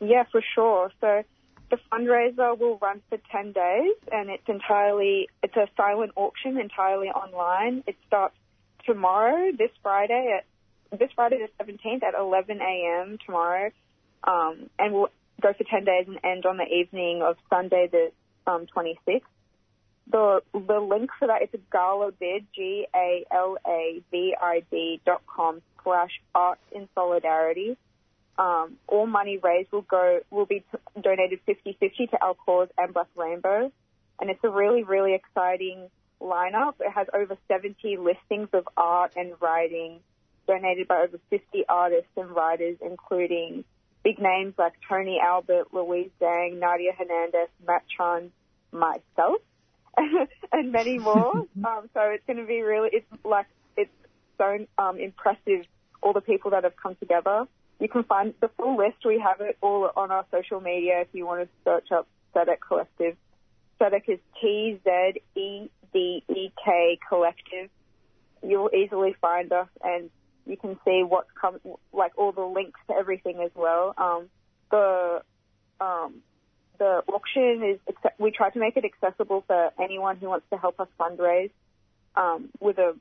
Yeah, 0.00 0.24
for 0.32 0.42
sure. 0.54 0.90
So 1.02 1.22
the 1.70 1.78
fundraiser 1.90 2.58
will 2.58 2.78
run 2.78 3.00
for 3.08 3.18
10 3.30 3.52
days, 3.52 3.94
and 4.10 4.28
it's 4.28 4.48
entirely, 4.48 5.28
it's 5.42 5.56
a 5.56 5.68
silent 5.76 6.12
auction 6.16 6.58
entirely 6.58 7.08
online. 7.08 7.84
It 7.86 7.96
starts 8.06 8.34
tomorrow, 8.84 9.52
this 9.56 9.70
Friday 9.82 10.38
at 10.38 10.98
this 10.98 11.10
Friday 11.14 11.38
the 11.38 11.64
17th 11.64 12.02
at 12.02 12.14
11 12.18 12.60
a.m. 12.60 13.18
tomorrow, 13.24 13.70
um, 14.24 14.68
and 14.78 14.92
we'll 14.92 15.10
go 15.40 15.52
for 15.52 15.64
10 15.64 15.84
days 15.84 16.06
and 16.08 16.18
end 16.24 16.46
on 16.46 16.56
the 16.56 16.66
evening 16.66 17.22
of 17.22 17.36
Sunday 17.48 17.88
the 17.90 18.10
um, 18.50 18.66
26th. 18.76 19.22
The 20.10 20.42
the 20.52 20.80
link 20.80 21.10
for 21.18 21.28
that 21.28 21.42
is 21.42 21.48
a 21.54 21.58
gala 21.70 22.10
bid, 22.10 22.42
galabid 22.42 22.44
g 22.52 22.86
a 22.92 23.24
l 23.30 23.56
a 23.64 24.02
v 24.10 24.34
i 24.40 24.62
d 24.68 25.00
dot 25.06 25.22
com 25.24 25.62
slash 25.84 26.20
arts 26.34 26.62
in 26.72 26.88
solidarity. 26.96 27.76
Um, 28.40 28.78
all 28.88 29.06
money 29.06 29.36
raised 29.36 29.70
will 29.70 29.82
go 29.82 30.20
will 30.30 30.46
be 30.46 30.64
t- 30.72 31.00
donated 31.00 31.40
50-50 31.46 32.10
to 32.10 32.18
alQaws 32.22 32.68
and 32.78 32.94
Black 32.94 33.08
Rainbow, 33.14 33.70
and 34.18 34.30
it's 34.30 34.42
a 34.42 34.48
really 34.48 34.82
really 34.82 35.14
exciting 35.14 35.90
lineup. 36.22 36.74
It 36.80 36.90
has 36.90 37.06
over 37.12 37.36
70 37.48 37.98
listings 37.98 38.48
of 38.54 38.66
art 38.76 39.12
and 39.16 39.34
writing 39.40 40.00
donated 40.46 40.88
by 40.88 41.02
over 41.02 41.18
50 41.28 41.64
artists 41.68 42.10
and 42.16 42.30
writers, 42.30 42.78
including 42.80 43.64
big 44.02 44.18
names 44.18 44.54
like 44.58 44.72
Tony 44.88 45.20
Albert, 45.22 45.68
Louise 45.72 46.10
Zhang, 46.20 46.58
Nadia 46.58 46.92
Hernandez, 46.96 47.48
Matt 47.66 47.84
Chan, 47.96 48.32
myself, 48.72 49.40
and 50.52 50.72
many 50.72 50.98
more. 50.98 51.36
um, 51.64 51.88
so 51.94 52.00
it's 52.00 52.24
going 52.26 52.38
to 52.38 52.46
be 52.46 52.62
really, 52.62 52.88
it's 52.92 53.06
like, 53.24 53.46
it's 53.76 53.90
so 54.38 54.66
um, 54.78 54.98
impressive, 54.98 55.66
all 56.02 56.12
the 56.12 56.20
people 56.20 56.52
that 56.52 56.64
have 56.64 56.76
come 56.76 56.96
together. 56.96 57.46
You 57.80 57.88
can 57.88 58.04
find 58.04 58.34
the 58.40 58.48
full 58.56 58.76
list. 58.76 58.98
We 59.04 59.18
have 59.18 59.40
it 59.40 59.56
all 59.62 59.90
on 59.96 60.10
our 60.10 60.26
social 60.30 60.60
media 60.60 61.00
if 61.00 61.08
you 61.12 61.26
want 61.26 61.42
to 61.42 61.48
search 61.64 61.90
up 61.90 62.06
Tzedek 62.34 62.58
Collective. 62.66 63.16
Tzedek 63.80 64.02
is 64.06 64.18
T 64.40 64.78
Z 64.84 65.20
E 65.34 65.70
D 65.92 66.22
E 66.28 66.52
K 66.62 66.98
Collective. 67.08 67.70
You'll 68.42 68.70
easily 68.74 69.16
find 69.20 69.50
us, 69.52 69.68
and 69.82 70.10
you 70.46 70.58
can 70.58 70.78
see 70.84 71.02
what's 71.06 71.30
come, 71.40 71.58
like 71.92 72.12
all 72.18 72.32
the 72.32 72.42
links 72.42 72.78
to 72.88 72.94
everything 72.94 73.40
as 73.42 73.50
well. 73.54 73.94
Um, 73.96 74.28
the 74.70 75.22
um, 75.80 76.16
the 76.78 77.02
auction 77.08 77.62
is 77.62 77.78
we 78.18 78.30
try 78.30 78.50
to 78.50 78.58
make 78.58 78.76
it 78.76 78.84
accessible 78.84 79.42
for 79.46 79.70
anyone 79.82 80.16
who 80.18 80.28
wants 80.28 80.46
to 80.50 80.58
help 80.58 80.80
us 80.80 80.88
fundraise 80.98 81.50
um, 82.16 82.48
with 82.60 82.78
a, 82.78 82.94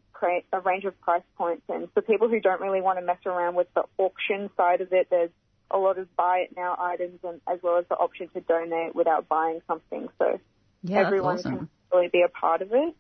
a 0.54 0.60
range 0.60 0.86
of 0.86 1.00
price 1.02 1.24
points. 1.38 1.64
And 1.70 1.92
for 1.94 2.02
people 2.02 2.30
who 2.30 2.40
don't 2.40 2.62
really 2.62 2.82
want 2.82 3.00
to 3.00 3.06
mess 3.06 3.20
around 3.26 3.56
with 3.56 3.68
the 3.74 3.84
auction 3.98 4.50
side 4.56 4.82
of 4.82 4.94
it, 4.94 5.08
there's 5.10 5.32
a 5.72 5.78
lot 5.78 5.98
of 5.98 6.14
buy 6.16 6.40
it 6.50 6.56
now 6.56 6.76
items 6.80 7.20
and 7.24 7.42
as 7.48 7.60
well 7.62 7.78
as 7.78 7.86
the 7.90 7.96
option 7.96 8.28
to 8.34 8.42
donate 8.42 8.96
without 8.96 9.28
buying 9.28 9.62
something. 9.68 10.08
So 10.18 10.40
Yeah, 10.84 11.00
everyone 11.00 11.38
awesome. 11.38 11.58
can 11.58 11.70
really 11.94 12.08
be 12.08 12.22
a 12.22 12.30
part 12.30 12.62
of 12.62 12.72
it. 12.72 12.96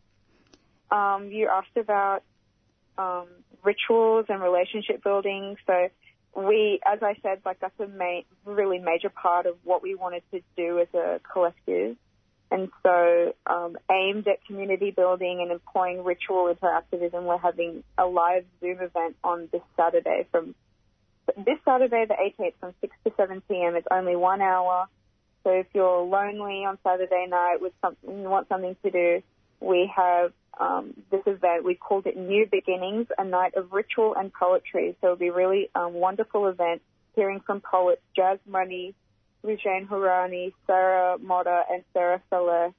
Um, 0.91 1.29
you 1.31 1.47
asked 1.47 1.77
about 1.77 2.23
um, 2.97 3.27
rituals 3.63 4.25
and 4.29 4.41
relationship 4.41 5.03
building. 5.03 5.55
So 5.65 5.89
we, 6.35 6.79
as 6.85 6.99
I 7.01 7.15
said, 7.21 7.41
like 7.45 7.59
that's 7.59 7.79
a 7.79 7.87
ma- 7.87 8.21
really 8.45 8.79
major 8.79 9.09
part 9.09 9.45
of 9.45 9.55
what 9.63 9.81
we 9.81 9.95
wanted 9.95 10.23
to 10.31 10.41
do 10.55 10.79
as 10.79 10.87
a 10.93 11.19
collective. 11.31 11.95
And 12.51 12.69
so, 12.81 13.33
um, 13.45 13.77
aimed 13.91 14.27
at 14.27 14.43
community 14.45 14.91
building 14.91 15.39
and 15.41 15.51
employing 15.51 16.03
ritual 16.03 16.47
into 16.47 16.65
activism, 16.65 17.25
we're 17.25 17.37
having 17.37 17.83
a 17.97 18.05
live 18.05 18.45
Zoom 18.59 18.79
event 18.81 19.17
on 19.23 19.49
this 19.51 19.61
Saturday 19.77 20.25
from 20.31 20.55
this 21.37 21.59
Saturday, 21.63 22.05
the 22.07 22.15
18th, 22.15 22.53
from 22.59 22.73
6 22.81 22.95
to 23.05 23.13
7 23.15 23.41
p.m. 23.47 23.75
It's 23.75 23.87
only 23.91 24.15
one 24.15 24.41
hour. 24.41 24.87
So 25.43 25.51
if 25.51 25.67
you're 25.73 26.01
lonely 26.01 26.65
on 26.65 26.77
Saturday 26.83 27.27
night 27.29 27.57
with 27.61 27.73
something, 27.81 28.19
you 28.19 28.29
want 28.29 28.49
something 28.49 28.75
to 28.83 28.91
do, 28.91 29.21
we 29.61 29.91
have 29.95 30.33
um, 30.59 30.93
this 31.11 31.21
event. 31.25 31.63
We 31.63 31.75
called 31.75 32.05
it 32.07 32.17
New 32.17 32.45
Beginnings, 32.51 33.07
a 33.17 33.23
night 33.23 33.55
of 33.55 33.71
ritual 33.71 34.15
and 34.15 34.33
poetry. 34.33 34.95
So 35.01 35.07
it'll 35.07 35.17
be 35.17 35.29
really 35.29 35.69
um, 35.75 35.93
wonderful 35.93 36.47
event, 36.47 36.81
hearing 37.15 37.41
from 37.45 37.61
poets 37.61 38.01
Jazz 38.15 38.39
Money, 38.47 38.93
Rujane 39.43 39.87
Hurani, 39.87 40.53
Sarah 40.67 41.17
Motta, 41.17 41.63
and 41.71 41.83
Sarah 41.93 42.21
Saleh. 42.29 42.73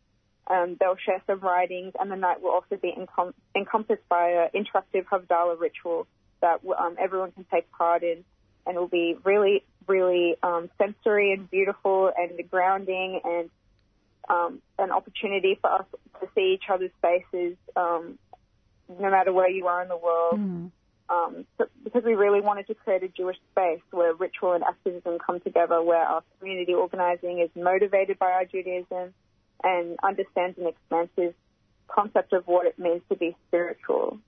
Um, 0.47 0.77
they'll 0.81 0.97
share 0.97 1.23
some 1.27 1.41
writings, 1.41 1.93
and 1.99 2.11
the 2.11 2.17
night 2.17 2.43
will 2.43 2.51
also 2.51 2.77
be 2.77 2.93
encom- 2.93 3.35
encompassed 3.55 4.09
by 4.09 4.31
an 4.31 4.49
interactive 4.55 5.05
Havdalah 5.05 5.61
ritual 5.61 6.07
that 6.41 6.61
um, 6.79 6.97
everyone 6.99 7.33
can 7.33 7.47
take 7.51 7.71
part 7.71 8.03
in, 8.03 8.25
and 8.67 8.77
it 8.77 8.79
will 8.79 8.89
be 8.89 9.17
really, 9.25 9.63
really 9.87 10.35
um, 10.43 10.69
sensory 10.77 11.33
and 11.33 11.51
beautiful 11.51 12.11
and 12.17 12.33
grounding 12.51 13.21
and 13.25 13.51
um, 14.29 14.61
an 14.79 14.91
opportunity 14.91 15.59
for 15.61 15.73
us 15.73 15.87
to 16.21 16.29
see 16.35 16.55
each 16.55 16.69
other's 16.73 16.91
faces, 17.01 17.57
um, 17.77 18.19
no 18.89 19.11
matter 19.11 19.33
where 19.33 19.49
you 19.51 19.67
are 19.67 19.83
in 19.83 19.89
the 19.89 19.97
world. 19.97 20.41
Um, 21.11 21.45
because 21.83 22.05
we 22.05 22.15
really 22.15 22.41
wanted 22.41 22.69
to 22.69 22.75
create 22.75 23.03
a 23.03 23.09
Jewish 23.09 23.37
space 23.51 23.81
where 23.91 24.15
ritual 24.15 24.53
and 24.53 24.63
activism 24.63 25.19
come 25.19 25.41
together, 25.41 25.83
where 25.83 26.03
our 26.03 26.23
community 26.39 26.73
organizing 26.73 27.41
is 27.41 27.51
motivated 27.61 28.19
by 28.19 28.31
our 28.31 28.45
Judaism 28.45 29.13
and 29.65 29.99
understands 30.05 30.57
an 30.59 30.69
expansive 30.69 31.35
concept 31.89 32.33
of 32.33 32.47
what 32.47 32.67
it 32.67 32.79
means 32.79 33.03
to 33.11 33.17
be 33.17 33.37
spiritual. 33.49 34.19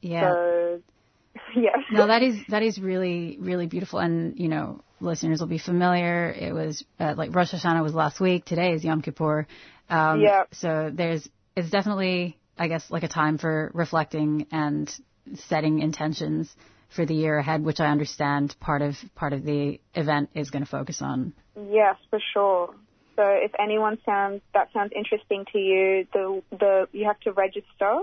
Yeah. 0.00 0.32
So, 0.32 0.82
yeah. 1.56 1.76
no, 1.92 2.08
that 2.08 2.22
is 2.22 2.40
that 2.48 2.62
is 2.62 2.80
really 2.80 3.36
really 3.40 3.66
beautiful, 3.66 4.00
and 4.00 4.36
you 4.36 4.48
know, 4.48 4.80
listeners 5.00 5.38
will 5.38 5.46
be 5.46 5.58
familiar. 5.58 6.30
It 6.30 6.52
was 6.52 6.84
uh, 6.98 7.14
like 7.16 7.34
Rosh 7.34 7.54
Hashanah 7.54 7.82
was 7.82 7.94
last 7.94 8.20
week. 8.20 8.44
Today 8.44 8.72
is 8.72 8.82
Yom 8.82 9.02
Kippur. 9.02 9.46
Um, 9.88 10.20
Yeah. 10.20 10.44
So 10.52 10.90
there's 10.92 11.28
it's 11.54 11.70
definitely 11.70 12.36
I 12.58 12.68
guess 12.68 12.90
like 12.90 13.04
a 13.04 13.08
time 13.08 13.38
for 13.38 13.70
reflecting 13.74 14.46
and 14.50 14.92
setting 15.34 15.80
intentions 15.80 16.54
for 16.88 17.04
the 17.06 17.14
year 17.14 17.38
ahead, 17.38 17.64
which 17.64 17.80
I 17.80 17.86
understand 17.86 18.54
part 18.60 18.82
of 18.82 18.96
part 19.14 19.32
of 19.32 19.44
the 19.44 19.80
event 19.94 20.30
is 20.34 20.50
going 20.50 20.64
to 20.64 20.70
focus 20.70 21.00
on. 21.02 21.32
Yes, 21.56 21.96
for 22.10 22.20
sure. 22.32 22.74
So 23.16 23.24
if 23.26 23.50
anyone 23.58 23.98
sounds 24.04 24.42
that 24.54 24.72
sounds 24.72 24.92
interesting 24.96 25.44
to 25.52 25.58
you, 25.58 26.06
the 26.12 26.42
the 26.50 26.88
you 26.92 27.06
have 27.06 27.18
to 27.20 27.32
register. 27.32 28.00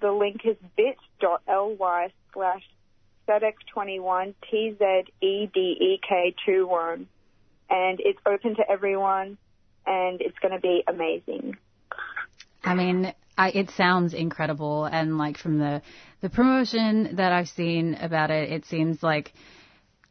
The 0.00 0.12
link 0.12 0.42
is 0.44 0.56
bit.ly 0.76 2.12
slash 2.32 2.62
SEDEC21 3.28 4.34
TZEDEK21. 4.52 7.06
And 7.70 8.00
it's 8.00 8.18
open 8.24 8.56
to 8.56 8.70
everyone 8.70 9.36
and 9.86 10.20
it's 10.20 10.38
going 10.38 10.54
to 10.54 10.60
be 10.60 10.82
amazing. 10.86 11.58
I 12.62 12.74
mean, 12.74 13.12
I, 13.36 13.50
it 13.50 13.70
sounds 13.70 14.14
incredible, 14.14 14.84
and 14.84 15.16
like 15.16 15.38
from 15.38 15.58
the 15.58 15.80
the 16.20 16.28
promotion 16.28 17.16
that 17.16 17.32
I've 17.32 17.48
seen 17.48 17.94
about 17.94 18.30
it, 18.30 18.50
it 18.50 18.66
seems 18.66 19.02
like 19.02 19.32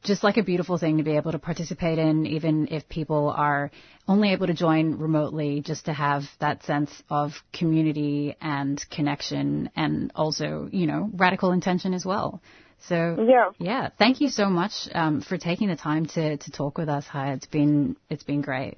just 0.03 0.23
like 0.23 0.37
a 0.37 0.43
beautiful 0.43 0.77
thing 0.77 0.97
to 0.97 1.03
be 1.03 1.17
able 1.17 1.31
to 1.33 1.39
participate 1.39 1.99
in, 1.99 2.25
even 2.25 2.67
if 2.71 2.87
people 2.87 3.33
are 3.35 3.71
only 4.07 4.31
able 4.31 4.47
to 4.47 4.53
join 4.53 4.97
remotely, 4.97 5.61
just 5.61 5.85
to 5.85 5.93
have 5.93 6.23
that 6.39 6.63
sense 6.63 6.91
of 7.09 7.33
community 7.51 8.35
and 8.39 8.83
connection, 8.89 9.69
and 9.75 10.11
also 10.15 10.69
you 10.71 10.87
know 10.87 11.09
radical 11.13 11.51
intention 11.51 11.93
as 11.93 12.05
well. 12.05 12.41
So 12.87 13.25
yeah, 13.27 13.51
yeah. 13.57 13.89
Thank 13.97 14.21
you 14.21 14.29
so 14.29 14.49
much 14.49 14.87
um, 14.93 15.21
for 15.21 15.37
taking 15.37 15.67
the 15.67 15.75
time 15.75 16.05
to 16.07 16.37
to 16.37 16.51
talk 16.51 16.77
with 16.77 16.89
us. 16.89 17.05
Hi, 17.07 17.33
it's 17.33 17.47
been 17.47 17.97
it's 18.09 18.23
been 18.23 18.41
great. 18.41 18.77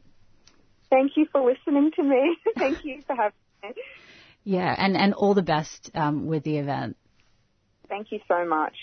Thank 0.89 1.11
you 1.15 1.27
for 1.31 1.41
listening 1.45 1.91
to 1.95 2.03
me. 2.03 2.37
Thank 2.57 2.83
you 2.83 3.03
for 3.05 3.15
having 3.15 3.33
me. 3.63 3.81
Yeah, 4.43 4.73
and 4.75 4.97
and 4.97 5.13
all 5.13 5.35
the 5.35 5.43
best 5.43 5.91
um, 5.93 6.25
with 6.25 6.43
the 6.43 6.57
event. 6.57 6.97
Thank 7.89 8.11
you 8.11 8.19
so 8.27 8.45
much. 8.45 8.75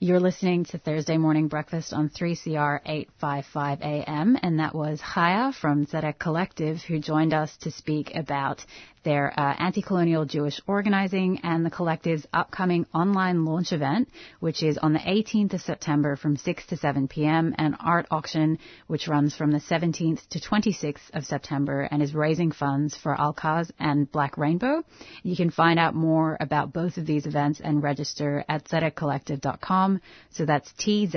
You're 0.00 0.18
listening 0.18 0.64
to 0.64 0.78
Thursday 0.78 1.16
Morning 1.16 1.46
Breakfast 1.46 1.92
on 1.92 2.08
3CR 2.08 2.80
855 2.84 3.82
AM, 3.82 4.36
and 4.42 4.58
that 4.58 4.74
was 4.74 5.00
Chaya 5.00 5.54
from 5.54 5.86
Tzedek 5.86 6.18
Collective 6.18 6.82
who 6.82 6.98
joined 6.98 7.32
us 7.32 7.56
to 7.58 7.70
speak 7.70 8.12
about 8.16 8.64
their 9.02 9.32
uh, 9.38 9.54
anti-colonial 9.58 10.24
Jewish 10.24 10.60
organizing 10.66 11.40
and 11.42 11.64
the 11.64 11.70
collective's 11.70 12.26
upcoming 12.32 12.86
online 12.94 13.44
launch 13.44 13.72
event, 13.72 14.08
which 14.40 14.62
is 14.62 14.78
on 14.78 14.92
the 14.92 14.98
18th 14.98 15.54
of 15.54 15.60
September 15.60 16.16
from 16.16 16.36
6 16.36 16.66
to 16.66 16.76
7 16.76 17.08
p.m., 17.08 17.54
and 17.58 17.76
art 17.80 18.06
auction, 18.10 18.58
which 18.86 19.08
runs 19.08 19.34
from 19.34 19.50
the 19.50 19.58
17th 19.58 20.26
to 20.28 20.40
26th 20.40 21.10
of 21.14 21.24
September 21.24 21.82
and 21.90 22.02
is 22.02 22.14
raising 22.14 22.52
funds 22.52 22.96
for 22.96 23.16
alQaws 23.16 23.70
and 23.78 24.10
Black 24.10 24.38
Rainbow. 24.38 24.82
You 25.22 25.36
can 25.36 25.50
find 25.50 25.78
out 25.78 25.94
more 25.94 26.36
about 26.40 26.72
both 26.72 26.96
of 26.96 27.06
these 27.06 27.26
events 27.26 27.60
and 27.60 27.82
register 27.82 28.44
at 28.48 28.64
tzedekcollective.com. 28.64 30.00
So 30.30 30.46
that's 30.46 30.72
T-Z-E-D-E-K 30.78 31.12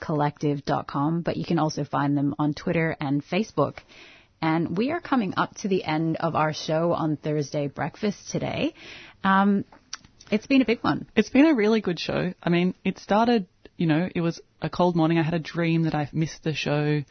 collective.com, 0.00 1.22
but 1.22 1.36
you 1.36 1.44
can 1.44 1.58
also 1.58 1.84
find 1.84 2.16
them 2.16 2.34
on 2.38 2.54
Twitter 2.54 2.96
and 3.00 3.24
Facebook. 3.24 3.78
And 4.40 4.76
we 4.76 4.90
are 4.90 5.00
coming 5.00 5.34
up 5.36 5.54
to 5.56 5.68
the 5.68 5.84
end 5.84 6.16
of 6.16 6.34
our 6.34 6.52
show 6.52 6.92
on 6.92 7.16
Thursday 7.16 7.68
breakfast 7.68 8.30
today. 8.30 8.74
Um, 9.24 9.64
it's 10.30 10.46
been 10.46 10.62
a 10.62 10.64
big 10.64 10.80
one. 10.82 11.06
It's 11.14 11.30
been 11.30 11.46
a 11.46 11.54
really 11.54 11.80
good 11.80 11.98
show. 11.98 12.34
I 12.42 12.48
mean, 12.50 12.74
it 12.84 12.98
started, 12.98 13.46
you 13.76 13.86
know, 13.86 14.08
it 14.14 14.20
was 14.20 14.40
a 14.60 14.68
cold 14.68 14.96
morning. 14.96 15.18
I 15.18 15.22
had 15.22 15.34
a 15.34 15.38
dream 15.38 15.84
that 15.84 15.94
I 15.94 16.08
missed 16.12 16.42
the 16.42 16.54
show. 16.54 17.02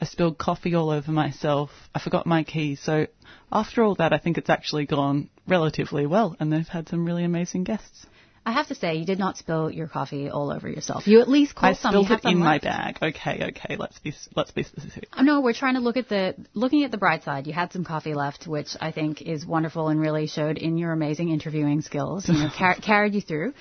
I 0.00 0.04
spilled 0.04 0.38
coffee 0.38 0.74
all 0.74 0.90
over 0.90 1.12
myself. 1.12 1.70
I 1.94 2.00
forgot 2.00 2.26
my 2.26 2.42
keys. 2.42 2.80
So 2.80 3.06
after 3.52 3.82
all 3.82 3.94
that, 3.96 4.12
I 4.12 4.18
think 4.18 4.38
it's 4.38 4.50
actually 4.50 4.86
gone 4.86 5.30
relatively 5.46 6.06
well, 6.06 6.36
and 6.40 6.52
they've 6.52 6.66
had 6.66 6.88
some 6.88 7.06
really 7.06 7.24
amazing 7.24 7.64
guests. 7.64 8.06
I 8.46 8.52
have 8.52 8.68
to 8.68 8.74
say, 8.74 8.96
you 8.96 9.06
did 9.06 9.18
not 9.18 9.38
spill 9.38 9.70
your 9.70 9.86
coffee 9.86 10.28
all 10.28 10.50
over 10.52 10.68
yourself. 10.68 11.06
You 11.06 11.20
at 11.20 11.28
least 11.28 11.54
I 11.56 11.72
some. 11.72 11.94
You 11.94 12.04
spilled 12.04 12.18
it 12.18 12.22
some 12.22 12.32
in 12.32 12.38
my 12.38 12.54
left. 12.54 12.64
bag. 12.64 12.98
Okay, 13.00 13.46
okay. 13.50 13.76
Let's 13.76 13.98
be 14.00 14.12
let's 14.36 14.50
be 14.50 14.64
specific. 14.64 15.08
Oh, 15.16 15.22
No, 15.22 15.40
we're 15.40 15.54
trying 15.54 15.74
to 15.74 15.80
look 15.80 15.96
at 15.96 16.08
the 16.10 16.34
looking 16.52 16.84
at 16.84 16.90
the 16.90 16.98
bright 16.98 17.24
side. 17.24 17.46
You 17.46 17.54
had 17.54 17.72
some 17.72 17.84
coffee 17.84 18.12
left, 18.14 18.46
which 18.46 18.76
I 18.80 18.92
think 18.92 19.22
is 19.22 19.46
wonderful 19.46 19.88
and 19.88 19.98
really 19.98 20.26
showed 20.26 20.58
in 20.58 20.76
your 20.76 20.92
amazing 20.92 21.30
interviewing 21.30 21.80
skills. 21.80 22.28
You 22.28 22.34
know, 22.34 22.50
car- 22.58 22.76
carried 22.76 23.14
you 23.14 23.22
through. 23.22 23.54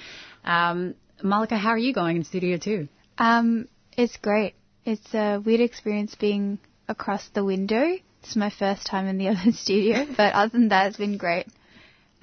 Um, 0.44 0.96
Malika, 1.24 1.56
how 1.58 1.70
are 1.70 1.78
you 1.78 1.94
going 1.94 2.18
in 2.18 2.24
studio 2.26 2.58
two? 2.58 2.90
Um, 3.18 3.70
it's 3.96 4.18
great. 4.18 4.56
It's 4.84 5.14
a 5.14 5.38
weird 5.40 5.62
experience 5.62 6.16
being 6.16 6.60
across 6.90 7.26
the 7.30 7.46
window. 7.46 7.96
It's 8.22 8.36
my 8.36 8.50
first 8.50 8.86
time 8.86 9.08
in 9.08 9.18
the 9.18 9.28
other 9.34 9.54
studio, 9.54 10.06
but 10.18 10.34
other 10.34 10.50
than 10.50 10.70
that, 10.70 10.88
it's 10.88 10.98
been 10.98 11.18
great. 11.18 11.48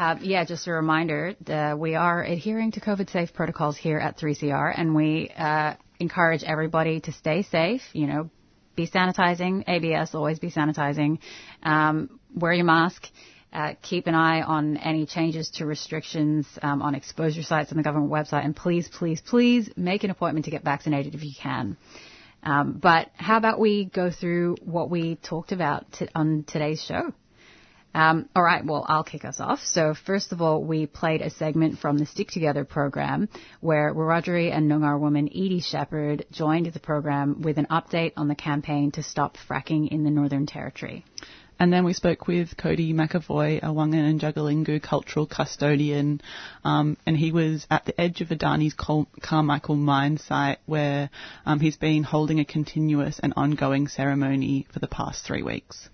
Uh, 0.00 0.16
yeah, 0.22 0.46
just 0.46 0.66
a 0.66 0.72
reminder, 0.72 1.34
uh, 1.46 1.76
we 1.76 1.94
are 1.94 2.22
adhering 2.22 2.72
to 2.72 2.80
COVID 2.80 3.10
safe 3.10 3.34
protocols 3.34 3.76
here 3.76 3.98
at 3.98 4.16
3CR, 4.16 4.72
and 4.74 4.94
we 4.94 5.30
uh, 5.36 5.74
encourage 5.98 6.42
everybody 6.42 7.00
to 7.00 7.12
stay 7.12 7.42
safe. 7.42 7.82
You 7.92 8.06
know, 8.06 8.30
be 8.76 8.88
sanitizing. 8.88 9.62
ABS 9.68 10.14
always 10.14 10.38
be 10.38 10.50
sanitizing. 10.50 11.18
Um, 11.62 12.18
wear 12.34 12.54
your 12.54 12.64
mask. 12.64 13.08
Uh, 13.52 13.74
keep 13.82 14.06
an 14.06 14.14
eye 14.14 14.40
on 14.40 14.78
any 14.78 15.04
changes 15.04 15.50
to 15.56 15.66
restrictions 15.66 16.46
um, 16.62 16.80
on 16.80 16.94
exposure 16.94 17.42
sites 17.42 17.70
on 17.70 17.76
the 17.76 17.84
government 17.84 18.10
website, 18.10 18.46
and 18.46 18.56
please, 18.56 18.88
please, 18.88 19.20
please 19.20 19.68
make 19.76 20.02
an 20.02 20.08
appointment 20.08 20.46
to 20.46 20.50
get 20.50 20.64
vaccinated 20.64 21.14
if 21.14 21.22
you 21.22 21.32
can. 21.38 21.76
Um, 22.42 22.80
but 22.82 23.10
how 23.16 23.36
about 23.36 23.60
we 23.60 23.84
go 23.84 24.10
through 24.10 24.56
what 24.64 24.88
we 24.88 25.16
talked 25.16 25.52
about 25.52 25.84
on 26.14 26.46
today's 26.48 26.82
show? 26.82 27.12
Um, 27.92 28.28
all 28.36 28.42
right, 28.42 28.64
well, 28.64 28.86
I'll 28.88 29.04
kick 29.04 29.24
us 29.24 29.40
off. 29.40 29.60
So, 29.64 29.94
first 29.94 30.32
of 30.32 30.40
all, 30.40 30.62
we 30.62 30.86
played 30.86 31.22
a 31.22 31.30
segment 31.30 31.78
from 31.78 31.98
the 31.98 32.06
Stick 32.06 32.28
Together 32.28 32.64
program 32.64 33.28
where 33.60 33.92
Wiradjuri 33.92 34.54
and 34.54 34.70
Noongar 34.70 34.98
woman 34.98 35.28
Edie 35.28 35.60
Shepherd 35.60 36.24
joined 36.30 36.66
the 36.72 36.80
program 36.80 37.42
with 37.42 37.58
an 37.58 37.66
update 37.70 38.12
on 38.16 38.28
the 38.28 38.36
campaign 38.36 38.92
to 38.92 39.02
stop 39.02 39.36
fracking 39.48 39.88
in 39.88 40.04
the 40.04 40.10
Northern 40.10 40.46
Territory. 40.46 41.04
And 41.58 41.70
then 41.70 41.84
we 41.84 41.92
spoke 41.92 42.26
with 42.26 42.56
Coedie 42.56 42.94
McAvoy, 42.94 43.58
a 43.58 43.66
Wangan 43.66 44.08
and 44.08 44.18
Jagalingou 44.18 44.82
cultural 44.82 45.26
custodian, 45.26 46.22
um, 46.64 46.96
and 47.04 47.14
he 47.14 47.32
was 47.32 47.66
at 47.70 47.84
the 47.84 48.00
edge 48.00 48.22
of 48.22 48.28
Adani's 48.28 48.74
Carmichael 48.74 49.76
mine 49.76 50.16
site 50.16 50.58
where 50.64 51.10
um, 51.44 51.60
he's 51.60 51.76
been 51.76 52.02
holding 52.02 52.40
a 52.40 52.46
continuous 52.46 53.18
and 53.18 53.34
ongoing 53.36 53.88
ceremony 53.88 54.66
for 54.72 54.78
the 54.78 54.88
past 54.88 55.26
three 55.26 55.42
weeks. 55.42 55.90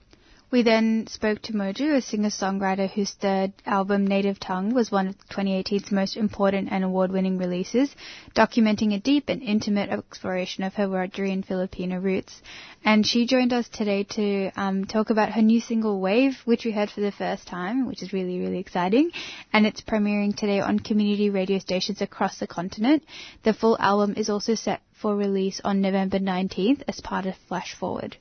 We 0.57 0.63
then 0.63 1.07
spoke 1.07 1.43
to 1.43 1.53
Mojo, 1.53 1.97
a 1.97 2.01
singer-songwriter 2.01 2.89
whose 2.91 3.11
third 3.11 3.53
album, 3.67 4.07
Native 4.07 4.41
Tongue, 4.41 4.73
was 4.73 4.91
one 4.91 5.09
of 5.09 5.29
2018's 5.29 5.93
most 5.93 6.17
important 6.17 6.69
and 6.73 6.83
award-winning 6.83 7.37
releases, 7.37 7.95
documenting 8.35 8.95
a 8.95 8.99
deep 8.99 9.29
and 9.29 9.43
intimate 9.43 9.91
exploration 9.91 10.65
of 10.65 10.73
her 10.77 10.87
and 10.95 11.45
Filipino 11.45 11.99
roots. 11.99 12.41
And 12.83 13.07
she 13.07 13.27
joined 13.27 13.53
us 13.53 13.69
today 13.69 14.05
to 14.05 14.51
um, 14.57 14.87
talk 14.87 15.11
about 15.11 15.33
her 15.33 15.43
new 15.43 15.61
single, 15.61 16.01
Wave, 16.01 16.41
which 16.47 16.65
we 16.65 16.71
heard 16.71 16.89
for 16.89 17.03
the 17.03 17.13
first 17.13 17.47
time, 17.47 17.87
which 17.87 18.03
is 18.03 18.15
really, 18.15 18.39
really 18.39 18.59
exciting. 18.59 19.11
And 19.53 19.67
it's 19.67 19.83
premiering 19.83 20.35
today 20.35 20.61
on 20.61 20.79
community 20.79 21.29
radio 21.29 21.59
stations 21.59 22.01
across 22.01 22.39
the 22.39 22.47
continent. 22.47 23.03
The 23.43 23.53
full 23.53 23.77
album 23.79 24.15
is 24.17 24.31
also 24.31 24.55
set 24.55 24.81
for 24.95 25.15
release 25.15 25.61
on 25.63 25.83
November 25.83 26.19
19th 26.19 26.81
as 26.89 27.03
part 27.03 27.27
of 27.27 27.37
Flash 27.47 27.75
Forward. 27.75 28.17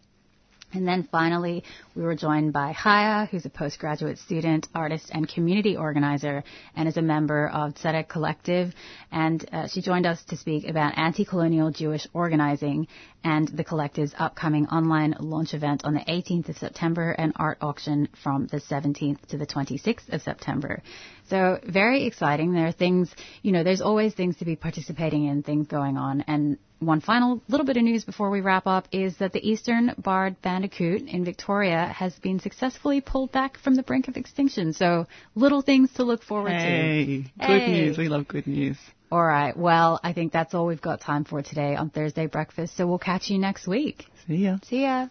And 0.75 0.85
then 0.85 1.07
finally, 1.09 1.63
we 1.95 2.03
were 2.03 2.15
joined 2.15 2.51
by 2.51 2.73
Haya, 2.73 3.27
who's 3.27 3.45
a 3.45 3.49
postgraduate 3.49 4.17
student, 4.17 4.67
artist, 4.75 5.09
and 5.13 5.27
community 5.27 5.77
organizer, 5.77 6.43
and 6.75 6.89
is 6.89 6.97
a 6.97 7.01
member 7.01 7.47
of 7.47 7.75
Tzedek 7.75 8.09
Collective. 8.09 8.73
And 9.11 9.47
uh, 9.53 9.67
she 9.67 9.81
joined 9.81 10.05
us 10.05 10.21
to 10.25 10.37
speak 10.37 10.67
about 10.67 10.97
anti-colonial 10.97 11.71
Jewish 11.71 12.07
organizing 12.13 12.87
and 13.23 13.47
the 13.47 13.63
collective's 13.63 14.13
upcoming 14.19 14.67
online 14.67 15.15
launch 15.19 15.55
event 15.55 15.83
on 15.83 15.95
the 15.95 16.01
18th 16.01 16.49
of 16.49 16.57
September 16.57 17.11
and 17.11 17.33
art 17.37 17.57
auction 17.59 18.07
from 18.21 18.45
the 18.47 18.57
17th 18.57 19.25
to 19.27 19.37
the 19.37 19.47
26th 19.47 20.13
of 20.13 20.21
September. 20.21 20.83
So 21.29 21.59
very 21.65 22.05
exciting. 22.05 22.53
There 22.53 22.67
are 22.67 22.71
things, 22.71 23.09
you 23.41 23.51
know, 23.51 23.63
there's 23.63 23.81
always 23.81 24.13
things 24.13 24.37
to 24.37 24.45
be 24.45 24.55
participating 24.55 25.25
in, 25.25 25.41
things 25.41 25.65
going 25.67 25.97
on. 25.97 26.21
And 26.27 26.59
one 26.85 27.01
final 27.01 27.41
little 27.47 27.65
bit 27.65 27.77
of 27.77 27.83
news 27.83 28.03
before 28.03 28.29
we 28.29 28.41
wrap 28.41 28.67
up 28.67 28.87
is 28.91 29.17
that 29.17 29.33
the 29.33 29.47
eastern 29.47 29.93
barred 29.97 30.41
bandicoot 30.41 31.03
in 31.03 31.25
Victoria 31.25 31.87
has 31.87 32.13
been 32.19 32.39
successfully 32.39 33.01
pulled 33.01 33.31
back 33.31 33.57
from 33.57 33.75
the 33.75 33.83
brink 33.83 34.07
of 34.07 34.17
extinction. 34.17 34.73
So 34.73 35.07
little 35.35 35.61
things 35.61 35.91
to 35.93 36.03
look 36.03 36.23
forward 36.23 36.53
hey, 36.53 37.23
to. 37.39 37.47
Good 37.47 37.67
news. 37.69 37.97
We 37.97 38.07
love 38.09 38.27
good 38.27 38.47
news. 38.47 38.77
All 39.11 39.23
right. 39.23 39.55
Well, 39.55 39.99
I 40.03 40.13
think 40.13 40.33
that's 40.33 40.53
all 40.53 40.65
we've 40.65 40.81
got 40.81 41.01
time 41.01 41.23
for 41.23 41.41
today 41.41 41.75
on 41.75 41.89
Thursday 41.89 42.27
Breakfast. 42.27 42.75
So 42.75 42.87
we'll 42.87 42.99
catch 42.99 43.29
you 43.29 43.37
next 43.37 43.67
week. 43.67 44.05
See 44.27 44.35
ya. 44.37 44.57
See 44.63 44.81
ya. 44.81 45.07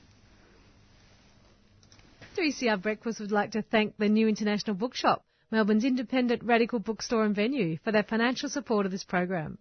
3CR 2.36 2.82
Breakfast 2.82 3.20
would 3.20 3.32
like 3.32 3.52
to 3.52 3.62
thank 3.62 3.96
the 3.96 4.08
New 4.08 4.26
International 4.26 4.74
Bookshop, 4.74 5.24
Melbourne's 5.52 5.84
independent 5.84 6.42
radical 6.42 6.80
bookstore 6.80 7.24
and 7.24 7.34
venue, 7.34 7.78
for 7.84 7.92
their 7.92 8.02
financial 8.02 8.48
support 8.48 8.86
of 8.86 8.92
this 8.92 9.04
program. 9.04 9.56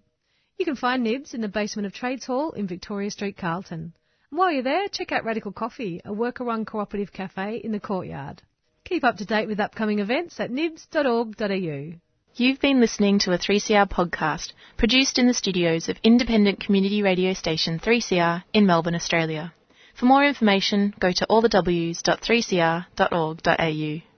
You 0.57 0.65
can 0.65 0.75
find 0.75 1.03
Nibs 1.03 1.33
in 1.33 1.41
the 1.41 1.47
basement 1.47 1.87
of 1.87 1.93
Trades 1.93 2.25
Hall 2.25 2.51
in 2.51 2.67
Victoria 2.67 3.09
Street, 3.09 3.37
Carlton. 3.37 3.93
And 4.29 4.37
while 4.37 4.51
you're 4.51 4.61
there, 4.63 4.87
check 4.87 5.11
out 5.11 5.25
Radical 5.25 5.51
Coffee, 5.51 5.99
a 6.05 6.13
worker-run 6.13 6.65
cooperative 6.65 7.11
cafe 7.11 7.57
in 7.57 7.71
the 7.71 7.79
courtyard. 7.79 8.43
Keep 8.83 9.03
up 9.03 9.17
to 9.17 9.25
date 9.25 9.47
with 9.47 9.59
upcoming 9.59 9.97
events 9.99 10.39
at 10.39 10.51
nibs.org.au. 10.51 11.93
You've 12.35 12.59
been 12.59 12.79
listening 12.79 13.19
to 13.19 13.31
a 13.31 13.37
3CR 13.37 13.87
podcast 13.89 14.53
produced 14.77 15.19
in 15.19 15.27
the 15.27 15.33
studios 15.33 15.89
of 15.89 15.97
independent 16.03 16.59
community 16.59 17.03
radio 17.03 17.33
station 17.33 17.79
3CR 17.79 18.43
in 18.53 18.65
Melbourne, 18.65 18.95
Australia. 18.95 19.53
For 19.93 20.05
more 20.05 20.25
information, 20.25 20.95
go 20.99 21.11
to 21.11 21.27
allthews.3cr.org.au. 21.29 24.12